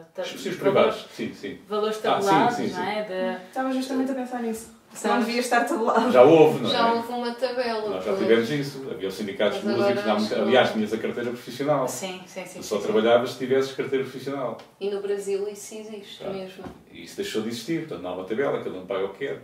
há 0.00 0.04
ta- 0.14 0.22
Os 0.22 0.34
os 0.34 0.44
valores, 0.44 0.58
privados, 0.60 1.06
sim, 1.14 1.34
sim. 1.34 1.60
valores 1.68 1.96
Ah, 1.96 1.98
sim, 1.98 2.02
tabulados, 2.02 2.56
sim, 2.56 2.68
não 2.70 2.82
é? 2.82 3.02
De, 3.38 3.44
Estava 3.48 3.72
justamente 3.72 4.12
a 4.12 4.14
pensar 4.14 4.42
nisso. 4.42 4.81
Se 4.94 5.06
não 5.06 5.14
Sabes? 5.14 5.26
devia 5.26 5.40
estar 5.40 5.64
tabulado. 5.64 6.12
Já 6.12 6.22
houve, 6.22 6.62
não 6.62 6.70
Já 6.70 6.88
é? 6.88 6.92
houve 6.92 7.12
uma 7.12 7.34
tabela. 7.34 7.88
Nós 7.90 8.04
já 8.04 8.10
pois. 8.12 8.18
tivemos 8.22 8.50
isso. 8.50 8.86
Havia 8.90 9.08
os 9.08 9.14
sindicatos 9.14 9.60
de 9.60 9.66
músicos. 9.68 10.28
que 10.28 10.34
aliás, 10.34 10.72
tinhas 10.72 10.92
a 10.92 10.98
carteira 10.98 11.30
profissional. 11.30 11.88
sim, 11.88 12.20
sim, 12.26 12.44
sim. 12.44 12.58
Tu 12.60 12.64
só 12.66 12.76
sim, 12.76 12.82
trabalhavas 12.82 13.30
se 13.32 13.38
tivesses 13.38 13.72
carteira 13.72 14.04
profissional. 14.04 14.58
E 14.78 14.90
no 14.90 15.00
Brasil 15.00 15.48
isso 15.48 15.74
existe 15.76 16.22
mesmo. 16.24 16.64
E 16.92 17.04
isso 17.04 17.16
deixou 17.16 17.40
de 17.42 17.48
existir. 17.48 17.80
Portanto, 17.80 18.02
não 18.02 18.10
há 18.10 18.14
uma 18.16 18.24
tabela, 18.24 18.62
cada 18.62 18.78
um 18.78 18.84
paga 18.86 19.04
o 19.06 19.08
que 19.10 19.26
quer. 19.26 19.40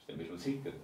Isto 0.00 0.12
é 0.12 0.16
mesmo 0.16 0.34
assim. 0.34 0.56
dizer. 0.56 0.74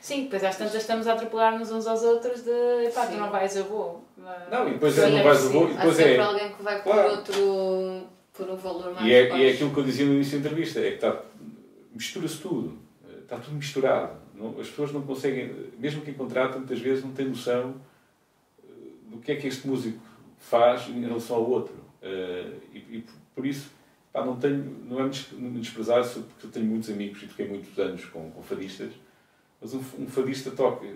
Sim, 0.00 0.24
depois 0.24 0.44
às 0.44 0.56
tantas 0.56 0.74
estamos 0.74 1.06
a 1.06 1.14
atropelar-nos 1.14 1.70
uns 1.70 1.86
aos 1.86 2.02
outros 2.02 2.42
de 2.42 2.90
pá, 2.94 3.06
tu 3.06 3.16
não 3.16 3.30
vais, 3.30 3.56
eu 3.56 3.64
vou. 3.64 4.04
Mas- 4.16 4.50
Não, 4.50 4.68
e 4.68 4.72
depois 4.72 4.94
Sim, 4.94 5.00
é, 5.02 5.08
não 5.10 5.22
vais 5.24 5.46
a 5.46 5.48
voo, 5.48 5.68
e 5.68 5.72
Há 5.72 5.76
depois 5.76 5.96
sempre 5.96 6.14
é. 6.14 6.20
alguém 6.20 6.52
que 6.52 6.62
vai 6.62 6.76
por 6.82 6.92
Claro. 6.92 7.10
outro 7.10 8.02
por 8.34 8.50
um 8.50 8.56
valor 8.56 8.94
mais 8.94 9.06
E 9.06 9.12
é, 9.12 9.36
e 9.36 9.46
é 9.48 9.52
aquilo 9.52 9.70
que 9.72 9.80
eu 9.80 9.84
dizia 9.84 10.06
no 10.06 10.14
início 10.14 10.38
da 10.38 10.46
entrevista, 10.48 10.78
é 10.80 10.90
que 10.90 10.94
está, 10.96 11.22
mistura-se 11.98 12.38
tudo, 12.40 12.78
está 13.22 13.36
tudo 13.38 13.56
misturado. 13.56 14.16
Não- 14.34 14.50
as 14.60 14.68
pessoas 14.68 14.92
não 14.92 15.02
conseguem, 15.02 15.52
mesmo 15.78 16.00
quem 16.02 16.14
contrata, 16.14 16.56
muitas 16.58 16.78
vezes 16.78 17.02
não 17.04 17.10
tem 17.12 17.26
noção 17.28 17.74
eh, 18.62 18.70
do 19.10 19.18
que 19.18 19.32
é 19.32 19.36
que 19.36 19.46
este 19.48 19.66
músico 19.66 19.98
faz 20.38 20.88
em 20.88 21.00
relação 21.00 21.36
ao 21.36 21.50
outro. 21.50 21.74
Eh, 22.00 22.52
E, 22.72 22.78
e 22.98 23.04
por 23.34 23.44
isso, 23.44 23.70
pá, 24.12 24.24
não, 24.24 24.36
tenho, 24.38 24.62
não 24.88 25.00
é 25.00 25.04
me 25.04 25.10
des- 25.10 25.32
me 25.32 25.60
desprezar, 25.60 26.02
porque 26.08 26.46
eu 26.46 26.50
tenho 26.50 26.66
muitos 26.66 26.88
amigos 26.90 27.20
e 27.22 27.26
toquei 27.26 27.48
muitos 27.48 27.76
anos 27.78 28.04
com, 28.04 28.30
com 28.30 28.42
fadistas, 28.42 28.92
mas 29.60 29.74
um, 29.74 29.80
um 29.98 30.06
fadista 30.06 30.50
toca 30.52 30.86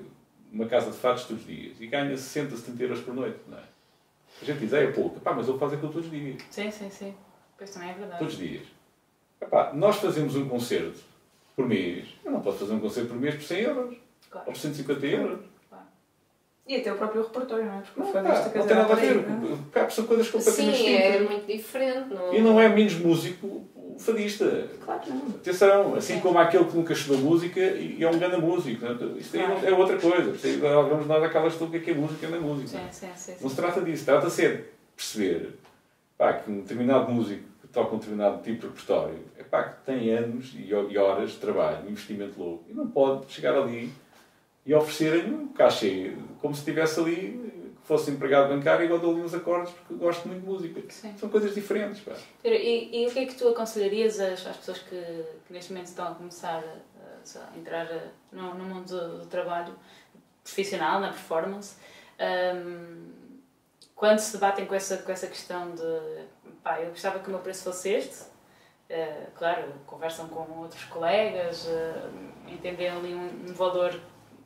numa 0.53 0.67
casa 0.67 0.91
de 0.93 0.97
fados 0.99 1.25
todos 1.25 1.43
os 1.43 1.49
dias 1.49 1.81
e 1.81 1.87
ganha 1.89 2.17
60, 2.17 2.57
70 2.57 2.83
euros 2.85 3.01
por 3.01 3.13
noite, 3.15 3.39
não 3.49 3.59
é? 3.59 3.65
A 4.41 4.45
gente 4.45 4.61
diz, 4.61 4.73
é, 4.73 4.85
é 4.85 4.93
pouco. 4.93 5.19
Pá, 5.21 5.33
mas 5.35 5.49
ele 5.49 5.59
faz 5.59 5.73
aquilo 5.73 5.93
todos 5.93 6.07
os 6.07 6.13
dias. 6.13 6.41
Sim, 6.51 6.71
sim, 6.71 6.91
sim. 6.91 7.15
Pois 7.59 7.71
também 7.71 7.91
é 7.91 7.95
verdade. 7.95 8.19
Todos 8.19 8.35
os 8.35 8.41
dias. 8.41 8.67
Epá, 9.43 9.73
nós 9.75 9.97
fazemos 9.97 10.37
um 10.37 10.49
concerto 10.49 10.99
por 11.57 11.67
mês. 11.67 12.07
Eu 12.25 12.31
não 12.33 12.41
posso 12.41 12.59
fazer 12.59 12.73
um 12.73 12.81
concerto 12.81 13.09
por 13.11 13.19
mês 13.19 13.35
por 13.35 13.43
100 13.45 13.59
euros. 13.61 13.97
Claro. 14.31 14.47
Ou 14.47 14.53
por 14.53 14.59
150 14.59 15.07
euros. 15.07 15.41
E 16.65 16.77
até 16.77 16.93
o 16.93 16.97
próprio 16.97 17.23
repertório, 17.23 17.65
não 17.67 17.75
é? 17.75 17.81
Porque 17.81 18.01
o 18.01 18.05
Não, 18.05 18.13
fadista 18.13 18.51
pá, 18.51 18.59
não 18.61 18.67
tem 18.69 18.77
nada 18.77 18.93
a 18.93 18.97
ver. 18.97 19.17
é? 19.19 19.25
Cá 19.73 19.91
são 19.91 20.07
coisas 20.07 20.31
completamente 20.31 20.77
Sim, 20.79 20.95
é 20.95 21.09
distintas. 21.11 21.31
muito 21.31 21.47
diferente. 21.47 22.15
Não... 22.15 22.33
E 22.35 22.41
não 22.41 22.61
é 22.61 22.69
menos 22.69 22.95
músico 22.95 23.47
o 23.75 23.97
fadista. 23.99 24.69
Claro 24.85 25.01
que 25.01 25.11
não. 25.11 25.27
Atenção, 25.27 25.95
assim 25.97 26.15
Sim. 26.15 26.21
como 26.21 26.39
há 26.39 26.43
aquele 26.43 26.65
que 26.65 26.77
nunca 26.77 26.93
estudou 26.93 27.19
música 27.19 27.59
e 27.61 28.03
é 28.03 28.09
um 28.09 28.17
grande 28.17 28.37
músico. 28.37 28.87
é? 28.87 28.93
Isto 29.19 29.37
aí 29.39 29.49
não- 29.49 29.59
é 29.67 29.73
outra 29.73 29.99
coisa. 29.99 30.31
Isto 30.31 30.47
aí, 30.47 30.57
Vamos 30.59 31.07
nós 31.09 31.23
àquelas 31.25 31.55
que 31.57 31.77
é 31.77 31.79
que 31.81 31.91
é 31.91 31.95
música 31.95 32.27
e 32.27 32.31
não 32.31 32.37
é 32.39 32.41
música. 32.41 32.69
Sim, 32.69 32.87
sim, 32.93 33.09
sim. 33.17 33.33
Não 33.33 33.39
sim. 33.41 33.49
se 33.49 33.57
trata 33.57 33.81
disso. 33.81 34.05
Trata-se 34.05 34.47
é 34.47 34.49
de 34.53 34.65
perceber 34.97 35.51
pá, 36.17 36.33
que 36.35 36.49
um 36.51 36.61
determinado 36.61 37.11
músico 37.11 37.43
que 37.73 37.79
toca 37.81 37.95
um 37.95 37.99
determinado 37.99 38.43
tipo 38.43 38.61
de 38.61 38.67
repertório 38.67 39.19
é 39.39 39.43
pá, 39.43 39.65
que 39.65 39.87
tem 39.87 40.11
anos 40.15 40.53
e 40.55 40.73
ho- 40.75 41.01
horas 41.03 41.31
de 41.33 41.39
trabalho, 41.39 41.87
um 41.87 41.91
investimento 41.91 42.39
louco, 42.39 42.65
e 42.69 42.75
não 42.75 42.87
pode 42.87 43.33
chegar 43.33 43.55
ali 43.57 43.91
e 44.67 44.75
oferecerem 44.75 45.33
um 45.33 45.49
cachê 45.49 46.15
como 46.41 46.55
se 46.55 46.61
estivesse 46.61 47.01
ali, 47.01 47.73
que 47.81 47.87
fosse 47.89 48.11
empregado 48.11 48.55
bancário 48.55 48.87
e 48.87 48.91
eu 48.91 48.99
dou 48.99 49.13
ali 49.13 49.23
uns 49.23 49.35
acordes 49.35 49.73
porque 49.73 49.95
gosto 49.95 50.29
muito 50.29 50.43
de 50.43 50.47
música. 50.47 50.83
Sim. 50.91 51.15
São 51.17 51.29
coisas 51.31 51.55
diferentes. 51.55 52.01
Pá. 52.03 52.13
E, 52.45 53.03
e 53.03 53.07
o 53.07 53.11
que 53.11 53.19
é 53.21 53.27
que 53.27 53.35
tu 53.35 53.49
aconselharias 53.49 54.21
às, 54.21 54.47
às 54.47 54.57
pessoas 54.59 54.79
que, 54.79 55.25
que 55.47 55.53
neste 55.53 55.73
momento 55.73 55.87
estão 55.89 56.09
a 56.13 56.15
começar 56.15 56.63
a, 56.63 57.39
a 57.55 57.59
entrar 57.59 57.89
no, 58.31 58.55
no 58.55 58.65
mundo 58.65 58.87
do, 58.87 59.19
do 59.21 59.27
trabalho 59.27 59.75
profissional, 60.45 61.01
na 61.01 61.09
performance, 61.09 61.75
ahm, 62.21 63.11
quando 63.97 64.19
se 64.19 64.33
debatem 64.35 64.67
com 64.67 64.75
essa, 64.75 64.99
com 64.99 65.11
essa 65.11 65.27
questão 65.27 65.75
de 65.75 65.83
pá, 66.63 66.81
eu 66.81 66.91
gostava 66.91 67.19
que 67.19 67.29
o 67.29 67.31
meu 67.31 67.41
preço 67.41 67.65
fosse 67.65 67.91
este, 67.91 68.25
eh, 68.89 69.27
claro, 69.37 69.73
conversam 69.87 70.29
com 70.29 70.59
outros 70.61 70.85
colegas, 70.85 71.67
eh, 71.69 72.09
entendem 72.49 72.89
ali 72.89 73.15
um, 73.15 73.47
um 73.49 73.53
valor 73.55 73.99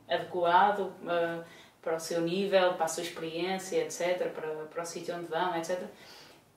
adequado 0.09 0.91
eh, 1.07 1.39
para 1.81 1.95
o 1.95 1.99
seu 1.99 2.21
nível, 2.21 2.73
para 2.73 2.85
a 2.85 2.87
sua 2.87 3.03
experiência, 3.03 3.77
etc., 3.83 4.29
para, 4.31 4.47
para 4.65 4.83
o 4.83 4.85
sítio 4.85 5.15
onde 5.15 5.27
vão, 5.27 5.55
etc. 5.55 5.79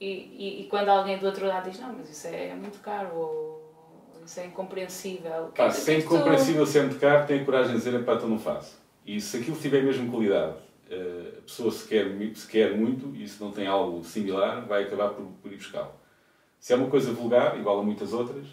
E, 0.01 0.07
e, 0.07 0.63
e 0.63 0.67
quando 0.69 0.89
alguém 0.89 1.19
do 1.19 1.27
outro 1.27 1.47
lado 1.47 1.69
diz, 1.71 1.79
não, 1.81 1.93
mas 1.93 2.09
isso 2.11 2.27
é 2.29 2.55
muito 2.55 2.79
caro, 2.81 3.15
ou 3.15 3.75
isso 4.25 4.41
é 4.41 4.47
incompreensível. 4.47 5.49
é 5.55 5.57
Pá, 5.57 5.71
se 5.71 5.91
é 5.93 5.95
é 5.99 6.01
tu- 6.01 6.07
incompreensível 6.07 6.67
ser 6.67 6.83
muito 6.85 6.99
caro, 6.99 7.27
tenho 7.27 7.43
a 7.43 7.45
coragem 7.45 7.73
de 7.73 7.79
dizer, 7.79 8.05
pá, 8.05 8.15
então 8.15 8.29
não 8.29 8.39
faço. 8.39 8.79
E 9.05 9.21
se 9.21 9.37
aquilo 9.39 9.57
tiver 9.57 9.83
mesmo 9.83 10.11
qualidade, 10.11 10.55
a 10.93 11.43
pessoa 11.43 11.71
se 11.71 11.87
quer, 11.87 12.07
se 12.35 12.47
quer 12.47 12.77
muito 12.77 13.15
e 13.15 13.27
se 13.29 13.41
não 13.41 13.53
tem 13.53 13.67
algo 13.67 14.05
similar, 14.05 14.67
vai 14.67 14.85
acabar 14.85 15.11
por, 15.11 15.25
por 15.43 15.53
ir 15.53 15.57
buscá-lo. 15.57 15.93
Se 16.59 16.73
é 16.73 16.77
uma 16.77 16.89
coisa 16.89 17.13
vulgar, 17.13 17.59
igual 17.59 17.81
a 17.81 17.83
muitas 17.83 18.13
outras, 18.13 18.47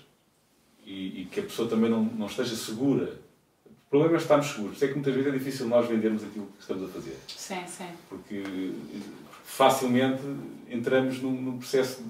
e, 0.85 1.21
e 1.21 1.25
que 1.25 1.41
a 1.41 1.43
pessoa 1.43 1.67
também 1.67 1.89
não, 1.89 2.03
não 2.03 2.27
esteja 2.27 2.55
segura, 2.55 3.19
o 3.65 3.89
problema 3.89 4.15
é 4.15 4.17
estarmos 4.17 4.47
seguros. 4.47 4.81
É 4.81 4.88
que 4.88 4.93
muitas 4.93 5.13
vezes 5.13 5.33
é 5.33 5.38
difícil 5.38 5.67
nós 5.67 5.88
vendermos 5.88 6.23
aquilo 6.23 6.45
que 6.45 6.61
estamos 6.61 6.83
a 6.83 6.88
fazer. 6.88 7.17
Sim, 7.27 7.65
sim. 7.65 7.88
Porque 8.07 8.35
eh, 8.35 8.99
facilmente 9.43 10.21
entramos 10.69 11.21
num, 11.21 11.31
num 11.31 11.57
processo 11.57 12.03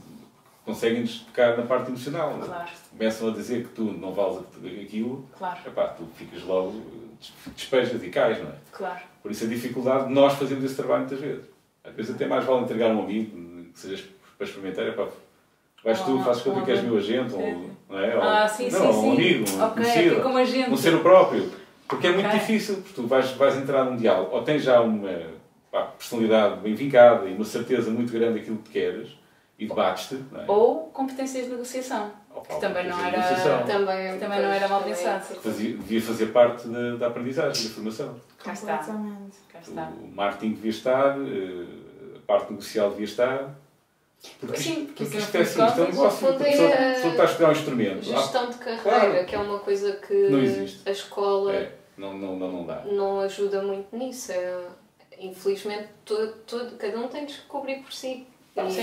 de 0.67 0.73
conseguem-nos 0.73 1.19
tocar 1.21 1.57
na 1.57 1.63
parte 1.63 1.87
emocional. 1.89 2.37
Claro. 2.43 2.69
Começam 2.91 3.29
a 3.29 3.31
dizer 3.31 3.63
que 3.63 3.69
tu 3.69 3.83
não 3.83 4.11
vales 4.13 4.39
aquilo, 4.83 5.25
Claro, 5.37 5.57
epá, 5.65 5.87
tu 5.87 6.05
ficas 6.15 6.43
logo, 6.43 6.81
despejas 7.55 8.03
e 8.03 8.09
cais, 8.09 8.37
não 8.39 8.49
é? 8.49 8.53
claro. 8.71 8.99
Por 9.23 9.31
isso 9.31 9.45
a 9.45 9.47
dificuldade 9.47 10.07
de 10.07 10.13
nós 10.13 10.33
fazermos 10.33 10.65
esse 10.65 10.75
trabalho 10.75 11.01
muitas 11.01 11.19
vezes. 11.19 11.45
Às 11.83 11.93
vezes 11.93 12.13
até 12.13 12.27
mais 12.27 12.43
vale 12.45 12.63
entregar 12.63 12.89
um 12.89 13.01
amigo, 13.03 13.31
que 13.73 13.79
sejas 13.79 14.03
para 14.37 14.45
experimentar, 14.45 14.85
epá, 14.87 15.07
vais 15.83 16.01
tu, 16.01 16.21
fazes 16.23 16.43
conta 16.43 16.61
que 16.61 16.71
és 16.71 16.83
meu 16.83 16.97
agente, 16.97 17.33
ou, 17.33 17.69
não 17.89 17.99
é? 17.99 18.15
Ou- 18.15 18.21
Ah, 18.23 18.47
sim, 18.47 18.69
não, 18.69 18.91
sim, 18.93 19.07
um 19.07 19.11
amigo, 19.13 19.49
um 19.49 19.63
Ok, 19.63 19.73
conhecido, 19.73 20.09
fica 20.09 20.21
como 20.21 20.37
agente. 20.37 20.69
um 20.69 20.77
ser 20.77 20.93
o 20.95 20.99
próprio. 20.99 21.51
Porque 21.87 22.07
é 22.07 22.11
muito 22.11 22.27
Ok. 22.27 22.39
difícil, 22.39 22.75
porque 22.77 22.93
tu 22.93 23.07
vais, 23.07 23.31
vais 23.31 23.55
entrar 23.55 23.85
num 23.85 23.95
diálogo, 23.95 24.35
ou 24.35 24.43
tens 24.43 24.61
já 24.63 24.81
uma 24.81 25.09
pá, 25.71 25.83
personalidade 25.83 26.59
bem 26.59 26.75
vincada 26.75 27.25
e 27.27 27.33
uma 27.33 27.45
certeza 27.45 27.89
muito 27.89 28.11
grande 28.11 28.39
daquilo 28.39 28.57
que 28.57 28.71
queres, 28.71 29.09
e 29.59 29.67
debates-te, 29.67 30.15
é? 30.35 30.51
Ou 30.51 30.87
competências 30.93 31.45
de 31.45 31.51
negociação. 31.51 32.11
Ou 32.33 32.41
que 32.41 32.59
também 32.59 32.87
não 32.87 32.99
era- 32.99 33.17
negociação. 33.17 33.63
Também, 33.65 34.19
Também 34.19 34.41
não 34.41 34.51
era 34.51 34.67
mal 34.67 34.83
pensado. 34.83 35.23
Fazia, 35.25 35.75
devia 35.77 36.01
fazer 36.01 36.27
parte 36.27 36.67
da, 36.67 36.95
da 36.95 37.07
aprendizagem, 37.07 37.67
da 37.67 37.73
formação. 37.73 38.15
Cá 38.43 38.53
está. 38.53 38.77
Completamente. 38.77 39.37
Cá 39.51 39.59
está. 39.59 39.91
O 39.99 40.07
marketing 40.15 40.53
devia 40.53 40.69
estar, 40.69 41.17
eh, 41.19 42.17
a 42.17 42.19
parte 42.27 42.51
negocial 42.51 42.89
devia 42.91 43.05
estar. 43.05 43.55
Porque, 44.39 44.57
Sim, 44.57 44.85
porque 44.87 45.03
porque 45.05 45.17
isto 45.17 45.35
é 45.37 45.41
assim, 45.41 45.65
isto 45.65 45.79
é 45.79 45.83
um 45.83 45.87
negócio. 45.87 46.27
É- 46.27 46.31
a 46.31 46.93
pessoa 46.95 47.11
está 47.11 47.23
a 47.23 47.25
estudar 47.25 47.49
um 47.49 47.51
instrumento. 47.51 48.03
Gestão 48.03 48.49
de 48.49 48.57
carreira, 48.57 48.81
Claro. 48.83 49.25
que 49.25 49.35
é 49.35 49.39
uma 49.39 49.59
coisa 49.59 49.91
que 49.93 50.13
Não 50.29 50.39
existe. 50.39 50.87
a 50.87 50.91
escola 50.91 51.53
é, 51.55 51.71
não, 51.97 52.15
não, 52.17 52.35
não, 52.35 52.51
não 52.51 52.65
dá. 52.65 52.83
não 52.85 53.19
ajuda 53.21 53.61
muito 53.61 53.95
nisso. 53.95 54.31
É, 54.31 54.59
infelizmente, 55.19 55.89
todo, 56.05 56.33
todo, 56.45 56.77
cada 56.77 56.97
um 56.99 57.07
tem 57.07 57.25
de 57.25 57.33
descobrir 57.33 57.77
por 57.81 57.91
si. 57.93 58.27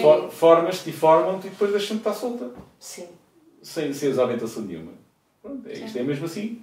For- 0.02 0.30
Formas-te 0.30 0.90
e 0.90 0.92
formam-te 0.92 1.46
e 1.46 1.50
depois 1.50 1.70
deixam-te 1.72 2.00
estar 2.00 2.12
solta. 2.14 2.50
Sim. 2.78 3.08
Sem, 3.62 3.92
sem 3.92 4.12
orientação 4.18 4.62
nenhuma. 4.62 4.92
Pronto, 5.42 5.68
é, 5.68 5.72
isto 5.72 5.98
é 5.98 6.02
mesmo 6.02 6.26
assim. 6.26 6.62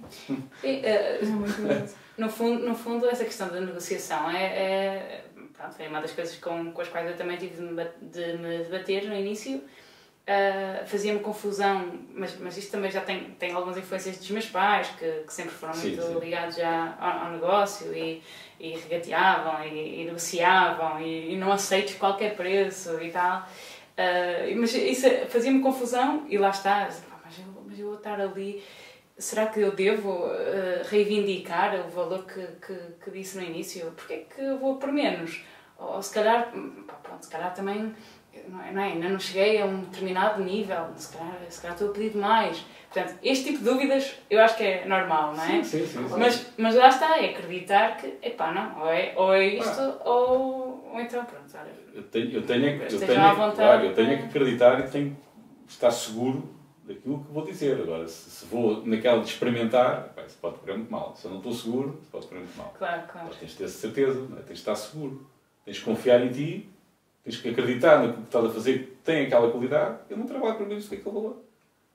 E, 0.62 0.82
bonito. 1.26 1.94
no, 2.18 2.28
fundo, 2.30 2.66
no 2.68 2.74
fundo, 2.74 3.08
essa 3.08 3.24
questão 3.24 3.48
da 3.48 3.60
negociação 3.60 4.30
é, 4.30 4.44
é, 4.44 5.24
pronto, 5.56 5.74
é 5.78 5.88
uma 5.88 6.00
das 6.00 6.12
coisas 6.12 6.36
com, 6.36 6.72
com 6.72 6.80
as 6.80 6.88
quais 6.88 7.08
eu 7.10 7.16
também 7.16 7.36
tive 7.36 7.56
de 7.56 7.62
me, 7.62 7.84
de 8.00 8.38
me 8.38 8.58
debater 8.58 9.08
no 9.08 9.14
início. 9.14 9.62
Ah, 10.26 10.84
Fazia-me 10.86 11.18
confusão, 11.20 11.92
mas, 12.14 12.38
mas 12.38 12.56
isto 12.56 12.70
também 12.70 12.90
já 12.90 13.00
tem, 13.00 13.30
tem 13.38 13.52
algumas 13.52 13.76
influências 13.76 14.18
dos 14.18 14.30
meus 14.30 14.46
pais, 14.46 14.88
que, 14.98 15.10
que 15.26 15.32
sempre 15.32 15.52
foram 15.52 15.74
Sim, 15.74 15.88
muito 15.96 16.02
sim. 16.02 16.18
ligados 16.20 16.56
já 16.56 16.96
ao, 17.00 17.26
ao 17.26 17.32
negócio 17.32 17.92
e, 17.92 18.22
e 18.60 18.74
regateavam 18.76 19.64
e, 19.66 20.02
e 20.02 20.04
negociavam 20.04 21.00
e, 21.00 21.32
e 21.32 21.36
não 21.36 21.50
aceites 21.50 21.96
qualquer 21.96 22.36
preço 22.36 23.02
e 23.02 23.10
tal. 23.10 23.48
Ah, 23.96 24.46
mas 24.56 24.72
isso 24.74 25.08
fazia-me 25.28 25.60
confusão 25.60 26.24
e 26.28 26.38
lá 26.38 26.50
está. 26.50 26.86
"Pá, 26.86 27.18
Mas 27.24 27.38
eu, 27.38 27.62
mas 27.66 27.78
eu 27.80 27.86
vou 27.86 27.96
estar 27.96 28.20
ali. 28.20 28.62
Será 29.18 29.46
que 29.46 29.60
eu 29.60 29.72
devo 29.72 30.24
ah, 30.26 30.82
reivindicar 30.88 31.74
o 31.86 31.90
valor 31.90 32.24
que, 32.26 32.46
que, 32.64 32.74
que 33.04 33.10
disse 33.10 33.38
no 33.38 33.44
início? 33.44 33.90
Porquê 33.96 34.14
é 34.14 34.18
que 34.34 34.40
eu 34.40 34.56
vou 34.58 34.76
por 34.76 34.92
menos? 34.92 35.42
Ou, 35.78 36.00
se 36.00 36.14
calhar, 36.14 36.52
pá, 36.86 36.94
pronto, 37.02 37.24
se 37.24 37.30
calhar 37.30 37.52
também 37.52 37.92
não 38.48 38.62
é, 38.62 38.72
não 38.72 38.82
é? 38.82 38.92
ainda 38.92 39.08
não 39.08 39.18
cheguei 39.20 39.60
a 39.60 39.66
um 39.66 39.80
determinado 39.82 40.42
nível, 40.42 40.86
se 40.96 41.16
calhar, 41.16 41.36
se 41.48 41.60
calhar 41.60 41.74
estou 41.74 41.90
a 41.90 41.92
pedir 41.92 42.10
demais. 42.10 42.64
Portanto, 42.92 43.18
este 43.22 43.44
tipo 43.46 43.58
de 43.58 43.64
dúvidas 43.64 44.14
eu 44.28 44.40
acho 44.42 44.56
que 44.56 44.62
é 44.64 44.84
normal, 44.86 45.34
não 45.34 45.42
é? 45.42 45.62
Sim, 45.62 45.64
sim, 45.64 45.86
sim. 45.86 46.06
Mas, 46.18 46.46
mas 46.58 46.74
lá 46.74 46.88
está, 46.88 47.18
é 47.18 47.30
acreditar 47.30 47.96
que, 47.96 48.18
epá, 48.22 48.52
não, 48.52 48.80
ou 48.82 48.90
é, 48.90 49.12
ou 49.16 49.32
é 49.34 49.46
isto, 49.46 49.80
ou, 50.04 50.90
ou 50.92 51.00
então, 51.00 51.24
pronto, 51.24 51.44
olha, 51.54 51.72
Eu 51.94 52.02
tenho, 52.04 52.30
eu 52.32 52.42
tenho, 52.42 52.66
é 52.66 52.78
que- 52.86 52.94
eu 52.94 53.00
tenho, 53.00 53.20
à 53.22 53.28
é 53.30 53.34
vontade. 53.34 53.56
claro, 53.56 53.84
eu 53.86 53.94
tenho 53.94 54.12
é 54.12 54.16
que 54.18 54.24
acreditar 54.24 54.80
e 54.80 54.90
tenho 54.90 55.16
que 55.66 55.72
estar 55.72 55.90
seguro 55.90 56.54
daquilo 56.84 57.24
que 57.24 57.32
vou 57.32 57.44
dizer. 57.44 57.80
Agora, 57.80 58.06
se, 58.08 58.28
se 58.30 58.44
vou 58.46 58.84
naquela 58.86 59.20
de 59.22 59.28
experimentar, 59.28 60.08
pá, 60.14 60.22
isso 60.26 60.36
pode 60.40 60.56
correr 60.58 60.74
muito 60.76 60.90
mal. 60.90 61.14
Se 61.16 61.24
eu 61.26 61.30
não 61.30 61.38
estou 61.38 61.52
seguro, 61.54 61.98
isso 62.02 62.10
pode 62.10 62.26
correr 62.26 62.40
muito 62.40 62.56
mal. 62.58 62.74
claro, 62.76 63.02
claro. 63.10 63.26
Agora, 63.26 63.38
tens 63.38 63.52
de 63.52 63.56
ter 63.56 63.68
certeza, 63.68 64.20
não 64.28 64.36
é? 64.36 64.40
tens 64.40 64.46
de 64.46 64.52
estar 64.54 64.74
seguro. 64.74 65.26
Tens 65.64 65.76
de 65.76 65.82
confiar 65.84 66.20
em 66.22 66.28
ti, 66.28 66.68
tens 67.24 67.36
que 67.38 67.48
acreditar 67.50 67.96
naquilo 67.98 68.14
que 68.14 68.22
estás 68.24 68.44
a 68.44 68.50
fazer, 68.50 68.78
que 68.80 68.86
tem 69.04 69.26
aquela 69.26 69.50
qualidade. 69.50 69.96
Eu 70.10 70.16
não 70.16 70.26
trabalho 70.26 70.56
para 70.56 70.66
menos 70.66 70.84
do 70.84 70.90
que 70.90 70.96
aquele 70.96 71.14
valor. 71.14 71.42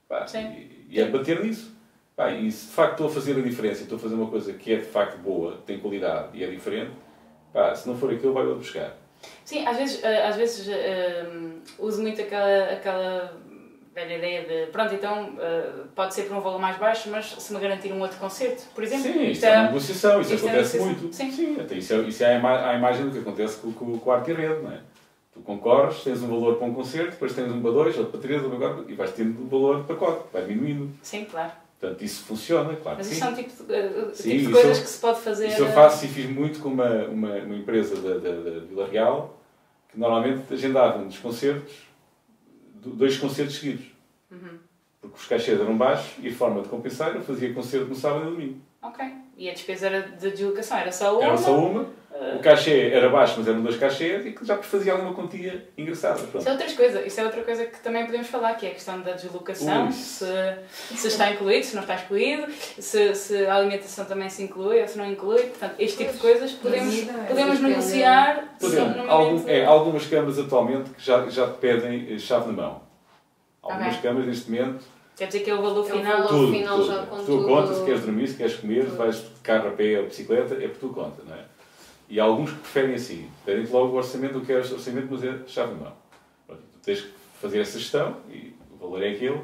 Pá, 0.08 0.26
Sim. 0.28 0.48
E, 0.52 0.86
e 0.90 1.00
é 1.02 1.06
bater 1.10 1.44
nisso. 1.44 1.76
Pá, 2.16 2.32
e 2.32 2.52
se 2.52 2.68
de 2.68 2.72
facto 2.74 2.92
estou 2.94 3.08
a 3.08 3.10
fazer 3.10 3.38
a 3.38 3.42
diferença, 3.42 3.84
estou 3.84 3.98
a 3.98 4.02
fazer 4.02 4.16
uma 4.16 4.28
coisa 4.30 4.54
que 4.54 4.74
é 4.74 4.78
de 4.78 4.86
facto 4.86 5.18
boa, 5.20 5.58
tem 5.66 5.80
qualidade 5.80 6.30
e 6.38 6.44
é 6.44 6.48
diferente, 6.48 6.92
pá, 7.54 7.76
se 7.76 7.88
não 7.88 7.96
for 7.98 8.12
aquilo, 8.12 8.34
vai 8.34 8.44
outro 8.44 8.60
buscar. 8.60 8.96
Sim, 9.46 9.66
às 9.68 9.78
vezes, 9.78 10.04
eh, 10.04 10.26
às 10.28 10.36
vezes 10.36 10.68
eh, 10.68 11.26
uso 11.78 12.02
muito 12.02 12.20
aquela, 12.22 12.72
aquela 12.72 13.38
velha 13.94 14.18
ideia 14.18 14.44
de, 14.66 14.72
pronto, 14.72 14.94
então 14.96 15.36
eh, 15.40 15.72
pode 15.96 16.14
ser 16.16 16.24
por 16.24 16.38
um 16.38 16.42
valor 16.42 16.60
mais 16.60 16.78
baixo, 16.78 17.10
mas 17.10 17.26
se 17.34 17.54
me 17.54 17.60
garantir 17.60 17.92
um 17.92 18.00
outro 18.02 18.18
concerto, 18.18 18.64
por 18.74 18.84
exemplo, 18.84 19.12
Sim, 19.12 19.28
isto 19.30 19.46
é 19.46 19.50
é, 19.50 19.64
negociação, 19.64 20.22
isso 20.22 20.34
é 20.34 20.36
acontece 20.38 20.78
negociação. 20.78 20.86
muito. 21.04 21.16
Sim. 21.16 21.58
até 21.62 21.76
isso 21.76 21.94
é, 21.94 21.98
isso 22.02 22.24
é 22.24 22.36
a, 22.36 22.40
ima- 22.40 22.70
a 22.70 22.74
imagem 22.76 23.06
do 23.06 23.12
que 23.12 23.20
acontece 23.20 23.58
com, 23.58 23.72
com, 23.74 24.00
com 24.00 24.12
a 24.12 24.16
arte 24.16 24.32
e 24.32 24.34
rede, 24.34 24.62
não 24.62 24.72
é? 24.72 24.80
Tu 25.38 25.44
concorres, 25.44 26.04
tens 26.04 26.22
um 26.24 26.28
valor 26.28 26.56
para 26.56 26.66
um 26.66 26.74
concerto, 26.74 27.12
depois 27.12 27.34
tens 27.34 27.52
um 27.52 27.62
para 27.62 27.72
dois, 27.72 27.96
outro 27.96 28.12
para 28.12 28.22
três, 28.22 28.42
outro 28.44 28.58
para 28.58 28.70
quatro, 28.70 28.92
e 28.92 28.96
vais 28.96 29.12
tendo 29.14 29.40
o 29.44 29.48
valor 29.48 29.82
de 29.82 29.88
pacote, 29.88 30.24
vai 30.34 30.46
diminuindo. 30.46 30.92
sim, 31.04 31.26
claro. 31.26 31.52
Portanto, 31.80 32.04
isso 32.04 32.24
funciona, 32.26 32.76
claro 32.76 32.98
Mas 32.98 33.06
sim. 33.06 33.14
isso 33.14 33.24
é 33.24 33.28
um 33.30 33.36
tipo 33.36 33.64
de, 33.66 33.74
eh, 33.76 33.88
tipo 33.90 34.16
Sim, 34.16 34.30
de 34.30 34.36
isso 34.38 34.52
coisas 34.52 34.78
eu- 34.78 34.84
que 34.84 34.90
se 34.90 35.00
pode 35.00 35.20
fazer. 35.20 35.48
Isso 35.50 35.62
eu 35.62 35.68
faço 35.68 36.06
e 36.06 36.08
fiz 36.08 36.28
muito 36.28 36.60
com 36.60 36.70
uma, 36.70 36.90
uma, 37.06 37.36
uma 37.36 37.56
empresa 37.56 37.96
da, 37.98 38.18
da, 38.18 38.32
da 38.32 38.60
Vila 38.66 38.88
Real, 38.88 39.40
que 39.92 40.00
normalmente 40.00 40.52
agendava 40.52 40.98
nos 40.98 41.20
concertos, 41.20 41.72
do- 42.74 42.90
dois 42.90 43.16
concertos 43.20 43.58
seguidos. 43.60 43.86
Uhum. 44.32 44.58
Porque 45.00 45.18
os 45.18 45.28
cachês 45.28 45.62
eram 45.62 45.78
baixos 45.78 46.16
e 46.20 46.30
a 46.30 46.34
forma 46.34 46.64
de 46.64 46.68
compensar 46.68 47.14
eu 47.16 47.22
fazia 47.22 47.54
concerto 47.54 47.86
no 47.90 47.96
sábado 47.96 48.22
e 48.22 48.26
no 48.26 48.32
domingo. 48.32 48.60
Ok. 48.82 49.06
E 49.38 49.48
a 49.48 49.54
despesa 49.54 49.86
era 49.86 50.02
de 50.02 50.32
deslocação 50.32 50.78
era 50.80 50.92
só 50.92 51.16
uma. 51.16 51.26
Era 51.28 51.38
só 51.38 51.56
uma, 51.60 51.86
o 52.36 52.40
cachê 52.40 52.90
era 52.94 53.10
baixo, 53.10 53.36
mas 53.38 53.48
eram 53.48 53.62
dois 53.62 53.78
cachês 53.78 54.26
e 54.26 54.32
que 54.32 54.46
já 54.46 54.58
fazia 54.58 54.94
alguma 54.94 55.14
quantia 55.14 55.68
engraçada. 55.78 56.20
Pronto. 56.20 56.38
Isso 56.40 56.50
é 56.50 56.52
outra 56.52 56.74
coisa, 56.74 57.02
isso 57.06 57.20
é 57.20 57.24
outra 57.24 57.44
coisa 57.44 57.66
que 57.66 57.80
também 57.80 58.06
podemos 58.06 58.28
falar, 58.28 58.54
que 58.56 58.66
é 58.66 58.70
a 58.70 58.74
questão 58.74 59.02
da 59.02 59.12
deslocação, 59.14 59.92
se, 59.92 60.26
se 60.96 61.08
está 61.08 61.32
incluído, 61.32 61.66
se 61.66 61.76
não 61.76 61.82
está 61.84 61.96
excluído, 61.96 62.52
se, 62.80 63.14
se 63.16 63.46
a 63.46 63.56
alimentação 63.56 64.06
também 64.06 64.30
se 64.30 64.44
inclui 64.44 64.82
ou 64.82 64.88
se 64.88 64.98
não 64.98 65.06
inclui. 65.06 65.44
Portanto, 65.44 65.76
este 65.80 65.98
tipo 65.98 66.14
de 66.14 66.20
coisas 66.20 66.52
podemos, 66.54 67.08
é, 67.08 67.14
podemos 67.28 67.60
negociar 67.60 68.56
no 68.62 69.12
algum- 69.12 69.48
é, 69.48 69.66
algumas 69.66 70.06
câmaras 70.06 70.40
atualmente 70.40 70.90
que 70.92 71.04
já, 71.06 71.28
já 71.30 71.48
te 71.48 71.58
pedem 71.60 72.08
eh, 72.14 72.18
chave 72.20 72.48
na 72.48 72.54
mão. 72.54 72.82
Algumas 73.62 73.96
Ok. 73.96 74.02
câmaras 74.02 74.28
neste 74.28 74.50
momento 74.52 74.84
Quer 75.18 75.26
dizer 75.28 75.40
que 75.40 75.50
é 75.50 75.54
o 75.56 75.62
valor 75.64 75.84
É 75.88 75.92
final. 75.92 76.28
Tudo, 76.28 76.52
final 76.54 76.78
tudo. 76.78 76.88
já 76.92 77.04
com 77.08 77.16
tu 77.18 77.26
tudo- 77.26 77.48
conta, 77.48 77.74
se 77.74 77.84
queres 77.86 78.02
dormir, 78.02 78.28
se 78.28 78.36
queres 78.38 78.54
comer, 78.58 78.82
se 78.84 78.90
tudo. 78.90 78.98
vais 78.98 79.16
de 79.16 79.30
carro 79.42 79.68
a 79.70 79.72
pé 79.72 80.00
ou 80.00 80.06
bicicleta, 80.06 80.54
é 80.54 80.68
por 80.68 80.78
tu 80.78 80.90
conta, 80.90 81.24
não 81.28 81.34
é? 81.36 81.40
E 82.10 82.20
há 82.20 82.24
alguns 82.24 82.52
que 82.52 82.58
preferem 82.60 82.96
assim, 82.96 83.30
pedem-te 83.46 83.72
logo 83.72 83.94
o 83.94 83.98
orçamento, 83.98 84.38
o 84.38 84.46
que 84.46 84.52
é 84.52 84.58
orçamento, 84.58 85.08
mas 85.12 85.24
é 85.24 85.40
chave 85.48 85.74
na 85.74 85.80
mão. 85.82 85.94
Pronto, 86.46 86.62
tu 86.74 86.80
tens 86.86 87.02
que 87.02 87.10
fazer 87.42 87.60
essa 87.60 87.78
gestão, 87.78 88.18
e 88.32 88.54
o 88.72 88.78
valor 88.78 89.04
é 89.04 89.10
aquele, 89.12 89.42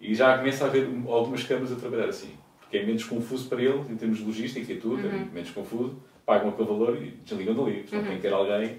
e 0.00 0.14
já 0.14 0.36
começa 0.36 0.64
a 0.64 0.66
haver 0.68 0.86
um- 0.86 1.10
algumas 1.10 1.42
câmaras 1.44 1.72
a 1.72 1.76
trabalhar 1.76 2.08
assim. 2.08 2.30
Porque 2.60 2.76
é 2.76 2.84
menos 2.84 3.04
confuso 3.04 3.48
para 3.48 3.62
eles, 3.62 3.88
em 3.90 3.96
termos 3.96 4.18
de 4.18 4.24
logística 4.24 4.70
e 4.72 4.76
tudo, 4.76 5.00
é 5.00 5.10
Uhum. 5.10 5.18
muito 5.18 5.32
menos 5.32 5.50
confuso, 5.50 5.96
pagam 6.26 6.50
aquele 6.50 6.68
valor 6.68 6.96
e 7.02 7.10
desligam 7.24 7.54
dali. 7.54 7.80
Portanto, 7.80 8.00
Uhum. 8.02 8.06
tem 8.08 8.16
que 8.16 8.22
ter 8.22 8.32
alguém, 8.32 8.76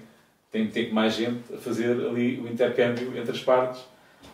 tem 0.52 0.66
que 0.68 0.72
ter 0.72 0.92
mais 0.94 1.14
gente 1.14 1.52
a 1.52 1.58
fazer 1.58 1.90
ali 2.06 2.38
o 2.40 2.48
intercâmbio 2.48 3.16
entre 3.18 3.32
as 3.32 3.42
partes, 3.42 3.82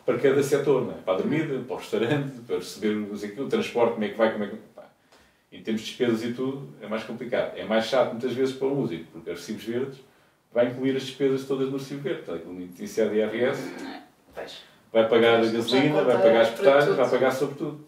para 0.04 0.18
cada 0.18 0.42
setor, 0.42 0.90
é? 0.90 1.00
para 1.02 1.14
a 1.14 1.16
dormida, 1.16 1.58
para 1.60 1.74
o 1.74 1.78
restaurante, 1.78 2.40
para 2.46 2.56
receber 2.56 2.94
não 2.94 3.16
sei 3.16 3.30
o 3.30 3.34
quê, 3.34 3.40
o 3.40 3.48
transporte, 3.48 3.92
como 3.94 4.04
é 4.04 4.08
que 4.08 4.18
vai, 4.18 4.32
como 4.32 4.44
é 4.44 4.48
que. 4.48 4.56
Em 5.52 5.62
termos 5.62 5.82
de 5.82 5.88
despesas 5.88 6.22
e 6.24 6.32
tudo, 6.32 6.68
é 6.80 6.86
mais 6.88 7.04
complicado. 7.04 7.56
É 7.56 7.64
mais 7.64 7.84
chato 7.84 8.12
muitas 8.12 8.32
vezes 8.32 8.54
para 8.54 8.66
o 8.68 8.74
músico, 8.74 9.04
porque 9.12 9.30
os 9.30 9.38
recibos 9.38 9.64
verdes 9.64 9.98
vai 10.52 10.68
incluir 10.68 10.96
as 10.96 11.02
despesas 11.02 11.46
todas 11.46 11.68
no 11.70 11.76
recibo 11.76 12.00
verde. 12.02 12.22
Portanto, 12.22 12.42
aquilo 12.48 12.60
iniciar 12.62 13.08
de 13.08 13.16
IRS, 13.16 13.62
Pois, 14.34 14.62
vai 14.90 15.08
pagar 15.08 15.34
a 15.40 15.46
gasolina, 15.46 16.02
vai 16.02 16.16
pagar 16.22 16.40
as 16.40 16.50
portagens, 16.50 16.96
vai 16.96 17.10
pagar 17.10 17.30
sobre 17.32 17.54
tudo. 17.56 17.86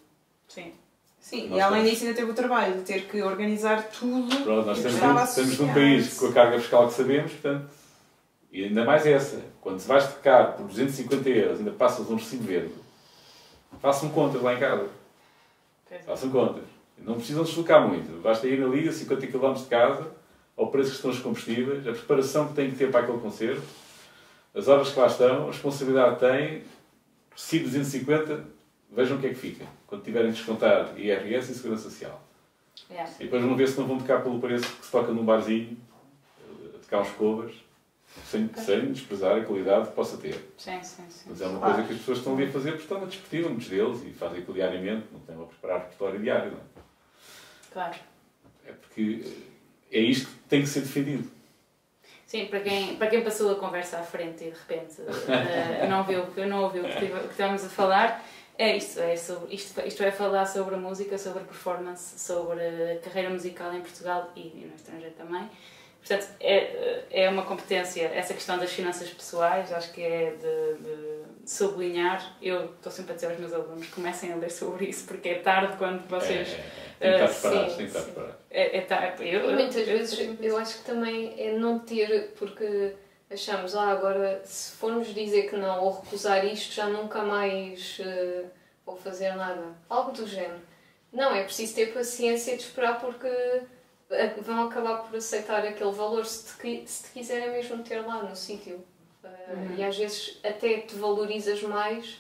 sim. 0.48 0.72
Sim, 1.18 1.48
Nós 1.48 1.56
e 1.56 1.60
além 1.62 1.84
disso 1.84 2.04
ainda 2.04 2.14
teve 2.14 2.30
o 2.30 2.34
trabalho 2.34 2.74
de 2.74 2.82
ter 2.82 3.06
que 3.06 3.22
organizar 3.22 3.82
tudo. 3.84 4.28
Pronto, 4.44 4.66
nós 4.66 4.76
estamos, 4.76 5.00
num, 5.00 5.24
estamos 5.24 5.58
num 5.58 5.72
país 5.72 6.18
com 6.18 6.26
a 6.26 6.32
carga 6.34 6.60
fiscal 6.60 6.86
que 6.86 6.92
sabemos, 6.92 7.32
portanto, 7.32 7.70
e 8.52 8.64
ainda 8.64 8.84
mais 8.84 9.06
essa. 9.06 9.40
Quando 9.62 9.80
se 9.80 9.88
vais 9.88 10.06
tocar 10.06 10.52
por 10.52 10.66
250 10.66 11.26
euros, 11.30 11.58
ainda 11.60 11.70
passas 11.70 12.10
um 12.10 12.16
recibo 12.16 12.44
verde, 12.44 12.74
façam 13.80 14.10
contas 14.10 14.42
lá 14.42 14.52
em 14.52 14.58
casa. 14.58 14.86
É. 15.90 15.98
Façam 16.00 16.28
contas. 16.28 16.64
Não 16.98 17.14
precisam 17.14 17.44
deslocar 17.44 17.86
muito. 17.86 18.20
Basta 18.22 18.46
ir 18.46 18.62
ali 18.62 18.88
a 18.88 18.92
50 18.92 19.26
km 19.26 19.52
de 19.54 19.64
casa, 19.66 20.06
ao 20.56 20.68
preço 20.70 20.90
que 20.90 20.96
estão 20.96 21.10
os 21.10 21.18
combustíveis, 21.18 21.86
a 21.86 21.92
preparação 21.92 22.48
que 22.48 22.54
têm 22.54 22.70
que 22.70 22.76
ter 22.76 22.90
para 22.90 23.00
aquele 23.00 23.18
concerto, 23.18 23.62
as 24.54 24.68
horas 24.68 24.90
que 24.92 24.98
lá 24.98 25.06
estão, 25.06 25.44
a 25.44 25.46
responsabilidade 25.48 26.14
que 26.14 26.20
têm, 26.20 26.62
se 27.34 27.58
250, 27.58 28.44
vejam 28.92 29.16
o 29.16 29.20
que 29.20 29.26
é 29.26 29.30
que 29.30 29.34
fica. 29.34 29.66
Quando 29.86 30.02
tiverem 30.04 30.30
de 30.30 30.36
descontar 30.36 30.92
IRS 30.96 31.50
e 31.50 31.54
Segurança 31.54 31.90
Social. 31.90 32.20
Yeah. 32.90 33.10
E 33.20 33.24
depois 33.24 33.42
vão 33.42 33.56
ver 33.56 33.68
se 33.68 33.78
não 33.78 33.86
vão 33.86 33.98
tocar 33.98 34.22
pelo 34.22 34.38
preço 34.40 34.66
que 34.76 34.84
se 34.86 34.92
toca 34.92 35.12
num 35.12 35.24
barzinho, 35.24 35.76
a 36.74 36.78
tocar 36.78 37.00
uns 37.02 37.10
covas. 37.10 37.52
Sem, 38.26 38.48
sem 38.54 38.92
desprezar 38.92 39.36
a 39.36 39.42
qualidade 39.44 39.88
que 39.88 39.94
possa 39.94 40.16
ter. 40.16 40.52
Sim, 40.56 40.80
sim, 40.84 41.02
sim. 41.08 41.24
Mas 41.30 41.40
é 41.40 41.46
uma 41.46 41.58
Claro. 41.58 41.74
coisa 41.74 41.88
que 41.88 41.94
as 41.94 41.98
pessoas 41.98 42.18
estão 42.18 42.34
ali 42.34 42.44
a 42.44 42.52
fazer 42.52 42.70
porque 42.70 42.82
estão 42.84 43.02
a 43.02 43.06
discutir 43.06 43.42
muitos 43.42 43.66
deles 43.68 44.04
e 44.06 44.10
fazem 44.12 44.38
aquilo 44.38 44.54
diariamente, 44.54 45.06
não 45.12 45.18
têm 45.18 45.34
a 45.34 45.46
preparar 45.46 45.80
repertório 45.80 46.20
diário. 46.20 46.52
Não 46.52 46.58
é? 46.58 46.62
Claro. 47.74 47.96
é 48.64 48.72
porque 48.72 49.24
é 49.90 49.98
isto 49.98 50.28
que 50.28 50.38
tem 50.48 50.62
que 50.62 50.68
ser 50.68 50.80
defendido. 50.82 51.28
Sim, 52.24 52.46
para 52.46 52.60
quem, 52.60 52.94
para 52.96 53.08
quem 53.08 53.22
passou 53.22 53.50
a 53.50 53.56
conversa 53.56 53.98
à 53.98 54.02
frente 54.04 54.44
e 54.44 54.50
de 54.50 54.56
repente 54.56 55.02
eh, 55.28 55.86
não 55.88 56.04
viu, 56.04 56.24
não 56.46 56.62
ouviu 56.62 56.84
o 56.84 56.88
que, 56.88 57.04
estávamos 57.30 57.64
a 57.64 57.68
falar, 57.68 58.24
é 58.56 58.76
isto, 58.76 59.00
é 59.00 59.16
sobre, 59.16 59.54
isto, 59.54 59.80
isto 59.80 60.02
é 60.04 60.12
falar 60.12 60.46
sobre 60.46 60.76
a 60.76 60.78
música, 60.78 61.18
sobre 61.18 61.42
performance, 61.42 62.18
sobre 62.18 62.60
a 62.60 62.98
carreira 63.00 63.30
musical 63.30 63.74
em 63.74 63.80
Portugal 63.80 64.32
e 64.36 64.66
no 64.68 64.76
estrangeiro 64.76 65.14
também. 65.16 65.50
Portanto, 66.06 66.28
é, 66.38 67.04
é 67.10 67.28
uma 67.30 67.44
competência, 67.46 68.02
essa 68.14 68.34
questão 68.34 68.58
das 68.58 68.70
finanças 68.70 69.08
pessoais, 69.08 69.72
acho 69.72 69.90
que 69.92 70.02
é 70.02 70.32
de, 70.32 70.82
de 70.82 71.50
sublinhar. 71.50 72.36
Eu 72.42 72.66
estou 72.66 72.92
sempre 72.92 73.12
a 73.12 73.14
dizer 73.14 73.28
aos 73.28 73.38
meus 73.38 73.54
alunos, 73.54 73.86
comecem 73.88 74.30
a 74.30 74.36
ler 74.36 74.50
sobre 74.50 74.84
isso, 74.84 75.06
porque 75.06 75.30
é 75.30 75.34
tarde 75.38 75.78
quando 75.78 76.06
vocês... 76.06 76.48
É, 77.00 77.06
é, 77.08 77.18
tem 77.18 77.18
que 77.18 77.22
eh, 77.22 77.24
estar 77.24 77.40
preparados, 77.40 77.70
sim, 77.72 77.76
tem 77.78 77.86
que 77.86 77.92
estar 77.92 78.00
sim. 78.00 78.04
preparados. 78.12 78.36
É, 78.50 78.76
é 78.76 78.80
tarde. 78.82 79.28
Eu, 79.28 79.50
E 79.50 79.54
muitas 79.54 79.76
eu- 79.76 79.84
vezes 79.98 80.30
eu 80.42 80.56
acho 80.58 80.78
que 80.78 80.84
também 80.84 81.34
é 81.38 81.52
não 81.56 81.78
ter, 81.78 82.34
porque 82.38 82.92
achamos, 83.30 83.74
ah, 83.74 83.88
agora 83.88 84.42
se 84.44 84.72
formos 84.76 85.06
dizer 85.14 85.48
que 85.48 85.56
não 85.56 85.82
ou 85.84 86.00
recusar 86.02 86.44
isto, 86.44 86.74
já 86.74 86.86
nunca 86.86 87.22
mais 87.22 87.98
eh, 88.04 88.44
vou 88.84 88.94
fazer 88.96 89.34
nada. 89.34 89.74
Algo 89.88 90.12
do 90.12 90.26
género. 90.26 90.60
Não, 91.10 91.34
é 91.34 91.44
preciso 91.44 91.74
ter 91.74 91.94
paciência 91.94 92.56
de 92.56 92.62
esperar 92.62 93.00
porque 93.00 93.26
eh, 93.26 93.62
vão 94.42 94.66
acabar 94.66 94.98
por 95.02 95.16
aceitar 95.16 95.64
aquele 95.66 95.92
valor 95.92 96.24
se 96.26 96.56
te, 96.58 96.84
se 96.86 97.02
te 97.04 97.10
quiserem 97.10 97.50
mesmo 97.52 97.82
ter 97.82 98.00
lá 98.06 98.22
no 98.22 98.34
sítio. 98.36 98.82
Eh, 99.22 99.28
Uhum. 99.54 99.76
E 99.76 99.84
às 99.84 99.96
vezes 99.96 100.38
até 100.44 100.80
te 100.80 100.94
valorizas 100.96 101.62
mais 101.62 102.18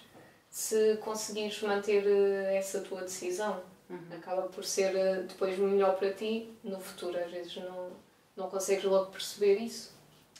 se 0.50 0.96
conseguires 0.98 1.60
manter 1.62 2.06
eh, 2.06 2.56
essa 2.56 2.80
tua 2.80 3.00
decisão 3.02 3.60
Uhum. 3.90 3.98
acaba 4.16 4.42
por 4.42 4.64
ser 4.64 4.94
eh, 4.96 5.22
depois 5.28 5.58
melhor 5.58 5.96
para 5.96 6.12
ti 6.12 6.50
no 6.64 6.78
futuro. 6.80 7.18
Às 7.18 7.30
vezes 7.30 7.56
não, 7.56 7.90
não 8.36 8.48
consegues 8.48 8.84
logo 8.84 9.10
perceber 9.10 9.56
isso. 9.58 9.92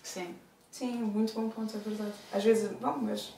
Sim. 0.02 0.34
Sim, 0.70 0.92
muito 0.92 1.34
bom 1.34 1.48
ponto, 1.50 1.76
é 1.76 1.80
verdade. 1.80 2.12
Às 2.32 2.42
vezes, 2.42 2.70
bom, 2.72 2.96
mas 2.98 3.32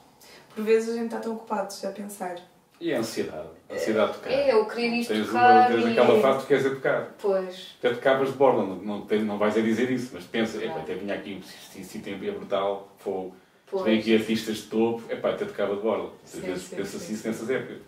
por 0.55 0.65
vezes 0.65 0.91
a 0.91 0.95
gente 0.95 1.07
está 1.07 1.19
tão 1.21 1.35
ocupados 1.35 1.85
a 1.85 1.91
pensar. 1.91 2.41
E 2.79 2.93
a 2.93 2.99
ansiedade, 2.99 3.49
a 3.71 3.75
ansiedade 3.75 4.13
de 4.13 4.19
tocar. 4.19 4.31
É, 4.31 4.53
eu 4.53 4.67
querer 4.67 4.89
isto 4.99 5.13
Tens, 5.15 5.27
tocar 5.27 5.71
uma, 5.71 5.77
tens 5.77 5.87
e... 5.87 5.99
aquela 5.99 6.21
fase 6.21 6.37
que 6.39 6.45
tu 6.45 6.49
queres 6.49 6.67
é 6.67 6.71
tocar. 6.71 7.15
Pois, 7.19 7.75
Até 7.79 7.91
tocavas 7.95 8.29
de 8.33 8.35
borla, 8.37 8.63
não, 8.65 8.77
não, 8.77 9.07
não 9.25 9.39
vais 9.39 9.57
a 9.57 9.61
dizer 9.63 9.91
isso, 9.91 10.11
mas 10.13 10.25
pensa, 10.25 10.63
epá, 10.63 10.77
até 10.81 10.95
vinha 10.95 11.15
aqui, 11.15 11.43
se 11.73 11.81
esse 11.81 11.99
tempo 12.01 12.23
é 12.25 12.31
brutal, 12.31 12.93
fogo. 12.99 13.35
pois. 13.71 13.85
Vem 13.85 13.99
aqui 13.99 14.15
artistas 14.15 14.57
de 14.59 14.63
topo, 14.65 15.03
epá, 15.11 15.31
até 15.31 15.47
tocava 15.47 15.75
de 15.75 15.81
borla. 15.83 16.13
Às 16.23 16.31
Sim, 16.31 16.41
vezes 16.43 16.65
sim, 16.65 16.77
pensa 16.77 16.91
sim, 16.99 17.05
assim 17.05 17.17
sim. 17.17 17.29
nessas 17.29 17.49
épocas. 17.51 17.79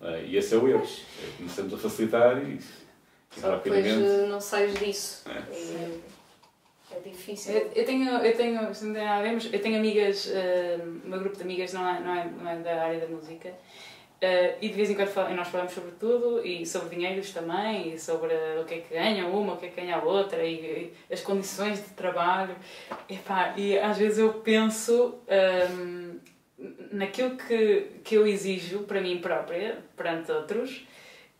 Ah, 0.00 0.16
e 0.18 0.36
esse 0.36 0.54
é 0.54 0.58
o 0.58 0.66
erro. 0.68 0.82
É, 0.82 1.36
começamos 1.36 1.74
a 1.74 1.76
facilitar 1.78 2.38
e, 2.38 2.54
e 2.54 2.60
Só 3.40 3.58
que 3.58 3.70
depois 3.70 3.84
rapidamente. 3.84 4.08
eh, 4.24 4.26
não 4.28 4.40
sais 4.40 4.74
disso. 4.78 5.24
É. 5.28 5.38
É, 5.38 5.90
é 6.96 7.00
difícil. 7.08 7.52
Eu, 7.54 7.70
eu 7.74 7.84
tenho, 7.84 8.08
eu 8.10 8.34
tenho, 8.36 8.70
isto 8.72 8.86
não 8.86 8.94
tem 8.94 9.04
nada 9.04 9.20
a 9.20 9.22
ver, 9.22 9.32
mas 9.32 9.52
eu 9.52 9.60
tenho 9.60 9.76
amigas, 9.76 10.26
eh, 10.32 10.78
o 11.04 11.08
meu 11.08 11.20
grupo 11.20 11.36
de 11.36 11.42
amigas 11.42 11.72
não 11.74 11.86
é, 11.86 12.00
não 12.00 12.14
é, 12.14 12.24
não 12.30 12.50
é 12.50 12.56
da 12.56 12.82
área 12.82 13.00
da 13.00 13.06
música. 13.08 13.52
Eh, 14.22 14.56
e 14.62 14.68
de 14.68 14.74
vez 14.74 14.88
em 14.88 14.94
quando 14.94 15.34
nós 15.34 15.48
falamos 15.48 15.72
sobre 15.72 15.90
tudo 15.98 16.46
e 16.46 16.64
sobre 16.64 16.94
dinheiros 16.94 17.32
também, 17.32 17.92
e 17.92 17.98
sobre 17.98 18.32
o 18.60 18.64
que 18.64 18.74
é 18.74 18.78
que 18.78 18.94
ganha 18.94 19.26
uma, 19.26 19.54
o 19.54 19.56
que 19.56 19.66
é 19.66 19.68
que 19.68 19.80
ganha 19.80 19.96
a 19.96 20.04
outra, 20.04 20.44
e, 20.44 20.54
e 20.54 21.12
as 21.12 21.20
condições 21.20 21.82
de 21.82 21.90
trabalho. 21.90 22.54
E 23.56 23.76
às 23.78 23.98
vezes 23.98 24.18
eu 24.18 24.32
penso 24.34 25.18
ehm, 25.26 26.20
naquilo 26.92 27.36
que, 27.36 27.86
que 28.04 28.14
eu 28.14 28.24
exijo 28.24 28.84
para 28.84 29.00
mim 29.00 29.18
própria, 29.18 29.78
perante 29.96 30.30
outros, 30.30 30.86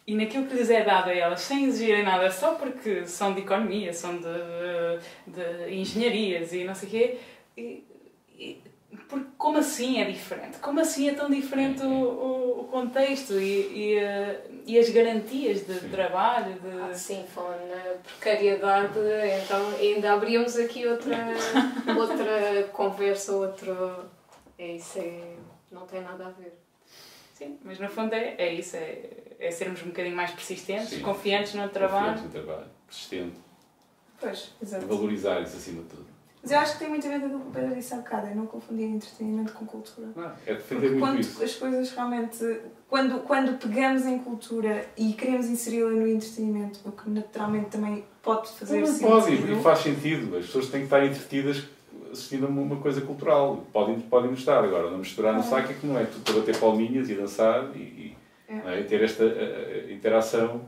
e 0.04 0.16
naquilo 0.16 0.46
que 0.48 0.54
lhes 0.54 0.68
é 0.68 0.82
dado 0.82 1.10
a 1.10 1.14
elas, 1.14 1.40
sem 1.40 1.66
exigirem 1.66 2.02
nada, 2.02 2.28
só 2.32 2.56
porque 2.56 3.06
são 3.06 3.32
de 3.32 3.42
economia, 3.42 3.92
são 3.92 4.16
de, 4.16 4.26
de 5.28 5.72
engenharias 5.72 6.52
e 6.52 6.64
não 6.64 6.74
sei 6.74 6.88
o 6.88 6.90
quê. 6.90 7.18
E, 7.56 7.84
e- 8.36 8.71
porque 9.12 9.28
como 9.36 9.58
assim 9.58 10.00
é 10.00 10.10
diferente? 10.10 10.56
Como 10.56 10.80
assim 10.80 11.10
é 11.10 11.12
tão 11.12 11.28
diferente 11.28 11.82
o, 11.82 11.86
o, 11.86 12.60
o 12.62 12.64
contexto 12.64 13.34
e, 13.34 13.68
e, 13.68 13.98
eh, 13.98 14.46
e 14.66 14.78
as 14.78 14.88
garantias 14.88 15.66
de 15.66 15.80
Sim. 15.80 15.88
trabalho? 15.90 16.54
De... 16.54 16.80
Ah, 16.80 16.94
sim, 16.94 17.22
falando 17.28 17.68
na 17.68 17.94
precariedade, 18.02 18.98
então 19.44 19.68
ainda 19.78 20.14
abríamos 20.14 20.56
aqui 20.56 20.86
outra, 20.86 21.14
outra 21.94 22.68
conversa, 22.72 23.32
outro. 23.32 24.06
É 24.58 24.76
isso, 24.76 24.98
é, 24.98 25.34
não 25.70 25.86
tem 25.86 26.00
nada 26.00 26.28
a 26.28 26.30
ver. 26.30 26.58
Sim, 27.34 27.58
mas 27.62 27.78
no 27.78 27.90
fundo 27.90 28.14
é, 28.14 28.34
é 28.38 28.54
isso, 28.54 28.78
é, 28.78 29.10
é 29.38 29.50
sermos 29.50 29.82
um 29.82 29.88
bocadinho 29.88 30.16
mais 30.16 30.30
persistentes, 30.30 30.88
Sim. 30.88 31.00
confiantes 31.02 31.52
no 31.52 31.68
trabalho. 31.68 32.18
no 32.18 32.30
trabalho, 32.30 32.66
persistente, 32.86 33.36
Pois, 34.18 34.52
exato. 34.62 34.86
valorizar 34.86 35.42
isso 35.42 35.58
acima 35.58 35.82
de 35.82 35.88
tudo. 35.90 36.11
Mas 36.42 36.50
eu 36.50 36.58
acho 36.58 36.72
que 36.72 36.78
tem 36.80 36.88
muito 36.88 37.06
a 37.06 37.10
ver 37.10 37.20
com 37.20 37.26
aquilo 37.26 37.40
que 37.40 37.46
o 37.48 37.50
Pedro 37.52 37.74
disse 37.76 37.94
há 37.94 37.98
bocado, 37.98 38.26
é 38.26 38.34
não 38.34 38.46
confundir 38.46 38.86
entretenimento 38.86 39.52
com 39.52 39.64
cultura. 39.64 40.08
Não, 40.16 40.32
é 40.44 40.54
defender 40.54 40.90
muito 40.90 41.00
quando 41.00 41.20
isso. 41.20 41.44
as 41.44 41.54
coisas 41.54 41.90
realmente. 41.92 42.60
Quando, 42.88 43.20
quando 43.20 43.58
pegamos 43.58 44.04
em 44.06 44.18
cultura 44.18 44.84
e 44.96 45.12
queremos 45.12 45.46
inseri-la 45.46 45.90
no 45.90 46.06
entretenimento, 46.06 46.80
o 46.84 46.90
que 46.92 47.08
naturalmente 47.08 47.66
também 47.70 48.04
pode 48.22 48.48
fazer 48.50 48.80
Não 48.80 48.86
sentido. 48.86 49.08
pode, 49.08 49.52
e 49.52 49.62
faz 49.62 49.78
sentido. 49.78 50.36
As 50.36 50.46
pessoas 50.46 50.68
têm 50.68 50.80
que 50.80 50.86
estar 50.86 51.04
entretidas 51.06 51.64
assistindo 52.10 52.46
a 52.46 52.48
uma 52.48 52.76
coisa 52.76 53.00
cultural. 53.02 53.64
Podem, 53.72 54.00
podem 54.00 54.32
estar 54.32 54.62
agora, 54.64 54.90
não 54.90 54.98
misturar 54.98 55.34
no 55.34 55.42
saco 55.44 55.70
é 55.70 55.74
que 55.74 55.86
não 55.86 55.96
é 55.98 56.04
tudo 56.04 56.24
para 56.24 56.34
bater 56.34 56.58
palminhas 56.58 57.08
e 57.08 57.14
dançar 57.14 57.70
e, 57.76 57.78
e, 57.78 58.16
É. 58.48 58.74
é? 58.74 58.80
E 58.80 58.84
ter 58.84 59.00
esta 59.02 59.24
eh, 59.24 59.86
eh, 59.88 59.92
interação. 59.94 60.60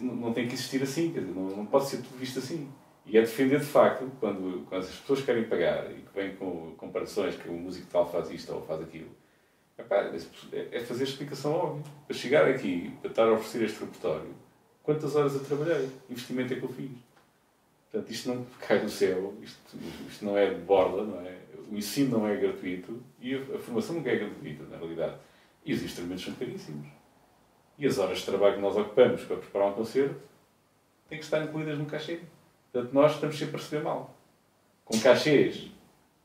Não 0.00 0.32
tem 0.32 0.48
que 0.48 0.54
existir 0.54 0.82
assim, 0.82 1.10
quer 1.12 1.20
dizer, 1.20 1.34
não, 1.34 1.48
não 1.54 1.66
pode 1.66 1.86
ser 1.86 1.98
tudo 1.98 2.18
visto 2.18 2.38
assim. 2.38 2.66
E 3.06 3.16
é 3.16 3.20
defender 3.20 3.60
de 3.60 3.66
facto, 3.66 4.10
quando, 4.18 4.66
quando 4.66 4.82
as 4.82 4.94
pessoas 4.96 5.22
querem 5.22 5.44
pagar 5.44 5.90
e 5.92 6.02
que 6.02 6.12
vêm 6.14 6.34
com 6.34 6.74
comparações 6.76 7.36
que 7.36 7.48
o 7.48 7.52
músico 7.52 7.86
tal 7.90 8.10
faz 8.10 8.30
isto 8.30 8.52
ou 8.52 8.62
faz 8.62 8.82
aquilo, 8.82 9.10
epá, 9.78 10.10
é, 10.52 10.68
é 10.72 10.80
fazer 10.80 11.04
explicação 11.04 11.52
óbvia. 11.52 11.84
Para 12.06 12.16
chegar 12.16 12.48
aqui, 12.48 12.92
para 13.00 13.10
estar 13.10 13.24
a 13.24 13.32
oferecer 13.32 13.62
este 13.62 13.80
repertório, 13.80 14.34
quantas 14.82 15.14
horas 15.14 15.34
eu 15.34 15.44
trabalhei, 15.44 15.88
investimento 16.10 16.52
é 16.52 16.56
que 16.56 16.64
eu 16.64 16.68
fiz. 16.68 16.90
Portanto, 17.90 18.10
isto 18.10 18.28
não 18.28 18.44
cai 18.66 18.80
do 18.80 18.90
céu, 18.90 19.34
isto, 19.40 19.76
isto 20.08 20.24
não 20.24 20.36
é 20.36 20.52
de 20.52 20.60
borla, 20.60 21.04
não 21.04 21.20
é? 21.20 21.36
o 21.70 21.76
ensino 21.76 22.18
não 22.18 22.26
é 22.26 22.36
gratuito 22.36 23.02
e 23.20 23.34
a, 23.34 23.58
formação 23.58 23.96
nunca 23.96 24.10
é 24.10 24.16
gratuita, 24.16 24.64
na 24.64 24.76
realidade. 24.76 25.16
E 25.64 25.72
os 25.72 25.82
instrumentos 25.82 26.24
são 26.24 26.34
caríssimos. 26.34 26.86
E 27.78 27.86
as 27.86 27.98
horas 27.98 28.18
de 28.18 28.24
trabalho 28.24 28.54
que 28.54 28.60
nós 28.60 28.76
ocupamos 28.76 29.22
para 29.24 29.36
preparar 29.36 29.68
um 29.70 29.72
concerto 29.74 30.16
têm 31.08 31.18
que 31.18 31.24
estar 31.24 31.42
incluídas 31.42 31.78
no 31.78 31.86
cachê. 31.86 32.20
Portanto, 32.76 32.92
nós 32.92 33.14
estamos 33.14 33.38
sempre 33.38 33.56
a 33.56 33.58
receber 33.58 33.82
mal. 33.82 34.14
Com 34.84 35.00
cachês 35.00 35.70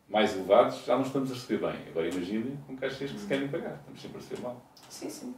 mais 0.09 0.35
elevados, 0.35 0.83
já 0.85 0.95
não 0.97 1.03
estamos 1.03 1.31
a 1.31 1.33
receber 1.33 1.65
bem. 1.65 1.79
Agora 1.89 2.09
imaginem 2.09 2.57
com 2.67 2.75
cachês 2.75 3.09
que 3.11 3.19
se 3.19 3.25
querem 3.25 3.47
pagar. 3.47 3.75
Estamos 3.79 4.01
sempre 4.01 4.17
a 4.17 4.21
receber 4.21 4.41
mal. 4.41 4.65
Sim, 4.89 5.09
sim. 5.09 5.33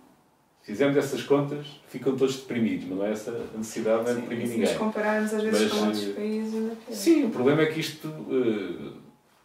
Se 0.61 0.71
fizermos 0.71 0.97
essas 0.97 1.21
contas, 1.23 1.67
ficam 1.87 2.15
todos 2.17 2.37
deprimidos, 2.37 2.87
mas 2.87 2.97
não 2.97 3.05
é 3.05 3.11
essa 3.11 3.29
a 3.31 3.57
necessidade, 3.57 4.09
Sim, 4.09 4.21
deprimir 4.21 4.47
se 4.47 4.57
ninguém. 4.57 4.77
compararmos 4.77 5.33
às 5.33 5.43
vezes 5.43 5.61
Mas, 5.61 5.71
com 5.71 5.85
outros 5.85 6.07
eh, 6.09 6.13
países, 6.13 6.53
ainda 6.55 6.75
pior. 6.77 6.95
Sim, 6.95 7.25
o 7.25 7.29
problema 7.29 7.61
é 7.61 7.65
que 7.67 7.79
isto, 7.81 8.07
eh, 8.07 8.93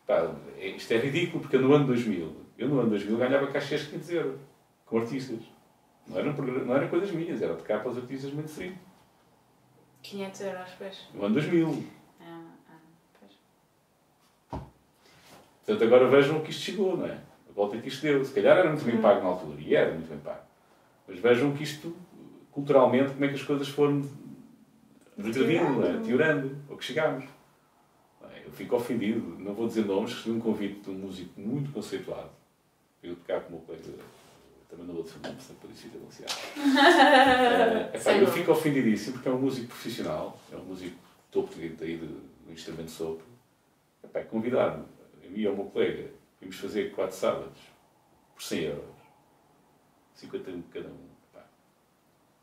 pá, 0.06 0.32
é- 0.56 0.68
isto 0.70 0.90
é 0.92 0.96
ridículo, 0.98 1.40
porque 1.42 1.58
no 1.58 1.74
ano 1.74 1.86
2000, 1.86 2.32
eu 2.56 2.68
no 2.68 2.78
ano 2.80 2.90
2000 2.90 3.18
ganhava 3.18 3.48
cachês 3.48 3.82
de 3.82 3.86
500 3.88 4.10
euros, 4.10 4.40
com 4.86 4.98
artistas. 4.98 5.40
Não 6.06 6.18
eram, 6.18 6.32
não 6.32 6.74
eram 6.74 6.88
coisas 6.88 7.10
minhas, 7.10 7.42
era 7.42 7.54
tocar 7.54 7.82
para 7.82 7.90
os 7.90 7.98
artistas 7.98 8.32
mainstream. 8.32 8.72
500 10.08 10.40
euros, 10.40 10.70
pois. 10.78 11.08
No 11.14 11.24
ano 11.26 11.34
2000. 11.34 11.84
Ah, 12.20 12.40
ah, 12.70 12.72
pois. 13.20 14.60
Portanto, 15.66 15.84
agora 15.84 16.08
vejam 16.08 16.38
o 16.38 16.42
que 16.42 16.50
isto 16.50 16.62
chegou, 16.62 16.96
não 16.96 17.06
é? 17.06 17.12
A 17.48 17.52
volta 17.54 17.76
que 17.78 17.88
isto 17.88 18.02
deu. 18.02 18.24
Se 18.24 18.32
calhar 18.32 18.56
era 18.56 18.70
muito 18.70 18.84
bem 18.84 19.00
pago 19.00 19.22
na 19.22 19.28
altura, 19.28 19.60
e 19.60 19.74
era 19.74 19.92
muito 19.92 20.08
bem 20.08 20.18
pago. 20.18 20.42
Mas 21.06 21.18
vejam 21.18 21.52
que 21.52 21.62
isto, 21.62 21.94
culturalmente, 22.50 23.12
como 23.12 23.24
é 23.24 23.28
que 23.28 23.34
as 23.34 23.42
coisas 23.42 23.68
foram 23.68 24.08
regredindo, 25.16 25.72
não 25.72 25.86
é? 25.86 26.00
Piorando, 26.00 26.56
ao 26.70 26.76
que 26.76 26.84
chegámos. 26.84 27.24
É? 28.22 28.46
Eu 28.46 28.52
fico 28.52 28.76
ofendido, 28.76 29.36
não 29.38 29.54
vou 29.54 29.66
dizer 29.66 29.84
nomes, 29.84 30.14
recebi 30.14 30.36
um 30.36 30.40
convite 30.40 30.80
de 30.80 30.90
um 30.90 30.94
músico 30.94 31.38
muito 31.40 31.72
conceituado. 31.72 32.30
Eu 33.02 33.14
tocar 33.16 33.40
com 33.42 33.48
o 33.48 33.52
meu 33.52 33.60
colega, 33.60 33.84
também 34.68 34.86
não 34.86 34.94
vou 34.94 35.02
dizer 35.02 35.18
nomes, 35.22 35.42
sempre 35.42 35.66
para 35.66 35.76
isso 35.76 35.88
denunciar. 35.88 36.30
Epá, 37.94 37.98
Sem 37.98 38.20
eu 38.20 38.26
fico 38.26 38.52
ofendidíssimo 38.52 39.14
porque 39.14 39.28
é 39.28 39.32
um 39.32 39.40
músico 39.40 39.68
profissional, 39.68 40.38
é 40.52 40.56
um 40.56 40.64
músico 40.64 40.96
topo 41.30 41.54
de 41.54 41.62
aí 41.62 41.96
de, 41.96 42.06
do 42.06 42.52
instrumento 42.52 42.90
sopro. 42.90 43.26
Epá, 44.04 44.22
convidar-me, 44.24 44.84
a 45.24 45.28
mim 45.28 45.40
e 45.40 45.46
ao 45.46 45.54
meu 45.54 45.64
colega, 45.66 46.10
vimos 46.40 46.56
fazer 46.56 46.92
quatro 46.94 47.16
sábados 47.16 47.60
por 48.34 48.42
100 48.42 48.60
euros. 48.60 48.98
50 50.14 50.50
euros 50.50 50.64
cada 50.70 50.88
um. 50.88 51.08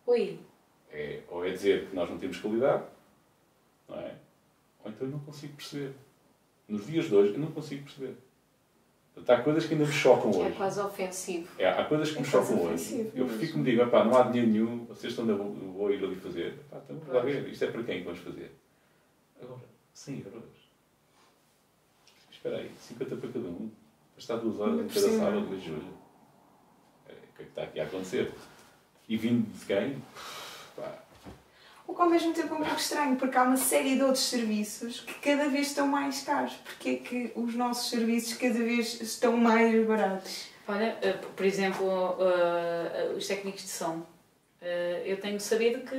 Ui, 0.08 0.40
é, 0.92 1.24
ou 1.30 1.44
é 1.46 1.52
dizer 1.52 1.88
que 1.88 1.96
nós 1.96 2.10
não 2.10 2.18
temos 2.18 2.40
qualidade, 2.40 2.86
não 3.88 4.00
é? 4.00 4.16
Ou 4.84 4.92
então 4.92 5.08
eu 5.08 5.12
não 5.12 5.20
consigo 5.20 5.56
perceber. 5.56 5.94
nos 6.68 6.86
dias 6.86 7.06
de 7.06 7.16
hoje, 7.16 7.34
eu 7.34 7.40
não 7.40 7.52
consigo 7.52 7.84
perceber. 7.84 8.16
Portanto, 9.16 9.40
há 9.40 9.44
coisas 9.44 9.66
que 9.66 9.74
ainda 9.74 9.86
me 9.86 9.92
chocam 9.92 10.30
É 10.32 10.36
hoje. 10.48 10.56
quase 10.58 10.80
ofensivo. 10.82 11.48
É, 11.58 11.70
há 11.70 11.86
coisas 11.86 12.12
que 12.12 12.18
É 12.18 12.22
me 12.22 12.28
chocam 12.28 12.56
hoje. 12.58 12.66
ofensivo, 12.66 13.12
Eu 13.16 13.26
mesmo. 13.26 13.40
fico 13.40 13.58
me 13.58 13.64
digo, 13.64 13.82
"Epá, 13.82 14.04
não 14.04 14.16
há 14.16 14.24
dinheiro 14.24 14.52
nenhum, 14.52 14.86
vocês 14.86 15.14
estão 15.14 15.24
a 15.34 15.38
vou, 15.38 15.90
ir 15.92 16.04
ali 16.04 16.16
fazer. 16.18 16.48
Epá, 16.48 16.82
então 16.84 16.98
vamos 17.00 17.14
lá 17.14 17.22
ver, 17.22 17.48
isto 17.48 17.64
é 17.64 17.72
para 17.72 17.84
quem 17.84 18.00
que 18.00 18.04
vamos 18.04 18.20
fazer? 18.20 18.54
Agora, 19.42 19.62
100 19.94 20.20
euros. 20.26 20.44
Espera 22.32 22.58
aí, 22.58 22.70
50 22.80 23.16
para 23.16 23.30
cada 23.30 23.48
um. 23.48 23.72
Está 24.18 24.36
duas 24.36 24.60
horas 24.60 24.80
em 24.80 24.84
por 24.88 24.94
cada 24.94 25.10
sábado, 25.18 25.48
de 25.48 25.66
julho. 25.66 25.94
É, 27.08 27.14
O 27.14 27.16
que 27.16 27.42
é 27.42 27.44
que 27.46 27.50
está 27.52 27.64
aqui 27.64 27.80
a 27.80 27.84
acontecer? 27.84 28.32
E 29.08 29.18
vindo 29.18 29.48
de 29.58 29.66
quem? 29.66 30.02
Pá, 30.76 31.00
O 31.88 31.94
que 31.94 32.02
ao 32.02 32.10
mesmo 32.10 32.34
tempo 32.34 32.54
é 32.56 32.58
um 32.58 32.62
pouco 32.64 32.80
estranho, 32.80 33.16
porque 33.16 33.38
há 33.38 33.44
uma 33.44 33.58
série 33.58 33.96
de 33.96 34.02
outros 34.04 34.24
serviços 34.24 35.02
que 35.02 35.14
cada 35.16 35.48
vez 35.50 35.68
estão 35.68 35.88
mais 35.88 36.22
caros. 36.24 36.54
Porque 36.64 36.90
é 36.90 36.96
que 36.96 37.32
os 37.36 37.54
nossos 37.56 37.90
serviços 37.90 38.34
cada 38.38 38.54
vez 38.60 39.00
estão 39.02 39.38
mais 39.38 39.86
baratos? 39.88 40.48
Olha, 40.68 40.98
eh, 41.02 41.14
por 41.14 41.46
exemplo, 41.46 41.86
eh, 42.20 43.14
os 43.16 43.28
técnicos 43.28 43.62
de 43.62 43.70
som. 43.70 44.04
Eh, 44.62 45.04
Eu 45.06 45.18
tenho 45.22 45.40
sabido 45.40 45.82
que 45.82 45.96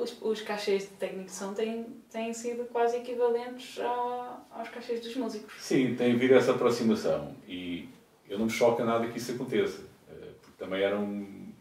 os, 0.00 0.16
os 0.22 0.40
cachês 0.40 0.82
de 0.84 0.90
técnico 0.90 1.24
de 1.26 1.32
som 1.32 1.52
têm, 1.52 1.84
têm 2.12 2.32
sido 2.32 2.64
quase 2.66 2.98
equivalentes 2.98 3.80
ao- 3.80 4.46
aos 4.52 4.68
cachês 4.68 5.00
dos 5.00 5.16
músicos. 5.16 5.52
Sim, 5.58 5.96
tem 5.96 6.12
havido 6.12 6.34
essa 6.34 6.52
aproximação 6.52 7.34
e 7.48 7.88
eu 8.28 8.38
não 8.38 8.44
me 8.46 8.52
choca 8.52 8.84
nada 8.84 9.08
que 9.08 9.18
isso 9.18 9.32
aconteça. 9.32 9.82
eh, 10.08 10.28
Porque 10.40 10.56
também 10.64 10.80
era 10.80 10.96
um. 10.96 11.52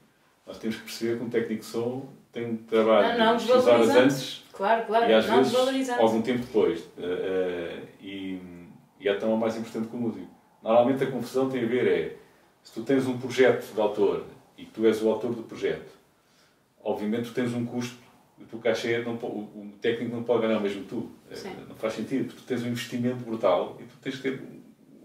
Nós 0.45 0.60
temos 0.60 0.76
que 0.76 0.84
perceber 0.84 1.18
que 1.18 1.24
um 1.24 1.30
técnico 1.30 1.62
de 1.64 1.68
som 1.68 2.08
tem 2.34 2.58
trabalho 2.58 3.18
Não, 3.18 3.26
não 3.34 3.40
X 3.40 3.50
horas 3.68 3.90
antes 3.90 4.44
Claro, 4.52 4.86
claro, 4.86 5.10
e 5.10 5.14
às 5.14 5.28
não 5.28 5.38
vezes 5.44 5.90
algum 5.90 6.22
tempo 6.22 6.40
depois. 6.40 6.80
eh, 6.98 7.02
eh, 7.02 7.84
E, 8.02 8.40
e 9.00 9.08
é 9.08 9.14
tão 9.16 9.36
mais 9.38 9.56
importante 9.56 9.88
que 9.88 9.96
o 9.96 10.00
músico. 10.00 10.28
Normalmente 10.62 11.04
a 11.04 11.08
confusão 11.12 11.50
tem 11.50 11.64
a 11.64 11.68
ver 11.68 11.88
é 11.88 12.16
se 12.62 12.74
tu 12.74 12.84
tens 12.84 13.08
um 13.08 13.18
projeto 13.18 13.74
de 13.74 13.82
autor 13.82 14.26
e 14.58 14.66
que 14.66 14.72
tu 14.72 14.86
és 14.86 15.02
o 15.02 15.10
autor 15.10 15.34
do 15.34 15.44
projeto, 15.44 15.92
obviamente 16.84 17.30
tu 17.30 17.34
tens 17.34 17.54
um 17.54 17.66
custo, 17.66 17.98
o 18.40 18.46
teu 18.46 18.60
cachê, 18.60 19.00
não, 19.00 19.14
o, 19.16 19.26
o 19.56 19.74
técnico 19.82 20.16
não 20.16 20.24
pode 20.24 20.46
ganhar 20.48 20.60
mesmo 20.60 20.84
que 20.84 20.90
tu. 20.90 21.12
Eh, 21.32 21.36
Sim. 21.36 21.56
Não 21.68 21.76
faz 21.76 21.94
sentido, 21.94 22.26
porque 22.26 22.42
tu 22.42 22.46
tens 22.46 22.64
um 22.64 22.68
investimento 22.68 23.24
brutal 23.24 23.78
e 23.80 23.84
tu 23.84 23.98
tens 24.02 24.16
de 24.16 24.22
ter 24.22 24.42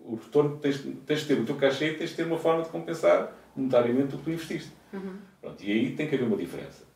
o 0.04 0.14
retorno, 0.16 0.56
tens, 0.58 0.82
tens 1.06 1.20
de 1.20 1.26
ter 1.26 1.40
o 1.40 1.44
teu 1.44 1.56
cachê 1.56 1.92
e 1.92 1.94
tens 1.94 2.10
de 2.10 2.16
ter 2.16 2.24
uma 2.26 2.38
forma 2.38 2.62
de 2.62 2.68
compensar 2.68 3.32
monetariamente 3.56 4.14
o 4.14 4.18
que 4.18 4.24
tu 4.24 4.30
investiste. 4.30 4.72
Uhum. 4.92 5.16
Pronto, 5.40 5.62
e 5.64 5.72
aí 5.72 5.94
tem 5.94 6.06
que 6.08 6.14
haver 6.14 6.26
uma 6.26 6.36
diferença. 6.36 6.87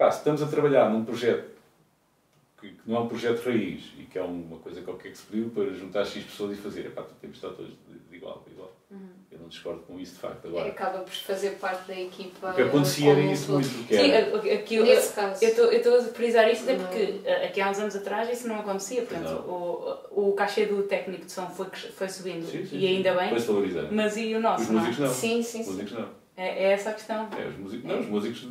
Pá, 0.00 0.10
se 0.10 0.16
estamos 0.20 0.42
a 0.42 0.46
trabalhar 0.46 0.88
num 0.88 1.04
projeto 1.04 1.50
que, 2.58 2.68
que 2.70 2.80
não 2.86 2.96
é 2.96 3.00
um 3.00 3.06
projeto 3.06 3.44
raiz 3.44 3.82
e 3.98 4.04
que 4.04 4.18
é 4.18 4.22
uma 4.22 4.56
coisa 4.56 4.80
qualquer 4.80 5.10
que 5.12 5.18
se 5.18 5.24
pediu 5.26 5.50
para 5.50 5.66
juntar 5.74 6.06
X 6.06 6.24
pessoas 6.24 6.56
e 6.58 6.60
fazer, 6.62 6.86
epá, 6.86 7.02
tu 7.02 7.12
temos 7.20 7.38
de 7.38 7.44
estar 7.44 7.54
todos 7.54 7.70
de, 7.86 7.98
de 8.08 8.16
igual 8.16 8.38
para 8.38 8.50
igual. 8.50 8.72
Eu 9.30 9.38
não 9.40 9.48
discordo 9.48 9.80
com 9.82 10.00
isso 10.00 10.14
de 10.14 10.20
facto. 10.20 10.48
Agora, 10.48 10.70
Acaba 10.70 11.00
por 11.00 11.12
fazer 11.12 11.50
parte 11.58 11.86
da 11.86 12.00
equipa. 12.00 12.50
o 12.50 12.54
que 12.54 12.62
acontecia 12.62 13.10
era 13.10 13.20
isso 13.20 13.52
muito, 13.52 13.68
Sim, 13.68 14.10
era, 14.10 14.36
a- 14.36 14.54
aqui 14.54 14.76
eu 14.76 14.86
Nesse 14.86 15.12
caso. 15.12 15.44
eu 15.44 15.70
estou 15.70 15.98
a 15.98 16.02
frisar 16.04 16.50
isto 16.50 16.62
até 16.62 16.78
Não. 16.78 16.86
porque 16.86 17.20
eh, 17.22 17.44
aqui 17.46 17.60
há 17.60 17.68
uns 17.70 17.78
anos 17.78 17.94
atrás 17.94 18.30
isso 18.30 18.48
não 18.48 18.58
acontecia. 18.58 19.02
Portanto, 19.02 19.32
o, 19.46 20.30
o 20.30 20.32
cachê 20.32 20.64
do 20.64 20.82
técnico 20.84 21.26
de 21.26 21.32
som 21.32 21.46
foi, 21.50 21.66
foi 21.66 22.08
subindo 22.08 22.46
Sim, 22.46 22.64
sim, 22.64 22.78
e 22.78 22.86
ainda 22.86 23.12
bem, 23.14 23.28
Foi-se 23.28 23.46
valorizando. 23.48 23.88
mas 23.94 24.16
e 24.16 24.34
o 24.34 24.40
nosso? 24.40 24.62
Os 24.64 24.70
não 24.70 24.78
é? 24.80 24.86
músicos 24.86 24.98
não. 25.06 25.14
Sim, 25.14 25.42
sim, 25.42 25.60
Os 25.60 25.66
sim. 25.66 25.72
músicos 25.72 25.92
não. 25.92 26.08
É, 26.38 26.48
é 26.64 26.72
essa 26.72 26.88
a 26.88 26.94
questão. 26.94 27.28
É, 27.38 27.46
os 27.48 27.56
músicos, 27.58 27.84
não, 27.84 28.00
os 28.00 28.06
músicos, 28.06 28.48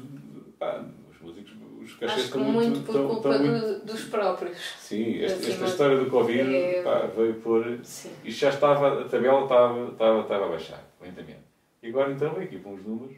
pá, 0.60 0.86
os 1.20 1.22
músicos, 1.22 1.52
os 1.82 1.94
cachês 1.96 2.12
Acho 2.12 2.22
estão 2.22 2.44
muito 2.44 2.70
muito, 2.72 2.86
por 2.86 2.96
estão, 2.96 3.08
culpa 3.10 3.30
estão 3.36 3.46
muito... 3.52 3.80
do- 3.80 3.86
dos 3.86 4.04
próprios. 4.06 4.58
Sim, 4.80 5.22
esta, 5.24 5.38
Assim, 5.40 5.52
esta 5.52 5.66
história 5.66 5.98
do 5.98 6.10
Covid 6.10 6.56
é- 6.56 6.84
pá, 6.84 7.00
veio 7.08 7.36
pôr 7.36 7.80
Sim. 7.84 8.12
Isto 8.24 8.40
já 8.40 8.50
estava, 8.50 9.02
a 9.02 9.08
tabela 9.08 9.44
estava, 9.44 9.92
estava, 9.92 10.22
estava 10.22 10.46
a 10.46 10.50
baixar, 10.50 10.84
lentamente. 11.02 11.40
E 11.84 11.90
agora 11.90 12.12
então 12.12 12.34
vem 12.34 12.44
aqui 12.46 12.58
para 12.60 12.72
uns 12.72 12.84
números, 12.86 13.16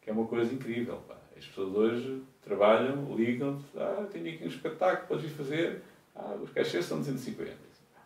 que 0.00 0.10
é 0.10 0.12
uma 0.12 0.26
coisa 0.26 0.52
incrível. 0.52 0.96
Pá. 1.08 1.16
As 1.36 1.44
pessoas 1.46 1.74
hoje 1.74 2.22
trabalham, 2.42 3.14
ligam 3.16 3.58
ah, 3.76 4.06
tenho 4.10 4.28
aqui 4.34 4.44
um 4.44 4.48
espetáculo, 4.48 5.08
podes 5.08 5.24
vir 5.24 5.36
fazer. 5.36 5.82
Ah, 6.14 6.36
os 6.42 6.50
cachês 6.50 6.84
são 6.84 6.98
250. 6.98 7.50
Ah, 7.96 8.00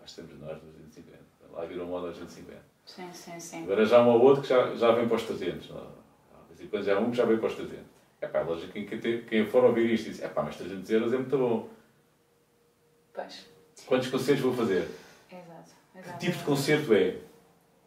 Nós 0.00 0.14
temos 0.14 0.38
nós 0.40 0.58
250. 0.60 1.16
Lá 1.52 1.64
virou 1.64 1.86
moda 1.86 2.08
aos 2.08 2.16
250. 2.18 2.62
Sim, 2.84 3.08
sim, 3.12 3.40
sim. 3.40 3.62
Agora 3.64 3.84
já 3.84 4.00
um 4.02 4.08
ou 4.10 4.20
outro 4.22 4.42
que 4.42 4.48
já, 4.48 4.74
já 4.76 4.92
vem 4.92 5.08
para 5.08 5.16
os 5.16 5.22
300. 5.24 5.70
Não? 5.70 5.76
De 5.80 6.54
vez 6.54 6.60
em 6.60 6.66
quando 6.68 6.84
já 6.84 6.96
há 6.96 7.00
um 7.00 7.10
que 7.10 7.16
já 7.16 7.24
vem 7.24 7.36
para 7.38 7.48
os 7.48 7.54
300. 7.56 7.95
É 8.26 8.28
pá, 8.28 8.40
lógico 8.40 8.72
que 8.72 9.22
quem, 9.22 9.46
for 9.46 9.62
ouvir 9.62 9.88
isto 9.92 10.10
diz, 10.10 10.20
é 10.20 10.26
pá, 10.26 10.42
mas 10.42 10.56
300 10.56 10.90
euros 10.90 11.12
é 11.12 11.16
muito 11.16 11.38
bom. 11.38 11.68
Pois. 13.14 13.46
Quantos 13.86 14.08
concertos 14.08 14.42
vou 14.42 14.52
fazer? 14.52 14.88
Exato. 15.30 15.70
Que 15.92 15.98
exato. 16.00 16.18
tipo 16.18 16.38
de 16.38 16.44
concerto 16.44 16.92
é? 16.92 17.16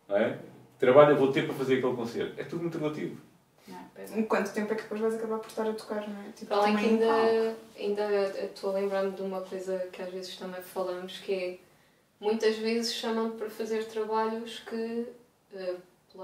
Não 0.08 0.16
é? 0.16 0.30
Que 0.32 0.80
trabalho 0.80 1.12
eu 1.12 1.18
vou 1.18 1.32
ter 1.34 1.46
para 1.46 1.56
fazer 1.56 1.80
aquele 1.80 1.96
concerto? 1.96 2.40
É 2.40 2.44
tudo 2.46 2.62
muito 2.62 2.78
relativo. 2.78 3.20
Não, 3.68 3.78
é. 3.98 4.24
Quanto 4.24 4.54
tempo 4.54 4.72
é 4.72 4.76
que 4.78 4.84
depois 4.84 5.02
vais 5.02 5.16
acabar 5.16 5.40
por 5.40 5.50
estar 5.50 5.68
a 5.68 5.74
tocar, 5.74 6.08
não 6.08 6.22
é? 6.24 6.32
Tipo, 6.32 6.54
além 6.54 6.78
que 6.78 6.86
ainda, 6.86 7.56
ainda 7.78 8.46
estou 8.46 8.70
a 8.70 8.74
lembrar-me 8.80 9.12
de 9.12 9.22
uma 9.22 9.42
coisa 9.42 9.78
que 9.92 10.02
às 10.02 10.10
vezes 10.10 10.38
também 10.38 10.62
falamos, 10.62 11.20
que 11.20 11.34
é 11.34 11.58
muitas 12.18 12.56
vezes 12.58 12.94
chamam-te 12.94 13.38
para 13.38 13.50
fazer 13.50 13.86
trabalhos 13.88 14.60
que, 14.60 15.08
eh, 15.54 15.76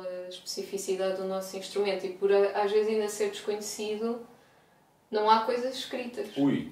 pela 0.03 0.27
especificidade 0.27 1.17
do 1.17 1.25
nosso 1.27 1.55
instrumento 1.57 2.05
e 2.05 2.09
por 2.13 2.31
às 2.31 2.71
vezes 2.71 2.89
ainda 2.89 3.07
ser 3.07 3.29
desconhecido, 3.29 4.25
não 5.09 5.29
há 5.29 5.41
coisas 5.45 5.73
escritas. 5.75 6.35
Ui, 6.37 6.71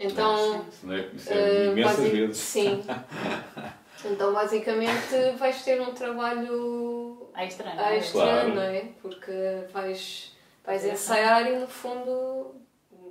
Então, 0.00 0.64
isso, 0.68 0.86
não 0.86 0.94
é, 0.94 1.00
isso 1.14 1.32
é 1.32 1.66
imensas 1.66 1.96
basic- 1.98 2.16
vezes. 2.16 2.36
Sim. 2.38 2.84
Então, 4.04 4.32
basicamente, 4.32 5.32
vais 5.38 5.64
ter 5.64 5.80
um 5.80 5.92
trabalho 5.92 7.28
Ah, 7.34 7.44
estranho. 7.44 7.74
não 7.76 7.84
é? 7.84 7.96
extra, 7.96 8.20
Claro. 8.20 8.54
não 8.54 8.62
é? 8.62 8.80
Porque 9.02 9.32
vais, 9.72 10.36
vais 10.64 10.84
É. 10.84 10.92
ensaiar 10.92 11.50
e, 11.50 11.56
no 11.58 11.66
fundo, 11.66 12.54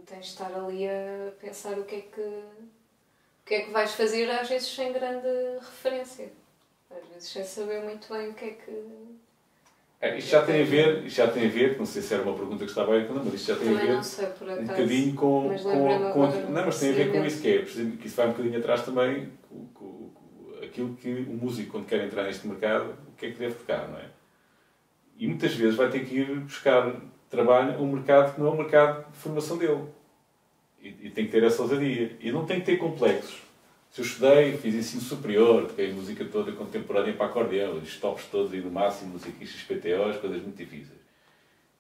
tens 0.06 0.28
de 0.28 0.32
estar 0.32 0.50
ali 0.56 0.88
a 0.88 1.34
pensar 1.42 1.78
o 1.78 1.84
que 1.84 1.96
é 1.96 2.02
que, 2.04 2.22
o 2.22 3.46
que, 3.46 3.54
é 3.56 3.62
que 3.64 3.72
vais 3.72 3.92
fazer, 3.96 4.32
às 4.32 4.48
vezes 4.48 4.70
sem 4.74 4.94
grande 4.94 5.28
referência. 5.60 6.32
Às 6.90 7.06
vezes 7.10 7.30
sem 7.34 7.44
saber 7.44 7.84
muito 7.84 8.08
bem 8.14 8.30
o 8.30 8.34
que 8.34 8.46
é 8.46 8.52
que. 8.52 9.18
É, 10.00 10.16
isto 10.18 10.30
já 10.30 10.44
tem 10.44 10.62
a 10.62 10.66
ver, 10.66 11.06
isto 11.06 11.18
já 11.18 11.28
tem 11.28 11.48
a 11.48 11.50
ver, 11.50 11.76
não 11.78 11.86
sei 11.86 12.04
se 12.04 12.14
era 12.14 12.22
uma 12.22 12.34
pergunta 12.36 12.64
que 12.64 12.70
estava 12.70 12.94
aí, 12.94 13.08
não, 13.10 13.24
mas 13.24 13.34
isto 13.34 13.48
já 13.48 13.56
tem 13.56 13.70
a 13.70 13.72
Também 13.72 13.88
ver 13.88 13.96
não 13.96 14.04
sei, 14.04 14.28
por 14.28 14.48
um 14.48 14.52
acaso. 14.52 14.68
bocadinho 14.68 15.16
com, 15.16 15.48
mas 15.48 15.62
com, 15.64 16.12
com 16.14 16.28
Não, 16.52 16.66
mas 16.66 16.80
tem 16.80 16.90
a 16.90 16.94
ver 16.94 17.12
com 17.12 17.26
isso 17.26 17.42
que 17.42 17.48
é, 17.48 17.62
que 17.64 18.08
isso 18.08 18.16
vai 18.16 18.28
um 18.28 18.32
bocadinho 18.32 18.60
atrás 18.60 18.84
também 18.84 19.32
com, 19.50 19.66
com- 19.74 20.10
com 20.14 20.64
aquilo 20.64 20.94
que 20.96 21.10
o 21.12 21.34
músico, 21.34 21.72
quando 21.72 21.88
quer 21.88 22.06
entrar 22.06 22.24
neste 22.26 22.48
mercado, 22.48 22.94
o 23.08 23.16
que 23.18 23.26
é 23.26 23.32
que 23.32 23.40
deve 23.40 23.56
tocar, 23.56 23.88
não 23.88 23.98
é? 23.98 24.06
E 25.18 25.28
muitas 25.28 25.56
vezes 25.56 25.76
vai 25.76 25.90
ter 25.90 26.06
que 26.06 26.16
ir 26.20 26.40
buscar 26.42 26.96
trabalho 27.28 27.76
a 27.76 27.82
um 27.82 27.92
mercado 27.92 28.36
que 28.36 28.40
não 28.40 28.48
é 28.48 28.52
o 28.52 28.58
mercado 28.58 29.10
de 29.12 29.18
formação 29.18 29.58
dele. 29.58 29.82
E, 30.80 30.90
e 31.08 31.10
tem 31.10 31.26
que 31.26 31.32
ter 31.32 31.44
essa 31.44 31.60
ousadia. 31.64 32.16
E 32.20 32.32
não 32.32 32.46
tem 32.46 32.60
que 32.60 32.68
ter 32.68 32.78
complexos. 32.78 33.42
Se 33.92 34.02
eu 34.02 34.06
estudei, 34.06 34.58
fiz 34.58 34.76
ensino 34.76 35.02
superior, 35.02 35.66
toquei 35.66 35.92
música 35.92 36.24
toda 36.26 36.52
contemporânea 36.52 37.14
para 37.14 37.26
acordeão, 37.26 37.78
os 37.78 37.98
tops 37.98 38.26
todos 38.26 38.54
aí 38.54 38.62
no 38.62 38.70
máximo, 38.70 39.14
música 39.14 39.46
XPTOs, 39.46 40.18
coisas 40.18 40.42
muito 40.42 40.58
difíceis. 40.58 41.00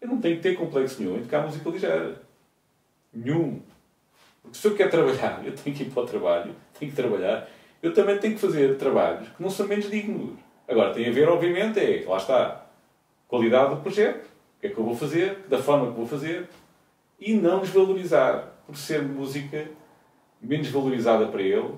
Eu 0.02 0.08
não 0.08 0.20
tenho 0.20 0.38
que 0.38 0.44
ter 0.44 0.56
complexo 0.56 1.02
nenhum 1.02 1.18
em 1.18 1.24
tocar 1.24 1.46
música 1.46 1.70
ligeira. 1.70 2.22
Nenhum. 3.14 3.62
Porque 4.42 4.58
se 4.58 4.68
eu 4.68 4.76
quero 4.76 4.92
trabalhar, 4.92 5.46
eu 5.46 5.54
tenho 5.54 5.76
que 5.76 5.84
ir 5.84 5.90
para 5.90 6.04
o 6.04 6.06
trabalho, 6.06 6.56
tenho 6.80 6.92
que 6.92 6.98
trabalhar. 6.98 7.50
Eu 7.82 7.94
também 7.94 8.18
tenho 8.18 8.36
que 8.36 8.42
fazer 8.42 8.78
trabalhos 8.78 9.28
que 9.30 9.42
não 9.42 9.50
são 9.50 9.68
menos 9.68 9.90
dignos. 9.90 10.38
Agora, 10.68 10.94
tem 10.94 11.08
a 11.08 11.12
ver, 11.12 11.28
obviamente, 11.30 11.80
é, 11.80 12.04
lá 12.08 12.18
está, 12.18 12.66
qualidade 13.28 13.76
do 13.76 13.82
projeto, 13.82 14.26
o 14.26 14.62
que 14.62 14.68
é 14.68 14.70
que 14.70 14.78
eu 14.78 14.84
vou 14.84 14.96
fazer, 14.96 15.46
da 15.48 15.58
forma 15.58 15.88
que 15.88 15.98
vou 15.98 16.08
fazer, 16.08 16.48
e 17.20 17.34
não 17.34 17.62
desvalorizar, 17.62 18.52
por 18.66 18.76
ser 18.76 19.02
música 19.02 19.68
menos 20.42 20.70
valorizada 20.70 21.28
para 21.28 21.42
ele, 21.42 21.74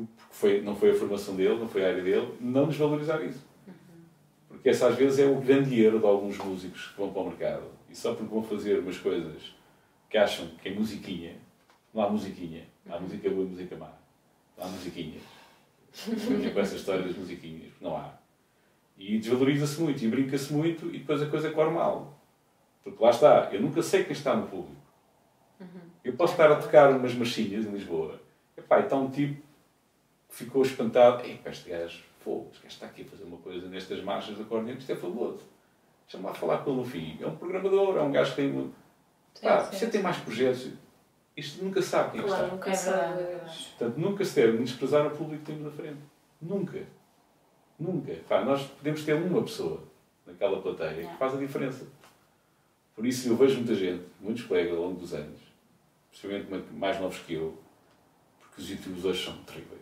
daquilo 0.00 0.08
que 0.28 0.34
foi, 0.34 0.62
não 0.62 0.74
foi 0.74 0.90
a 0.90 0.94
formação 0.94 1.34
dele, 1.36 1.58
não 1.58 1.68
foi 1.68 1.84
a 1.84 1.88
área 1.88 2.02
dele, 2.02 2.34
não 2.40 2.68
desvalorizar 2.68 3.22
isso. 3.22 3.44
Porque 4.48 4.68
essa 4.68 4.88
às 4.88 4.96
vezes 4.96 5.18
é 5.18 5.26
o 5.26 5.40
grande 5.40 5.80
erro 5.80 5.98
de 5.98 6.06
alguns 6.06 6.36
músicos 6.38 6.88
que 6.88 6.98
vão 6.98 7.12
para 7.12 7.22
o 7.22 7.28
mercado 7.28 7.64
e 7.88 7.96
só 7.96 8.14
porque 8.14 8.32
vão 8.32 8.42
fazer 8.42 8.78
umas 8.78 8.98
coisas 8.98 9.54
que 10.08 10.18
acham 10.18 10.48
que 10.60 10.68
é 10.68 10.74
musiquinha, 10.74 11.36
não 11.94 12.02
há 12.02 12.10
musiquinha, 12.10 12.66
há 12.88 12.98
música 12.98 13.30
boa 13.30 13.44
e 13.44 13.48
música 13.48 13.76
má, 13.76 13.92
não 14.58 14.64
há 14.64 14.68
musiquinhas. 14.68 15.22
Com 16.52 16.60
essa 16.60 16.76
história 16.76 17.02
das 17.02 17.16
musiquinhas, 17.16 17.72
não 17.80 17.96
há. 17.96 18.14
E 18.96 19.18
desvaloriza-se 19.18 19.80
muito 19.80 20.04
e 20.04 20.08
brinca-se 20.08 20.52
muito 20.52 20.86
e 20.86 20.98
depois 20.98 21.22
a 21.22 21.26
coisa 21.26 21.50
corre 21.50 21.70
mal. 21.70 22.20
Porque 22.84 23.02
lá 23.02 23.10
está, 23.10 23.48
eu 23.52 23.60
nunca 23.60 23.82
sei 23.82 24.04
quem 24.04 24.12
está 24.12 24.36
no 24.36 24.46
público. 24.46 24.80
Eu 26.04 26.14
posso 26.14 26.32
estar 26.32 26.50
a 26.50 26.56
tocar 26.56 26.90
umas 26.90 27.14
marchinhas 27.14 27.66
em 27.66 27.70
Lisboa. 27.70 28.20
Epá, 28.56 28.80
está 28.80 28.96
um 28.96 29.10
tipo 29.10 29.42
ficou 30.30 30.62
espantado. 30.62 31.22
Ei, 31.24 31.36
pá, 31.38 31.50
este 31.50 31.68
gajo, 31.68 32.02
fogo, 32.24 32.48
este 32.52 32.62
gajo 32.62 32.74
está 32.74 32.86
aqui 32.86 33.02
a 33.02 33.04
fazer 33.04 33.24
uma 33.24 33.36
coisa 33.38 33.68
nestas 33.68 34.02
marchas 34.02 34.36
de 34.36 34.42
acordeão, 34.42 34.76
isto 34.78 34.90
é 34.90 34.96
fabuloso. 34.96 35.42
Deixa-me 36.06 36.24
lá 36.24 36.34
falar 36.34 36.58
com 36.58 36.72
no 36.72 36.84
fim. 36.84 37.18
É 37.20 37.26
um 37.26 37.36
programador, 37.36 37.96
é 37.96 38.02
um 38.02 38.10
gajo 38.12 38.30
que 38.30 38.36
tem... 38.36 38.50
uma- 38.52 38.70
Sim, 39.34 39.46
Pá, 39.46 39.60
você 39.62 39.86
tem 39.88 40.02
mais 40.02 40.16
projetos. 40.18 40.70
Isto 41.36 41.64
nunca 41.64 41.80
sabe 41.80 42.10
quem 42.12 42.20
é 42.20 42.22
que 42.24 42.28
Claro, 42.28 42.44
está. 42.44 42.54
nunca 42.56 42.70
É 42.70 42.74
verdade, 42.76 43.22
é. 43.22 43.36
Portanto, 43.78 43.96
nunca 43.98 44.24
se 44.24 44.34
deve 44.34 44.58
desprezar 44.58 45.06
o 45.06 45.10
público 45.10 45.44
que 45.44 45.52
temos 45.52 45.64
na 45.64 45.70
frente. 45.70 46.00
Nunca. 46.42 46.82
Nunca. 47.78 48.12
Pá, 48.28 48.44
nós 48.44 48.62
podemos 48.66 49.04
ter 49.04 49.14
uma 49.14 49.42
pessoa 49.42 49.82
naquela 50.26 50.60
plateia 50.60 51.06
que 51.08 51.16
faz 51.16 51.34
a 51.34 51.38
diferença. 51.38 51.86
Por 52.94 53.06
isso 53.06 53.28
eu 53.28 53.36
vejo 53.36 53.56
muita 53.58 53.74
gente, 53.74 54.04
muitos 54.20 54.42
colegas 54.44 54.76
ao 54.76 54.82
longo 54.84 55.00
dos 55.00 55.14
anos, 55.14 55.38
principalmente 56.10 56.72
mais 56.74 57.00
novos 57.00 57.18
que 57.20 57.34
eu, 57.34 57.56
porque 58.40 58.60
os 58.60 58.68
youtubers 58.68 59.04
hoje 59.04 59.24
são 59.24 59.36
terríveis. 59.44 59.79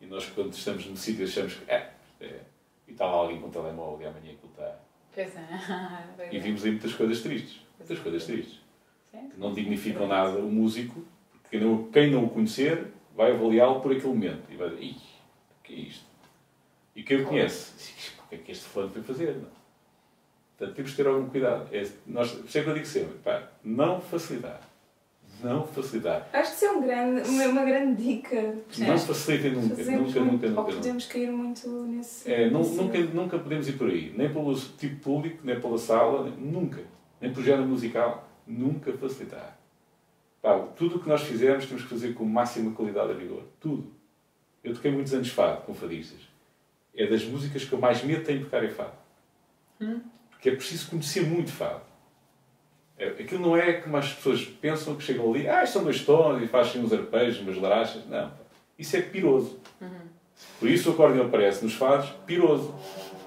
E 0.00 0.06
nós 0.06 0.26
quando 0.26 0.52
estamos 0.52 0.86
no 0.86 0.96
sítio 0.96 1.24
achamos 1.24 1.54
que 1.54 1.70
é, 1.70 1.92
é, 2.20 2.40
e 2.86 2.92
está 2.92 3.06
lá 3.06 3.12
alguém 3.12 3.40
com 3.40 3.48
o 3.48 3.50
telemóvel 3.50 4.06
e 4.06 4.08
amanhã 4.08 4.32
aquilo 4.32 4.52
está. 4.52 4.78
Pois 5.14 5.36
é. 5.36 6.28
E 6.34 6.38
vimos 6.38 6.64
aí 6.64 6.70
muitas 6.70 6.94
coisas 6.94 7.20
tristes. 7.22 7.62
Muitas 7.78 7.98
coisas 7.98 8.24
tristes. 8.24 8.60
Sim. 9.10 9.28
Que 9.30 9.40
não 9.40 9.52
dignificam 9.52 10.06
nada 10.06 10.38
o 10.38 10.50
músico, 10.50 11.04
porque 11.32 11.58
quem 11.92 12.10
não, 12.10 12.24
o 12.24 12.30
conhecer 12.30 12.92
vai 13.14 13.32
avaliá-lo 13.32 13.80
por 13.80 13.92
aquele 13.92 14.08
momento. 14.08 14.50
E 14.50 14.56
vai 14.56 14.70
dizer, 14.70 14.82
Ih, 14.82 14.96
o 14.96 15.62
que 15.62 15.74
é 15.74 15.76
isto? 15.76 16.06
E 16.94 17.02
quem 17.02 17.22
o 17.22 17.26
conhece, 17.26 17.92
o 18.24 18.28
que 18.28 18.34
é 18.34 18.38
que 18.38 18.52
este 18.52 18.64
fulano 18.64 18.92
foi 18.92 19.02
fazer? 19.02 19.36
Não? 19.36 19.58
Portanto, 20.56 20.74
temos 20.74 20.90
que 20.90 20.96
ter 20.96 21.06
algum 21.06 21.28
cuidado. 21.28 21.68
É, 21.72 21.88
nós, 22.06 22.30
sempre 22.48 22.70
eu 22.70 22.74
digo 22.74 22.86
sempre, 22.86 23.18
pá, 23.18 23.48
não 23.62 24.00
facilitar. 24.00 24.60
Não 25.42 25.66
facilitar. 25.66 26.28
Acho 26.32 26.50
que 26.50 26.56
isso 26.56 26.64
é 26.64 26.70
um 26.72 26.80
grande, 26.82 27.28
uma, 27.28 27.44
uma 27.46 27.64
grande 27.64 28.02
dica. 28.02 28.54
Não 28.78 28.98
facilitem 28.98 29.52
nunca. 29.52 29.76
Fazemos 29.76 30.14
Nunca, 30.14 30.20
muito, 30.20 30.32
nunca, 30.46 30.46
ou 30.46 30.50
nunca. 30.50 30.62
nunca. 30.62 30.72
podemos 30.76 31.06
cair 31.06 31.30
muito 31.30 31.68
nesse. 31.84 32.32
É, 32.32 32.50
nu- 32.50 32.58
nesse- 32.58 32.76
nunca, 32.76 32.98
nunca 32.98 33.38
podemos 33.38 33.68
ir 33.68 33.72
por 33.74 33.88
aí. 33.88 34.12
Nem 34.16 34.32
pelo 34.32 34.54
tipo 34.54 34.96
público, 35.00 35.38
nem 35.44 35.60
pela 35.60 35.78
sala, 35.78 36.28
nunca. 36.38 36.82
Nem 37.20 37.32
pelo 37.32 37.44
género 37.44 37.66
musical. 37.68 38.28
Nunca 38.46 38.92
facilitar. 38.94 39.58
Pá, 40.42 40.58
tudo 40.76 40.96
o 40.96 41.00
que 41.00 41.08
nós 41.08 41.22
fizermos 41.22 41.66
temos 41.66 41.82
que 41.82 41.88
fazer 41.90 42.14
com 42.14 42.24
máxima 42.24 42.72
qualidade 42.72 43.12
e 43.12 43.16
rigor. 43.16 43.42
Tudo. 43.60 43.92
Eu 44.64 44.74
toquei 44.74 44.90
muitos 44.90 45.12
anos 45.14 45.28
fado 45.30 45.62
com 45.62 45.74
fadistas. 45.74 46.20
É 46.94 47.06
das 47.06 47.24
músicas 47.24 47.64
que 47.64 47.72
eu 47.72 47.78
mais 47.78 48.02
medo 48.02 48.24
tenho 48.24 48.38
de 48.38 48.44
tocar 48.46 48.64
em 48.64 48.70
fado. 48.70 48.92
Hum. 49.80 50.00
Porque 50.30 50.48
é 50.48 50.54
preciso 50.56 50.90
conhecer 50.90 51.22
muito 51.26 51.50
fado. 51.52 51.82
É, 52.98 53.08
aquilo 53.08 53.40
não 53.40 53.56
é 53.56 53.74
como 53.74 53.96
as 53.96 54.12
pessoas 54.12 54.44
pensam 54.44 54.96
que 54.96 55.04
chegam 55.04 55.30
ali, 55.30 55.48
ah, 55.48 55.64
são 55.64 55.84
dois 55.84 56.04
tons 56.04 56.42
e 56.42 56.48
fazem 56.48 56.82
uns 56.82 56.92
arpejos, 56.92 57.40
umas 57.40 57.56
larachas. 57.56 58.04
Não. 58.06 58.30
Isso 58.78 58.96
é 58.96 59.02
piroso. 59.02 59.60
Por 60.58 60.68
isso 60.68 60.90
o 60.90 60.92
acordeão 60.92 61.26
aparece 61.26 61.64
nos 61.64 61.74
fados 61.74 62.10
piroso. 62.26 62.74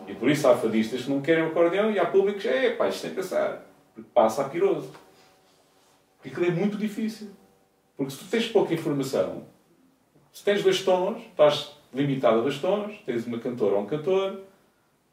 E 0.07 0.13
por 0.13 0.29
isso 0.29 0.47
há 0.47 0.57
fadistas 0.57 1.03
que 1.03 1.09
não 1.09 1.21
querem 1.21 1.43
o 1.43 1.47
acordeão 1.47 1.91
e 1.91 1.99
há 1.99 2.05
públicos 2.05 2.41
que, 2.41 2.47
é 2.47 2.71
pá, 2.71 2.89
isto 2.89 3.01
tem 3.01 3.11
que 3.11 3.17
passar. 3.17 3.65
Porque 3.93 4.09
passa 4.13 4.45
a 4.45 4.49
piroso. 4.49 4.91
Porque 6.17 6.29
aquilo 6.29 6.45
é 6.47 6.51
muito 6.51 6.77
difícil. 6.77 7.29
Porque 7.95 8.11
se 8.11 8.19
tu 8.19 8.25
tens 8.25 8.47
pouca 8.47 8.73
informação, 8.73 9.45
se 10.33 10.43
tens 10.43 10.63
dois 10.63 10.83
tons, 10.83 11.21
estás 11.29 11.71
limitado 11.93 12.39
a 12.39 12.41
dois 12.41 12.57
tons, 12.57 12.97
tens 13.05 13.25
uma 13.25 13.39
cantora 13.39 13.75
ou 13.75 13.81
um 13.81 13.85
cantor, 13.85 14.41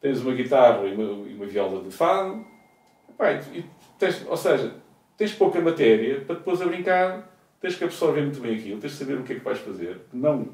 tens 0.01 0.21
uma 0.21 0.33
guitarra 0.33 0.87
e 0.87 0.95
uma, 0.95 1.29
e 1.29 1.35
uma 1.35 1.47
viola 1.47 1.83
de 1.83 1.91
fado, 1.91 2.45
epá, 3.11 3.33
e 3.53 3.65
tens, 3.99 4.25
ou 4.27 4.37
seja, 4.37 4.75
tens 5.17 5.33
pouca 5.33 5.61
matéria 5.61 6.21
para 6.21 6.37
depois 6.37 6.61
a 6.63 6.67
brincar, 6.67 7.29
tens 7.61 7.75
que 7.77 7.85
absorver 7.85 8.23
muito 8.23 8.41
bem 8.41 8.57
aquilo, 8.57 8.81
tens 8.81 8.93
de 8.93 8.99
saber 8.99 9.19
o 9.19 9.23
que 9.23 9.33
é 9.33 9.37
que 9.39 9.45
vais 9.45 9.59
fazer, 9.59 10.01
que 10.11 10.17
não 10.17 10.49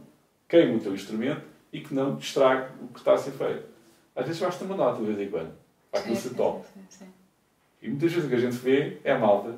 queime 0.49 0.77
o 0.77 0.81
teu 0.81 0.95
instrumento 0.95 1.43
e 1.73 1.81
que 1.81 1.95
não 1.95 2.16
estrague 2.19 2.69
o 2.83 2.89
que 2.89 2.99
está 2.99 3.15
a 3.15 3.19
ser 3.19 3.33
feito. 3.33 3.65
Às 4.16 4.27
vezes 4.27 4.41
basta 4.41 4.65
uma 4.65 4.77
nota 4.77 5.01
de 5.03 5.12
vez 5.12 5.21
em 5.29 5.31
quando, 5.31 5.53
para 5.91 6.01
top. 6.31 6.65
sim, 6.73 6.81
sim. 6.89 7.07
E 7.83 7.89
muitas 7.89 8.12
vezes 8.12 8.27
o 8.27 8.29
que 8.31 8.37
a 8.37 8.41
gente 8.41 8.57
vê 8.57 8.99
é 9.05 9.12
a 9.12 9.19
malta. 9.19 9.55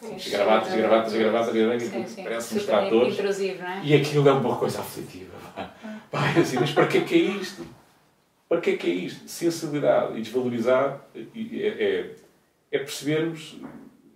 Gravatas, 0.00 0.26
gravatas, 0.30 0.72
gravatas, 1.14 1.52
gravatas, 1.52 1.82
Sim, 1.82 2.06
sim. 2.06 2.22
parece 2.22 2.54
intrusivo, 3.12 3.62
não 3.62 3.68
é? 3.68 3.84
E 3.84 3.94
aquilo 3.94 4.28
é 4.28 4.32
uma 4.32 4.56
coisa 4.56 4.80
aflitiva. 4.80 5.36
pá. 5.54 5.70
Pá, 6.10 6.32
é 6.36 6.40
assim, 6.40 6.56
mas 6.58 6.72
para 6.72 6.86
que 6.86 6.98
é 6.98 7.00
que 7.02 7.14
é 7.14 7.18
isto? 7.18 7.66
Para 8.48 8.60
que 8.60 8.70
é 8.70 8.76
que 8.76 8.90
é 8.90 8.94
isto? 8.94 9.28
Sensibilidade 9.28 10.18
e 10.18 10.22
desvalorizar 10.22 11.02
e- 11.14 11.62
é, 11.62 11.68
é, 11.68 12.14
é 12.70 12.78
percebermos 12.78 13.58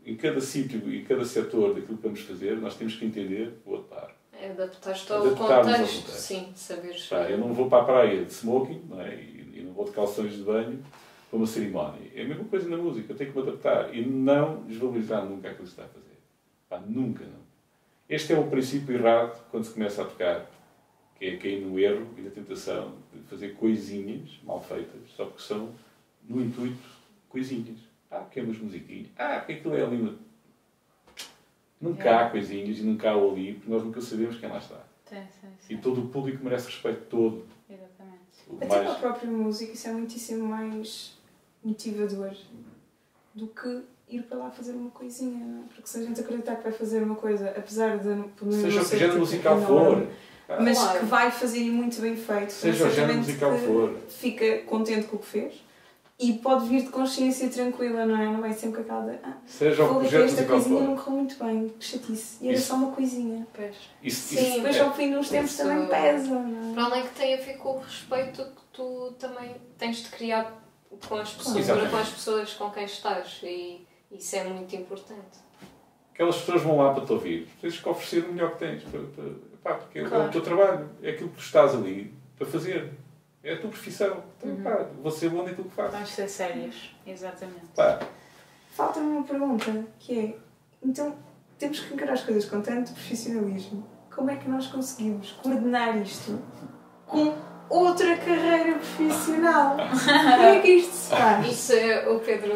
em 0.04 0.16
cada 0.16 0.40
sítio 0.40 0.92
e 0.92 1.02
cada 1.02 1.24
setor 1.24 1.74
daquilo 1.74 1.96
que 1.96 2.02
vamos 2.02 2.20
fazer, 2.20 2.56
nós 2.58 2.76
temos 2.76 2.94
que 2.96 3.04
entender 3.04 3.54
o 3.64 3.70
outro 3.72 3.88
par. 3.88 4.14
É 4.32 4.50
adaptar-te 4.50 5.12
ao 5.12 5.22
contexto, 5.22 5.42
contexto. 5.42 6.10
sim, 6.10 6.52
saberes. 6.54 7.06
Pá, 7.06 7.30
eu 7.30 7.38
não 7.38 7.52
vou 7.54 7.68
para 7.68 7.82
a 7.82 7.84
praia 7.84 8.24
de 8.24 8.32
smoking 8.32 8.82
não 8.88 9.00
é? 9.00 9.14
e, 9.14 9.52
e 9.54 9.62
não 9.62 9.72
vou 9.72 9.84
de 9.84 9.92
calções 9.92 10.34
de 10.34 10.42
banho 10.42 10.84
para 11.30 11.36
uma 11.36 11.46
cerimónia. 11.46 12.10
É 12.14 12.22
a 12.22 12.28
mesma 12.28 12.44
coisa 12.44 12.68
na 12.68 12.76
música, 12.76 13.12
eu 13.12 13.16
tenho 13.16 13.32
que 13.32 13.38
me 13.38 13.48
adaptar 13.48 13.94
e 13.94 14.04
não 14.04 14.62
desvalorizar 14.64 15.24
nunca 15.24 15.48
aquilo 15.48 15.64
que 15.64 15.74
se 15.74 15.80
está 15.80 15.84
a 15.84 15.88
fazer. 15.88 16.18
Pá, 16.68 16.80
nunca, 16.86 17.24
não. 17.24 17.44
Este 18.08 18.34
é 18.34 18.38
o 18.38 18.48
princípio 18.48 18.94
errado 18.94 19.42
quando 19.50 19.64
se 19.64 19.72
começa 19.72 20.02
a 20.02 20.04
tocar, 20.04 20.50
que 21.18 21.24
é 21.24 21.36
cair 21.36 21.64
no 21.64 21.78
erro 21.78 22.06
e 22.18 22.20
na 22.20 22.30
tentação 22.30 22.96
de 23.12 23.20
fazer 23.22 23.54
coisinhas 23.54 24.38
mal 24.42 24.60
feitas, 24.60 25.00
só 25.16 25.24
porque 25.24 25.42
são, 25.42 25.70
no 26.28 26.42
intuito, 26.42 26.86
coisinhas. 27.28 27.78
Ah, 28.14 28.20
porque 28.20 28.38
é 28.40 28.42
umas 28.42 28.58
musiquinhas. 28.58 29.08
Ah, 29.18 29.36
porque 29.38 29.54
aquilo 29.54 29.76
é 29.76 29.82
ali. 29.82 30.18
Nunca 31.80 32.08
É. 32.08 32.14
há 32.14 32.30
coisinhas 32.30 32.78
e 32.78 32.82
nunca 32.82 33.10
há 33.10 33.16
o 33.16 33.32
ali, 33.32 33.54
porque 33.54 33.70
nós 33.70 33.82
nunca 33.82 34.00
sabemos 34.00 34.38
quem 34.38 34.48
lá 34.48 34.58
está. 34.58 34.76
Sim, 35.04 35.16
sim, 35.40 35.48
sim. 35.60 35.74
E 35.74 35.76
todo 35.78 36.00
o 36.02 36.08
público 36.08 36.42
merece 36.42 36.66
respeito 36.66 37.02
todo. 37.10 37.44
Exatamente. 37.68 38.20
O 38.48 38.56
Até 38.56 38.66
para 38.66 38.80
a 38.80 38.84
mais... 38.84 38.98
própria 38.98 39.30
música, 39.30 39.72
isso 39.72 39.88
é 39.88 39.92
muitíssimo 39.92 40.46
mais 40.46 41.18
motivador 41.62 42.34
do 43.34 43.48
que 43.48 43.82
ir 44.08 44.22
para 44.22 44.38
lá 44.38 44.50
fazer 44.50 44.72
uma 44.72 44.90
coisinha, 44.90 45.44
não 45.44 45.64
é? 45.64 45.66
Porque 45.74 45.88
se 45.88 45.98
a 45.98 46.02
gente 46.02 46.20
acreditar 46.20 46.56
que 46.56 46.62
vai 46.62 46.72
fazer 46.72 47.02
uma 47.02 47.16
coisa, 47.16 47.50
apesar 47.50 47.98
de 47.98 48.08
não 48.08 48.28
poder 48.28 48.56
Seja 48.62 48.78
o 48.80 48.82
que 48.82 48.88
ser, 48.88 48.96
género 48.98 49.12
tipo, 49.14 49.24
musical 49.26 49.58
enorme, 49.60 50.06
for. 50.06 50.60
Mas 50.62 50.78
Claro. 50.78 50.98
que 51.00 51.04
vai 51.06 51.30
fazer 51.30 51.58
e 51.58 51.70
muito 51.70 52.00
bem 52.00 52.16
feito, 52.16 52.52
Seja 52.52 52.86
o 52.86 52.90
género 52.90 53.18
musical 53.18 53.54
que 53.58 53.66
for. 53.66 53.96
fica 54.08 54.58
contente 54.66 55.06
com 55.06 55.16
o 55.16 55.18
que 55.18 55.26
fez 55.26 55.64
e 56.18 56.34
pode 56.34 56.68
vir 56.68 56.82
de 56.84 56.88
consciência 56.90 57.48
tranquila, 57.48 58.06
não 58.06 58.16
é? 58.20 58.26
Não 58.26 58.40
vai 58.40 58.52
sempre 58.52 58.82
com 58.84 58.92
aquela 58.94 59.12
de, 59.12 59.18
ah, 59.24 59.36
Seja 59.46 59.82
o 59.82 59.86
vou 59.88 59.94
que 60.00 60.08
projeto 60.08 60.24
esta 60.30 60.44
coisinha 60.44 60.80
não 60.82 60.96
correu 60.96 61.16
muito 61.18 61.44
bem, 61.44 61.68
que 61.70 61.84
chatice. 61.84 62.36
E 62.44 62.48
era 62.48 62.56
Isso. 62.56 62.68
só 62.68 62.74
uma 62.76 62.92
coisinha. 62.92 63.46
Pois. 63.52 63.74
Isso, 64.02 64.34
E 64.34 64.38
isso, 64.38 64.56
depois 64.56 64.76
é, 64.76 64.80
ao 64.80 64.94
fim 64.94 65.10
de 65.10 65.16
uns 65.16 65.28
tempos 65.28 65.50
Isso- 65.52 65.62
também 65.62 65.86
pesa, 65.88 66.28
não 66.28 66.70
é? 66.70 66.74
Para 66.74 66.84
além 66.84 67.02
que 67.02 67.14
tem 67.14 67.34
a 67.34 67.36
ver 67.38 67.56
com 67.58 67.68
o 67.70 67.80
respeito 67.80 68.44
que 68.44 68.62
tu 68.72 69.12
também 69.18 69.56
tens 69.76 69.96
de 70.04 70.08
criar 70.10 70.52
com 71.08 71.16
as 71.16 71.32
pessoas, 71.32 71.66
para 71.66 71.88
com 71.88 71.96
as 71.96 72.08
pessoas 72.10 72.52
com 72.54 72.70
quem 72.70 72.84
estás 72.84 73.40
e 73.42 73.84
isso 74.12 74.36
é 74.36 74.44
muito 74.44 74.74
importante. 74.76 75.42
aquelas 76.12 76.36
pessoas 76.36 76.62
vão 76.62 76.76
lá 76.76 76.94
para 76.94 77.04
te 77.04 77.12
ouvir. 77.12 77.48
Tens 77.60 77.80
que 77.80 77.88
oferecer 77.88 78.24
o 78.24 78.32
melhor 78.32 78.52
que 78.52 78.58
tens. 78.60 78.84
Para, 78.84 79.00
para, 79.00 79.24
pá, 79.64 79.74
porque 79.74 79.98
é 79.98 80.04
o 80.04 80.08
Claro. 80.08 80.30
teu 80.30 80.40
trabalho. 80.42 80.88
É 81.02 81.10
aquilo 81.10 81.28
que 81.30 81.34
tu 81.38 81.40
estás 81.42 81.74
ali 81.74 82.14
para 82.38 82.46
fazer. 82.46 82.92
É 83.44 83.52
a 83.54 83.58
tua 83.60 83.70
profissão. 83.70 84.22
Então, 84.38 84.50
Uhum. 84.50 84.62
pá, 84.62 84.86
vou 85.02 85.12
ser 85.12 85.28
bom 85.28 85.42
naquilo 85.42 85.68
que 85.68 85.74
faço. 85.76 85.92
Vamos 85.92 86.08
ser 86.10 86.28
sérios, 86.28 86.96
exatamente. 87.06 87.66
Pá, 87.76 88.00
Falta-me 88.72 89.06
uma 89.18 89.22
pergunta, 89.22 89.84
que 90.00 90.18
é, 90.18 90.34
então, 90.84 91.14
temos 91.58 91.78
que 91.78 91.94
encarar 91.94 92.14
as 92.14 92.22
coisas 92.22 92.44
com 92.46 92.60
tanto 92.60 92.92
profissionalismo. 92.92 93.86
Como 94.12 94.30
é 94.30 94.36
que 94.36 94.48
nós 94.48 94.66
conseguimos 94.66 95.30
coordenar 95.42 95.96
isto 95.98 96.40
com 97.06 97.34
outra 97.68 98.16
carreira 98.16 98.78
profissional? 98.78 99.76
Como 99.76 100.42
é 100.42 100.60
que 100.60 100.68
isto 100.68 100.92
se 100.92 101.10
faz? 101.10 101.46
Isso 101.46 101.72
é 101.72 102.08
o 102.08 102.18
Pedro. 102.18 102.52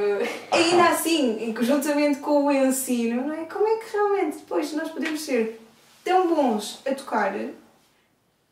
Ainda 0.51 0.89
assim, 0.89 1.49
e 1.49 1.55
conjuntamente 1.55 2.19
com 2.19 2.47
o 2.47 2.51
ensino, 2.53 3.27
não 3.29 3.35
é? 3.35 3.45
Como 3.45 3.67
é 3.69 3.77
que 3.77 3.93
realmente 3.93 4.39
depois 4.39 4.73
nós 4.73 4.91
podemos 4.91 5.21
ser 5.21 5.61
tão 6.05 6.35
bons 6.35 6.81
a 6.85 6.95
tocar 6.95 7.33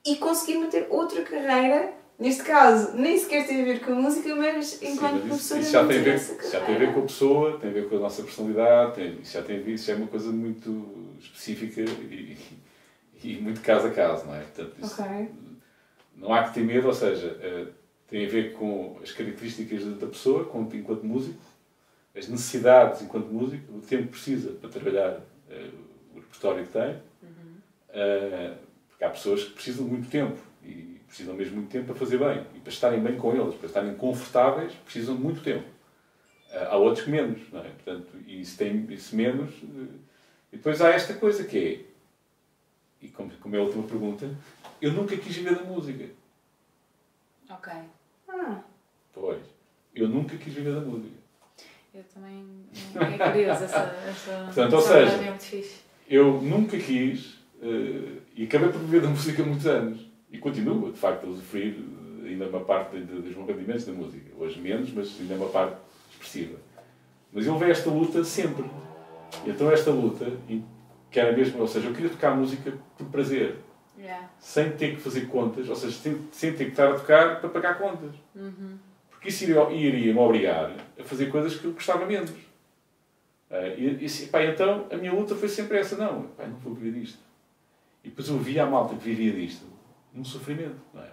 e 0.05 0.17
conseguir 0.17 0.59
manter 0.59 0.87
outra 0.91 1.23
carreira? 1.23 1.93
Neste 2.19 2.45
caso, 2.45 2.97
nem 2.97 3.19
sequer 3.19 3.47
tem 3.47 3.61
a 3.61 3.65
ver 3.65 3.81
com 3.85 3.93
a 3.93 3.95
música, 3.95 4.35
mas 4.35 4.81
enquanto 4.83 5.21
sim, 5.23 5.29
mas 5.29 5.41
isso, 5.43 5.55
professora 5.55 5.61
isso 5.61 5.73
já 5.73 5.87
tem 5.87 5.99
a 5.99 6.03
ver, 6.03 6.19
já 6.51 6.61
tem 6.65 6.75
a 6.75 6.79
ver 6.79 6.95
com 6.95 7.01
a 7.01 7.03
pessoa, 7.03 7.59
tem 7.59 7.71
a 7.71 7.73
ver 7.75 7.89
com 7.91 7.97
a 7.97 8.01
nossa 8.01 8.23
personalidade. 8.23 8.95
Tem, 8.95 9.21
isso, 9.21 9.33
já 9.35 9.43
tem 9.43 9.59
a 9.59 9.63
ver, 9.63 9.75
isso 9.75 9.87
já 9.87 9.93
é 9.93 9.97
uma 9.97 10.07
coisa 10.07 10.31
muito 10.33 11.15
específica 11.21 11.83
e, 11.83 12.39
e 13.23 13.37
muito 13.39 13.61
caso 13.61 13.89
a 13.89 13.91
caso, 13.91 14.25
não 14.27 14.35
é? 14.35 14.41
Portanto, 14.41 14.75
isso- 14.83 15.03
Ok. 15.03 15.29
Não 16.17 16.33
há 16.33 16.45
que 16.45 16.55
ter 16.55 16.65
medo, 16.65 16.87
ou 16.87 16.95
seja, 16.95 17.37
eh, 17.43 17.67
tem 18.09 18.25
a 18.25 18.29
ver 18.31 18.55
com 18.55 18.99
as 19.03 19.13
características 19.13 19.85
da 19.99 20.07
pessoa 20.07 20.49
enquanto 20.73 21.05
músico, 21.05 21.39
as 22.17 22.27
necessidades 22.29 23.03
enquanto 23.03 23.27
músico, 23.27 23.75
o 23.77 23.81
tempo 23.83 24.05
que 24.05 24.09
precisa 24.13 24.53
para 24.53 24.71
trabalhar 24.71 25.21
eh, 25.51 25.69
o 26.15 26.21
repertório 26.21 26.65
que 26.67 26.73
tem, 26.73 26.97
Eh, 27.91 28.53
porque 28.89 29.05
há 29.05 29.11
pessoas 29.11 29.45
que 29.45 29.51
precisam 29.51 29.85
de 29.85 29.91
muito 29.93 30.09
tempo 30.11 30.37
e 30.67 31.01
precisam 31.07 31.35
mesmo 31.35 31.57
muito 31.57 31.71
tempo 31.71 31.87
para 31.87 31.95
fazer 31.95 32.19
bem 32.19 32.45
e 32.55 32.61
para 32.61 32.73
estarem 32.73 33.01
bem 33.01 33.17
com 33.17 33.35
eles, 33.35 33.55
para 33.55 33.67
estarem 33.67 33.95
confortáveis, 33.95 34.73
precisam 34.85 35.17
de 35.17 35.23
muito 35.23 35.41
tempo. 35.43 35.65
Eh, 36.51 36.67
há 36.71 36.77
outros 36.77 37.05
que 37.05 37.11
menos, 37.11 37.41
não 37.53 37.61
é? 37.61 37.69
Portanto, 37.69 38.09
e 38.27 38.45
se 38.45 38.57
tem 38.57 38.87
isso 38.91 39.15
menos. 39.17 39.51
eh, 39.63 39.87
e 40.53 40.57
depois 40.57 40.81
há 40.81 40.91
esta 40.91 41.15
coisa 41.15 41.45
que 41.45 41.59
é, 41.59 43.05
e 43.05 43.09
como, 43.09 43.31
como 43.39 43.55
é 43.57 43.59
a 43.59 43.63
última 43.63 43.83
pergunta, 43.85 44.29
eu 44.81 44.93
nunca 44.93 45.17
quis 45.17 45.37
viver 45.37 45.55
da 45.55 45.63
música. 45.65 46.05
Ok. 47.51 47.73
Ah, 48.29 48.63
Pois. 49.13 49.43
Eu 49.95 50.09
nunca 50.09 50.37
quis 50.37 50.53
viver 50.53 50.75
da 50.75 50.81
música. 50.81 51.15
Eu 51.95 52.05
também. 52.13 52.45
É 52.95 53.31
curioso 53.33 53.65
essa. 53.65 53.79
essa 54.07 54.45
Portanto, 54.45 54.73
ou 54.75 54.83
seja, 54.83 55.13
é 55.13 55.29
muito 55.31 55.43
fixe. 55.45 55.77
Eu 56.09 56.41
nunca 56.43 56.79
quis, 56.79 57.39
eh, 57.63 58.19
e 58.35 58.45
acabei 58.45 58.69
por 58.69 58.79
viver 58.81 59.01
da 59.01 59.09
música 59.09 59.43
há 59.43 59.47
muitos 59.47 59.67
anos. 59.67 60.06
E 60.31 60.39
continuo, 60.39 60.93
de 60.93 60.99
facto, 60.99 61.27
a 61.27 61.29
usufruir 61.29 61.77
ainda 62.25 62.49
uma 62.49 62.61
parte 62.61 62.99
dos 62.99 63.37
meus 63.37 63.47
rendimentos 63.47 63.85
da 63.85 63.93
música. 63.93 64.31
Hoje 64.37 64.61
menos, 64.61 64.93
mas 64.93 65.17
ainda 65.21 65.35
uma 65.35 65.49
parte 65.49 65.77
expressiva. 66.11 66.59
Mas 67.33 67.47
eu 67.47 67.55
levei 67.55 67.71
esta 67.71 67.91
luta 67.91 68.25
sempre. 68.25 68.65
Então 69.47 69.71
esta 69.71 69.91
luta, 69.91 70.33
que 71.11 71.21
era 71.21 71.37
mesmo, 71.37 71.61
ou 71.61 71.69
seja, 71.69 71.89
eu 71.89 71.95
queria 71.95 72.11
tocar 72.11 72.37
música 72.37 72.73
por 72.97 73.07
prazer, 73.07 73.57
Yeah. 73.99 74.29
sem 74.39 74.73
ter 74.73 74.97
que 74.97 75.01
fazer 75.01 75.27
contas, 75.27 75.71
ou 75.71 75.75
seja, 75.75 75.97
sem, 75.97 76.19
sem 76.31 76.53
ter 76.53 76.67
que 76.67 76.73
estar 76.73 76.91
a 76.91 76.99
tocar 76.99 77.41
para 77.41 77.49
pagar 77.49 77.79
contas. 77.79 78.15
Uhum. 78.35 78.77
Porque 79.09 79.31
isso 79.31 79.45
iria, 79.45 79.71
iria 79.71 80.13
me 80.13 80.21
obrigar 80.21 80.71
a 81.01 81.03
fazer 81.03 81.31
coisas 81.31 81.59
que 81.59 81.65
eu 81.65 81.73
gostava 81.73 82.05
menos. 82.05 82.31
Ah, 83.51 83.69
e, 83.69 83.97
e, 84.03 84.05
assim, 84.05 84.27
pá, 84.27 84.45
então 84.45 84.87
a 84.91 84.97
minha 84.99 85.15
luta 85.15 85.35
foi 85.35 85.49
sempre 85.49 85.79
essa: 85.79 85.97
não, 85.97 86.25
pá, 86.25 86.47
não 86.47 86.57
vou 86.59 86.75
viver 86.75 87.01
disto. 87.01 87.19
E 88.05 88.11
depois 88.11 88.29
eu 88.29 88.37
via 88.37 88.65
a 88.65 88.67
malta 88.67 88.95
que 88.97 89.03
vivia 89.03 89.33
disto 89.33 89.65
num 90.17 90.25
sofrimento, 90.25 90.81
não 90.93 91.03
é? 91.03 91.11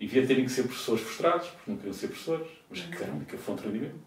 E 0.00 0.06
via 0.06 0.26
terem 0.26 0.44
que 0.44 0.50
ser 0.50 0.62
professores 0.62 1.02
frustrados, 1.02 1.48
porque 1.48 1.70
não 1.70 1.76
queriam 1.76 1.94
ser 1.94 2.08
professores, 2.08 2.48
mas 2.70 2.80
que 2.80 3.02
era 3.02 3.12
a 3.12 3.14
única 3.14 3.36
fonte 3.36 3.62
de 3.62 3.68
rendimento. 3.68 4.00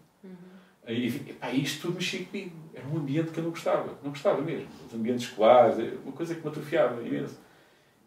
E, 0.88 0.92
e 0.92 1.62
isto 1.62 1.82
tudo 1.82 1.94
mexia 1.94 2.24
comigo. 2.24 2.56
Era 2.74 2.86
um 2.88 2.96
ambiente 2.96 3.30
que 3.30 3.38
eu 3.38 3.44
não 3.44 3.50
gostava, 3.50 3.98
não 4.02 4.10
gostava 4.10 4.40
mesmo. 4.42 4.66
Os 4.86 4.94
ambientes 4.94 5.28
escolares, 5.28 5.78
é 5.78 5.94
uma 6.02 6.12
coisa 6.12 6.34
que 6.34 6.42
me 6.42 6.48
atrofiava 6.48 7.02
imenso. 7.02 7.38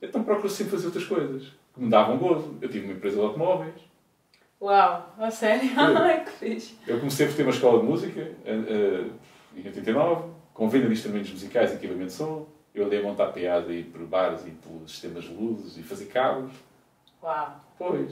Então 0.01 0.23
procuro 0.23 0.49
sempre 0.49 0.71
fazer 0.71 0.87
outras 0.87 1.05
coisas 1.05 1.53
que 1.73 1.81
me 1.81 1.89
davam 1.89 2.17
gozo. 2.17 2.57
Eu 2.59 2.69
tive 2.69 2.85
uma 2.85 2.93
empresa 2.93 3.17
de 3.17 3.21
automóveis, 3.21 3.75
Uau, 4.61 5.13
a 5.19 5.29
sério? 5.29 5.69
Ai, 5.77 6.23
que 6.23 6.31
fixe. 6.31 6.75
Eu 6.87 6.97
comecei 6.99 7.27
por 7.27 7.35
ter 7.35 7.43
uma 7.43 7.51
escola 7.51 7.79
de 7.81 7.85
música 7.85 8.21
eh, 8.45 8.63
eh, 8.67 9.05
em 9.55 9.67
89, 9.67 10.29
com 10.53 10.69
venda 10.69 10.87
de 10.87 10.93
instrumentos 10.93 11.31
musicais 11.31 11.71
e 11.71 11.75
equipamento 11.75 12.07
de 12.07 12.13
som. 12.13 12.47
Eu 12.75 12.85
andei 12.85 12.99
a 12.99 13.03
montar 13.03 13.27
piada 13.27 13.71
e 13.73 13.83
por 13.83 14.01
bares 14.01 14.41
e 14.45 14.51
por 14.51 14.87
sistemas 14.87 15.23
de 15.23 15.33
luzes 15.33 15.77
e 15.77 15.81
fazer 15.81 16.05
cabos. 16.07 16.51
Uau, 17.23 17.65
Pois, 17.79 18.11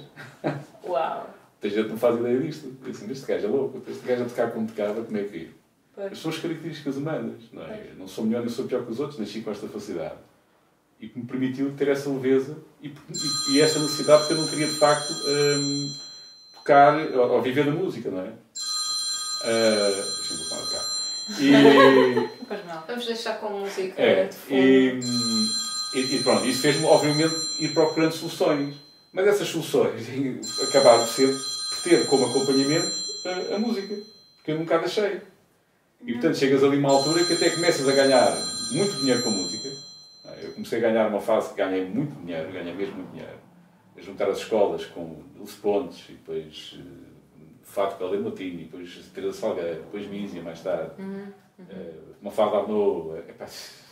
uau. 0.83 1.29
tem 1.61 1.69
gente 1.69 1.83
que 1.83 1.89
não 1.91 1.97
faz 1.97 2.17
ideia 2.19 2.39
disto. 2.39 2.73
Eu 2.83 2.89
assim, 2.91 3.11
este 3.11 3.25
gajo 3.25 3.45
é 3.45 3.49
louco, 3.49 3.81
este 3.87 4.05
gajo 4.07 4.23
a 4.23 4.25
tocar 4.25 4.51
como 4.51 4.65
tocava, 4.67 5.03
como 5.03 5.17
é 5.17 5.23
que 5.23 5.37
é? 5.37 5.47
Pois. 5.95 6.17
São 6.17 6.31
as 6.31 6.37
características 6.39 6.95
humanas, 6.97 7.43
não 7.51 7.61
é? 7.63 7.89
Eu 7.91 7.95
não 7.97 8.07
sou 8.07 8.23
melhor 8.25 8.39
nem 8.39 8.49
sou 8.49 8.65
pior 8.65 8.83
que 8.85 8.91
os 8.91 8.99
outros, 8.99 9.19
nasci 9.19 9.41
com 9.41 9.51
esta 9.51 9.67
facilidade. 9.67 10.15
E 10.99 11.09
que 11.09 11.19
me 11.19 11.25
permitiu 11.25 11.73
ter 11.75 11.89
essa 11.89 12.09
leveza 12.09 12.57
e, 12.81 12.87
e, 12.87 13.53
e 13.55 13.61
essa 13.61 13.77
necessidade 13.79 14.21
porque 14.21 14.33
eu 14.33 14.37
não 14.37 14.47
queria 14.47 14.67
de 14.67 14.79
facto 14.79 15.11
hum, 15.11 15.93
tocar 16.55 16.95
ou, 17.13 17.31
ou 17.33 17.41
viver 17.41 17.65
da 17.65 17.71
música, 17.71 18.09
não 18.09 18.21
é? 18.21 18.31
Ah, 19.43 19.91
Deixa-me 19.91 20.49
colocar 20.49 20.71
cá. 20.71 20.92
E, 21.39 21.51
Não. 22.67 22.83
Vamos 22.87 23.05
deixar 23.05 23.39
com 23.39 23.49
música 23.49 24.01
é, 24.01 24.25
de 24.25 24.35
fundo. 24.35 24.55
e, 24.55 24.99
e, 25.95 26.15
e 26.15 26.23
pronto, 26.23 26.45
isso 26.45 26.61
fez-me, 26.61 26.85
obviamente, 26.85 27.33
ir 27.59 27.73
procurando 27.73 28.11
soluções. 28.11 28.75
Mas 29.11 29.27
essas 29.27 29.47
soluções 29.47 30.07
acabaram 30.67 31.05
sempre 31.05 31.35
por 31.35 31.83
ter 31.83 32.07
como 32.07 32.25
acompanhamento 32.25 32.87
a, 33.25 33.55
a 33.55 33.59
música, 33.59 33.95
porque 34.35 34.51
eu 34.51 34.59
nunca 34.59 34.79
deixei. 34.79 35.21
E 36.05 36.13
portanto 36.13 36.37
chegas 36.37 36.63
ali 36.63 36.77
uma 36.77 36.89
altura 36.89 37.23
que 37.23 37.33
até 37.33 37.49
começas 37.51 37.87
a 37.87 37.93
ganhar 37.93 38.35
muito 38.71 38.93
dinheiro 38.97 39.23
com 39.23 39.29
a 39.29 39.33
música. 39.33 39.69
Eu 40.41 40.51
comecei 40.51 40.79
a 40.79 40.81
ganhar 40.81 41.07
uma 41.07 41.21
fase 41.21 41.49
que 41.49 41.55
ganhei 41.55 41.85
muito 41.85 42.19
dinheiro, 42.19 42.51
ganhei 42.51 42.73
mesmo 42.73 42.95
muito 42.95 43.11
dinheiro. 43.11 43.37
A 43.95 44.01
juntar 44.01 44.29
as 44.29 44.39
escolas 44.39 44.85
com 44.85 45.21
Dulce 45.37 45.55
Pontes, 45.57 46.03
e 46.09 46.13
depois 46.13 46.77
uh, 47.73 47.75
Fato 47.75 47.97
Calé 47.97 48.17
Matinho, 48.17 48.59
e 48.59 48.63
depois 48.65 49.09
Teresa 49.13 49.33
Salgueiro, 49.33 49.81
depois 49.81 50.07
Mísia 50.07 50.41
mais 50.41 50.61
tarde. 50.61 50.91
Uh, 51.01 52.13
uma 52.21 52.31
fada 52.31 52.57
Arnaud, 52.57 53.17
epá, 53.27 53.45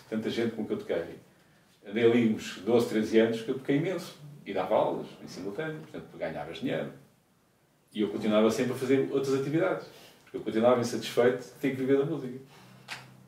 tanta 0.09 0.29
gente 0.29 0.55
com 0.55 0.65
que 0.65 0.73
eu 0.73 0.77
toquei. 0.77 1.19
Andei 1.87 2.05
ali 2.05 2.33
uns 2.33 2.57
12, 2.59 2.89
13 2.89 3.19
anos 3.19 3.41
que 3.41 3.49
eu 3.49 3.55
toquei 3.55 3.77
imenso. 3.77 4.19
E 4.45 4.53
dava 4.53 4.73
aulas 4.73 5.07
em 5.23 5.27
simultâneo, 5.27 5.79
portanto 5.81 6.17
ganhavas 6.17 6.57
dinheiro. 6.57 6.91
E 7.93 8.01
eu 8.01 8.09
continuava 8.09 8.49
sempre 8.49 8.73
a 8.73 8.75
fazer 8.75 9.07
outras 9.11 9.39
atividades. 9.39 9.87
Porque 10.23 10.37
eu 10.37 10.41
continuava 10.41 10.81
insatisfeito 10.81 11.43
de 11.43 11.51
ter 11.59 11.69
que 11.71 11.75
viver 11.75 11.97
da 11.97 12.05
música. 12.05 12.39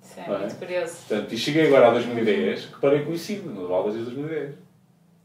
Isso 0.02 0.20
é 0.20 0.24
é? 0.24 0.38
muito 0.40 0.56
curioso. 0.56 0.96
Portanto, 1.08 1.34
e 1.34 1.38
cheguei 1.38 1.68
agora 1.68 1.90
a 1.90 1.92
2010, 1.92 2.66
que 2.66 2.80
parei 2.80 3.04
com 3.04 3.12
o 3.12 3.14
ensino, 3.14 3.54
não 3.54 3.64
dou 3.64 3.74
aulas 3.74 3.94
desde 3.94 4.12
2010. 4.12 4.56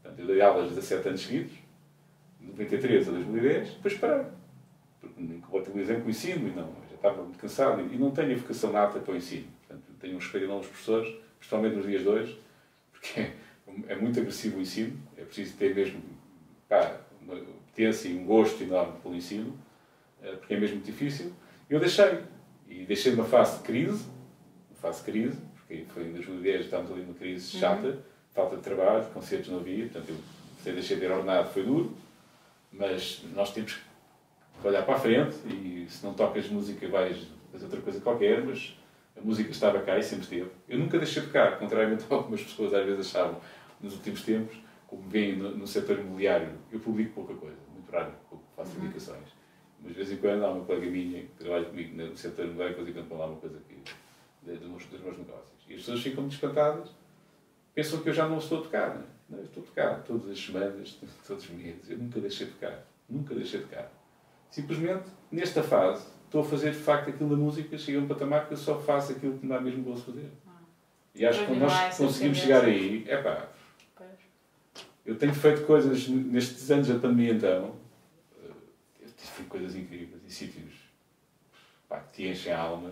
Portanto, 0.01 0.19
eu 0.19 0.27
dei 0.27 0.41
aulas 0.41 0.69
17 0.69 1.07
anos 1.07 1.21
seguidos, 1.21 1.53
de 2.39 2.47
93 2.47 3.07
a 3.07 3.11
2010, 3.11 3.69
depois 3.69 3.93
parei. 3.95 4.25
Porque 4.99 5.21
me 5.21 5.41
compatibilizei 5.41 5.99
com 5.99 6.07
o 6.07 6.09
ensino 6.09 6.47
e 6.47 6.51
não, 6.51 6.73
já 6.89 6.95
estava 6.95 7.23
muito 7.23 7.39
cansado 7.39 7.81
e 7.81 7.97
não 7.97 8.11
tenho 8.11 8.33
a 8.33 8.37
vocação 8.37 8.71
nata 8.71 8.99
para 8.99 9.13
o 9.13 9.15
ensino. 9.15 9.47
Portanto, 9.67 9.85
tenho 9.99 10.15
um 10.15 10.17
respeito 10.17 10.43
enorme 10.45 10.63
aos 10.63 10.67
professores, 10.67 11.15
principalmente 11.37 11.75
nos 11.75 11.85
dias 11.85 12.01
de 12.01 12.07
hoje, 12.07 12.39
porque 12.91 13.31
é 13.87 13.95
muito 13.95 14.19
agressivo 14.19 14.57
o 14.57 14.61
ensino, 14.61 14.99
é 15.17 15.23
preciso 15.23 15.55
ter 15.57 15.73
mesmo 15.73 16.01
pá, 16.67 16.99
uma 17.21 17.35
potência 17.35 18.09
e 18.09 18.17
um 18.17 18.25
gosto 18.25 18.61
enorme 18.63 18.99
pelo 19.01 19.15
ensino, 19.15 19.57
eh, 20.21 20.33
porque 20.33 20.53
é 20.53 20.59
mesmo 20.59 20.77
muito 20.77 20.85
difícil. 20.85 21.31
E 21.69 21.73
eu 21.73 21.79
deixei. 21.79 22.19
E 22.67 22.85
deixei 22.85 23.13
uma 23.13 23.25
fase 23.25 23.57
de 23.57 23.63
crise, 23.63 24.05
uma 24.69 24.79
fase 24.79 24.99
de 24.99 25.11
crise, 25.11 25.37
porque 25.55 25.85
foi 25.91 26.03
em 26.03 26.13
2010, 26.13 26.65
estávamos 26.65 26.91
ali 26.91 27.01
numa 27.01 27.15
crise 27.15 27.57
chata, 27.57 27.97
falta 28.31 28.57
de 28.57 28.61
trabalho, 28.61 29.05
concertos 29.05 29.49
não 29.49 29.59
havia, 29.59 29.87
portanto 29.87 30.13
eu 30.65 30.73
deixei 30.73 30.97
de 30.97 31.05
ir 31.05 31.11
ordenado 31.11 31.49
foi 31.49 31.63
duro, 31.63 31.97
mas 32.71 33.23
nós 33.33 33.51
temos 33.53 33.73
que 33.73 33.88
olhar 34.67 34.83
para 34.85 34.95
a 34.95 34.99
frente 34.99 35.35
e 35.47 35.85
se 35.89 36.05
não 36.05 36.13
tocas 36.13 36.49
música 36.49 36.87
vais 36.87 37.27
fazer 37.51 37.65
outra 37.65 37.81
coisa 37.81 38.01
qualquer, 38.01 38.43
mas 38.43 38.77
a 39.17 39.21
música 39.21 39.51
estava 39.51 39.79
cá 39.81 39.97
e 39.97 40.03
sempre 40.03 40.23
esteve. 40.23 40.49
Eu 40.67 40.79
nunca 40.79 40.97
deixei 40.97 41.21
de 41.21 41.27
tocar, 41.27 41.57
contrariamente 41.59 42.05
a 42.09 42.13
algumas 42.15 42.43
pessoas 42.43 42.73
às 42.73 42.85
vezes 42.85 43.07
achavam 43.07 43.39
nos 43.81 43.93
últimos 43.93 44.23
tempos, 44.23 44.57
como 44.87 45.03
veem 45.07 45.35
no, 45.35 45.55
no 45.55 45.67
setor 45.67 45.99
imobiliário, 45.99 46.49
eu 46.71 46.79
publico 46.79 47.13
pouca 47.13 47.33
coisa, 47.35 47.57
muito 47.73 47.91
raro, 47.91 48.11
faço 48.55 48.71
publicações. 48.71 49.29
Mas 49.81 49.93
de 49.93 49.97
vez 49.97 50.11
em 50.11 50.17
quando 50.17 50.43
há 50.43 50.51
uma 50.51 50.65
colega 50.65 50.87
minha 50.87 51.21
que 51.21 51.31
trabalha 51.37 51.65
comigo 51.65 51.95
no 51.95 52.17
setor 52.17 52.45
imobiliário, 52.45 52.75
de 52.75 52.83
vez 52.83 52.97
em 52.97 53.07
quando 53.07 53.19
lá 53.19 53.25
uma 53.27 53.37
coisa 53.37 53.57
de, 54.43 54.53
dos, 54.57 54.67
meus, 54.67 54.85
dos 54.85 55.01
meus 55.01 55.17
negócios. 55.17 55.59
E 55.67 55.73
as 55.73 55.79
pessoas 55.79 56.01
ficam 56.01 56.27
descantadas, 56.27 56.89
pensam 57.73 57.99
que 57.99 58.09
eu 58.09 58.13
já 58.13 58.27
não 58.27 58.39
estou 58.39 58.59
a 58.59 58.63
tocar. 58.63 58.95
Não, 58.95 59.01
é? 59.01 59.05
não 59.29 59.37
eu 59.39 59.45
estou 59.45 59.63
a 59.63 59.65
tocar 59.65 60.03
todas 60.03 60.29
as 60.29 60.39
semanas, 60.39 60.99
todos 61.25 61.43
os 61.45 61.49
meses. 61.51 61.89
Eu 61.89 61.97
nunca 61.97 62.19
deixei 62.19 62.47
de 62.47 62.53
tocar. 62.53 62.85
Nunca 63.07 63.33
deixei 63.33 63.59
de 63.61 63.65
tocar. 63.67 63.98
Simplesmente, 64.49 65.03
nesta 65.31 65.61
fase, 65.63 66.05
estou 66.25 66.41
a 66.41 66.43
fazer 66.43 66.71
de 66.71 66.77
facto 66.79 67.09
aquilo 67.09 67.29
da 67.29 67.35
música, 67.35 67.77
chega 67.77 67.99
a 67.99 68.01
um 68.01 68.07
patamar 68.07 68.47
que 68.47 68.53
eu 68.53 68.57
só 68.57 68.79
faço 68.79 69.11
aquilo 69.11 69.37
que 69.37 69.45
me 69.45 69.49
dá 69.51 69.59
mesmo 69.61 69.83
gosto 69.83 70.11
fazer. 70.11 70.29
E 71.15 71.25
acho 71.25 71.45
que 71.45 71.55
nós 71.55 71.97
conseguimos 71.97 72.37
chegar 72.37 72.63
aí, 72.65 73.03
é 73.07 73.17
pá, 73.21 73.47
eu 75.05 75.15
tenho 75.17 75.33
feito 75.33 75.65
coisas 75.65 76.07
nestes 76.07 76.69
anos 76.69 76.87
da 76.87 76.95
pandemia, 76.99 77.33
então. 77.33 77.75
eh, 78.43 78.47
Eu 79.01 79.09
tenho 79.11 79.31
feito 79.31 79.49
coisas 79.49 79.75
incríveis 79.75 80.21
em 80.23 80.29
sítios 80.29 80.73
pá, 81.87 81.99
que 81.99 82.13
te 82.13 82.27
enchem 82.27 82.53
a 82.53 82.59
alma 82.59 82.91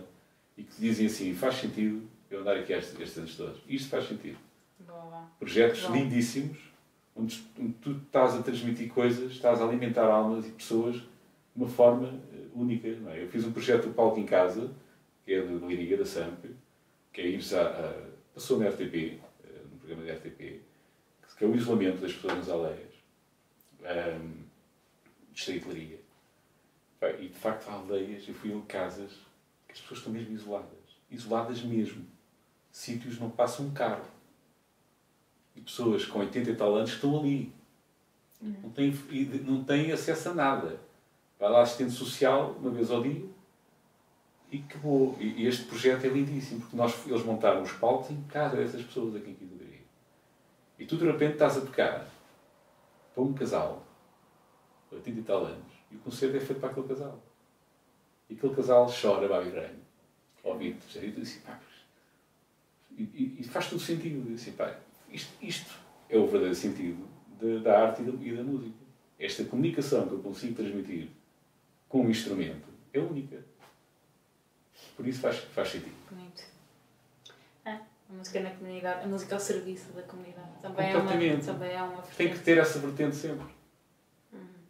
e 0.56 0.64
que 0.64 0.74
te 0.74 0.80
dizem 0.80 1.06
assim: 1.06 1.34
faz 1.34 1.54
sentido 1.56 2.02
eu 2.30 2.40
andar 2.40 2.56
aqui 2.56 2.72
estes, 2.72 2.98
estes 2.98 3.18
anos 3.18 3.36
todos. 3.36 3.62
Isto 3.68 3.88
faz 3.90 4.08
sentido. 4.08 4.38
Boa. 4.80 5.28
Projetos 5.38 5.82
Bom. 5.84 5.94
lindíssimos, 5.94 6.58
onde, 7.14 7.46
onde 7.58 7.72
tu 7.74 7.92
estás 7.92 8.34
a 8.34 8.42
transmitir 8.42 8.88
coisas, 8.92 9.30
estás 9.32 9.60
a 9.60 9.64
alimentar 9.64 10.06
almas 10.06 10.44
e 10.46 10.50
pessoas 10.50 11.00
de 11.58 11.64
uma 11.64 11.68
forma 11.68 12.08
eh, 12.32 12.46
única. 12.54 12.86
É? 12.86 13.24
Eu 13.24 13.28
fiz 13.28 13.44
um 13.44 13.52
projeto 13.52 13.88
do 13.88 13.94
Palco 13.94 14.20
em 14.20 14.24
Casa, 14.24 14.70
que 15.24 15.34
é 15.34 15.42
de 15.42 15.54
Liria, 15.54 15.96
da 15.96 16.06
SAMP, 16.06 16.44
que 17.12 17.20
é 17.20 17.26
ir 17.26 17.40
a, 17.54 17.62
a, 17.62 18.08
passou 18.32 18.60
na 18.60 18.68
RTP, 18.68 19.20
eh, 19.42 19.62
no 19.70 19.78
programa 19.78 20.04
da 20.04 20.14
RTP, 20.14 20.62
que 21.36 21.44
é 21.44 21.46
o 21.46 21.54
isolamento 21.54 22.00
das 22.00 22.12
pessoas 22.12 22.36
nas 22.36 22.48
aldeias, 22.48 22.94
um, 23.82 24.44
distrito 25.32 25.68
de 25.68 25.74
Liria. 25.74 26.00
Pá, 27.00 27.10
E 27.10 27.28
de 27.28 27.34
facto 27.34 27.68
há 27.68 27.72
aldeias, 27.72 28.26
eu 28.28 28.34
fui 28.34 28.52
em 28.52 28.60
casas 28.62 29.12
que 29.66 29.72
as 29.72 29.80
pessoas 29.80 29.98
estão 29.98 30.12
mesmo 30.12 30.34
isoladas. 30.34 30.68
Isoladas 31.10 31.62
mesmo. 31.62 32.06
Sítios 32.70 33.18
não 33.18 33.30
passa 33.30 33.62
um 33.62 33.72
carro. 33.72 34.06
E 35.54 35.60
pessoas 35.60 36.04
com 36.06 36.20
80 36.20 36.50
e 36.50 36.56
tal 36.56 36.74
anos 36.74 36.90
estão 36.90 37.18
ali. 37.18 37.52
Não 38.40 38.70
têm, 38.70 38.92
não 39.44 39.64
têm 39.64 39.92
acesso 39.92 40.30
a 40.30 40.34
nada. 40.34 40.87
Vai 41.38 41.50
lá 41.50 41.62
assistente 41.62 41.92
social 41.92 42.56
uma 42.60 42.70
vez 42.70 42.90
ao 42.90 43.02
dia 43.02 43.24
e 44.50 44.64
acabou. 44.68 45.16
E, 45.20 45.46
este 45.46 45.64
projeto 45.64 46.04
é 46.04 46.08
lindíssimo, 46.08 46.60
porque 46.60 46.76
nós, 46.76 47.06
eles 47.06 47.24
montaram 47.24 47.62
os 47.62 47.72
palcos 47.72 48.10
em 48.10 48.22
casa 48.22 48.56
dessas 48.56 48.82
pessoas 48.82 49.14
aqui 49.14 49.30
em 49.30 49.34
Quintaria. 49.34 49.80
E 50.78 50.86
tu 50.86 50.96
de 50.96 51.06
repente 51.06 51.34
estás 51.34 51.56
a 51.56 51.60
tocar 51.60 52.08
para 53.14 53.22
um 53.22 53.32
casal, 53.32 53.84
80 54.90 55.18
e 55.18 55.22
tal 55.22 55.44
anos, 55.44 55.72
e 55.90 55.96
o 55.96 55.98
concerto 55.98 56.36
é 56.36 56.40
feito 56.40 56.60
para 56.60 56.70
aquele 56.70 56.88
casal. 56.88 57.20
E 58.28 58.34
aquele 58.34 58.54
casal 58.54 58.86
chora, 58.90 59.26
vai 59.26 59.48
ranho, 59.48 59.80
ouvir-te, 60.44 60.98
e 60.98 61.12
tu 61.12 61.20
dizes, 61.20 61.42
pá, 61.42 61.58
e, 62.96 63.36
e- 63.40 63.44
faz 63.44 63.70
todo 63.70 63.80
sentido. 63.80 64.28
Disse, 64.28 64.52
pá, 64.52 64.76
isto, 65.10 65.32
isto 65.40 65.74
é 66.08 66.18
o 66.18 66.24
verdadeiro 66.24 66.54
sentido 66.54 67.06
da, 67.40 67.58
da 67.58 67.86
arte 67.86 68.02
e 68.02 68.04
da, 68.04 68.24
e 68.24 68.36
da 68.36 68.42
música. 68.42 68.76
Esta 69.18 69.44
comunicação 69.44 70.06
que 70.06 70.14
eu 70.14 70.20
consigo 70.20 70.54
transmitir 70.54 71.08
com 71.88 72.02
um 72.02 72.10
instrumento 72.10 72.68
é 72.92 72.98
única. 72.98 73.38
por 74.96 75.06
isso 75.06 75.20
faz, 75.20 75.38
faz 75.38 75.68
sentido. 75.68 75.94
Bonito. 76.10 76.42
É, 77.64 77.70
a 77.70 78.12
música 78.12 78.40
na 78.40 78.50
comunidade, 78.50 79.04
a 79.04 79.06
música 79.08 79.34
ao 79.34 79.40
serviço 79.40 79.92
da 79.92 80.02
comunidade. 80.02 80.48
Também 80.62 80.90
é 80.90 80.96
uma, 80.96 81.40
também 81.40 81.72
é 81.72 81.82
uma 81.82 82.02
Tem 82.02 82.30
que 82.30 82.38
ter 82.40 82.58
essa 82.58 82.78
vertente 82.78 83.16
sempre. 83.16 83.46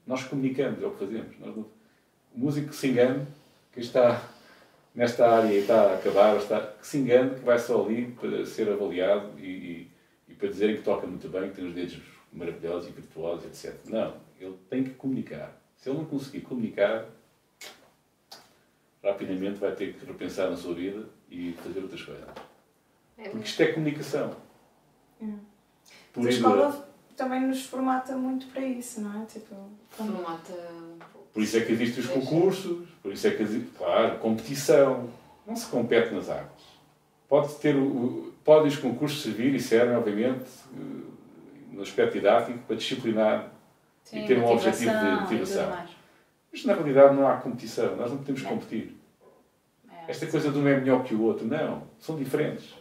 Nós 0.06 0.24
comunicamos, 0.24 0.82
é 0.82 0.86
o 0.86 0.92
que 0.92 1.04
fazemos. 1.04 1.38
Nós 1.38 1.54
O 1.54 1.68
músico 2.34 2.68
que 2.68 2.76
se 2.76 2.88
engane, 2.88 3.26
que 3.72 3.80
está 3.80 4.22
nesta 4.94 5.30
área 5.30 5.52
e 5.52 5.58
está 5.58 5.92
a 5.92 5.94
acabar, 5.94 6.36
está, 6.36 6.60
que 6.60 6.86
se 6.86 6.98
engane, 6.98 7.34
que 7.34 7.44
vai 7.44 7.58
só 7.58 7.84
ali 7.84 8.10
para 8.12 8.44
ser 8.46 8.70
avaliado 8.70 9.38
e, 9.38 9.46
e, 9.46 9.90
e 10.28 10.34
para 10.34 10.48
dizerem 10.48 10.76
que 10.76 10.82
toca 10.82 11.06
muito 11.06 11.28
bem, 11.28 11.50
que 11.50 11.56
tem 11.56 11.66
os 11.66 11.74
dedos 11.74 12.00
maravilhosos 12.32 12.88
e 12.88 12.92
virtuosos, 12.92 13.44
etc. 13.44 13.78
Não, 13.90 14.16
ele 14.40 14.56
tem 14.70 14.82
que 14.82 14.90
comunicar. 14.90 15.54
Se 15.78 15.88
ele 15.88 15.98
não 15.98 16.04
conseguir 16.04 16.40
comunicar, 16.40 17.06
rapidamente 19.02 19.58
vai 19.58 19.72
ter 19.74 19.94
que 19.94 20.04
repensar 20.04 20.50
na 20.50 20.56
sua 20.56 20.74
vida 20.74 21.06
e 21.30 21.52
fazer 21.62 21.80
outras 21.80 22.02
coisas. 22.02 22.24
É 23.16 23.28
Porque 23.28 23.46
isto 23.46 23.62
é 23.62 23.72
comunicação. 23.72 24.36
Hum. 25.22 25.38
Por 26.12 26.26
a 26.26 26.30
escola 26.30 26.88
também 27.16 27.40
nos 27.46 27.62
formata 27.64 28.16
muito 28.16 28.46
para 28.48 28.62
isso, 28.62 29.00
não 29.00 29.22
é? 29.22 29.26
Tipo, 29.26 29.54
quando- 29.96 30.12
formata. 30.14 30.52
Por 31.32 31.42
isso 31.42 31.56
é 31.56 31.60
que 31.60 31.72
existem 31.72 32.02
os 32.02 32.10
concursos, 32.10 32.88
por 33.00 33.12
isso 33.12 33.26
é 33.26 33.30
que 33.30 33.42
existe, 33.42 33.70
claro, 33.76 34.18
competição. 34.18 35.08
Não 35.46 35.54
se 35.56 35.66
compete 35.66 36.12
nas 36.12 36.28
artes. 36.28 36.64
Pode 37.28 37.54
ter 37.56 37.76
o, 37.76 38.34
podem 38.44 38.68
os 38.68 38.76
concursos 38.76 39.22
servir 39.22 39.54
e 39.54 39.60
servem, 39.60 39.96
obviamente, 39.96 40.44
eh, 40.74 41.72
no 41.72 41.82
aspecto 41.82 42.14
didático, 42.14 42.58
para 42.60 42.76
disciplinar 42.76 43.52
Sim, 44.08 44.24
e 44.24 44.26
ter 44.26 44.38
um 44.38 44.46
objetivo 44.46 44.90
de 44.90 45.04
motivação 45.20 45.70
tudo. 45.70 45.88
Mas 46.50 46.64
na 46.64 46.72
realidade 46.74 47.14
não 47.14 47.28
há 47.28 47.36
competição, 47.36 47.94
nós 47.96 48.10
não 48.10 48.18
podemos 48.18 48.42
Não. 48.42 48.50
competir. 48.50 48.96
É, 49.90 50.10
Esta 50.10 50.26
coisa 50.26 50.50
de 50.50 50.58
um 50.58 50.66
é 50.66 50.76
melhor 50.80 51.04
que 51.04 51.14
o 51.14 51.22
outro, 51.22 51.46
não. 51.46 51.82
São 51.98 52.16
diferentes. 52.16 52.74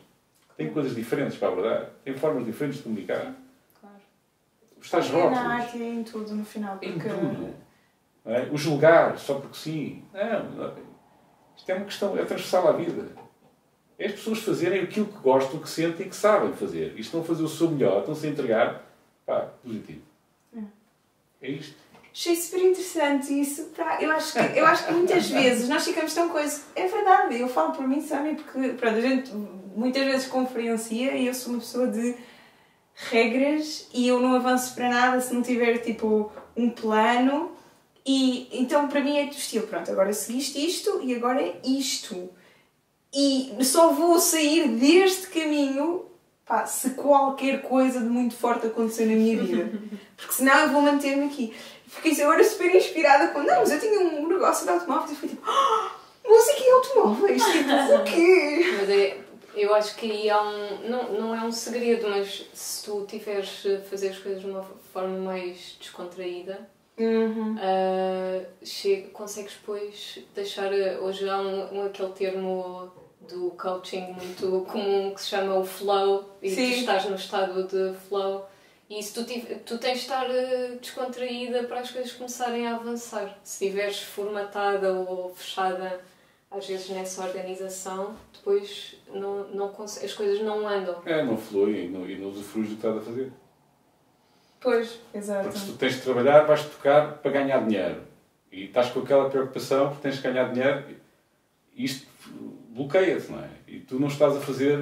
Têm 0.55 0.69
coisas 0.71 0.95
diferentes 0.95 1.37
para 1.37 1.49
abordar, 1.49 1.89
têm 2.03 2.15
formas 2.15 2.45
diferentes 2.45 2.77
de 2.77 2.83
comunicar. 2.83 3.33
claro. 3.79 3.95
Os 4.81 4.89
tais 4.89 5.05
é 5.07 5.11
rótulos. 5.11 5.37
na 5.37 5.55
arte 5.55 5.81
é 5.83 5.85
em 5.85 6.03
tudo 6.03 6.33
no 6.33 6.45
final, 6.45 6.77
Em 6.81 6.93
porque 6.93 7.09
tudo. 7.09 7.53
Não 8.25 8.33
é? 8.33 8.43
O 8.51 8.57
julgar 8.57 9.17
só 9.19 9.35
porque 9.35 9.57
sim. 9.57 10.03
Não, 10.13 10.43
não. 10.51 10.73
Isto 11.57 11.69
é 11.71 11.75
uma 11.75 11.85
questão, 11.85 12.13
é 12.17 12.23
transversal 12.25 12.67
à 12.69 12.71
vida. 12.71 13.05
É 13.99 14.05
as 14.05 14.11
pessoas 14.13 14.39
fazerem 14.39 14.81
aquilo 14.83 15.07
que 15.07 15.17
gostam, 15.19 15.59
que 15.59 15.69
sentem 15.69 16.05
e 16.05 16.09
que 16.09 16.15
sabem 16.15 16.53
fazer. 16.53 16.97
Estão 16.97 17.19
a 17.19 17.23
fazer 17.23 17.43
o 17.43 17.47
seu 17.49 17.69
melhor, 17.69 17.99
estão-se 17.99 18.25
a 18.27 18.29
entregar. 18.29 18.83
Pá, 19.25 19.41
positivo. 19.63 20.01
É 21.41 21.51
isto. 21.51 21.75
Achei 22.11 22.35
super 22.35 22.61
interessante 22.61 23.39
isso. 23.39 23.69
Eu, 23.99 24.11
acho 24.11 24.33
que, 24.33 24.59
eu 24.59 24.65
acho 24.65 24.87
que 24.87 24.93
muitas 24.93 25.29
vezes 25.29 25.69
nós 25.69 25.85
ficamos 25.85 26.13
tão 26.13 26.29
coisa. 26.29 26.61
É 26.75 26.87
verdade, 26.87 27.39
eu 27.39 27.47
falo 27.47 27.73
por 27.73 27.87
mim, 27.87 28.01
sabem? 28.01 28.33
Porque 28.35 28.69
pronto, 28.69 28.97
a 28.97 29.01
gente 29.01 29.31
muitas 29.75 30.03
vezes 30.03 30.27
conferencia 30.27 31.15
e 31.15 31.27
eu 31.27 31.33
sou 31.35 31.53
uma 31.53 31.59
pessoa 31.59 31.87
de 31.87 32.15
regras 32.95 33.87
e 33.93 34.07
eu 34.07 34.19
não 34.19 34.33
avanço 34.33 34.73
para 34.73 34.89
nada 34.89 35.21
se 35.21 35.31
não 35.31 35.43
tiver 35.43 35.77
tipo 35.77 36.31
um 36.55 36.71
plano. 36.71 37.51
E 38.03 38.47
então 38.51 38.87
para 38.87 39.01
mim 39.01 39.19
é 39.19 39.25
do 39.27 39.33
estilo: 39.33 39.67
pronto, 39.67 39.91
agora 39.91 40.11
seguiste 40.11 40.65
isto 40.65 40.99
e 41.03 41.13
agora 41.13 41.39
é 41.39 41.61
isto. 41.63 42.31
E 43.13 43.55
só 43.63 43.93
vou 43.93 44.19
sair 44.19 44.67
deste 44.69 45.27
caminho 45.27 46.06
pá, 46.47 46.65
se 46.65 46.91
qualquer 46.91 47.61
coisa 47.61 47.99
de 47.99 48.05
muito 48.07 48.35
forte 48.35 48.67
acontecer 48.67 49.05
na 49.05 49.13
minha 49.13 49.41
vida. 49.41 49.71
Porque 50.15 50.33
senão 50.33 50.57
eu 50.59 50.69
vou 50.69 50.81
manter-me 50.81 51.25
aqui. 51.25 51.53
Fiquei 51.87 52.21
agora 52.23 52.43
super 52.43 52.73
inspirada 52.75 53.27
com. 53.29 53.39
Não, 53.43 53.59
mas 53.59 53.71
eu 53.71 53.79
tinha 53.79 53.99
um 53.99 54.27
negócio 54.27 54.65
de 54.65 54.71
automóveis 54.71 55.11
e 55.11 55.15
fui 55.15 55.29
tipo. 55.29 55.41
"Ah, 55.49 55.91
música 56.27 56.59
e 56.59 56.71
automóveis? 56.71 57.43
Tipo, 57.43 57.71
o 57.95 58.03
quê? 58.03 58.65
Mas 58.79 58.89
é, 58.89 59.17
eu 59.55 59.73
acho 59.73 59.95
que 59.95 60.11
aí 60.11 60.29
há 60.29 60.41
um. 60.41 60.89
Não, 60.89 61.13
não 61.13 61.35
é 61.35 61.41
um 61.43 61.51
segredo, 61.51 62.09
mas 62.09 62.45
se 62.53 62.83
tu 62.85 63.05
tiveres 63.07 63.65
a 63.65 63.79
fazer 63.89 64.09
as 64.09 64.17
coisas 64.19 64.41
de 64.41 64.49
uma 64.49 64.63
forma 64.93 65.17
mais 65.19 65.77
descontraída, 65.79 66.69
Uhum. 66.99 67.55
ah, 67.59 68.43
chega, 68.63 69.07
consegues 69.09 69.53
depois 69.53 70.19
deixar. 70.35 70.71
ah, 70.73 70.99
Hoje 71.01 71.27
há 71.29 71.37
um, 71.39 71.73
um- 71.79 71.85
aquele 71.85 72.11
termo 72.11 72.91
do 73.27 73.51
coaching 73.51 74.13
muito 74.13 74.65
comum 74.65 75.13
que 75.13 75.21
se 75.21 75.27
chama 75.27 75.55
o 75.55 75.65
flow 75.65 76.37
e 76.41 76.49
Sim. 76.49 76.55
tu 76.55 76.77
estás 76.79 77.05
no 77.05 77.15
estado 77.15 77.63
de 77.63 77.97
flow. 78.07 78.47
E 78.89 79.03
se 79.03 79.13
tu, 79.13 79.25
tu 79.65 79.77
tens 79.77 79.97
de 79.97 80.03
estar 80.03 80.25
ah, 80.25 80.75
descontraída 80.79 81.63
para 81.63 81.81
as 81.81 81.91
coisas 81.91 82.13
começarem 82.13 82.67
a 82.67 82.75
avançar. 82.75 83.37
Se 83.43 83.65
estiveres 83.65 84.01
formatada 84.01 84.93
ou 84.93 85.33
fechada, 85.35 85.99
às 86.49 86.65
vezes 86.65 86.89
nessa 86.89 87.25
organização, 87.25 88.15
depois 88.33 88.95
não, 89.13 89.47
não 89.49 89.73
as 89.83 90.13
coisas 90.13 90.41
não 90.41 90.67
andam. 90.67 91.01
É, 91.05 91.21
não 91.21 91.37
flui 91.37 91.85
e 91.85 91.87
não, 91.89 92.09
e 92.09 92.17
não 92.17 92.29
usufruis 92.29 92.69
do 92.69 92.75
que 92.75 92.87
estás 92.87 92.97
a 92.97 93.01
fazer. 93.01 93.31
Pois, 94.59 94.99
exato. 95.13 95.43
Porque 95.43 95.59
se 95.59 95.65
tu 95.65 95.77
tens 95.77 95.95
de 95.95 96.01
trabalhar, 96.01 96.45
vais 96.45 96.63
tocar 96.63 97.17
para 97.17 97.31
ganhar 97.31 97.65
dinheiro. 97.65 98.01
E 98.51 98.65
estás 98.65 98.89
com 98.89 99.01
aquela 99.01 99.29
preocupação 99.29 99.89
porque 99.89 100.01
tens 100.01 100.15
de 100.15 100.21
ganhar 100.21 100.51
dinheiro. 100.51 100.83
Isto 101.75 102.06
bloqueia-te, 102.77 103.31
não 103.31 103.39
é? 103.39 103.49
E 103.67 103.79
tu 103.79 103.99
não 103.99 104.07
estás 104.07 104.35
a 104.37 104.39
fazer 104.39 104.79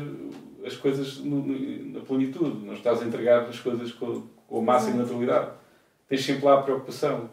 as 0.66 0.76
coisas 0.76 1.18
no- 1.20 1.38
no- 1.42 1.94
na 1.94 2.06
plenitude. 2.06 2.66
Não 2.66 2.74
estás 2.74 3.02
a 3.02 3.06
entregar 3.06 3.44
as 3.46 3.60
coisas 3.60 3.92
com, 3.92 4.24
com 4.48 4.60
a 4.60 4.62
máxima 4.62 4.98
naturalidade. 4.98 5.52
Tens 6.08 6.24
sempre 6.26 6.46
lá 6.46 6.60
a 6.60 6.62
preocupação. 6.62 7.30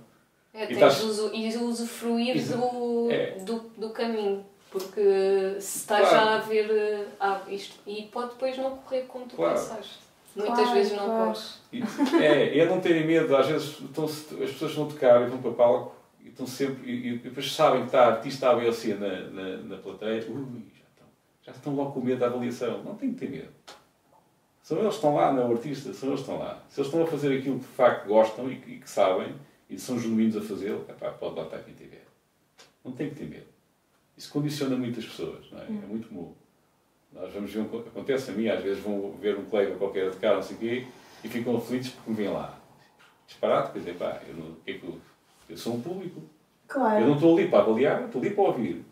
É, 0.55 0.64
E 0.64 0.66
tens 0.68 0.76
estás- 0.94 1.30
de 1.32 1.36
e 1.36 1.56
usufruir 1.59 2.36
Exa- 2.36 2.56
do, 2.56 3.09
é. 3.10 3.30
do, 3.40 3.59
do 3.76 3.90
caminho. 3.90 4.44
Porque 4.70 5.56
se 5.60 5.78
estás 5.80 6.09
Claro. 6.09 6.24
já 6.26 6.34
a 6.36 6.39
ver 6.39 6.70
eh, 6.70 7.06
ah, 7.20 7.40
isto, 7.48 7.74
e 7.86 8.05
pode 8.10 8.30
depois 8.30 8.56
não 8.56 8.70
correr 8.78 9.02
como 9.02 9.26
tu 9.26 9.36
Claro. 9.36 9.55
pensaste. 9.55 9.98
Muitas 10.34 10.56
Claro, 10.56 10.72
vezes 10.74 10.93
não 10.97 11.05
claro. 11.05 11.32
corre. 11.32 11.44
E, 11.72 12.24
é, 12.24 12.59
é 12.59 12.64
não 12.66 12.80
terem 12.80 13.06
medo. 13.06 13.36
Às 13.36 13.47
vezes 13.48 13.78
estão 13.80 14.05
as 14.06 14.20
pessoas 14.22 14.74
vão 14.74 14.89
tocar 14.89 15.20
e 15.22 15.26
vão 15.26 15.39
para 15.43 15.51
o 15.51 15.55
palco 15.55 15.94
e 16.24 16.28
estão 16.28 16.47
sempre. 16.47 16.90
E, 16.90 17.09
e 17.09 17.19
depois 17.19 17.53
sabem 17.53 17.81
que 17.81 17.86
está 17.86 18.07
artista 18.07 18.51
A, 18.51 18.55
B 18.55 18.66
ou 18.66 18.73
C 18.73 18.94
na, 18.94 19.31
na, 19.31 19.57
na 19.59 19.77
plateia. 19.77 20.24
Ui, 20.28 20.65
já 20.74 20.85
estão, 20.85 21.07
já 21.43 21.53
estão 21.53 21.74
logo 21.74 21.93
com 21.93 22.01
medo 22.01 22.20
da 22.20 22.27
avaliação. 22.27 22.82
Não 22.82 22.94
tem 22.94 23.12
que 23.12 23.20
ter 23.20 23.31
medo. 23.31 23.53
São 24.62 24.78
eles 24.78 24.90
que 24.90 24.94
estão 24.97 25.15
lá, 25.16 25.32
não 25.32 25.43
é 25.43 25.47
o 25.47 25.53
artista, 25.53 25.93
são 25.93 26.11
eles 26.11 26.20
que 26.20 26.31
estão 26.31 26.39
lá. 26.39 26.62
Se 26.69 26.81
eles 26.81 26.86
estão 26.86 27.03
a 27.03 27.07
fazer 27.07 27.36
aquilo 27.36 27.59
que 27.59 27.66
de 27.66 27.73
facto 27.73 28.07
gostam 28.07 28.51
e 28.51 28.57
que, 28.57 28.73
e 28.73 28.78
que 28.78 28.89
sabem 28.89 29.35
e 29.69 29.78
são 29.78 29.99
genuínos 29.99 30.36
a 30.36 30.40
fazê-lo, 30.40 30.86
pode 31.19 31.35
lá 31.35 31.43
estar 31.44 31.59
quem 31.59 31.74
tiver. 31.74 32.07
Não 32.85 32.93
tem 32.93 33.09
que 33.09 33.16
ter 33.16 33.24
medo. 33.24 33.47
Isso 34.16 34.31
condiciona 34.31 34.77
muitas 34.77 35.05
pessoas, 35.05 35.51
não 35.51 35.59
é? 35.59 35.65
É 35.65 35.86
muito 35.86 36.09
comum. 36.09 36.35
Nós 37.12 37.32
vamos 37.32 37.53
ver, 37.53 37.61
um, 37.61 37.78
acontece 37.78 38.31
a 38.31 38.35
mim, 38.35 38.49
às 38.49 38.62
vezes 38.62 38.82
vão 38.82 39.12
ver 39.12 39.36
um 39.36 39.44
colega 39.47 39.77
qualquer 39.77 40.11
de 40.11 40.16
cá, 40.16 40.35
não 40.35 40.43
sei 40.43 40.57
o 40.57 40.59
quê, 40.59 40.86
e 41.24 41.28
ficam 41.28 41.57
aflitos 41.57 41.90
porque 41.90 42.11
me 42.11 42.16
vêm 42.16 42.28
lá. 42.28 42.59
Disparado, 43.27 43.73
quer 43.73 43.78
dizer, 43.81 43.97
pá, 43.97 44.20
eu, 44.27 44.35
não, 44.35 44.53
o 44.53 44.57
que 44.57 44.70
é 44.70 44.78
que 44.78 44.85
eu, 44.85 45.01
eu 45.53 45.57
sou 45.59 45.74
um 45.74 45.81
público. 45.81 46.19
Eu 46.20 46.29
Claro. 46.69 47.07
não 47.07 47.15
estou 47.15 47.37
ali 47.37 47.49
para 47.49 47.59
avaliar, 47.61 48.05
estou 48.05 48.20
ali 48.20 48.31
para 48.31 48.45
ouvir. 48.45 48.85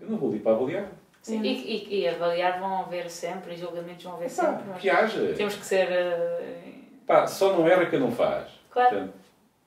Eu 0.00 0.10
não 0.10 0.18
vou 0.18 0.30
ali 0.30 0.38
para 0.38 0.52
avaliar. 0.52 0.88
Sim, 1.22 1.40
e, 1.42 1.48
e, 1.88 2.00
e 2.00 2.08
avaliar 2.08 2.60
vão 2.60 2.80
haver 2.82 3.10
sempre, 3.10 3.54
e 3.54 3.56
julgamentos 3.56 4.04
vão 4.04 4.14
haver 4.14 4.30
Pá, 4.30 4.44
sempre. 4.58 4.78
que 4.78 4.90
haja. 4.90 5.32
Temos 5.34 5.54
que 5.56 5.64
ser. 5.64 5.88
eh, 5.90 6.62
Pá, 7.06 7.26
só 7.26 7.56
não 7.56 7.66
erra 7.66 7.86
quem 7.86 7.98
não 7.98 8.12
faz. 8.12 8.48
Claro. 8.70 8.90
Portanto, 8.90 9.14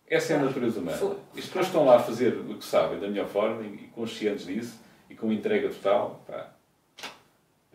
essa 0.07 0.33
é 0.33 0.35
a 0.35 0.39
Claro. 0.39 0.53
natureza 0.53 0.79
humana. 0.79 0.97
Fu- 0.97 1.15
E 1.35 1.39
as 1.39 1.45
pessoas 1.45 1.65
estão 1.65 1.85
lá 1.85 1.95
a 1.95 1.99
fazer 1.99 2.33
o 2.37 2.55
que 2.57 2.63
sabem 2.65 2.99
da 2.99 3.07
melhor 3.07 3.27
forma 3.27 3.63
e 3.63 3.73
e 3.85 3.87
conscientes 3.87 4.45
disso 4.45 4.79
e 5.09 5.15
com 5.15 5.31
entrega 5.31 5.69
total, 5.69 6.21
pá, 6.27 6.51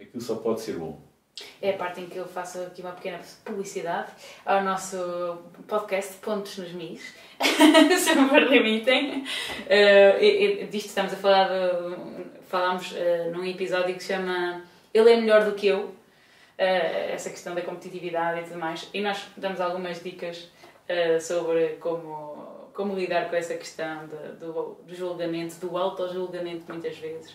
aquilo 0.00 0.22
só 0.22 0.36
pode 0.36 0.60
ser 0.60 0.76
bom. 0.76 1.00
É 1.62 1.70
a 1.70 1.76
parte 1.78 2.00
em 2.00 2.06
que 2.08 2.18
eu 2.18 2.26
faço 2.28 2.60
aqui 2.60 2.82
uma 2.82 2.92
pequena 2.92 3.18
publicidade 3.42 4.12
ao 4.44 4.62
nosso 4.62 4.98
podcast 5.66 6.14
Pontos 6.18 6.58
nos 6.58 6.72
Mis, 6.72 7.14
se 7.40 8.14
me 8.14 8.28
permitem. 8.28 9.22
Uh, 9.22 10.66
disto 10.66 10.88
estamos 10.88 11.12
a 11.14 11.16
falar, 11.16 11.48
de, 11.48 12.24
falámos 12.48 12.92
uh, 12.92 13.30
num 13.32 13.46
episódio 13.46 13.94
que 13.94 14.02
se 14.02 14.12
chama 14.12 14.62
Ele 14.92 15.10
é 15.10 15.16
melhor 15.16 15.44
do 15.44 15.52
que 15.54 15.68
eu, 15.68 15.84
uh, 15.84 15.94
essa 16.58 17.30
questão 17.30 17.54
da 17.54 17.62
competitividade 17.62 18.40
e 18.40 18.44
tudo 18.44 18.58
mais, 18.58 18.90
e 18.92 19.00
nós 19.00 19.26
damos 19.34 19.58
algumas 19.58 20.02
dicas 20.02 20.50
uh, 20.86 21.18
sobre 21.18 21.76
como, 21.80 22.68
como 22.74 22.94
lidar 22.94 23.30
com 23.30 23.36
essa 23.36 23.54
questão 23.54 24.06
de- 24.06 24.36
do, 24.38 24.76
do 24.86 24.94
julgamento, 24.94 25.54
do 25.66 25.78
auto-julgamento 25.78 26.70
muitas 26.70 26.98
vezes. 26.98 27.34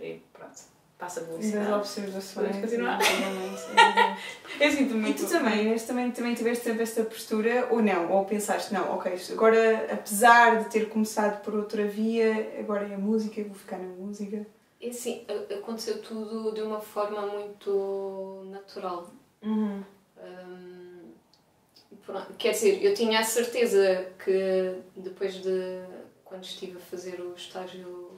E 0.00 0.20
pronto, 0.32 0.69
passa 1.00 1.20
a 1.20 1.22
Das 1.22 1.32
publicidade. 1.32 1.72
observações. 1.72 2.32
Podemos 2.34 2.60
continuar. 2.60 2.98
Eu 4.60 4.70
sinto 4.70 4.92
E 4.92 4.96
muito. 4.96 5.24
tu 5.24 5.28
também, 5.30 5.76
também, 5.78 6.10
também 6.10 6.34
tiveste 6.34 6.64
sempre 6.64 6.82
esta 6.82 7.02
postura, 7.02 7.66
ou 7.70 7.80
não? 7.80 8.12
Ou 8.12 8.24
pensaste, 8.26 8.74
não, 8.74 8.94
ok, 8.94 9.12
agora 9.32 9.88
apesar 9.92 10.62
de 10.64 10.70
ter 10.70 10.88
começado 10.90 11.40
por 11.42 11.54
outra 11.54 11.86
via, 11.86 12.56
agora 12.60 12.86
é 12.86 12.94
a 12.94 12.98
música, 12.98 13.42
vou 13.42 13.54
ficar 13.54 13.78
na 13.78 13.88
música. 13.88 14.46
E 14.80 14.90
assim, 14.90 15.24
a- 15.28 15.54
aconteceu 15.54 16.02
tudo 16.02 16.52
de 16.52 16.60
uma 16.60 16.80
forma 16.80 17.22
muito 17.26 18.42
natural. 18.50 19.10
Uhum. 19.42 19.82
Hum, 20.22 21.00
pronto, 22.04 22.34
quer 22.36 22.50
dizer, 22.52 22.82
eu 22.84 22.92
tinha 22.94 23.20
a 23.20 23.24
certeza 23.24 24.06
que 24.22 24.74
depois 24.94 25.34
de 25.34 25.80
quando 26.24 26.44
estive 26.44 26.76
a 26.76 26.80
fazer 26.80 27.20
o 27.20 27.34
estágio 27.34 28.10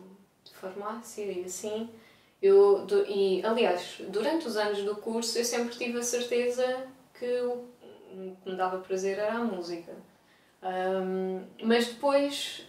de 0.44 0.52
farmácia 0.54 1.24
e 1.24 1.44
assim. 1.44 1.88
Eu, 2.43 2.85
e, 3.09 3.40
aliás, 3.44 3.98
durante 4.09 4.48
os 4.48 4.56
anos 4.56 4.82
do 4.82 4.97
curso 4.97 5.39
eu 5.39 5.44
sempre 5.44 5.74
tive 5.77 5.98
a 5.98 6.02
certeza 6.02 6.86
que 7.19 7.40
o 7.43 7.64
que 8.43 8.51
me 8.51 8.56
dava 8.56 8.78
prazer 8.78 9.19
era 9.19 9.35
a 9.35 9.44
música. 9.44 9.93
Ahm, 10.62 11.44
mas 11.62 11.86
depois 11.89 12.66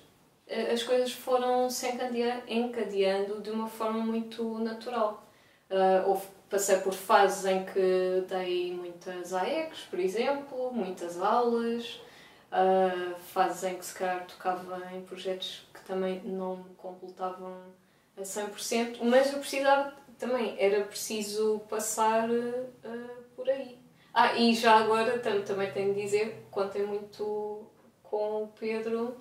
eh, 0.47 0.71
as 0.73 0.83
coisas 0.83 1.11
foram 1.11 1.69
se 1.69 1.87
encadea- 1.87 2.43
encadeando 2.47 3.41
de 3.41 3.49
uma 3.51 3.67
forma 3.67 3.99
muito 4.03 4.59
natural. 4.59 5.23
Ah, 5.69 6.03
houve- 6.07 6.27
passei 6.49 6.77
por 6.79 6.93
fases 6.93 7.45
em 7.45 7.65
que 7.65 8.23
dei 8.29 8.73
muitas 8.73 9.33
AECs, 9.33 9.81
por 9.89 9.99
exemplo, 9.99 10.71
muitas 10.73 11.19
aulas, 11.21 11.99
ah, 12.51 13.13
fases 13.33 13.63
em 13.63 13.75
que 13.77 13.85
se 13.85 13.93
calhar 13.95 14.25
tocava 14.27 14.81
em 14.93 15.01
projetos 15.01 15.67
que 15.73 15.81
também 15.83 16.21
não 16.23 16.57
me 16.57 16.75
completavam 16.77 17.57
a 18.17 18.21
100%, 18.21 18.97
mas 19.03 19.31
eu 19.33 19.39
precisava 19.39 19.93
também, 20.19 20.55
era 20.59 20.83
preciso 20.83 21.59
passar 21.69 22.29
ah, 22.83 23.07
por 23.35 23.49
aí. 23.49 23.77
Ah, 24.13 24.33
e 24.35 24.53
já 24.53 24.77
agora 24.77 25.17
tam- 25.19 25.41
também 25.41 25.71
tenho 25.71 25.93
de 25.93 26.01
dizer, 26.01 26.45
contei 26.51 26.83
muito 26.85 27.63
com 28.03 28.43
o 28.43 28.47
Pedro, 28.59 29.17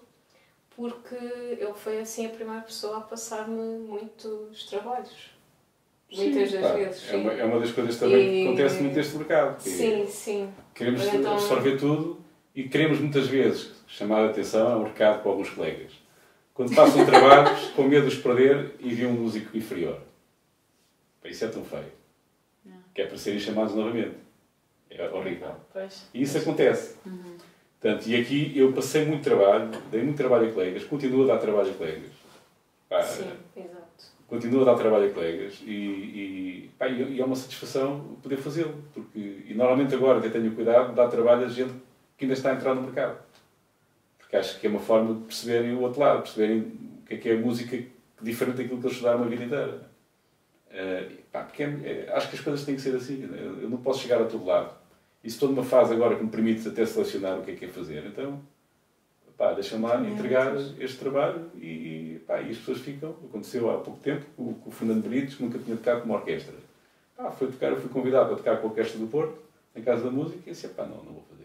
porque 0.77 1.14
ele 1.14 1.73
foi 1.74 2.01
assim 2.01 2.27
a 2.27 2.31
primeira 2.31 2.60
pessoa 2.62 2.98
a 2.98 3.01
passar-me 3.01 3.78
muitos 3.78 4.64
trabalhos. 4.66 5.31
Muitas 6.14 6.52
das 6.52 6.60
Pá, 6.60 6.73
vezes. 6.74 7.09
é, 7.09 7.10
sim. 7.12 7.16
uma, 7.23 7.32
é 7.32 7.44
uma 7.44 7.59
das 7.59 7.73
coisas 7.73 7.98
também 7.98 8.28
que 8.28 8.35
E- 8.43 8.47
acontece 8.47 8.81
muito 8.82 8.94
neste 8.94 9.16
mercado. 9.16 9.56
que 9.62 9.70
Sim, 9.70 10.06
sim. 10.06 10.52
Queremos 10.74 11.02
Então- 11.06 11.32
absorver 11.32 11.78
tudo 11.78 12.20
e 12.55 12.69
queremos 12.69 13.01
muitas 13.01 13.27
vezes 13.28 13.73
chamar 13.86 14.27
a 14.27 14.28
atenção 14.28 14.73
ao 14.74 14.81
mercado 14.81 15.23
com 15.23 15.31
alguns 15.31 15.48
colegas. 15.48 15.93
Quando 16.55 16.74
passam 16.74 17.05
trabalhos, 17.07 17.69
com 17.70 17.85
medo 17.85 18.07
de 18.09 18.15
os 18.15 18.23
perder 18.23 18.74
e 18.81 18.93
vi 18.95 19.07
um 19.07 19.12
músico 19.12 19.57
inferior. 19.57 19.99
Isso 21.24 21.45
é 21.45 21.49
tão 21.49 21.65
feio. 21.65 21.93
Que 22.95 23.03
é 23.03 23.07
para 23.07 23.16
serem 23.16 23.41
chamados 23.41 23.74
novamente. 23.74 24.16
É 24.91 25.09
horrível. 25.11 25.55
Pois. 25.73 26.09
E 26.12 26.23
isso 26.23 26.37
acontece. 26.37 26.97
Portanto, 27.81 28.07
e 28.07 28.20
aqui 28.20 28.53
eu 28.57 28.73
passei 28.73 29.05
muito 29.05 29.24
trabalho, 29.24 29.70
dei 29.91 30.03
muito 30.03 30.16
trabalho 30.16 30.49
a 30.49 30.53
colegas, 30.53 30.85
continuo 30.85 31.24
a 31.24 31.35
dar 31.35 31.39
trabalho 31.41 31.70
a 31.70 31.74
colegas. 31.74 32.11
Pá, 32.89 33.03
Sim, 33.03 33.24
exato. 33.57 34.05
continuo 34.29 34.62
a 34.62 34.65
dar 34.66 34.74
trabalho 34.77 35.07
a 35.07 35.11
colegas 35.11 35.61
e, 35.65 35.73
e, 35.73 36.70
pá, 36.79 36.87
e 36.87 37.19
é 37.19 37.24
uma 37.24 37.35
satisfação 37.35 38.19
poder 38.23 38.37
fazê-lo. 38.37 38.74
Porque, 38.93 39.19
e 39.49 39.55
normalmente 39.55 39.95
agora 39.95 40.19
até 40.19 40.29
tenho 40.29 40.55
cuidado 40.55 40.91
de 40.91 40.95
dar 40.95 41.09
trabalho 41.09 41.47
a 41.47 41.49
gente 41.49 41.73
que 42.16 42.24
ainda 42.24 42.35
está 42.35 42.51
a 42.51 42.55
entrar 42.55 42.74
no 42.74 42.83
mercado. 42.83 43.19
Porque 44.33 44.39
acho 44.39 44.61
que 44.61 44.67
é 44.67 44.71
uma 44.71 44.81
forma 44.81 45.13
de 45.13 45.21
perceberem 45.25 45.75
o 45.75 45.83
outro 45.83 46.01
lado, 46.01 46.23
perceberem 46.23 46.61
o 46.61 47.07
que 47.07 47.13
é 47.13 47.17
que 47.19 47.29
é 47.29 47.35
a 47.35 47.39
música 47.39 47.79
diferente 48.23 48.57
daquilo 48.57 48.79
que 48.81 48.87
eles 48.87 48.93
estudaram 48.97 49.25
a 49.25 49.27
vida 49.27 49.45
inteira. 49.45 49.83
Eh, 50.71 51.07
pá, 51.31 51.43
porque 51.43 51.63
é- 51.63 52.07
é- 52.07 52.13
acho 52.17 52.31
que 52.31 52.37
as 52.37 52.41
coisas 52.41 52.65
têm 52.65 52.75
que 52.77 52.81
ser 52.81 52.97
assim. 52.97 53.17
né? 53.27 53.37
Eu 53.39 53.61
eu 53.65 53.69
não 53.69 53.77
posso 53.77 54.01
chegar 54.01 54.23
a 54.23 54.25
todo 54.25 54.47
lado. 54.47 54.75
E 55.23 55.29
se 55.29 55.37
estou 55.37 55.51
numa 55.51 55.63
fase 55.63 55.93
agora 55.93 56.17
que 56.17 56.25
me 56.25 56.31
permite 56.31 56.67
até 56.67 56.87
selecionar 56.87 57.39
o 57.41 57.43
que 57.43 57.51
é 57.51 57.55
que 57.57 57.67
é 57.67 57.69
fazer, 57.69 58.07
então 58.07 58.41
pá, 59.37 59.53
deixa-me 59.53 59.83
lá 59.85 60.01
entregar 60.01 60.57
este 60.81 60.97
trabalho 60.99 61.51
e, 61.57 61.67
e, 61.67 62.23
pá, 62.27 62.41
e 62.41 62.53
as 62.53 62.57
pessoas 62.57 62.79
ficam. 62.79 63.11
Aconteceu 63.11 63.71
há 63.71 63.81
pouco 63.81 64.01
tempo 64.01 64.25
com, 64.35 64.55
com 64.55 64.71
o 64.71 64.73
Fernando 64.73 65.11
que 65.11 65.43
nunca 65.43 65.59
tinha 65.59 65.77
tocado 65.77 66.01
com 66.01 66.07
uma 66.07 66.17
orquestra. 66.17 66.55
Pá, 67.19 67.31
foi 67.31 67.49
tocar, 67.53 67.69
eu 67.73 67.79
fui 67.79 67.91
convidado 67.91 68.29
para 68.29 68.37
tocar 68.39 68.57
com 68.63 68.69
a 68.69 68.71
Orquestra 68.71 68.99
do 68.99 69.09
Porto, 69.09 69.37
na 69.75 69.83
Casa 69.83 70.05
da 70.05 70.11
Música, 70.11 70.41
e 70.47 70.53
disse: 70.53 70.69
pá, 70.69 70.85
não, 70.85 70.97
não 71.05 71.13
vou 71.13 71.25
fazer 71.29 71.41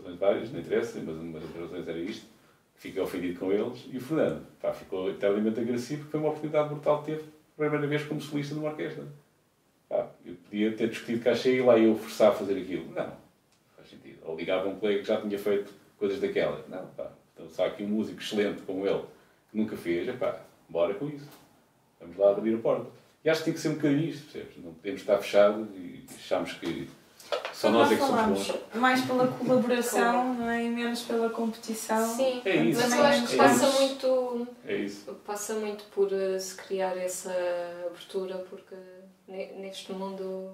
razões 0.00 0.18
várias, 0.18 0.52
não 0.52 0.60
interessa, 0.60 1.00
mas 1.04 1.16
uma 1.16 1.38
das 1.38 1.50
razões 1.50 1.88
era 1.88 1.98
isto. 1.98 2.26
Fiquei 2.74 3.02
ofendido 3.02 3.38
com 3.38 3.52
eles 3.52 3.86
e 3.92 3.98
o 3.98 4.00
Fernando 4.00 4.46
pá, 4.60 4.72
ficou 4.72 5.10
eternamente 5.10 5.60
agressivo 5.60 6.00
porque 6.00 6.12
foi 6.12 6.20
uma 6.20 6.30
oportunidade 6.30 6.68
brutal 6.70 7.02
que 7.02 7.12
teve, 7.12 7.24
primeira 7.56 7.86
vez 7.86 8.04
como 8.04 8.20
solista 8.20 8.54
numa 8.54 8.70
orquestra. 8.70 9.04
Pá, 9.88 10.08
eu 10.24 10.34
podia 10.48 10.72
ter 10.72 10.88
discutido 10.88 11.22
cachê 11.22 11.56
e 11.56 11.62
lá 11.62 11.78
eu 11.78 11.94
forçar 11.94 12.30
a 12.30 12.34
fazer 12.34 12.58
aquilo. 12.58 12.86
Não, 12.94 13.12
faz 13.76 13.88
sentido. 13.90 14.18
Ou 14.22 14.36
ligava 14.36 14.68
um 14.68 14.76
colega 14.76 15.00
que 15.00 15.08
já 15.08 15.20
tinha 15.20 15.38
feito 15.38 15.72
coisas 15.98 16.20
daquelas. 16.20 16.66
Não, 16.68 16.86
pá, 16.96 17.10
então 17.34 17.64
há 17.64 17.68
aqui 17.68 17.82
um 17.82 17.88
músico 17.88 18.20
excelente 18.20 18.62
como 18.62 18.86
ele, 18.86 19.04
que 19.50 19.58
nunca 19.58 19.76
fez, 19.76 20.08
é 20.08 20.12
pá, 20.12 20.40
bora 20.68 20.94
com 20.94 21.06
isso. 21.08 21.28
Vamos 22.00 22.16
lá 22.16 22.30
abrir 22.30 22.54
a 22.54 22.58
porta. 22.58 22.88
E 23.22 23.28
acho 23.28 23.40
que 23.40 23.44
tem 23.46 23.54
que 23.54 23.60
ser 23.60 23.68
um 23.68 23.74
bocadinho 23.74 24.08
isto, 24.08 24.32
percebes? 24.32 24.64
Não 24.64 24.72
podemos 24.72 25.00
estar 25.02 25.18
fechados 25.18 25.68
e 25.74 26.06
achamos 26.16 26.54
que 26.54 26.88
só 27.52 27.70
nós 27.70 27.92
é 27.92 27.96
que 27.96 28.00
somos 28.02 28.48
bons. 28.48 28.54
mais 28.74 29.00
pela 29.02 29.26
colaboração 29.38 30.34
não 30.34 30.48
é? 30.50 30.64
e 30.64 30.68
menos 30.70 31.02
pela 31.02 31.28
competição. 31.30 32.06
Sim, 32.16 32.40
É 32.44 32.56
isso. 32.56 32.80
mas 32.80 32.90
eu 32.92 32.96
Também 32.98 33.06
acho 33.12 33.26
que 33.26 33.34
é 33.34 33.36
passa 33.38 33.66
isso. 33.68 33.80
muito, 33.80 34.48
É 34.66 34.74
isso. 34.76 35.12
passa 35.26 35.54
muito 35.54 35.84
por 35.94 36.12
eh, 36.12 36.38
se 36.38 36.54
criar 36.54 36.96
essa 36.96 37.30
abertura, 37.86 38.44
porque 38.48 38.74
ne- 39.28 39.52
neste 39.58 39.92
mundo. 39.92 40.52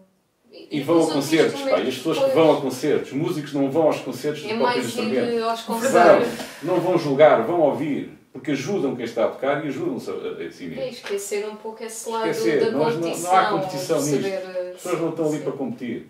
E 0.53 0.81
vão 0.81 0.97
a 0.97 1.01
os 1.01 1.13
concertos, 1.13 1.61
pá, 1.63 1.79
e 1.81 1.89
as 1.89 1.97
pessoas 1.97 2.19
que 2.19 2.31
vão 2.31 2.57
a 2.57 2.61
concertos, 2.61 3.13
músicos 3.13 3.53
não 3.53 3.71
vão 3.71 3.83
aos 3.85 3.99
concertos 4.01 4.45
É 4.45 4.55
ir 4.55 5.43
aos 5.43 5.69
Não, 5.69 5.75
concertos. 5.75 6.29
não 6.63 6.81
vão 6.81 6.97
julgar, 6.97 7.43
vão 7.43 7.61
ouvir, 7.61 8.17
porque 8.33 8.53
ajudam 8.53 8.95
quem 8.95 9.05
está 9.05 9.25
a 9.25 9.29
tocar 9.29 9.65
e 9.65 9.69
ajudam-se 9.69 10.09
a, 10.09 10.13
a, 10.15 10.47
a 10.47 10.51
si 10.51 10.65
É 10.65 10.69
mesmo. 10.69 10.83
esquecer 10.93 11.49
um 11.49 11.57
pouco 11.57 11.83
esse 11.83 12.09
lado 12.09 12.29
Esquecer, 12.31 12.65
da 12.65 12.71
nós 12.71 12.95
não- 12.95 13.01
não 13.01 13.33
há 13.37 13.47
competição. 13.51 13.97
competição 13.99 14.01
nisto. 14.03 14.27
As 14.69 14.83
pessoas 14.83 15.01
não 15.01 15.09
estão 15.11 15.27
ali 15.27 15.39
sim. 15.39 15.43
para 15.43 15.53
competir. 15.53 16.07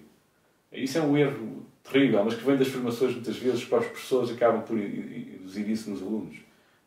Isso 0.85 0.99
é 0.99 1.01
um 1.01 1.17
erro 1.17 1.65
terrível, 1.91 2.25
mas 2.25 2.35
que 2.35 2.45
vem 2.45 2.57
das 2.57 2.69
formações 2.69 3.13
muitas 3.15 3.37
vezes 3.37 3.65
para 3.65 3.79
os 3.79 3.87
professores 3.87 4.31
acabam 4.31 4.63
por 4.63 4.77
induzir 4.79 5.69
isso 5.71 5.89
nos 5.91 6.03
alunos. 6.03 6.37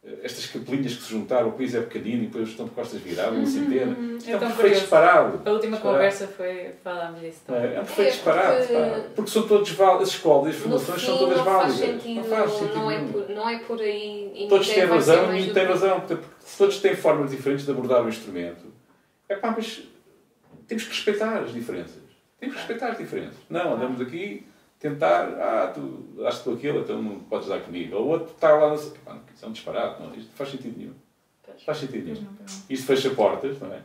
Eh, 0.03 0.18
Estas 0.24 0.45
capelinhas 0.48 0.95
que 0.95 1.03
se 1.03 1.10
juntaram, 1.11 1.49
o 1.49 1.52
país 1.53 1.74
é 1.74 1.82
pequenino 1.82 2.24
e 2.24 2.28
depois 2.28 2.49
estão 2.49 2.66
de 2.66 2.72
costas 2.72 2.99
viradas, 3.02 3.38
uma 3.38 3.45
centena. 3.45 3.95
Isto 4.18 4.30
é 4.30 4.34
É 4.34 4.36
um 4.36 4.40
tão 4.40 4.48
perfeito 4.52 4.80
disparado. 4.82 5.41
A 5.45 5.52
última 5.52 5.57
Disparado. 5.78 5.82
conversa 5.82 6.28
foi 6.28 6.72
falarmos 6.84 7.22
disso 7.22 7.40
Não 7.48 7.56
é? 7.56 7.60
também. 7.61 7.76
É 7.78 7.82
um 7.82 7.86
perfeito 7.86 8.07
É, 8.07 8.11
disparado. 8.11 8.68
porque-. 8.68 9.10
Porque 9.16 9.32
são 9.32 9.48
todos 9.48 9.70
válidos, 9.72 10.10
as 10.10 10.16
escolas 10.16 10.48
e 10.48 10.49
as 10.49 10.56
formações 10.61 10.99
fim, 11.02 11.06
são 11.07 11.18
todas 11.18 11.38
não 11.38 11.45
faz 11.45 11.57
válidas. 11.57 11.80
sentido, 12.02 12.16
não 12.16 12.24
faz 12.26 12.52
sentido 12.52 12.76
não, 12.76 12.91
é 12.91 12.99
por, 13.03 13.30
não 13.30 13.49
é 13.49 13.60
por 13.60 13.80
aí. 13.82 14.32
E 14.36 14.48
Todos 14.49 14.70
têm 14.70 14.86
razão 14.86 15.36
e 15.38 15.53
têm 15.53 15.66
razão. 15.66 15.99
Porque 16.02 16.24
todos 16.57 16.78
têm 16.80 16.95
formas 16.95 17.32
diferentes 17.32 17.66
de 17.66 17.72
abordar 17.72 18.03
o 18.06 18.10
instrumento. 18.10 18.66
É 19.30 19.36
pá, 19.36 19.53
mas 19.56 19.82
temos 20.68 20.84
que 20.84 20.90
respeitar 20.90 21.40
as 21.40 21.53
diferenças. 21.53 22.09
Temos 22.40 22.56
que 22.56 22.61
respeitar 22.61 22.91
as 22.91 22.98
diferenças. 22.98 23.38
Não, 23.49 23.74
andamos 23.74 23.99
aqui 24.02 24.45
tentar, 24.80 25.28
ah, 25.40 25.72
tu 25.74 25.82
daste 26.18 26.44
com 26.44 26.53
aquilo, 26.53 26.80
então 26.80 27.02
não 27.02 27.20
podes 27.20 27.49
dar 27.49 27.60
comigo. 27.60 27.98
Ou 27.98 28.06
o 28.06 28.07
outro 28.10 28.34
está 28.34 28.53
lá, 28.56 28.70
não 28.70 28.78
sei, 28.78 28.94
isso 29.36 29.45
é 29.45 29.48
um 29.48 29.52
disparate, 29.52 30.02
não, 30.02 30.16
isto 30.16 30.32
faz 30.34 30.49
sentido 30.49 30.78
nenhum. 30.78 30.94
Pois. 31.44 31.64
Faz 31.64 31.78
sentido 31.80 32.06
nenhum. 32.06 32.22
não, 32.22 32.34
pois 32.36 32.52
não. 32.52 32.64
Isto 32.70 32.86
fecha 32.86 33.10
portas, 33.11 33.60
não 33.60 33.74
é? 33.74 33.82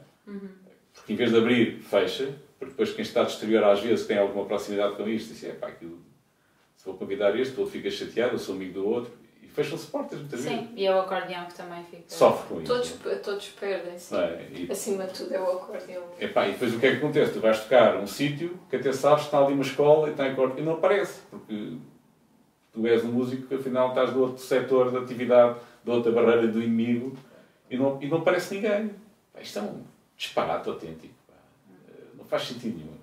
Porque 0.95 1.13
em 1.13 1.17
vez 1.17 1.31
de 1.31 1.39
abrir, 1.39 1.81
fecha. 1.81 2.33
Porque 2.59 2.71
depois 2.71 2.93
quem 2.93 3.03
está 3.03 3.25
de 3.25 3.33
exterior 3.33 3.65
às 3.65 3.81
vezes 3.81 4.07
tem 4.07 4.17
alguma 4.17 4.47
proximidade 4.47 4.95
com 4.95 5.09
isto. 5.09 5.35
Diz, 5.35 5.45
é 5.45 5.53
pá, 5.53 5.67
aquilo, 5.67 6.01
se 6.77 6.85
vou 6.87 6.95
convidar 6.95 7.39
este, 7.39 7.57
o 7.57 7.61
outro 7.61 7.73
fica 7.73 7.91
chateado, 7.91 8.35
eu 8.35 8.39
sou 8.39 8.55
amigo 8.55 8.75
do 8.75 8.89
outro. 8.89 9.13
Fecham-se 9.55 9.87
portas 9.87 10.19
muitas 10.19 10.41
vezes. 10.43 10.59
Sim, 10.59 10.69
e 10.75 10.85
é 10.85 10.95
o 10.95 10.99
acordeão 11.01 11.47
que 11.47 11.55
também 11.55 11.83
fica. 11.85 12.03
Sofre 12.09 12.49
com 12.49 12.61
isso. 12.61 12.73
Todos, 12.99 13.21
todos 13.23 13.49
perdem, 13.51 13.97
sim. 13.99 14.17
É? 14.17 14.49
E, 14.53 14.69
Acima 14.73 15.05
de 15.07 15.15
tudo 15.15 15.33
é 15.35 15.41
o 15.41 15.45
acordeão. 15.53 16.03
epá, 16.19 16.49
e 16.49 16.53
depois 16.53 16.75
o 16.75 16.81
que 16.81 16.87
é 16.87 16.91
que 16.91 16.97
acontece? 16.97 17.33
Tu 17.35 17.41
vais 17.41 17.61
tocar 17.63 17.97
um 17.99 18.07
sítio 18.07 18.59
que 18.69 18.75
até 18.77 18.93
sabes 18.93 19.21
que 19.21 19.27
está 19.29 19.39
ali 19.39 19.55
uma 19.55 19.63
escola 19.63 20.09
e 20.09 20.11
está 20.11 20.27
em 20.29 20.35
corte 20.35 20.61
e 20.61 20.65
não 20.65 20.73
aparece. 20.73 21.21
Porque 21.31 21.77
tu 22.73 22.85
és 22.85 23.05
um 23.05 23.13
músico 23.13 23.47
que 23.47 23.55
afinal 23.55 23.91
estás 23.91 24.13
do 24.13 24.21
outro 24.23 24.43
setor 24.43 24.91
da 24.91 24.99
atividade, 24.99 25.57
da 25.85 25.93
outra 25.95 26.11
barreira 26.11 26.49
do 26.49 26.61
inimigo 26.61 27.17
e 27.71 27.77
não, 27.77 28.03
e 28.03 28.09
não 28.09 28.19
aparece 28.19 28.57
ninguém. 28.57 28.91
Pá, 29.33 29.41
isto 29.41 29.61
é 29.61 29.63
um 29.63 29.85
disparate 30.17 30.69
autêntico. 30.69 31.15
pá. 31.29 31.35
Eh, 31.91 32.03
Não 32.19 32.25
faz 32.25 32.43
sentido 32.43 32.77
nenhum. 32.77 32.94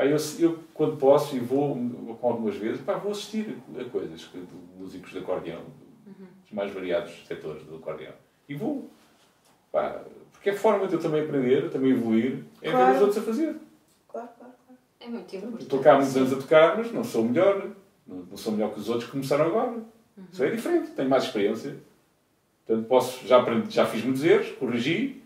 Pá, 0.00 0.06
eu, 0.06 0.16
eu, 0.38 0.58
quando 0.72 0.96
posso, 0.96 1.36
e 1.36 1.38
vou 1.40 1.76
com 2.18 2.26
algumas 2.26 2.56
vezes, 2.56 2.80
pá, 2.80 2.94
vou 2.94 3.12
assistir 3.12 3.58
a 3.78 3.84
coisas 3.84 4.24
que- 4.24 4.38
de 4.38 4.46
músicos 4.78 5.10
de 5.10 5.18
acordeão, 5.18 5.60
dos 6.06 6.52
mais 6.52 6.72
variados 6.72 7.12
setores 7.28 7.62
do 7.64 7.76
acordeão. 7.76 8.14
E 8.48 8.54
vou. 8.54 8.88
Pá, 9.70 10.00
porque 10.32 10.48
é 10.48 10.52
forma 10.54 10.86
de 10.86 10.94
eu 10.94 11.00
também 11.00 11.20
aprender, 11.22 11.68
também 11.68 11.90
evoluir, 11.90 12.44
é 12.62 12.70
ver 12.70 12.76
Claro. 12.76 12.94
os 12.94 13.00
outros 13.02 13.18
a 13.18 13.22
fazer. 13.26 13.56
Claro, 14.08 14.28
claro, 14.38 14.52
claro. 14.66 14.80
É 15.00 15.06
muito 15.08 15.36
importante. 15.36 15.62
Estou 15.64 15.80
cá 15.80 15.92
há 15.92 15.96
muitos 15.96 16.16
anos 16.16 16.32
a 16.32 16.36
tocar, 16.36 16.78
mas 16.78 16.90
não 16.92 17.04
sou 17.04 17.22
melhor. 17.22 17.68
Não, 18.06 18.16
não 18.30 18.36
sou 18.38 18.54
melhor 18.54 18.72
que 18.72 18.80
os 18.80 18.88
outros 18.88 19.04
que 19.04 19.12
começaram 19.12 19.44
agora. 19.48 19.82
Isso 20.32 20.42
é 20.42 20.48
diferente, 20.48 20.92
tenho 20.92 21.10
mais 21.10 21.24
experiência. 21.24 21.76
Portanto, 22.66 22.86
posso, 22.88 23.26
já, 23.26 23.38
aprendi, 23.38 23.68
já 23.70 23.84
fiz 23.84 24.02
muitos 24.02 24.24
erros, 24.24 24.50
corrigi. 24.52 25.22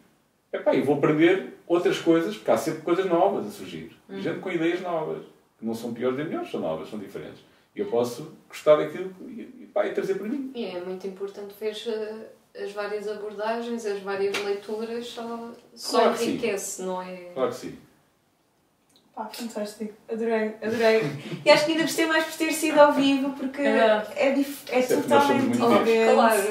Epá, 0.53 0.75
e 0.75 0.81
vou 0.83 0.97
aprender 0.97 1.54
outras 1.67 1.99
coisas, 1.99 2.37
porque 2.37 2.51
há 2.51 2.57
sempre 2.57 2.83
coisas 2.83 3.07
novas 3.07 3.47
a 3.47 3.51
surgir. 3.51 3.97
Gente 4.11 4.41
com 4.41 4.51
ideias 4.51 4.81
novas, 4.81 5.23
que 5.59 5.65
não 5.67 5.75
são 5.75 5.93
piores 5.95 6.17
nem 6.19 6.27
melhores, 6.27 6.51
são 6.51 6.61
novas, 6.61 6.89
são 6.89 6.99
diferentes. 6.99 7.41
E 7.75 7.81
eu 7.81 7.87
posso 7.87 8.33
gostar 8.49 8.77
daquilo 8.77 9.13
e, 9.27 9.41
e, 9.63 9.71
pá, 9.73 9.87
e 9.87 9.93
trazer 9.93 10.15
para 10.15 10.27
mim. 10.29 10.53
E 10.55 10.65
é 10.67 10.81
muito 10.81 11.07
importante 11.07 11.55
ver 11.59 11.77
eh, 11.87 12.63
as 12.65 12.71
várias 12.73 13.09
abordagens, 13.09 13.85
as 13.85 14.01
várias 14.01 14.37
leituras, 14.45 15.07
só, 15.09 15.51
só 15.75 15.99
Claro 16.01 16.23
enriquece, 16.23 16.83
não 16.83 17.03
é? 17.03 17.17
Claro 17.35 17.51
que 17.51 17.57
sim. 17.57 17.79
Pá, 19.13 19.29
fantástico. 19.33 19.93
Adorei, 20.11 20.55
adorei. 20.63 21.03
E 21.45 21.51
acho 21.51 21.65
que 21.67 21.71
ainda 21.73 21.83
gostei 21.85 22.07
mais 22.07 22.25
por 22.25 22.35
ter 22.37 22.53
sido 22.53 22.79
ao 22.81 22.93
vivo, 22.93 23.31
porque 23.31 23.63
É 23.63 24.07
é, 24.17 24.31
dif- 24.33 24.65
é 24.71 24.83
somos 24.83 25.05
totalmente 25.07 25.53
diferente. 25.53 26.15
Claro. 26.15 26.43